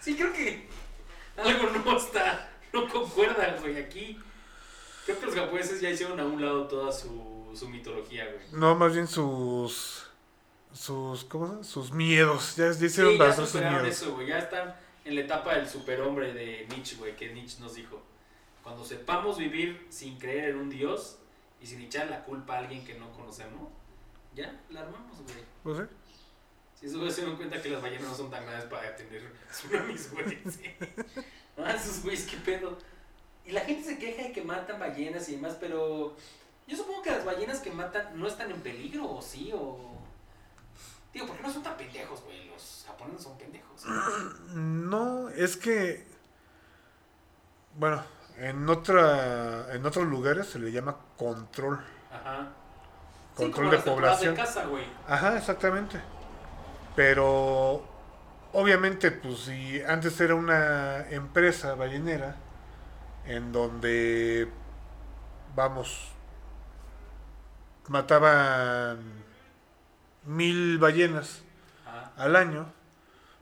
Sí, 0.00 0.16
creo 0.16 0.32
que 0.32 0.66
algo 1.36 1.70
no 1.84 1.96
está, 1.96 2.50
no 2.72 2.88
concuerda, 2.88 3.56
güey. 3.60 3.76
Aquí 3.78 4.18
creo 5.06 5.20
que 5.20 5.26
los 5.26 5.34
japoneses 5.34 5.80
ya 5.80 5.90
hicieron 5.90 6.18
a 6.18 6.24
un 6.24 6.40
lado 6.44 6.66
toda 6.66 6.90
su, 6.92 7.50
su 7.54 7.68
mitología, 7.68 8.24
güey. 8.26 8.44
No, 8.52 8.74
más 8.74 8.92
bien 8.94 9.06
sus. 9.06 10.06
Sus. 10.72 11.24
¿Cómo? 11.24 11.62
Sus 11.62 11.92
miedos. 11.92 12.56
Ya, 12.56 12.72
ya 12.72 12.86
hicieron 12.86 13.12
Sí, 13.12 13.18
ya 13.18 13.32
sus 13.32 13.54
miedos. 13.54 13.86
eso, 13.86 14.14
güey. 14.14 14.26
Ya 14.28 14.38
están 14.38 14.74
en 15.04 15.14
la 15.14 15.20
etapa 15.20 15.54
del 15.54 15.68
superhombre 15.68 16.32
de 16.32 16.66
Nietzsche, 16.70 16.96
güey, 16.96 17.14
que 17.14 17.32
Nietzsche 17.32 17.60
nos 17.60 17.74
dijo. 17.74 18.02
Cuando 18.64 18.84
sepamos 18.84 19.38
vivir 19.38 19.86
sin 19.90 20.18
creer 20.18 20.50
en 20.50 20.56
un 20.58 20.70
dios 20.70 21.18
y 21.60 21.66
sin 21.66 21.80
echar 21.80 22.08
la 22.08 22.24
culpa 22.24 22.54
a 22.54 22.58
alguien 22.58 22.84
que 22.84 22.94
no 22.94 23.12
conocemos, 23.12 23.68
ya 24.34 24.60
la 24.70 24.80
armamos, 24.80 25.18
güey. 25.22 25.44
No 25.64 25.76
sé. 25.76 25.88
Si 26.74 26.86
esos 26.86 26.98
güeyes 26.98 27.14
se 27.14 27.24
dan 27.24 27.36
cuenta 27.36 27.62
que 27.62 27.70
las 27.70 27.82
ballenas 27.82 28.08
no 28.08 28.14
son 28.14 28.30
tan 28.30 28.44
grandes 28.44 28.68
para 28.68 28.90
detener 28.90 29.32
tsunamis, 29.50 30.10
güey. 30.12 30.38
Sí. 30.50 30.70
Ah, 31.54 31.74
esos 31.74 32.02
güeyes, 32.02 32.24
qué 32.24 32.38
pedo. 32.38 32.78
Y 33.44 33.52
la 33.52 33.60
gente 33.60 33.84
se 33.84 33.98
queja 33.98 34.22
de 34.22 34.32
que 34.32 34.40
matan 34.40 34.80
ballenas 34.80 35.28
y 35.28 35.36
demás, 35.36 35.58
pero 35.60 36.16
yo 36.66 36.76
supongo 36.76 37.02
que 37.02 37.10
las 37.10 37.26
ballenas 37.26 37.60
que 37.60 37.70
matan 37.70 38.18
no 38.18 38.26
están 38.26 38.50
en 38.50 38.60
peligro, 38.62 39.10
o 39.10 39.20
sí, 39.20 39.52
o. 39.54 39.98
Digo, 41.12 41.26
¿por 41.26 41.36
qué 41.36 41.42
no 41.42 41.52
son 41.52 41.62
tan 41.62 41.76
pendejos, 41.76 42.22
güey? 42.22 42.46
Los 42.48 42.84
japoneses 42.86 43.22
son 43.22 43.36
pendejos. 43.36 43.84
No, 44.54 45.28
es 45.28 45.58
que. 45.58 46.06
Bueno, 47.76 48.02
en 48.38 48.66
otra. 48.68 49.74
En 49.74 49.84
otros 49.84 50.06
lugares 50.06 50.46
se 50.46 50.58
le 50.58 50.72
llama 50.72 50.96
control. 51.18 51.84
Ajá. 52.10 52.52
Control 53.36 53.70
de 53.70 53.78
población. 53.78 54.34
de 54.34 54.40
caza, 54.40 54.66
güey. 54.66 54.84
Ajá, 55.08 55.36
exactamente. 55.38 56.00
Pero 56.94 57.84
obviamente, 58.52 59.10
pues 59.10 59.40
si 59.40 59.82
antes 59.82 60.20
era 60.20 60.34
una 60.34 61.08
empresa 61.10 61.74
ballenera 61.74 62.36
en 63.26 63.52
donde, 63.52 64.48
vamos, 65.54 66.10
mataban 67.88 69.00
mil 70.24 70.78
ballenas 70.78 71.42
Ajá. 71.86 72.12
al 72.16 72.36
año, 72.36 72.72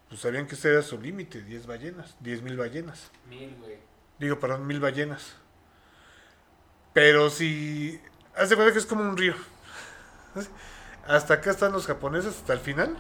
pues 0.09 0.21
sabían 0.21 0.47
que 0.47 0.55
ese 0.55 0.71
era 0.73 0.83
su 0.83 1.01
límite, 1.01 1.43
10 1.43 1.67
ballenas, 1.67 2.17
10 2.21 2.43
mil 2.43 2.57
ballenas. 2.57 3.11
Mil, 3.29 3.55
güey. 3.61 3.79
Digo, 4.19 4.39
perdón, 4.39 4.67
mil 4.67 4.81
ballenas. 4.81 5.37
Pero 6.93 7.31
si. 7.31 8.01
Haz 8.37 8.51
de 8.51 8.57
cuenta 8.57 8.73
que 8.73 8.79
es 8.81 8.87
como 8.87 9.03
un 9.03 9.17
río. 9.17 9.35
Hasta 11.07 11.35
acá 11.35 11.51
están 11.51 11.73
los 11.73 11.87
japoneses, 11.87 12.37
hasta 12.37 12.53
el 12.53 12.61
final. 12.61 12.97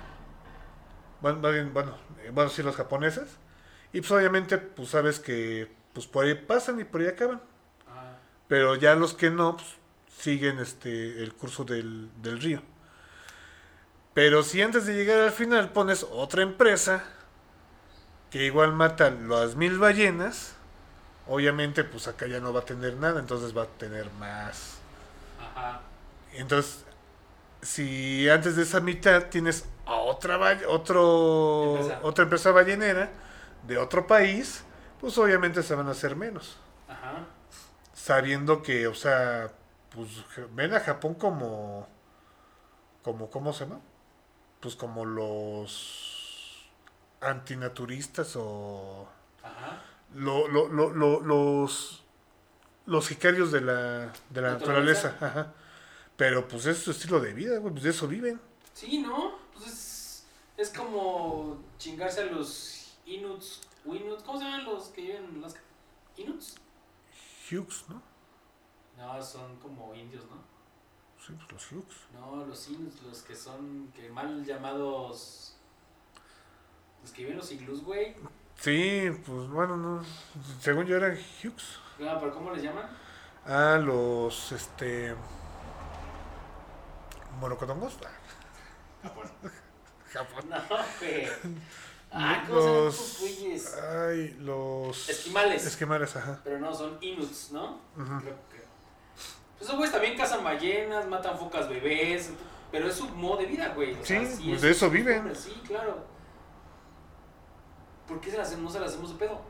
Bueno, 1.21 1.41
bueno, 1.73 1.97
eh, 2.23 2.31
bueno, 2.33 2.51
sí, 2.51 2.63
los 2.63 2.77
japoneses. 2.77 3.39
Y 3.93 4.01
pues 4.01 4.13
obviamente, 4.13 4.59
pues 4.59 4.91
sabes 4.91 5.21
que 5.21 5.71
pues 5.93 6.07
por 6.07 6.25
ahí 6.25 6.35
pasan 6.35 6.81
y 6.81 6.85
por 6.85 7.01
ahí 7.01 7.09
acaban. 7.09 7.41
Ah, 7.87 8.17
Pero 8.49 8.75
ya 8.77 8.95
los 8.95 9.15
que 9.15 9.31
no, 9.31 9.57
pues, 9.57 9.69
siguen 10.19 10.59
este 10.59 11.23
el 11.23 11.35
curso 11.35 11.65
del, 11.65 12.11
del 12.23 12.41
río. 12.41 12.63
Pero 14.15 14.43
si 14.43 14.63
antes 14.63 14.87
de 14.87 14.95
llegar 14.95 15.21
al 15.21 15.33
final 15.33 15.71
pones 15.73 16.05
otra 16.05 16.43
empresa 16.43 17.05
que 18.31 18.45
igual 18.47 18.73
mata 18.73 19.11
las 19.11 19.57
mil 19.57 19.79
ballenas, 19.79 20.55
obviamente 21.27 21.85
pues 21.85 22.09
acá 22.09 22.27
ya 22.27 22.41
no 22.41 22.53
va 22.53 22.61
a 22.61 22.65
tener 22.67 22.97
nada, 22.97 23.21
entonces 23.21 23.57
va 23.57 23.65
a 23.65 23.69
tener 23.69 24.11
más. 24.13 24.83
ajá. 25.39 25.91
Entonces, 26.33 26.85
si 27.63 28.29
antes 28.29 28.57
de 28.57 28.63
esa 28.63 28.81
mitad 28.81 29.25
tienes 29.27 29.65
a 29.87 29.95
otra 29.95 30.39
otro, 30.69 31.77
Empresa. 31.79 32.01
otra 32.03 32.25
empresa 32.25 32.51
ballenera 32.53 33.11
de 33.67 33.79
otro 33.79 34.07
país, 34.07 34.65
pues 35.01 35.17
obviamente 35.19 35.63
se 35.63 35.75
van 35.75 35.89
a 35.89 35.93
hacer 35.93 36.17
menos. 36.17 36.59
Ajá. 36.89 37.27
Sabiendo 37.93 38.63
que, 38.63 38.87
o 38.87 38.95
sea, 38.95 39.51
pues 39.95 40.09
ven 40.55 40.75
a 40.75 40.81
Japón 40.81 41.15
como, 41.15 41.87
como, 43.03 43.31
¿cómo 43.31 43.53
se 43.53 43.65
llama? 43.67 43.81
Pues 44.61 44.77
como 44.77 45.05
los 45.05 46.69
antinaturistas 47.21 48.35
o 48.37 49.07
Ajá. 49.43 49.83
lo- 50.15 50.49
lo- 50.49 50.69
lo- 50.69 50.91
lo- 50.91 51.21
los 51.21 51.97
los 52.87 53.05
sicarios 53.05 53.53
de 53.53 53.61
la, 53.61 54.13
de 54.31 54.41
la 54.41 54.53
Naturaleza. 54.53 55.11
naturaleza. 55.13 55.27
Ajá. 55.27 55.53
Pero 56.21 56.47
pues 56.47 56.67
es 56.67 56.77
su 56.77 56.91
estilo 56.91 57.19
de 57.19 57.33
vida, 57.33 57.57
güey, 57.61 57.73
pues 57.73 57.83
de 57.83 57.89
eso 57.89 58.07
viven. 58.07 58.39
Sí, 58.75 58.99
¿no? 58.99 59.39
Pues 59.55 59.67
es, 59.69 60.27
es 60.59 60.69
como 60.69 61.59
chingarse 61.79 62.21
a 62.21 62.25
los 62.27 62.99
Inuts. 63.07 63.63
Inuts 63.87 64.23
¿Cómo 64.25 64.39
se 64.39 64.45
llaman 64.45 64.67
los 64.67 64.89
que 64.89 65.01
viven 65.01 65.25
en 65.25 65.39
Alaska? 65.39 65.63
¿Inuts? 66.19 66.57
Hughes, 67.51 67.85
¿no? 67.89 68.03
No, 68.99 69.23
son 69.23 69.57
como 69.61 69.95
indios, 69.95 70.25
¿no? 70.27 70.37
Sí, 71.27 71.33
pues 71.33 71.53
los 71.53 71.73
Hughes. 71.73 71.97
No, 72.13 72.45
los 72.45 72.69
Inuts, 72.69 73.03
los 73.03 73.23
que 73.23 73.35
son 73.35 73.91
que 73.97 74.11
mal 74.11 74.45
llamados. 74.45 75.57
Los 77.01 77.13
que 77.13 77.23
viven 77.23 77.33
en 77.33 77.39
los 77.39 77.51
iglús, 77.51 77.83
güey. 77.83 78.15
Sí, 78.59 79.09
pues 79.25 79.49
bueno, 79.49 79.75
no. 79.79 80.05
Según 80.61 80.85
yo 80.85 80.99
eran 80.99 81.13
Hughes. 81.13 81.79
No, 81.99 82.21
pero 82.21 82.35
¿cómo 82.35 82.51
les 82.53 82.63
llaman? 82.63 82.95
Ah, 83.47 83.79
los, 83.83 84.53
este... 84.53 85.17
Monocotongos. 87.39 87.95
Japón. 89.03 89.31
Japón. 90.13 90.45
No, 90.49 90.77
güey. 91.01 91.29
Ah, 92.13 92.43
¿cómo 92.47 92.59
Los... 92.61 93.19
güeyes? 93.21 93.77
Ay, 93.79 94.37
los... 94.41 95.09
Esquimales. 95.09 95.65
Esquimales, 95.65 96.17
ajá. 96.17 96.41
Pero 96.43 96.59
no, 96.59 96.75
son 96.75 96.99
Inuts, 97.01 97.53
¿no? 97.53 97.81
Ujú. 97.97 98.19
Creo 98.21 98.35
que. 98.51 98.61
Pues 99.57 99.63
esos 99.63 99.77
güeyes 99.77 99.93
también 99.93 100.17
cazan 100.17 100.43
ballenas, 100.43 101.07
matan 101.07 101.39
focas 101.39 101.69
bebés. 101.69 102.31
Pero 102.73 102.89
es 102.89 102.95
su 102.95 103.09
modo 103.11 103.39
de 103.39 103.47
vida, 103.47 103.69
güey. 103.75 103.93
O 103.95 103.97
Sí, 104.05 104.07
sea, 104.07 104.19
pues 104.21 104.39
es 104.41 104.61
de 104.63 104.71
eso 104.71 104.91
viven. 104.91 105.35
Sí, 105.37 105.61
claro. 105.67 106.05
¿Por 108.07 108.21
qué 108.21 108.31
se 108.31 108.39
las, 108.39 108.57
no 108.59 108.71
se 108.71 108.81
las 108.81 108.91
hacemos 108.91 109.13
de 109.13 109.19
pedo? 109.27 109.41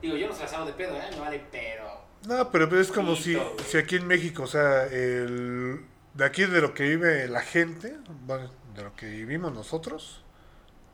Digo, 0.00 0.16
yo 0.16 0.26
no 0.28 0.34
se 0.34 0.42
las 0.42 0.52
hago 0.54 0.64
de 0.66 0.72
pedo, 0.72 0.96
¿eh? 0.96 1.08
Me 1.12 1.20
vale, 1.20 1.46
pero. 1.50 2.01
No, 2.26 2.50
pero 2.50 2.80
es 2.80 2.92
como 2.92 3.16
si, 3.16 3.36
si 3.66 3.78
aquí 3.78 3.96
en 3.96 4.06
México, 4.06 4.44
o 4.44 4.46
sea, 4.46 4.84
el, 4.86 5.84
de 6.14 6.24
aquí 6.24 6.44
de 6.44 6.60
lo 6.60 6.72
que 6.72 6.84
vive 6.84 7.26
la 7.28 7.40
gente, 7.40 7.96
bueno, 8.26 8.50
de 8.74 8.84
lo 8.84 8.94
que 8.94 9.06
vivimos 9.06 9.52
nosotros, 9.52 10.22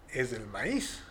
es 0.09 0.30
del 0.30 0.46
maíz. 0.46 1.02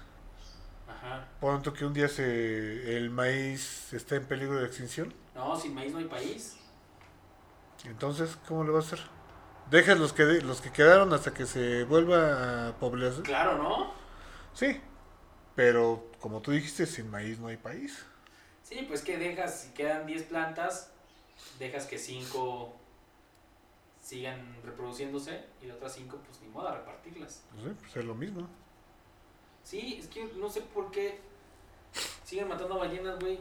Ajá. 0.87 1.27
Por 1.39 1.53
tanto 1.53 1.73
que 1.73 1.85
un 1.85 1.93
día 1.93 2.07
se, 2.07 2.97
el 2.97 3.09
maíz 3.11 3.93
está 3.93 4.15
en 4.15 4.25
peligro 4.25 4.59
de 4.59 4.65
extinción, 4.65 5.13
No, 5.35 5.55
sin 5.59 5.75
maíz 5.75 5.91
no 5.93 5.99
hay 5.99 6.05
país. 6.05 6.57
entonces, 7.85 8.37
¿cómo 8.47 8.63
le 8.63 8.71
va 8.71 8.79
a 8.79 8.81
hacer? 8.81 8.99
Dejas 9.69 9.99
los 9.99 10.13
que, 10.13 10.23
los 10.41 10.61
que 10.61 10.71
quedaron 10.71 11.13
hasta 11.13 11.33
que 11.33 11.45
se 11.45 11.83
vuelva 11.83 12.69
a 12.69 12.75
población. 12.79 13.23
Claro, 13.23 13.61
¿no? 13.61 13.93
Sí, 14.53 14.81
pero 15.55 16.09
como 16.19 16.41
tú 16.41 16.51
dijiste, 16.51 16.85
sin 16.85 17.11
maíz 17.11 17.37
no 17.37 17.47
hay 17.47 17.57
país. 17.57 18.05
Sí, 18.67 18.85
pues 18.85 19.01
que 19.01 19.17
dejas, 19.17 19.61
si 19.61 19.69
quedan 19.69 20.05
10 20.05 20.23
plantas, 20.23 20.89
dejas 21.57 21.85
que 21.85 21.97
5 21.97 22.75
sigan 24.03 24.57
reproduciéndose 24.65 25.45
y 25.61 25.67
las 25.67 25.77
otras 25.77 25.95
5, 25.95 26.19
pues 26.25 26.41
ni 26.41 26.49
modo 26.49 26.67
a 26.67 26.75
repartirlas. 26.75 27.43
No 27.55 27.63
sé, 27.63 27.69
pues 27.79 27.95
es 27.95 28.03
lo 28.03 28.13
mismo. 28.13 28.45
Sí, 29.63 29.99
es 30.01 30.07
que 30.07 30.25
no 30.35 30.49
sé 30.49 30.59
por 30.61 30.91
qué 30.91 31.17
siguen 32.25 32.49
matando 32.49 32.77
ballenas, 32.77 33.17
güey. 33.19 33.39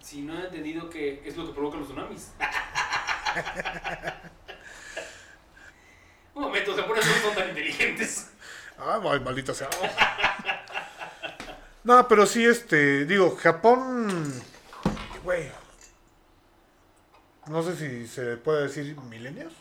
Si 0.00 0.22
no 0.22 0.40
he 0.40 0.46
entendido 0.46 0.88
que 0.88 1.20
es 1.22 1.36
lo 1.36 1.46
que 1.46 1.52
provoca 1.52 1.76
los 1.76 1.88
tsunamis. 1.88 2.30
Un 6.34 6.44
momento, 6.44 6.74
se 6.74 6.82
ponen 6.82 7.02
son 7.02 7.34
tan 7.34 7.50
inteligentes. 7.50 8.30
Ah, 8.78 8.98
ay, 9.04 9.20
maldita 9.20 9.52
sea. 9.52 9.68
No, 11.84 12.08
pero 12.08 12.24
sí, 12.24 12.46
este, 12.46 13.04
digo, 13.04 13.36
Japón, 13.36 14.42
güey, 15.24 15.50
no 17.46 17.62
sé 17.62 17.76
si 17.76 18.06
se 18.06 18.36
puede 18.36 18.62
decir 18.64 18.96
milenios 19.02 19.52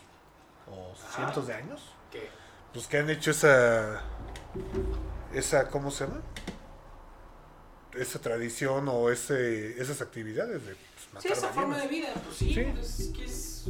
o 0.70 0.94
cientos 1.16 1.48
de 1.48 1.54
años, 1.54 1.82
¿Qué? 2.12 2.30
pues 2.74 2.88
que 2.88 2.98
han 3.00 3.10
hecho 3.10 3.32
esa, 3.32 4.02
esa, 5.34 5.68
¿cómo 5.70 5.92
se 5.92 6.06
llama? 6.06 6.22
Esa 7.94 8.20
tradición 8.22 8.88
o 8.88 9.10
ese, 9.10 9.82
esas 9.82 10.02
actividades 10.02 10.66
de 10.66 10.76
pues, 10.76 11.08
matar 11.14 11.22
Sí, 11.24 11.28
esa 11.34 11.48
forma 11.50 11.78
de 11.78 11.88
vida, 11.88 12.10
pues 12.24 12.38
sí, 12.38 12.54
Sí. 12.54 12.64
pues, 12.74 13.00
es 13.00 13.08
que 13.10 13.26
es. 13.26 13.66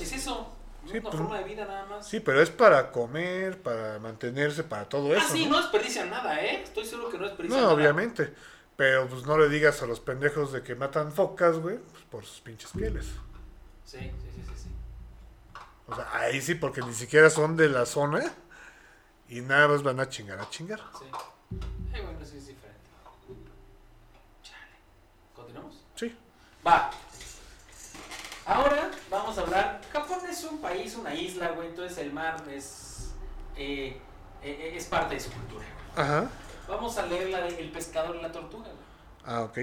Es 0.00 0.12
eso. 0.12 0.56
¿no? 0.82 0.90
Sí, 0.90 0.98
Una 0.98 1.02
pues, 1.10 1.14
forma 1.16 1.38
de 1.38 1.44
vida 1.44 1.64
nada 1.66 1.86
más. 1.86 2.08
Sí, 2.08 2.18
pero 2.18 2.40
es 2.42 2.50
para 2.50 2.90
comer, 2.90 3.62
para 3.62 3.98
mantenerse, 4.00 4.64
para 4.64 4.88
todo 4.88 5.14
eso. 5.14 5.24
ah, 5.24 5.30
sí, 5.32 5.44
¿no? 5.44 5.52
no 5.52 5.60
desperdician 5.62 6.10
nada, 6.10 6.40
¿eh? 6.42 6.62
Estoy 6.64 6.84
seguro 6.84 7.10
que 7.10 7.18
no 7.18 7.24
desperdician 7.26 7.60
No, 7.60 7.66
nada. 7.68 7.78
obviamente. 7.78 8.34
Pero 8.80 9.06
pues 9.08 9.26
no 9.26 9.36
le 9.36 9.50
digas 9.50 9.82
a 9.82 9.86
los 9.86 10.00
pendejos 10.00 10.52
de 10.52 10.62
que 10.62 10.74
matan 10.74 11.12
focas, 11.12 11.58
güey, 11.58 11.76
pues, 11.76 12.02
por 12.04 12.24
sus 12.24 12.40
pinches 12.40 12.70
pieles. 12.70 13.08
Sí, 13.84 13.98
sí, 13.98 14.10
sí, 14.34 14.42
sí. 14.42 14.52
sí. 14.56 14.70
O 15.86 15.94
sea, 15.94 16.08
ahí 16.14 16.40
sí, 16.40 16.54
porque 16.54 16.80
ni 16.80 16.94
siquiera 16.94 17.28
son 17.28 17.58
de 17.58 17.68
la 17.68 17.84
zona 17.84 18.22
y 19.28 19.42
nada 19.42 19.68
más 19.68 19.82
van 19.82 20.00
a 20.00 20.08
chingar 20.08 20.40
a 20.40 20.48
chingar. 20.48 20.80
sí. 20.98 21.04
Ay, 21.92 22.00
bueno, 22.00 22.18
sí 22.24 22.38
es 22.38 22.46
diferente. 22.46 22.80
Chale. 24.42 24.72
¿Continuamos? 25.34 25.84
Sí. 25.94 26.16
Va. 26.66 26.90
Ahora 28.46 28.90
vamos 29.10 29.36
a 29.36 29.42
hablar. 29.42 29.82
Japón 29.92 30.20
es 30.26 30.42
un 30.44 30.58
país, 30.58 30.96
una 30.96 31.14
isla, 31.14 31.50
güey. 31.50 31.68
Entonces 31.68 31.98
el 31.98 32.14
mar 32.14 32.42
es. 32.48 33.10
eh, 33.56 34.00
eh, 34.42 34.72
es 34.74 34.86
parte 34.86 35.16
de 35.16 35.20
su 35.20 35.30
cultura. 35.32 35.66
güey. 35.94 36.06
Ajá. 36.06 36.30
Vamos 36.70 36.96
a 36.98 37.06
leer 37.06 37.30
la 37.30 37.40
de 37.40 37.60
El 37.60 37.70
pescador 37.70 38.16
y 38.16 38.22
la 38.22 38.30
tortuga. 38.30 38.68
Ah, 39.24 39.42
ok. 39.42 39.58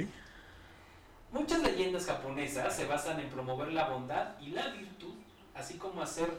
Muchas 1.32 1.62
leyendas 1.62 2.06
japonesas 2.06 2.76
se 2.76 2.86
basan 2.86 3.20
en 3.20 3.30
promover 3.30 3.72
la 3.72 3.90
bondad 3.90 4.40
y 4.40 4.50
la 4.50 4.68
virtud, 4.68 5.16
así 5.56 5.78
como 5.78 6.02
hacer 6.02 6.30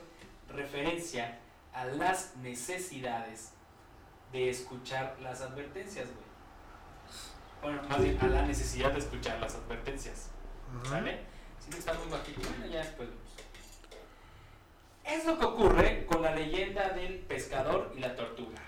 referencia 0.49 1.39
a 1.73 1.87
las 1.87 2.37
necesidades 2.37 3.53
de 4.33 4.51
escuchar 4.51 5.17
las 5.23 5.41
advertencias, 5.41 6.07
güey. 6.07 6.29
Bueno, 7.63 7.89
más 7.89 8.03
bien 8.03 8.19
a 8.21 8.27
la 8.29 8.43
necesidad 8.43 8.93
de 8.93 8.99
escuchar 8.99 9.41
las 9.41 9.55
advertencias. 9.55 10.31
Ujú. 10.77 10.91
¿Sale? 10.91 11.21
Siento 11.59 11.77
que 11.77 11.79
está 11.79 11.95
muy 11.95 12.09
bajito. 12.11 12.41
Bueno, 12.49 12.67
ya 12.67 12.81
después 12.81 13.09
vemos. 13.09 13.29
Es 15.05 15.25
lo 15.25 15.39
que 15.39 15.45
ocurre 15.47 16.07
con 16.07 16.23
la 16.23 16.35
leyenda 16.35 16.91
del 16.91 17.21
pescador 17.21 17.93
y 17.97 18.01
la 18.01 18.15
tortuga, 18.15 18.61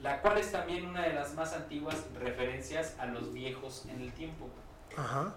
la 0.00 0.20
cual 0.20 0.38
es 0.38 0.52
también 0.52 0.86
una 0.86 1.02
de 1.02 1.14
las 1.14 1.34
más 1.34 1.52
antiguas 1.52 1.96
referencias 2.20 2.94
a 2.98 3.06
los 3.06 3.32
viejos 3.32 3.86
en 3.88 4.00
el 4.00 4.12
tiempo. 4.12 4.48
Ajá. 4.96 5.34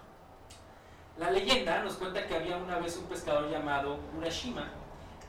La 1.18 1.30
leyenda 1.30 1.82
nos 1.82 1.94
cuenta 1.94 2.26
que 2.26 2.34
había 2.34 2.56
una 2.56 2.78
vez 2.78 2.96
un 2.96 3.06
pescador 3.06 3.50
llamado 3.50 3.98
Urashima, 4.16 4.70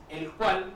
el 0.08 0.30
cual 0.32 0.72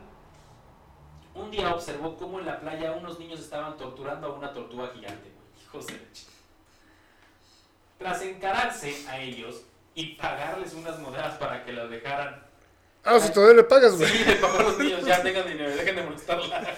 un 1.34 1.50
día 1.50 1.72
observó 1.74 2.16
cómo 2.16 2.40
en 2.40 2.46
la 2.46 2.60
playa 2.60 2.92
unos 2.92 3.18
niños 3.18 3.40
estaban 3.40 3.76
torturando 3.76 4.26
a 4.26 4.32
una 4.32 4.52
tortuga 4.52 4.88
gigante. 4.94 5.30
güey. 5.30 5.64
Hijos 5.64 5.86
de 5.86 6.00
Tras 7.98 8.22
encararse 8.22 9.06
a 9.08 9.18
ellos 9.18 9.62
y 9.94 10.14
pagarles 10.14 10.74
unas 10.74 10.98
monedas 10.98 11.36
para 11.38 11.64
que 11.64 11.72
los 11.72 11.90
dejaran. 11.90 12.42
Ah, 13.04 13.18
sea, 13.18 13.32
todavía 13.32 13.56
le 13.56 13.64
pagas, 13.64 13.96
güey. 13.96 14.08
Sí, 14.10 14.24
de 14.24 14.34
papá 14.36 14.58
a 14.58 14.62
los 14.64 14.78
niños, 14.78 15.04
ya 15.04 15.22
tengan 15.22 15.46
dinero, 15.46 15.70
dejen 15.70 15.96
de 15.96 16.02
molestarla. 16.02 16.74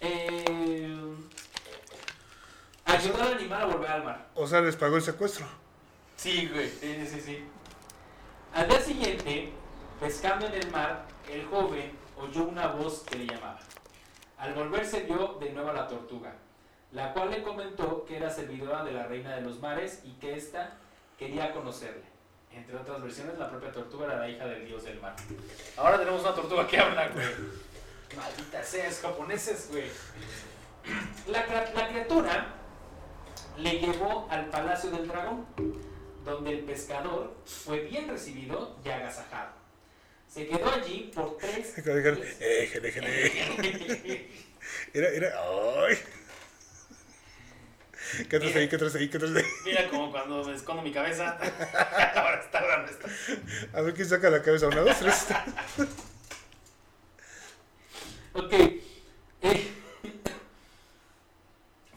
Eh, 0.00 1.14
ayudar 2.84 3.22
al 3.22 3.34
animal 3.34 3.62
a 3.62 3.66
volver 3.66 3.90
al 3.90 4.04
mar. 4.04 4.26
O 4.34 4.46
sea, 4.46 4.60
les 4.60 4.76
pagó 4.76 4.96
el 4.96 5.02
secuestro. 5.02 5.46
Sí, 6.16 6.48
güey. 6.52 6.68
Sí, 6.68 7.06
sí, 7.06 7.20
sí. 7.20 7.44
Al 8.54 8.68
día 8.68 8.80
siguiente, 8.80 9.52
pescando 10.00 10.46
en 10.46 10.54
el 10.54 10.70
mar, 10.70 11.04
el 11.30 11.44
joven 11.46 11.92
oyó 12.16 12.44
una 12.44 12.68
voz 12.68 13.00
que 13.00 13.18
le 13.18 13.26
llamaba. 13.26 13.58
Al 14.38 14.54
volverse 14.54 15.00
vio 15.00 15.36
de 15.40 15.50
nuevo 15.50 15.70
a 15.70 15.74
la 15.74 15.86
tortuga, 15.88 16.32
la 16.92 17.12
cual 17.12 17.30
le 17.30 17.42
comentó 17.42 18.04
que 18.04 18.16
era 18.16 18.30
servidora 18.30 18.84
de 18.84 18.92
la 18.92 19.06
reina 19.06 19.34
de 19.34 19.42
los 19.42 19.60
mares 19.60 20.00
y 20.04 20.12
que 20.12 20.36
ésta 20.36 20.76
quería 21.18 21.52
conocerle. 21.52 22.04
Entre 22.52 22.76
otras 22.76 23.02
versiones, 23.02 23.38
la 23.38 23.50
propia 23.50 23.70
tortuga 23.70 24.06
era 24.06 24.18
la 24.18 24.28
hija 24.28 24.46
del 24.46 24.66
dios 24.66 24.84
del 24.84 25.00
mar. 25.00 25.14
Ahora 25.76 25.98
tenemos 25.98 26.22
una 26.22 26.34
tortuga 26.34 26.66
que 26.66 26.78
habla, 26.78 27.08
güey. 27.08 27.26
Maldita 28.16 28.62
sea, 28.62 28.88
es 28.88 29.00
japoneses, 29.00 29.68
güey. 29.70 29.90
La, 31.26 31.44
criatura 31.88 32.54
le 33.58 33.78
llevó 33.78 34.26
al 34.30 34.46
palacio 34.46 34.90
del 34.90 35.06
dragón, 35.06 35.46
donde 36.24 36.52
el 36.52 36.60
pescador 36.60 37.36
fue 37.44 37.80
bien 37.80 38.08
recibido 38.08 38.78
y 38.84 38.88
agasajado. 38.88 39.52
Se 40.26 40.46
quedó 40.46 40.70
allí 40.70 41.10
por 41.14 41.36
tres. 41.38 41.74
Era, 44.92 45.08
era, 45.08 45.32
ay. 45.86 45.96
¿Qué 48.28 48.38
traes 48.38 48.56
ahí? 48.56 48.68
¿Qué 48.68 48.78
traes 48.78 48.94
ahí? 48.94 49.08
¿Qué 49.08 49.18
traes 49.18 49.36
ahí? 49.36 49.44
Mira 49.64 49.88
como 49.88 50.10
cuando 50.10 50.44
me 50.44 50.54
escondo 50.54 50.82
mi 50.82 50.92
cabeza. 50.92 51.38
Ahora 52.14 52.40
está 52.40 52.84
esto. 52.84 53.08
A 53.72 53.80
ver 53.82 53.94
quién 53.94 54.08
saca 54.08 54.30
la 54.30 54.42
cabeza. 54.42 54.68
Una, 54.68 54.80
dos, 54.80 54.98
tres. 54.98 55.26
Ok. 58.34 58.52
Eh, 59.42 59.72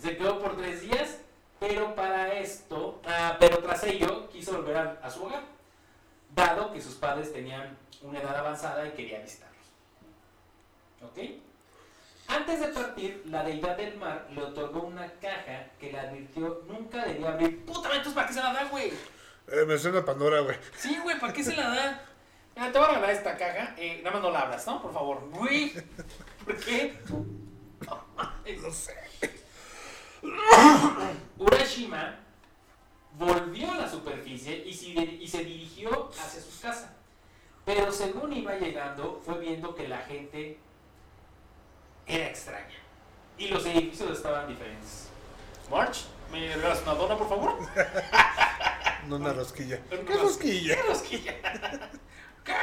se 0.01 0.17
quedó 0.17 0.41
por 0.41 0.57
tres 0.57 0.81
días, 0.81 1.17
pero 1.59 1.93
para 1.93 2.39
esto, 2.39 2.99
ah, 3.05 3.37
pero 3.39 3.59
tras 3.59 3.83
ello 3.83 4.27
quiso 4.29 4.53
volver 4.53 4.77
a, 4.77 4.99
a 5.03 5.09
su 5.11 5.23
hogar, 5.23 5.43
dado 6.33 6.73
que 6.73 6.81
sus 6.81 6.95
padres 6.95 7.31
tenían 7.31 7.77
una 8.01 8.19
edad 8.19 8.35
avanzada 8.51 8.87
y 8.87 8.91
quería 8.91 9.19
visitarlos. 9.19 9.65
¿Ok? 11.03 11.19
Antes 12.27 12.59
de 12.59 12.67
partir, 12.67 13.23
la 13.25 13.43
deidad 13.43 13.75
del 13.75 13.97
mar 13.97 14.27
le 14.31 14.41
otorgó 14.41 14.83
una 14.83 15.11
caja 15.19 15.67
que 15.79 15.91
le 15.91 15.99
advirtió 15.99 16.63
nunca 16.67 17.05
debía 17.05 17.29
abrir. 17.29 17.65
Puta, 17.65 17.89
entonces 17.89 18.13
¿para 18.13 18.27
qué 18.27 18.33
se 18.33 18.41
la 18.41 18.53
da, 18.53 18.63
güey? 18.65 18.93
Eh, 19.47 19.65
me 19.67 19.77
suena 19.77 20.05
Pandora, 20.05 20.39
güey. 20.41 20.55
Sí, 20.77 20.97
güey, 21.03 21.19
¿para 21.19 21.33
qué 21.33 21.43
se 21.43 21.55
la 21.55 21.69
da? 21.69 22.01
Mira, 22.55 22.71
te 22.71 22.77
voy 22.77 22.87
a 22.87 22.91
regalar 22.91 23.09
esta 23.09 23.37
caja. 23.37 23.75
Eh, 23.77 24.01
nada 24.03 24.11
más 24.11 24.21
no 24.23 24.31
la 24.31 24.39
abras, 24.41 24.65
¿no? 24.67 24.81
Por 24.81 24.93
favor. 24.93 25.29
Güey, 25.29 25.73
¿por 26.45 26.57
qué? 26.57 26.97
No 28.61 28.71
sé. 28.71 28.95
Urashima 31.37 32.19
volvió 33.17 33.71
a 33.71 33.77
la 33.77 33.89
superficie 33.89 34.63
y 34.65 34.73
se, 34.73 34.89
y 34.89 35.27
se 35.27 35.43
dirigió 35.43 36.09
hacia 36.09 36.41
su 36.41 36.61
casa. 36.61 37.00
Pero 37.65 37.91
según 37.91 38.33
iba 38.33 38.55
llegando, 38.57 39.21
fue 39.23 39.37
viendo 39.39 39.75
que 39.75 39.87
la 39.87 39.99
gente 39.99 40.57
era 42.07 42.27
extraña. 42.27 42.75
Y 43.37 43.47
los 43.47 43.65
edificios 43.65 44.11
estaban 44.17 44.47
diferentes. 44.47 45.07
March, 45.69 46.05
¿me 46.31 46.53
regalas 46.55 46.81
una 46.83 46.93
dona, 46.95 47.17
por 47.17 47.29
favor? 47.29 47.57
No 49.07 49.15
una 49.15 49.33
rosquilla. 49.33 49.79
Una 49.91 50.01
¿Qué 50.01 50.13
ros- 50.13 50.21
rosquilla? 50.21 50.75
¿Qué 50.75 50.81
rosquilla? 50.83 51.33
¿Qué? 52.45 52.53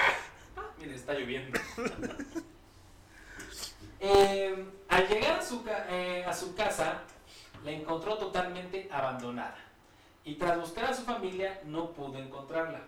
Ah, 0.57 0.63
Mire, 0.79 0.95
está 0.95 1.13
lloviendo. 1.15 1.59
Eh, 4.01 4.65
al 4.89 5.09
llegar 5.09 5.41
a 5.41 5.43
su, 5.43 5.65
eh, 5.91 6.25
a 6.25 6.33
su 6.33 6.55
casa, 6.55 7.01
la 7.65 7.71
encontró 7.73 8.17
totalmente 8.17 8.89
abandonada. 8.93 9.57
Y 10.25 10.37
tras 10.37 10.61
buscar 10.61 10.85
a 10.85 10.95
su 10.95 11.03
familia, 11.03 11.61
no 11.65 11.91
pudo 11.93 12.19
encontrarla. 12.19 12.83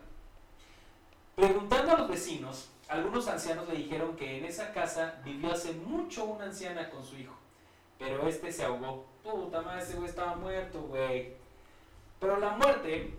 Preguntando 1.40 1.92
a 1.92 1.98
los 2.00 2.08
vecinos, 2.10 2.68
algunos 2.86 3.26
ancianos 3.26 3.66
le 3.66 3.76
dijeron 3.76 4.14
que 4.14 4.36
en 4.36 4.44
esa 4.44 4.74
casa 4.74 5.20
vivió 5.24 5.50
hace 5.50 5.72
mucho 5.72 6.24
una 6.24 6.44
anciana 6.44 6.90
con 6.90 7.02
su 7.02 7.16
hijo. 7.16 7.32
Pero 7.98 8.28
este 8.28 8.52
se 8.52 8.62
ahogó. 8.62 9.06
Puta 9.22 9.62
madre, 9.62 9.82
ese 9.82 9.94
güey 9.94 10.10
estaba 10.10 10.34
muerto, 10.34 10.82
güey. 10.82 11.32
Pero 12.20 12.36
la 12.38 12.50
muerte, 12.50 13.14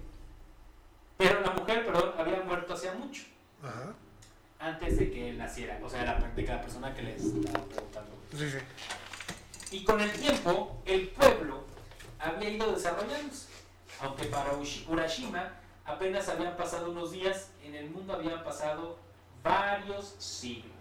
pero 1.18 1.42
la 1.42 1.50
mujer, 1.50 1.84
perdón, 1.84 2.14
había 2.16 2.42
muerto 2.42 2.76
hacía 2.76 2.94
mucho 2.94 3.24
Ajá. 3.64 3.94
antes 4.60 5.00
de 5.00 5.12
que 5.12 5.30
él 5.30 5.40
naciera, 5.40 5.80
o 5.84 5.90
sea, 5.90 6.04
la, 6.04 6.14
de 6.20 6.46
cada 6.46 6.62
persona 6.62 6.94
que 6.94 7.02
les 7.02 7.24
estaba 7.24 7.66
preguntando. 7.66 8.12
Sí, 8.38 8.52
sí. 8.52 8.58
Y 9.72 9.84
con 9.84 10.00
el 10.00 10.12
tiempo, 10.12 10.80
el 10.86 11.08
pueblo 11.10 11.64
había 12.20 12.50
ido 12.50 12.72
desarrollándose, 12.72 13.48
aunque 14.00 14.26
para 14.26 14.52
Urashima 14.88 15.61
apenas 15.86 16.28
habían 16.30 16.56
pasado 16.58 16.92
unos 16.92 17.12
días, 17.12 17.52
en 17.64 17.76
el 17.76 17.90
mundo 17.90 18.14
habían 18.14 18.44
pasado 18.44 18.98
varios 19.44 20.16
siglos. 20.20 20.72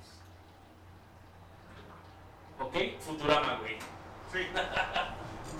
¿Ok? 2.60 2.74
Futurama, 3.00 3.58
güey. 3.60 3.76
Sí. 4.32 4.40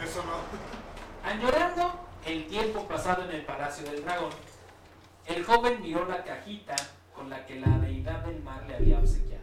Eso 0.05 0.23
no. 0.25 1.29
Añorando 1.29 1.93
el 2.27 2.47
tiempo 2.47 2.87
pasado 2.87 3.25
en 3.25 3.31
el 3.33 3.45
Palacio 3.45 3.91
del 3.91 4.05
Dragón, 4.05 4.31
el 5.27 5.45
joven 5.45 5.81
miró 5.83 6.07
la 6.07 6.23
cajita 6.25 6.77
con 7.15 7.31
la 7.31 7.45
que 7.47 7.57
la 7.61 7.79
deidad 7.79 8.25
del 8.25 8.43
mar 8.43 8.65
le 8.67 8.77
había 8.77 8.99
obsequiado 8.99 9.43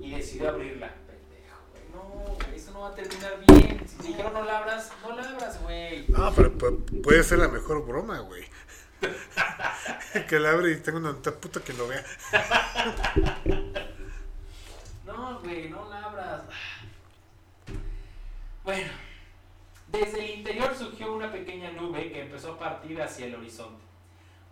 y 0.00 0.10
decidió 0.10 0.50
abrirla. 0.50 0.92
Pendejo, 1.06 1.58
güey. 1.70 1.84
No, 1.92 2.34
güey, 2.44 2.56
eso 2.56 2.72
no 2.72 2.80
va 2.80 2.88
a 2.88 2.94
terminar 2.94 3.32
bien. 3.46 3.84
Si 3.86 4.08
dijeron 4.08 4.32
no 4.34 4.44
la 4.44 4.58
abras, 4.58 4.90
no 5.02 5.14
la 5.14 5.22
abras, 5.28 5.62
güey. 5.62 6.06
No, 6.08 6.32
pero 6.34 6.52
pu- 6.58 7.02
puede 7.02 7.22
ser 7.22 7.38
la 7.38 7.48
mejor 7.48 7.86
broma, 7.86 8.18
güey. 8.20 8.44
que 10.28 10.38
la 10.38 10.50
abre 10.50 10.72
y 10.72 10.76
tengo 10.76 10.98
una 10.98 11.14
puta 11.14 11.60
que 11.60 11.72
lo 11.72 11.88
vea. 11.88 12.04
No, 15.04 15.40
güey, 15.40 15.68
no 15.68 15.90
la 15.90 16.04
abras. 16.04 16.42
Bueno, 18.64 18.90
desde 19.88 20.24
el 20.24 20.38
interior 20.38 20.74
surgió 20.74 21.12
una 21.12 21.30
pequeña 21.30 21.72
nube 21.72 22.12
que 22.12 22.22
empezó 22.22 22.52
a 22.52 22.58
partir 22.58 23.02
hacia 23.02 23.26
el 23.26 23.34
horizonte. 23.34 23.82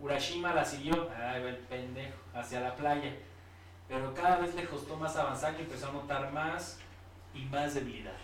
Urashima 0.00 0.52
la 0.52 0.64
siguió, 0.64 1.08
ay, 1.16 1.42
el 1.42 1.56
pendejo, 1.56 2.18
hacia 2.34 2.60
la 2.60 2.74
playa. 2.74 3.16
Pero 3.88 4.12
cada 4.12 4.38
vez 4.38 4.54
le 4.54 4.64
costó 4.64 4.96
más 4.96 5.16
avanzar 5.16 5.54
y 5.58 5.62
empezó 5.62 5.88
a 5.88 5.92
notar 5.92 6.32
más 6.32 6.78
y 7.32 7.44
más 7.44 7.74
debilidad. 7.74 8.16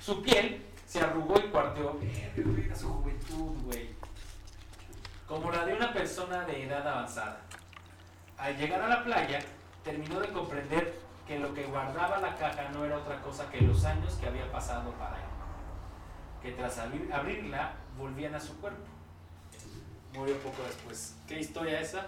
Su 0.00 0.22
piel 0.22 0.64
se 0.92 1.00
arrugó 1.00 1.34
y 1.38 1.48
cuarteó. 1.48 1.98
Verga, 2.36 2.76
su 2.76 2.92
juventud, 2.92 3.56
güey. 3.64 3.88
Como 5.26 5.50
la 5.50 5.64
de 5.64 5.72
una 5.72 5.90
persona 5.90 6.44
de 6.44 6.64
edad 6.64 6.86
avanzada. 6.86 7.40
Al 8.36 8.58
llegar 8.58 8.82
a 8.82 8.88
la 8.88 9.02
playa, 9.02 9.38
terminó 9.82 10.20
de 10.20 10.28
comprender 10.28 11.00
que 11.26 11.38
lo 11.38 11.54
que 11.54 11.64
guardaba 11.64 12.18
la 12.18 12.36
caja 12.36 12.68
no 12.74 12.84
era 12.84 12.98
otra 12.98 13.22
cosa 13.22 13.48
que 13.50 13.62
los 13.62 13.86
años 13.86 14.12
que 14.16 14.26
había 14.26 14.52
pasado 14.52 14.90
para 14.98 15.16
él. 15.16 15.24
Que 16.42 16.52
tras 16.52 16.76
abrir- 16.78 17.10
abrirla, 17.10 17.72
volvían 17.96 18.34
a 18.34 18.40
su 18.40 18.54
cuerpo. 18.60 18.84
Murió 20.12 20.36
poco 20.40 20.62
después. 20.64 21.16
¿Qué 21.26 21.40
historia 21.40 21.80
esa? 21.80 22.06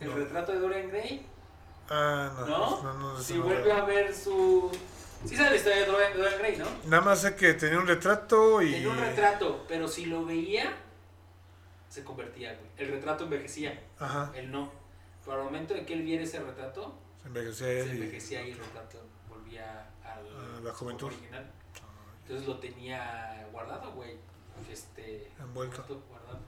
¿El 0.00 0.08
no. 0.08 0.16
retrato 0.16 0.50
de 0.50 0.58
Dorian 0.58 0.88
Gray? 0.88 1.24
Ah, 1.88 2.32
no. 2.40 2.46
¿No? 2.48 2.82
no, 2.82 2.94
no, 2.94 3.14
eso 3.14 3.22
si 3.22 3.34
no 3.38 3.44
vuelve 3.44 3.70
a 3.70 3.84
ver 3.84 4.12
su... 4.12 4.72
Sí 5.26 5.36
sabe 5.36 5.50
la 5.50 5.56
historia 5.56 5.78
de 5.80 5.86
Dorian, 5.86 6.16
Dorian 6.16 6.38
Gray, 6.38 6.56
¿no? 6.58 6.66
Nada 6.86 7.02
más 7.02 7.20
sé 7.22 7.34
que 7.34 7.54
tenía 7.54 7.78
un 7.78 7.86
retrato 7.86 8.60
y. 8.62 8.72
Tenía 8.72 8.90
un 8.90 8.98
retrato, 8.98 9.64
pero 9.66 9.88
si 9.88 10.06
lo 10.06 10.24
veía, 10.24 10.72
se 11.88 12.04
convertía, 12.04 12.52
güey. 12.54 12.66
El 12.76 12.88
retrato 12.92 13.24
envejecía, 13.24 13.82
Ajá. 13.98 14.30
él 14.34 14.50
no. 14.50 14.70
Pero 15.24 15.38
al 15.38 15.44
momento 15.44 15.72
de 15.74 15.86
que 15.86 15.94
él 15.94 16.02
viera 16.02 16.22
ese 16.24 16.40
retrato, 16.40 16.98
Se 17.22 17.28
envejecía 17.28 17.66
se 17.66 17.80
él 17.80 17.88
y. 17.88 17.90
envejecía 17.92 18.46
y 18.46 18.50
el 18.52 18.58
retrato 18.58 18.98
volvía 19.28 19.90
al 20.04 20.58
A 20.58 20.60
la 20.62 20.72
juventud. 20.72 21.06
original. 21.06 21.50
Entonces 22.22 22.46
lo 22.46 22.58
tenía 22.58 23.46
guardado, 23.52 23.92
güey. 23.92 24.16
Este. 24.70 25.30
Envuelto. 25.40 25.76
muerto, 25.78 26.02
guardado. 26.08 26.38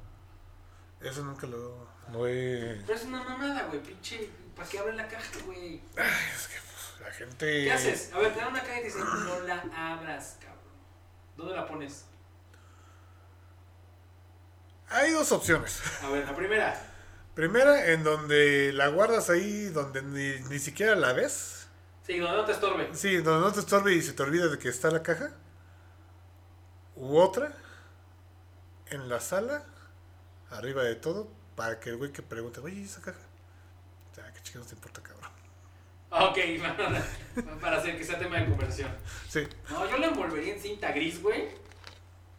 Eso 1.01 1.25
nunca 1.25 1.47
lo. 1.47 1.87
No 2.13 2.27
he. 2.27 2.81
Pero 2.87 2.99
es 2.99 3.05
una 3.05 3.23
mamada, 3.25 3.65
güey, 3.69 3.81
pinche. 3.83 4.31
¿Para 4.55 4.69
qué 4.69 4.79
abren 4.79 4.97
la 4.97 5.07
caja, 5.09 5.31
güey? 5.45 5.81
Es 5.97 6.49
que 6.49 6.66
la 7.01 7.11
gente. 7.11 7.65
¿Qué 7.65 7.73
haces? 7.73 8.13
A 8.13 8.19
ver, 8.19 8.33
te 8.33 8.41
dan 8.41 8.49
una 8.49 8.61
caja 8.61 8.79
y 8.79 8.81
te 8.81 8.87
dicen, 8.87 9.05
no 9.05 9.41
la 9.41 9.65
abras, 9.75 10.39
cabrón. 10.41 10.65
¿Dónde 11.37 11.55
la 11.55 11.67
pones? 11.67 12.07
Hay 14.89 15.11
dos 15.11 15.33
opciones. 15.33 15.83
A 16.03 16.11
ver, 16.11 16.25
la 16.25 16.35
primera. 16.35 16.93
Primera, 17.35 17.93
en 17.93 18.03
donde 18.03 18.73
la 18.73 18.89
guardas 18.89 19.29
ahí, 19.31 19.67
donde 19.67 20.03
ni, 20.03 20.39
ni 20.49 20.59
siquiera 20.59 20.95
la 20.95 21.13
ves. 21.13 21.67
Sí, 22.07 22.19
donde 22.19 22.37
no 22.37 22.45
te 22.45 22.53
estorbe. 22.53 22.91
Sí, 22.95 23.17
donde 23.17 23.47
no 23.47 23.53
te 23.53 23.61
estorbe 23.61 23.93
y 23.93 24.01
se 24.01 24.13
te 24.13 24.23
olvida 24.23 24.47
de 24.47 24.59
que 24.59 24.69
está 24.69 24.91
la 24.91 25.03
caja. 25.03 25.33
U 26.95 27.19
otra, 27.19 27.53
en 28.87 29.09
la 29.09 29.21
sala, 29.21 29.65
arriba 30.51 30.83
de 30.85 30.95
todo, 30.95 31.29
para 31.57 31.79
que 31.79 31.91
el 31.91 31.97
güey 31.97 32.13
que 32.13 32.23
pregunte, 32.23 32.61
oye, 32.61 32.77
¿y 32.77 32.85
esa 32.85 33.03
caja? 33.03 33.19
Ya, 34.17 34.33
qué 34.33 34.41
chingados 34.43 34.69
te 34.69 34.77
importa. 34.77 35.03
Ok, 36.11 36.39
para, 37.61 37.77
hacer 37.79 37.99
que 37.99 38.05
sea 38.05 38.19
tema 38.19 38.39
de 38.39 38.47
conversación. 38.47 38.91
Sí, 39.29 39.47
No, 39.71 39.89
yo 39.91 39.99
la 39.99 40.07
envolvería 40.07 40.55
en 40.55 40.61
cinta 40.61 40.93
gris, 40.93 41.21
güey. 41.23 41.49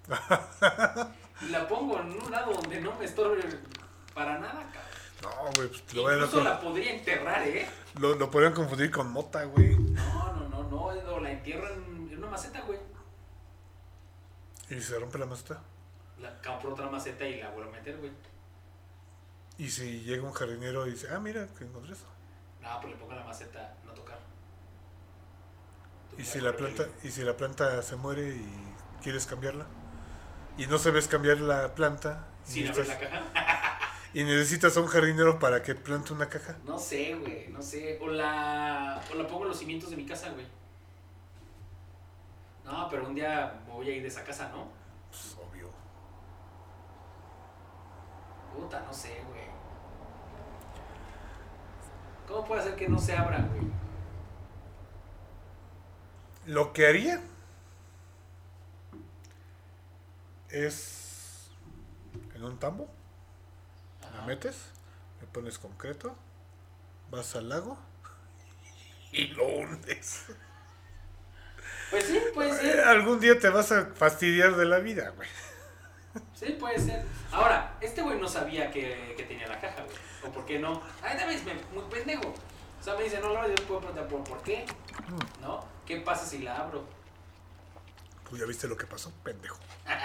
y 1.41 1.49
la 1.49 1.67
pongo 1.67 1.99
en 1.99 2.11
un 2.21 2.31
lado 2.31 2.53
donde 2.53 2.79
no 2.79 2.95
me 2.95 3.05
estorbe 3.05 3.43
para 4.13 4.39
nada, 4.39 4.71
cabrón. 4.71 4.87
No, 5.21 5.51
güey, 5.55 5.67
pues 5.67 5.93
lo 5.93 6.13
Incluso 6.13 6.43
la 6.43 6.59
podría 6.59 6.93
enterrar, 6.93 7.45
¿eh? 7.47 7.67
Lo, 7.99 8.15
lo 8.15 8.31
podrían 8.31 8.53
confundir 8.53 8.89
con 8.91 9.11
mota, 9.11 9.43
güey. 9.43 9.75
No, 9.75 10.33
no, 10.33 10.47
no, 10.47 10.63
no, 10.63 10.83
o 10.85 11.19
la 11.19 11.31
entierro 11.31 11.67
en, 11.73 12.09
en 12.11 12.17
una 12.17 12.27
maceta, 12.27 12.61
güey. 12.61 12.79
Y 14.69 14.79
se 14.81 14.97
rompe 14.99 15.17
la 15.17 15.25
maceta. 15.25 15.61
La 16.19 16.41
compro 16.41 16.73
otra 16.73 16.87
maceta 16.87 17.25
y 17.25 17.41
la 17.41 17.49
vuelvo 17.49 17.69
a 17.69 17.73
meter, 17.73 17.97
güey. 17.97 18.11
Y 19.57 19.69
si 19.69 20.01
llega 20.01 20.23
un 20.23 20.33
jardinero 20.33 20.87
y 20.87 20.91
dice, 20.91 21.07
ah, 21.11 21.19
mira, 21.19 21.47
que 21.57 21.63
encontré 21.63 21.93
eso. 21.93 22.05
No, 22.67 22.81
pues 22.81 22.93
le 22.93 22.99
pongo 22.99 23.13
la 23.15 23.23
maceta, 23.23 23.75
no 23.85 23.93
tocar. 23.93 24.19
Y 26.17 26.23
si 26.23 26.39
la 26.41 26.53
planta, 26.55 26.85
y 27.03 27.11
si 27.11 27.21
la 27.23 27.35
planta 27.37 27.81
se 27.81 27.95
muere 27.95 28.29
y 28.29 28.73
quieres 29.01 29.25
cambiarla. 29.25 29.65
Y 30.57 30.65
no 30.67 30.77
sabes 30.77 31.07
cambiar 31.07 31.39
la 31.39 31.73
planta. 31.75 32.27
y 32.47 32.51
Sin 32.51 32.67
abrir 32.67 32.85
necesitas- 32.85 33.01
la 33.11 33.21
caja. 33.21 33.79
Y 34.13 34.23
necesitas 34.23 34.75
a 34.77 34.79
un 34.81 34.87
jardinero 34.87 35.37
para 35.37 35.61
que 35.61 35.75
plante 35.75 36.13
una 36.13 36.27
caja. 36.29 36.55
No 36.65 36.79
sé, 36.79 37.13
güey, 37.15 37.49
no 37.49 37.61
sé. 37.61 37.99
O 38.01 38.07
la, 38.07 39.01
o 39.11 39.15
la 39.15 39.27
pongo 39.27 39.43
en 39.43 39.49
los 39.49 39.59
cimientos 39.59 39.89
de 39.91 39.97
mi 39.97 40.05
casa, 40.05 40.29
güey. 40.31 40.47
No, 42.65 42.87
pero 42.89 43.05
un 43.07 43.13
día 43.15 43.61
me 43.67 43.73
voy 43.73 43.89
a 43.89 43.93
ir 43.95 44.01
de 44.01 44.07
esa 44.07 44.23
casa, 44.23 44.49
¿no? 44.49 44.69
Pues 45.09 45.35
obvio. 45.37 45.69
Puta, 48.55 48.79
no 48.81 48.93
sé, 48.93 49.21
güey. 49.27 49.45
¿Cómo 52.27 52.45
puede 52.45 52.63
ser 52.63 52.75
que 52.75 52.89
no 52.89 52.99
se 52.99 53.15
abra, 53.15 53.39
güey? 53.39 53.67
Lo 56.45 56.73
que 56.73 56.87
haría 56.87 57.21
es 60.49 61.49
en 62.35 62.43
un 62.43 62.57
tambo, 62.57 62.89
la 64.13 64.21
metes, 64.23 64.71
le 65.21 65.27
pones 65.27 65.59
concreto, 65.59 66.15
vas 67.11 67.35
al 67.35 67.49
lago 67.49 67.77
y 69.11 69.27
lo 69.27 69.45
hundes. 69.45 70.25
Pues 71.89 72.05
sí, 72.05 72.17
Eh, 72.17 72.53
ser. 72.61 72.79
Algún 72.81 73.19
día 73.19 73.39
te 73.39 73.49
vas 73.49 73.71
a 73.71 73.87
fastidiar 73.87 74.55
de 74.55 74.65
la 74.65 74.79
vida, 74.79 75.09
güey. 75.11 75.27
Sí, 76.33 76.55
puede 76.59 76.79
ser. 76.79 77.03
Ahora, 77.31 77.75
este 77.81 78.01
güey 78.01 78.19
no 78.19 78.27
sabía 78.27 78.71
que, 78.71 79.13
que 79.17 79.23
tenía 79.23 79.47
la 79.47 79.59
caja, 79.59 79.83
güey. 79.83 79.97
¿O 80.25 80.31
por 80.31 80.45
qué 80.45 80.59
no? 80.59 80.81
Ay, 81.01 81.17
dame, 81.17 81.37
me, 81.43 81.53
muy 81.79 81.89
pendejo. 81.89 82.33
O 82.79 82.83
sea, 82.83 82.95
me 82.95 83.03
dice, 83.03 83.19
no, 83.19 83.33
no, 83.33 83.47
yo 83.47 83.55
puedo 83.67 83.79
preguntar 83.81 84.07
por, 84.07 84.23
por 84.23 84.41
qué. 84.43 84.65
¿No? 85.41 85.65
¿Qué 85.85 85.97
pasa 85.97 86.25
si 86.25 86.39
la 86.39 86.57
abro? 86.57 86.85
Pues 88.29 88.41
ya 88.41 88.47
viste 88.47 88.67
lo 88.67 88.77
que 88.77 88.85
pasó, 88.85 89.11
pendejo. 89.23 89.57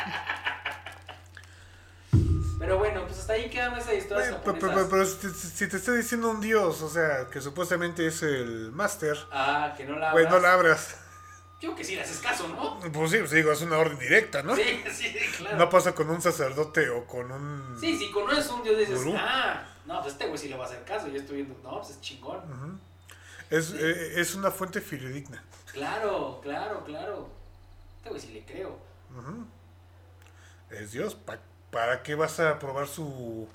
Pero 2.59 2.79
bueno, 2.79 3.05
pues 3.07 3.19
hasta 3.19 3.33
ahí 3.33 3.51
quedan 3.51 3.77
esas 3.77 3.95
historias 3.95 4.31
Güey, 4.45 4.57
pero, 4.61 4.73
pero- 4.73 4.89
pero 4.89 5.05
si, 5.05 5.17
te, 5.17 5.31
si 5.31 5.67
te 5.69 5.77
está 5.79 5.93
diciendo 5.95 6.31
un 6.31 6.41
dios, 6.41 6.81
o 6.83 6.89
sea, 6.89 7.27
que 7.29 7.41
supuestamente 7.41 8.07
es 8.07 8.23
el 8.23 8.71
máster, 8.71 9.19
Ah, 9.33 9.75
que 9.77 9.85
no 9.85 9.99
la 9.99 10.13
güey, 10.13 10.27
abras. 10.27 10.41
no 10.43 10.47
la 10.49 10.55
abras. 10.55 10.97
Yo 11.63 11.75
que 11.77 11.85
sí 11.85 11.95
le 11.95 12.03
haces 12.03 12.19
caso, 12.19 12.49
¿no? 12.49 12.81
Pues 12.93 13.11
sí, 13.13 13.19
pues 13.19 13.31
digo, 13.31 13.53
es 13.53 13.63
una 13.63 13.79
orden 13.79 13.97
directa, 13.99 14.43
¿no? 14.43 14.57
Sí, 14.57 14.83
sí, 14.93 15.15
claro. 15.39 15.57
No 15.59 15.71
pasa 15.71 15.95
con 15.95 16.11
un 16.11 16.21
sacerdote 16.21 16.91
o 16.91 17.07
con 17.07 17.31
un... 17.31 17.79
Sí, 17.81 17.97
si 17.97 18.11
conoces 18.11 18.49
un 18.51 18.65
dios 18.65 18.77
dices, 18.79 18.97
Gurú. 18.99 19.15
ah, 19.17 19.65
no, 19.87 20.01
pues 20.01 20.15
este 20.15 20.27
güey 20.27 20.39
sí 20.39 20.49
le 20.49 20.57
va 20.57 20.65
a 20.65 20.67
hacer 20.67 20.83
caso. 20.85 21.07
Yo 21.07 21.17
estoy 21.19 21.37
viendo, 21.37 21.55
no, 21.63 21.79
pues 21.81 21.91
es 21.91 22.01
chingón. 22.01 22.39
Ujú. 22.39 22.79
Es, 23.49 23.73
eh, 23.75 24.21
es 24.21 24.35
una 24.35 24.51
fuente 24.51 24.81
fidedigna. 24.81 25.43
Claro, 25.73 26.41
claro, 26.43 26.83
claro. 26.85 27.29
Este 27.99 28.09
güey 28.11 28.21
sí 28.21 28.33
le 28.33 28.45
creo. 28.45 28.77
Ujú. 29.17 29.47
Es 30.71 30.91
Dios. 30.93 31.15
¿pa- 31.15 31.39
¿Para 31.71 32.03
qué 32.03 32.15
vas 32.17 32.41
a 32.41 32.59
probar 32.59 32.89
su 32.89 33.49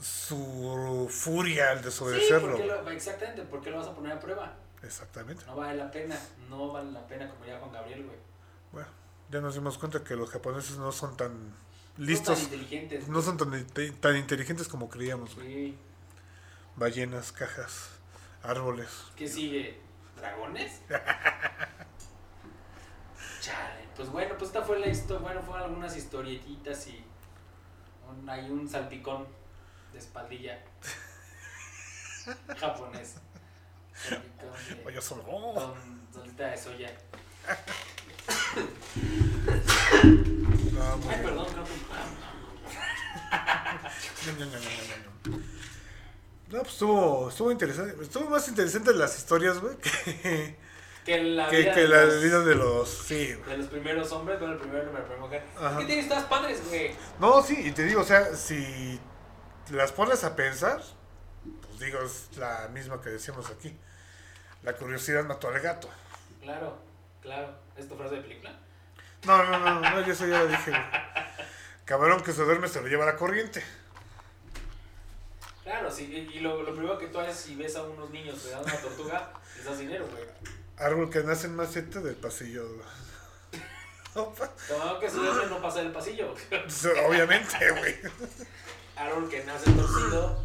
su 0.00 1.08
furia 1.10 1.70
al 1.70 1.78
Sí, 1.78 1.84
desobedecerlo? 1.86 2.52
porque 2.52 2.66
lo, 2.66 2.90
exactamente, 2.90 3.42
porque 3.42 3.70
lo 3.70 3.78
vas 3.78 3.88
a 3.88 3.94
poner 3.94 4.12
a 4.12 4.20
prueba. 4.20 4.54
Exactamente. 4.82 5.44
No 5.46 5.56
vale 5.56 5.76
la 5.76 5.90
pena, 5.90 6.16
no 6.48 6.72
vale 6.72 6.92
la 6.92 7.06
pena 7.06 7.28
como 7.28 7.44
ya 7.44 7.58
Juan 7.58 7.72
Gabriel, 7.72 8.04
güey. 8.06 8.18
Bueno, 8.72 8.88
ya 9.30 9.40
nos 9.40 9.54
dimos 9.54 9.76
cuenta 9.78 10.04
que 10.04 10.14
los 10.16 10.30
japoneses 10.30 10.76
no 10.78 10.92
son 10.92 11.16
tan 11.16 11.48
No 11.50 11.54
listos, 11.96 12.36
tan 12.38 12.44
inteligentes. 12.44 13.08
no 13.08 13.20
son 13.22 13.36
tan, 13.36 13.66
tan 14.00 14.16
inteligentes 14.16 14.68
como 14.68 14.88
creíamos. 14.88 15.34
güey. 15.34 15.46
Sí. 15.46 15.78
Ballenas, 16.76 17.32
cajas, 17.32 17.90
árboles. 18.42 18.88
¿Qué 19.16 19.26
sigue? 19.26 19.80
¿Dragones? 20.16 20.80
Chale. 23.40 23.88
Pues 23.96 24.10
bueno, 24.10 24.34
pues 24.38 24.50
esta 24.50 24.62
fue 24.62 24.78
la 24.78 24.88
historia. 24.88 25.20
Bueno, 25.22 25.42
fueron 25.42 25.64
algunas 25.64 25.96
historietitas 25.96 26.86
y 26.88 27.04
un, 28.08 28.28
hay 28.28 28.48
un 28.50 28.68
salpicón 28.68 29.26
de 29.92 29.98
espaldilla 29.98 30.62
japonés. 32.58 33.16
Vaya 34.84 35.00
solo. 35.00 35.22
con 35.22 36.12
solita 36.12 36.46
de 36.48 36.56
soya. 36.56 36.90
No, 40.72 40.96
muy 40.98 41.14
Ay, 41.14 41.22
perdón, 41.24 41.46
creo 41.52 41.64
que. 41.64 41.70
No, 44.26 44.32
no, 44.32 44.46
no, 44.46 44.52
no, 44.52 44.58
no, 44.58 45.38
no. 45.38 45.42
No, 46.50 46.58
pues 46.60 46.72
estuvo, 46.72 47.28
estuvo 47.28 47.50
interesante. 47.52 48.02
Estuvo 48.02 48.30
más 48.30 48.48
interesante 48.48 48.94
las 48.94 49.16
historias, 49.18 49.58
güey, 49.60 49.76
que, 49.76 50.56
Que 51.04 51.22
la 51.22 51.48
que, 51.48 51.58
vida 51.60 51.74
que 51.74 51.80
de 51.80 51.88
la 51.88 52.04
los- 52.04 52.22
vida 52.22 52.40
de 52.40 52.54
los. 52.54 52.88
Sí, 52.88 53.34
güey. 53.34 53.50
de 53.50 53.58
los 53.58 53.66
primeros 53.68 54.12
hombres, 54.12 54.38
bueno, 54.38 54.54
el 54.54 54.60
primero 54.60 54.82
y 54.90 54.92
la 54.94 55.00
primera 55.00 55.20
mujer. 55.20 55.42
Ajá. 55.58 55.78
Que 55.78 55.84
tienes 55.86 56.08
todas 56.08 56.24
padres, 56.24 56.60
güey. 56.68 56.94
No, 57.18 57.42
sí, 57.42 57.56
y 57.66 57.72
te 57.72 57.84
digo, 57.84 58.00
o 58.02 58.04
sea, 58.04 58.34
si 58.34 58.98
las 59.70 59.92
pones 59.92 60.24
a 60.24 60.34
pensar, 60.36 60.82
pues 61.66 61.78
digo, 61.80 62.00
es 62.02 62.28
la 62.38 62.68
misma 62.72 63.00
que 63.00 63.10
decíamos 63.10 63.50
aquí. 63.50 63.76
La 64.68 64.74
curiosidad 64.76 65.24
mató 65.24 65.48
al 65.48 65.58
gato. 65.60 65.88
Claro, 66.42 66.76
claro. 67.22 67.54
¿Es 67.74 67.88
tu 67.88 67.96
frase 67.96 68.16
de 68.16 68.20
película? 68.20 68.54
No, 69.24 69.42
no, 69.42 69.58
no, 69.58 69.80
no, 69.80 70.00
yo 70.06 70.12
eso 70.12 70.26
ya 70.26 70.40
lo 70.40 70.46
dije. 70.46 70.70
güey. 70.72 70.82
Cabrón 71.86 72.22
que 72.22 72.34
se 72.34 72.42
duerme 72.44 72.68
se 72.68 72.82
lo 72.82 72.86
lleva 72.86 73.06
la 73.06 73.16
corriente. 73.16 73.64
Claro, 75.64 75.90
sí. 75.90 76.04
Y 76.34 76.40
lo, 76.40 76.62
lo 76.62 76.74
primero 76.74 76.98
que 76.98 77.06
tú 77.06 77.18
haces 77.18 77.36
si 77.36 77.56
ves 77.56 77.76
a 77.76 77.82
unos 77.84 78.10
niños 78.10 78.42
te 78.42 78.50
dan 78.50 78.62
una 78.62 78.74
tortuga, 78.76 79.32
les 79.56 79.64
das 79.64 79.78
dinero, 79.78 80.06
güey. 80.12 80.24
Árbol 80.76 81.08
que 81.08 81.22
nace 81.22 81.46
en 81.46 81.56
maceta 81.56 82.00
del 82.00 82.16
pasillo. 82.16 82.68
No, 84.14 84.98
que 85.00 85.08
se 85.08 85.16
duerme 85.16 85.46
no 85.46 85.62
pasa 85.62 85.78
del 85.78 85.92
pasillo. 85.92 86.34
Obviamente, 87.06 87.70
güey. 87.70 87.94
Árbol 88.96 89.30
que 89.30 89.44
nace 89.44 89.70
torcido, 89.70 90.42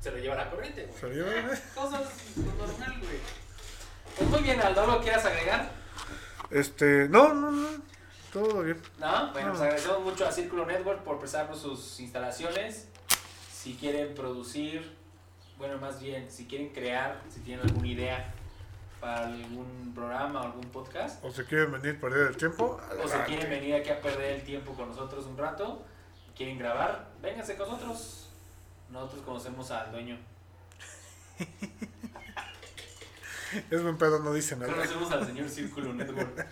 se 0.00 0.12
lo 0.12 0.16
lleva 0.18 0.36
la 0.36 0.48
corriente, 0.50 0.88
Se 0.98 1.06
güey. 1.08 1.18
lo 1.18 1.26
lleva, 1.26 1.52
¿eh? 1.52 1.62
Cosas 1.74 2.02
normal, 2.36 3.00
güey. 3.00 3.18
Pues 4.16 4.28
muy 4.30 4.40
bien, 4.40 4.60
Aldo, 4.60 4.82
¿algo 4.82 5.00
quieras 5.00 5.24
agregar? 5.24 5.70
Este, 6.50 7.08
no, 7.08 7.32
no, 7.34 7.50
no. 7.50 7.68
Todo 8.32 8.62
bien. 8.62 8.80
No, 8.98 9.32
bueno, 9.32 9.48
No. 9.48 9.52
pues 9.52 9.60
agradecemos 9.62 10.00
mucho 10.02 10.26
a 10.26 10.32
Círculo 10.32 10.66
Network 10.66 11.02
por 11.02 11.18
prestarnos 11.18 11.60
sus 11.60 11.98
instalaciones. 12.00 12.88
Si 13.52 13.74
quieren 13.74 14.14
producir, 14.14 14.96
bueno, 15.58 15.78
más 15.78 16.00
bien, 16.00 16.30
si 16.30 16.46
quieren 16.46 16.68
crear, 16.70 17.20
si 17.28 17.40
tienen 17.40 17.66
alguna 17.66 17.88
idea 17.88 18.32
para 19.00 19.26
algún 19.26 19.92
programa 19.94 20.42
o 20.42 20.44
algún 20.44 20.64
podcast, 20.70 21.24
O 21.24 21.30
se 21.32 21.44
quieren 21.46 21.72
venir 21.72 21.96
a 21.96 22.00
perder 22.00 22.26
el 22.28 22.36
tiempo. 22.36 22.78
o 22.82 22.86
si 22.88 22.94
adelante. 22.94 23.24
quieren 23.26 23.50
venir 23.50 23.74
aquí 23.74 23.90
a 23.90 24.00
perder 24.00 24.34
el 24.34 24.42
tiempo 24.44 24.74
con 24.74 24.88
nosotros 24.90 25.26
un 25.26 25.36
rato, 25.38 25.84
quieren 26.36 26.58
grabar, 26.58 27.08
vénganse 27.22 27.56
con 27.56 27.68
nosotros. 27.68 28.28
Nosotros 28.90 29.22
conocemos 29.22 29.70
al 29.70 29.90
dueño. 29.90 30.18
Es 33.70 33.82
buen 33.82 33.96
pedo, 33.96 34.20
no 34.20 34.32
dice 34.32 34.56
nada. 34.56 34.72
Conocemos 34.72 35.10
al 35.12 35.26
señor 35.26 35.48
Círculo 35.48 35.92
Network. 35.92 36.46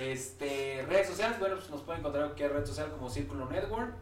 Este, 0.00 0.84
redes 0.88 1.08
sociales, 1.08 1.38
bueno, 1.38 1.56
pues 1.56 1.70
nos 1.70 1.82
pueden 1.82 2.00
encontrar 2.00 2.24
en 2.24 2.30
cualquier 2.30 2.52
red 2.52 2.66
social 2.66 2.90
como 2.90 3.08
Círculo 3.10 3.48
Network. 3.48 3.94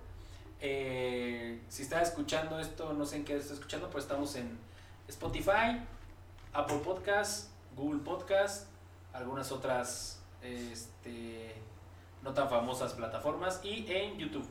Eh, 0.61 1.61
si 1.69 1.83
está 1.83 2.03
escuchando 2.03 2.59
esto, 2.59 2.93
no 2.93 3.05
sé 3.07 3.17
en 3.17 3.25
qué 3.25 3.37
está 3.37 3.55
escuchando, 3.55 3.91
pues 3.91 4.05
estamos 4.05 4.35
en 4.37 4.59
Spotify, 5.09 5.81
Apple 6.53 6.81
Podcast, 6.85 7.49
Google 7.77 8.01
Podcast, 8.01 8.69
algunas 9.13 9.51
otras 9.53 10.21
este, 10.43 11.55
no 12.23 12.33
tan 12.33 12.49
famosas 12.49 12.93
plataformas 12.93 13.61
y 13.65 13.87
en 13.91 14.19
YouTube. 14.19 14.47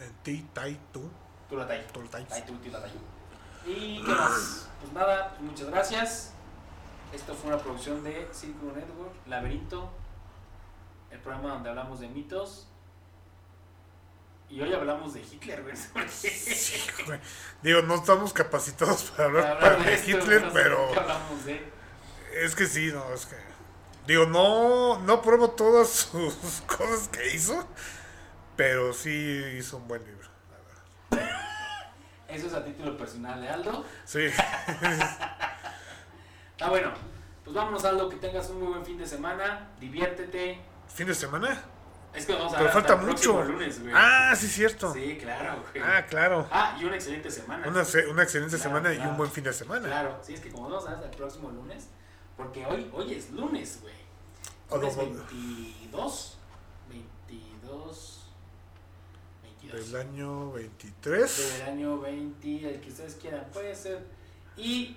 En 0.00 0.12
ti, 0.22 0.46
tai, 0.52 0.78
tú, 0.92 1.10
tú, 1.48 1.56
tai. 1.56 1.84
Ay, 2.30 2.44
tú, 2.46 2.54
Turatay. 2.58 2.92
Y 3.66 4.02
qué 4.04 4.12
más, 4.12 4.68
pues 4.80 4.92
nada, 4.92 5.30
pues 5.30 5.40
muchas 5.42 5.66
gracias. 5.68 6.34
Esto 7.12 7.34
fue 7.34 7.50
una 7.52 7.58
producción 7.58 8.04
de 8.04 8.28
Círculo 8.32 8.72
Network, 8.72 9.14
Laberinto, 9.26 9.90
el 11.10 11.18
programa 11.20 11.54
donde 11.54 11.70
hablamos 11.70 12.00
de 12.00 12.08
mitos. 12.08 12.68
Y 14.50 14.60
hoy 14.60 14.72
hablamos 14.72 15.14
de 15.14 15.20
Hitler, 15.20 15.62
güey. 15.62 15.74
Sí, 16.08 16.80
güey. 17.06 17.20
Digo, 17.62 17.82
no 17.82 17.96
estamos 17.96 18.32
capacitados 18.32 19.04
para 19.04 19.24
hablar, 19.24 19.58
Para 19.58 19.76
de 19.76 19.94
esto, 19.94 20.10
Hitler, 20.10 20.44
no 20.44 20.52
pero 20.52 20.88
hablamos 20.98 21.44
de. 21.44 21.70
es 22.34 22.54
que 22.54 22.66
sí, 22.66 22.90
no, 22.92 23.12
es 23.12 23.26
que 23.26 23.36
Digo, 24.06 24.24
no, 24.24 24.98
no 25.00 25.20
pruebo 25.20 25.50
todas 25.50 25.90
sus 25.90 26.34
cosas 26.66 27.08
que 27.08 27.34
hizo, 27.34 27.66
pero 28.56 28.94
sí 28.94 29.10
hizo 29.58 29.76
un 29.76 29.86
buen 29.88 30.02
libro. 30.04 30.28
la 31.10 31.18
verdad. 31.18 31.40
Eso 32.28 32.46
es 32.46 32.54
a 32.54 32.64
título 32.64 32.96
personal 32.96 33.40
de 33.40 33.48
Aldo. 33.50 33.84
Sí. 34.04 34.28
Ah, 36.60 36.70
bueno, 36.70 36.92
pues 37.44 37.54
vámonos 37.54 37.84
Aldo, 37.84 38.08
que 38.08 38.16
tengas 38.16 38.48
un 38.50 38.58
muy 38.60 38.68
buen 38.68 38.84
fin 38.84 38.98
de 38.98 39.06
semana, 39.06 39.70
diviértete. 39.80 40.60
¿Fin 40.88 41.06
de 41.06 41.14
semana? 41.14 41.62
Es 42.14 42.24
que 42.26 42.32
vamos 42.34 42.54
a 42.54 42.58
Pero 42.58 42.70
falta 42.70 42.96
mucho. 42.96 43.44
lunes, 43.44 43.80
güey. 43.82 43.92
Ah, 43.94 44.34
sí, 44.34 44.46
cierto. 44.48 44.92
Sí, 44.92 45.18
claro, 45.20 45.62
güey. 45.72 45.84
Ah, 45.84 46.04
claro. 46.06 46.48
Ah, 46.50 46.76
y 46.80 46.84
una 46.84 46.96
excelente 46.96 47.30
semana. 47.30 47.68
Una, 47.68 47.84
se- 47.84 48.06
una 48.08 48.22
excelente 48.22 48.56
Claro, 48.56 48.70
semana 48.80 48.94
y 48.94 48.98
un 49.06 49.16
buen 49.16 49.30
fin 49.30 49.44
de 49.44 49.52
semana. 49.52 49.86
Claro, 49.86 50.18
sí, 50.22 50.34
es 50.34 50.40
que 50.40 50.50
como 50.50 50.68
vamos 50.70 50.86
a 50.88 50.92
hasta 50.92 51.04
el 51.04 51.10
próximo 51.16 51.50
lunes, 51.50 51.88
porque 52.36 52.64
hoy, 52.66 52.90
hoy 52.94 53.14
es 53.14 53.30
lunes, 53.30 53.80
güey. 53.82 53.94
Lunes 54.70 54.96
no, 54.96 55.02
22, 55.04 56.38
22, 56.88 58.30
22. 59.42 59.92
Del 59.92 60.00
año 60.00 60.52
23. 60.52 61.58
Del 61.58 61.68
año 61.68 61.98
20, 62.00 62.74
el 62.74 62.80
que 62.80 62.88
ustedes 62.88 63.14
quieran, 63.16 63.46
puede 63.52 63.74
ser. 63.74 64.04
Y 64.56 64.96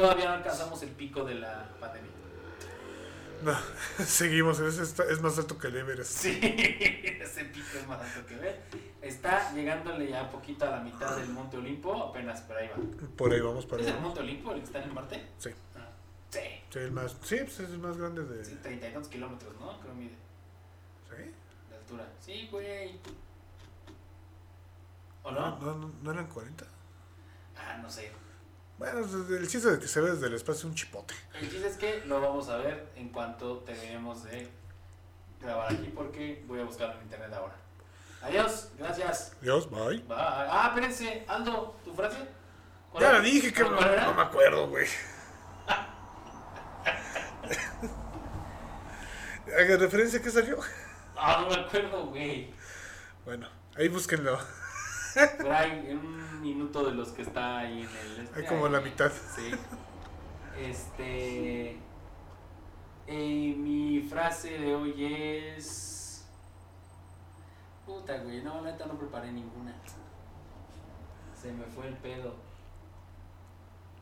todavía 0.00 0.26
no 0.28 0.34
alcanzamos 0.34 0.82
el 0.82 0.90
pico 0.90 1.24
de 1.24 1.34
la 1.36 1.68
pandemia. 1.78 2.10
No, 3.42 3.56
seguimos, 4.04 4.60
es, 4.60 4.78
es 4.78 5.20
más 5.22 5.38
alto 5.38 5.56
que 5.58 5.68
el 5.68 5.76
Everest. 5.76 6.10
Sí, 6.10 6.38
ese 6.42 7.44
pico 7.46 7.78
es 7.78 7.86
más 7.86 8.00
alto 8.00 8.26
que 8.26 8.36
ver. 8.36 8.60
Está 9.00 9.52
llegándole 9.54 10.08
ya 10.10 10.28
poquito 10.30 10.66
a 10.66 10.70
la 10.70 10.80
mitad 10.80 11.16
del 11.16 11.28
Monte 11.30 11.56
Olimpo, 11.56 11.94
apenas, 12.02 12.42
pero 12.46 12.60
ahí 12.60 12.68
va. 12.68 12.76
Por 13.16 13.32
ahí 13.32 13.40
vamos 13.40 13.64
para 13.66 13.82
¿Es 13.82 13.88
el. 13.88 14.00
Monte 14.00 14.20
Olimpo 14.20 14.52
el 14.52 14.58
que 14.60 14.66
está 14.66 14.82
en 14.82 14.92
Marte? 14.94 15.26
Sí, 15.38 15.50
Ah, 15.74 15.88
sí. 16.30 16.40
sí, 16.70 16.78
el 16.80 16.92
más, 16.92 17.12
sí, 17.22 17.36
pues 17.38 17.60
es 17.60 17.70
el 17.70 17.78
más 17.78 17.96
grande 17.96 18.24
de. 18.24 18.44
Sí, 18.44 18.50
Sí. 18.52 18.58
30 18.62 18.88
y 18.88 18.92
tantos 18.92 19.10
kilómetros, 19.10 19.54
¿no? 19.58 19.80
Creo 19.80 19.94
mide 19.94 20.16
de 21.70 21.76
altura. 21.76 22.06
Sí, 22.20 22.48
güey. 22.52 22.98
¿O 25.22 25.30
No, 25.30 25.40
no? 25.40 25.58
no, 25.58 25.74
no, 25.76 25.92
¿no 26.02 26.12
eran 26.12 26.26
40. 26.28 26.64
Ah, 27.56 27.78
no 27.82 27.90
sé. 27.90 28.12
Bueno, 28.80 29.00
el 29.36 29.46
chiste 29.46 29.72
de 29.72 29.78
que 29.78 29.86
se 29.86 30.00
ve 30.00 30.12
desde 30.12 30.26
el 30.28 30.32
espacio 30.32 30.60
es 30.60 30.64
un 30.64 30.74
chipote. 30.74 31.12
El 31.38 31.50
chiste 31.50 31.68
es 31.68 31.76
que 31.76 32.02
lo 32.06 32.18
vamos 32.18 32.48
a 32.48 32.56
ver 32.56 32.90
en 32.96 33.10
cuanto 33.10 33.58
terminemos 33.58 34.24
de 34.24 34.48
grabar 35.38 35.70
aquí 35.70 35.92
porque 35.94 36.42
voy 36.46 36.60
a 36.60 36.64
buscarlo 36.64 36.94
en 36.94 37.02
internet 37.02 37.30
ahora. 37.34 37.52
Adiós, 38.22 38.70
gracias. 38.78 39.36
Dios, 39.42 39.68
bye. 39.70 39.98
Bye. 39.98 40.06
Ah, 40.16 40.68
espérense, 40.68 41.26
Aldo, 41.28 41.76
¿tu 41.84 41.92
frase? 41.92 42.16
¿Cuál 42.90 43.02
Ya 43.02 43.10
era? 43.10 43.18
la 43.18 43.24
dije 43.24 43.52
que 43.52 43.62
no, 43.64 43.70
no 43.72 44.14
me 44.14 44.22
acuerdo, 44.22 44.68
güey. 44.68 44.86
¿Haga 49.58 49.76
referencia 49.76 50.20
a 50.20 50.22
qué 50.22 50.30
salió? 50.30 50.58
Ah, 51.16 51.42
no 51.42 51.54
me 51.54 51.62
acuerdo, 51.66 52.06
güey. 52.06 52.54
Bueno, 53.26 53.46
ahí 53.76 53.88
búsquenlo. 53.88 54.38
Un 55.86 56.19
minuto 56.40 56.84
de 56.84 56.92
los 56.92 57.08
que 57.10 57.22
está 57.22 57.58
ahí 57.58 57.82
en 57.82 58.20
el... 58.20 58.30
Hay 58.34 58.44
como 58.46 58.68
la 58.68 58.80
mitad. 58.80 59.10
Sí. 59.34 59.50
Este. 60.58 61.78
eh, 63.06 63.54
mi 63.56 64.02
frase 64.02 64.58
de 64.58 64.74
hoy 64.74 65.04
es. 65.56 66.26
Puta, 67.86 68.18
güey. 68.18 68.42
No, 68.42 68.60
la 68.60 68.72
neta 68.72 68.86
no 68.86 68.98
preparé 68.98 69.32
ninguna. 69.32 69.74
Se 71.40 71.50
me 71.52 71.64
fue 71.64 71.88
el 71.88 71.96
pedo. 71.96 72.34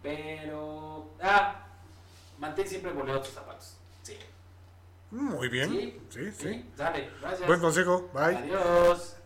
Pero. 0.02 1.10
Ah, 1.22 1.66
mantén 2.38 2.66
siempre 2.66 2.92
boleados 2.92 3.24
tus 3.26 3.34
zapatos. 3.34 3.76
Sí. 4.02 4.16
Muy 5.10 5.48
bien. 5.48 5.70
Sí, 5.70 6.00
Sí, 6.10 6.32
sí. 6.32 6.70
Dale, 6.76 7.10
gracias. 7.20 7.46
Buen 7.46 7.60
consejo. 7.60 8.10
Bye. 8.12 8.36
Adiós. 8.36 9.16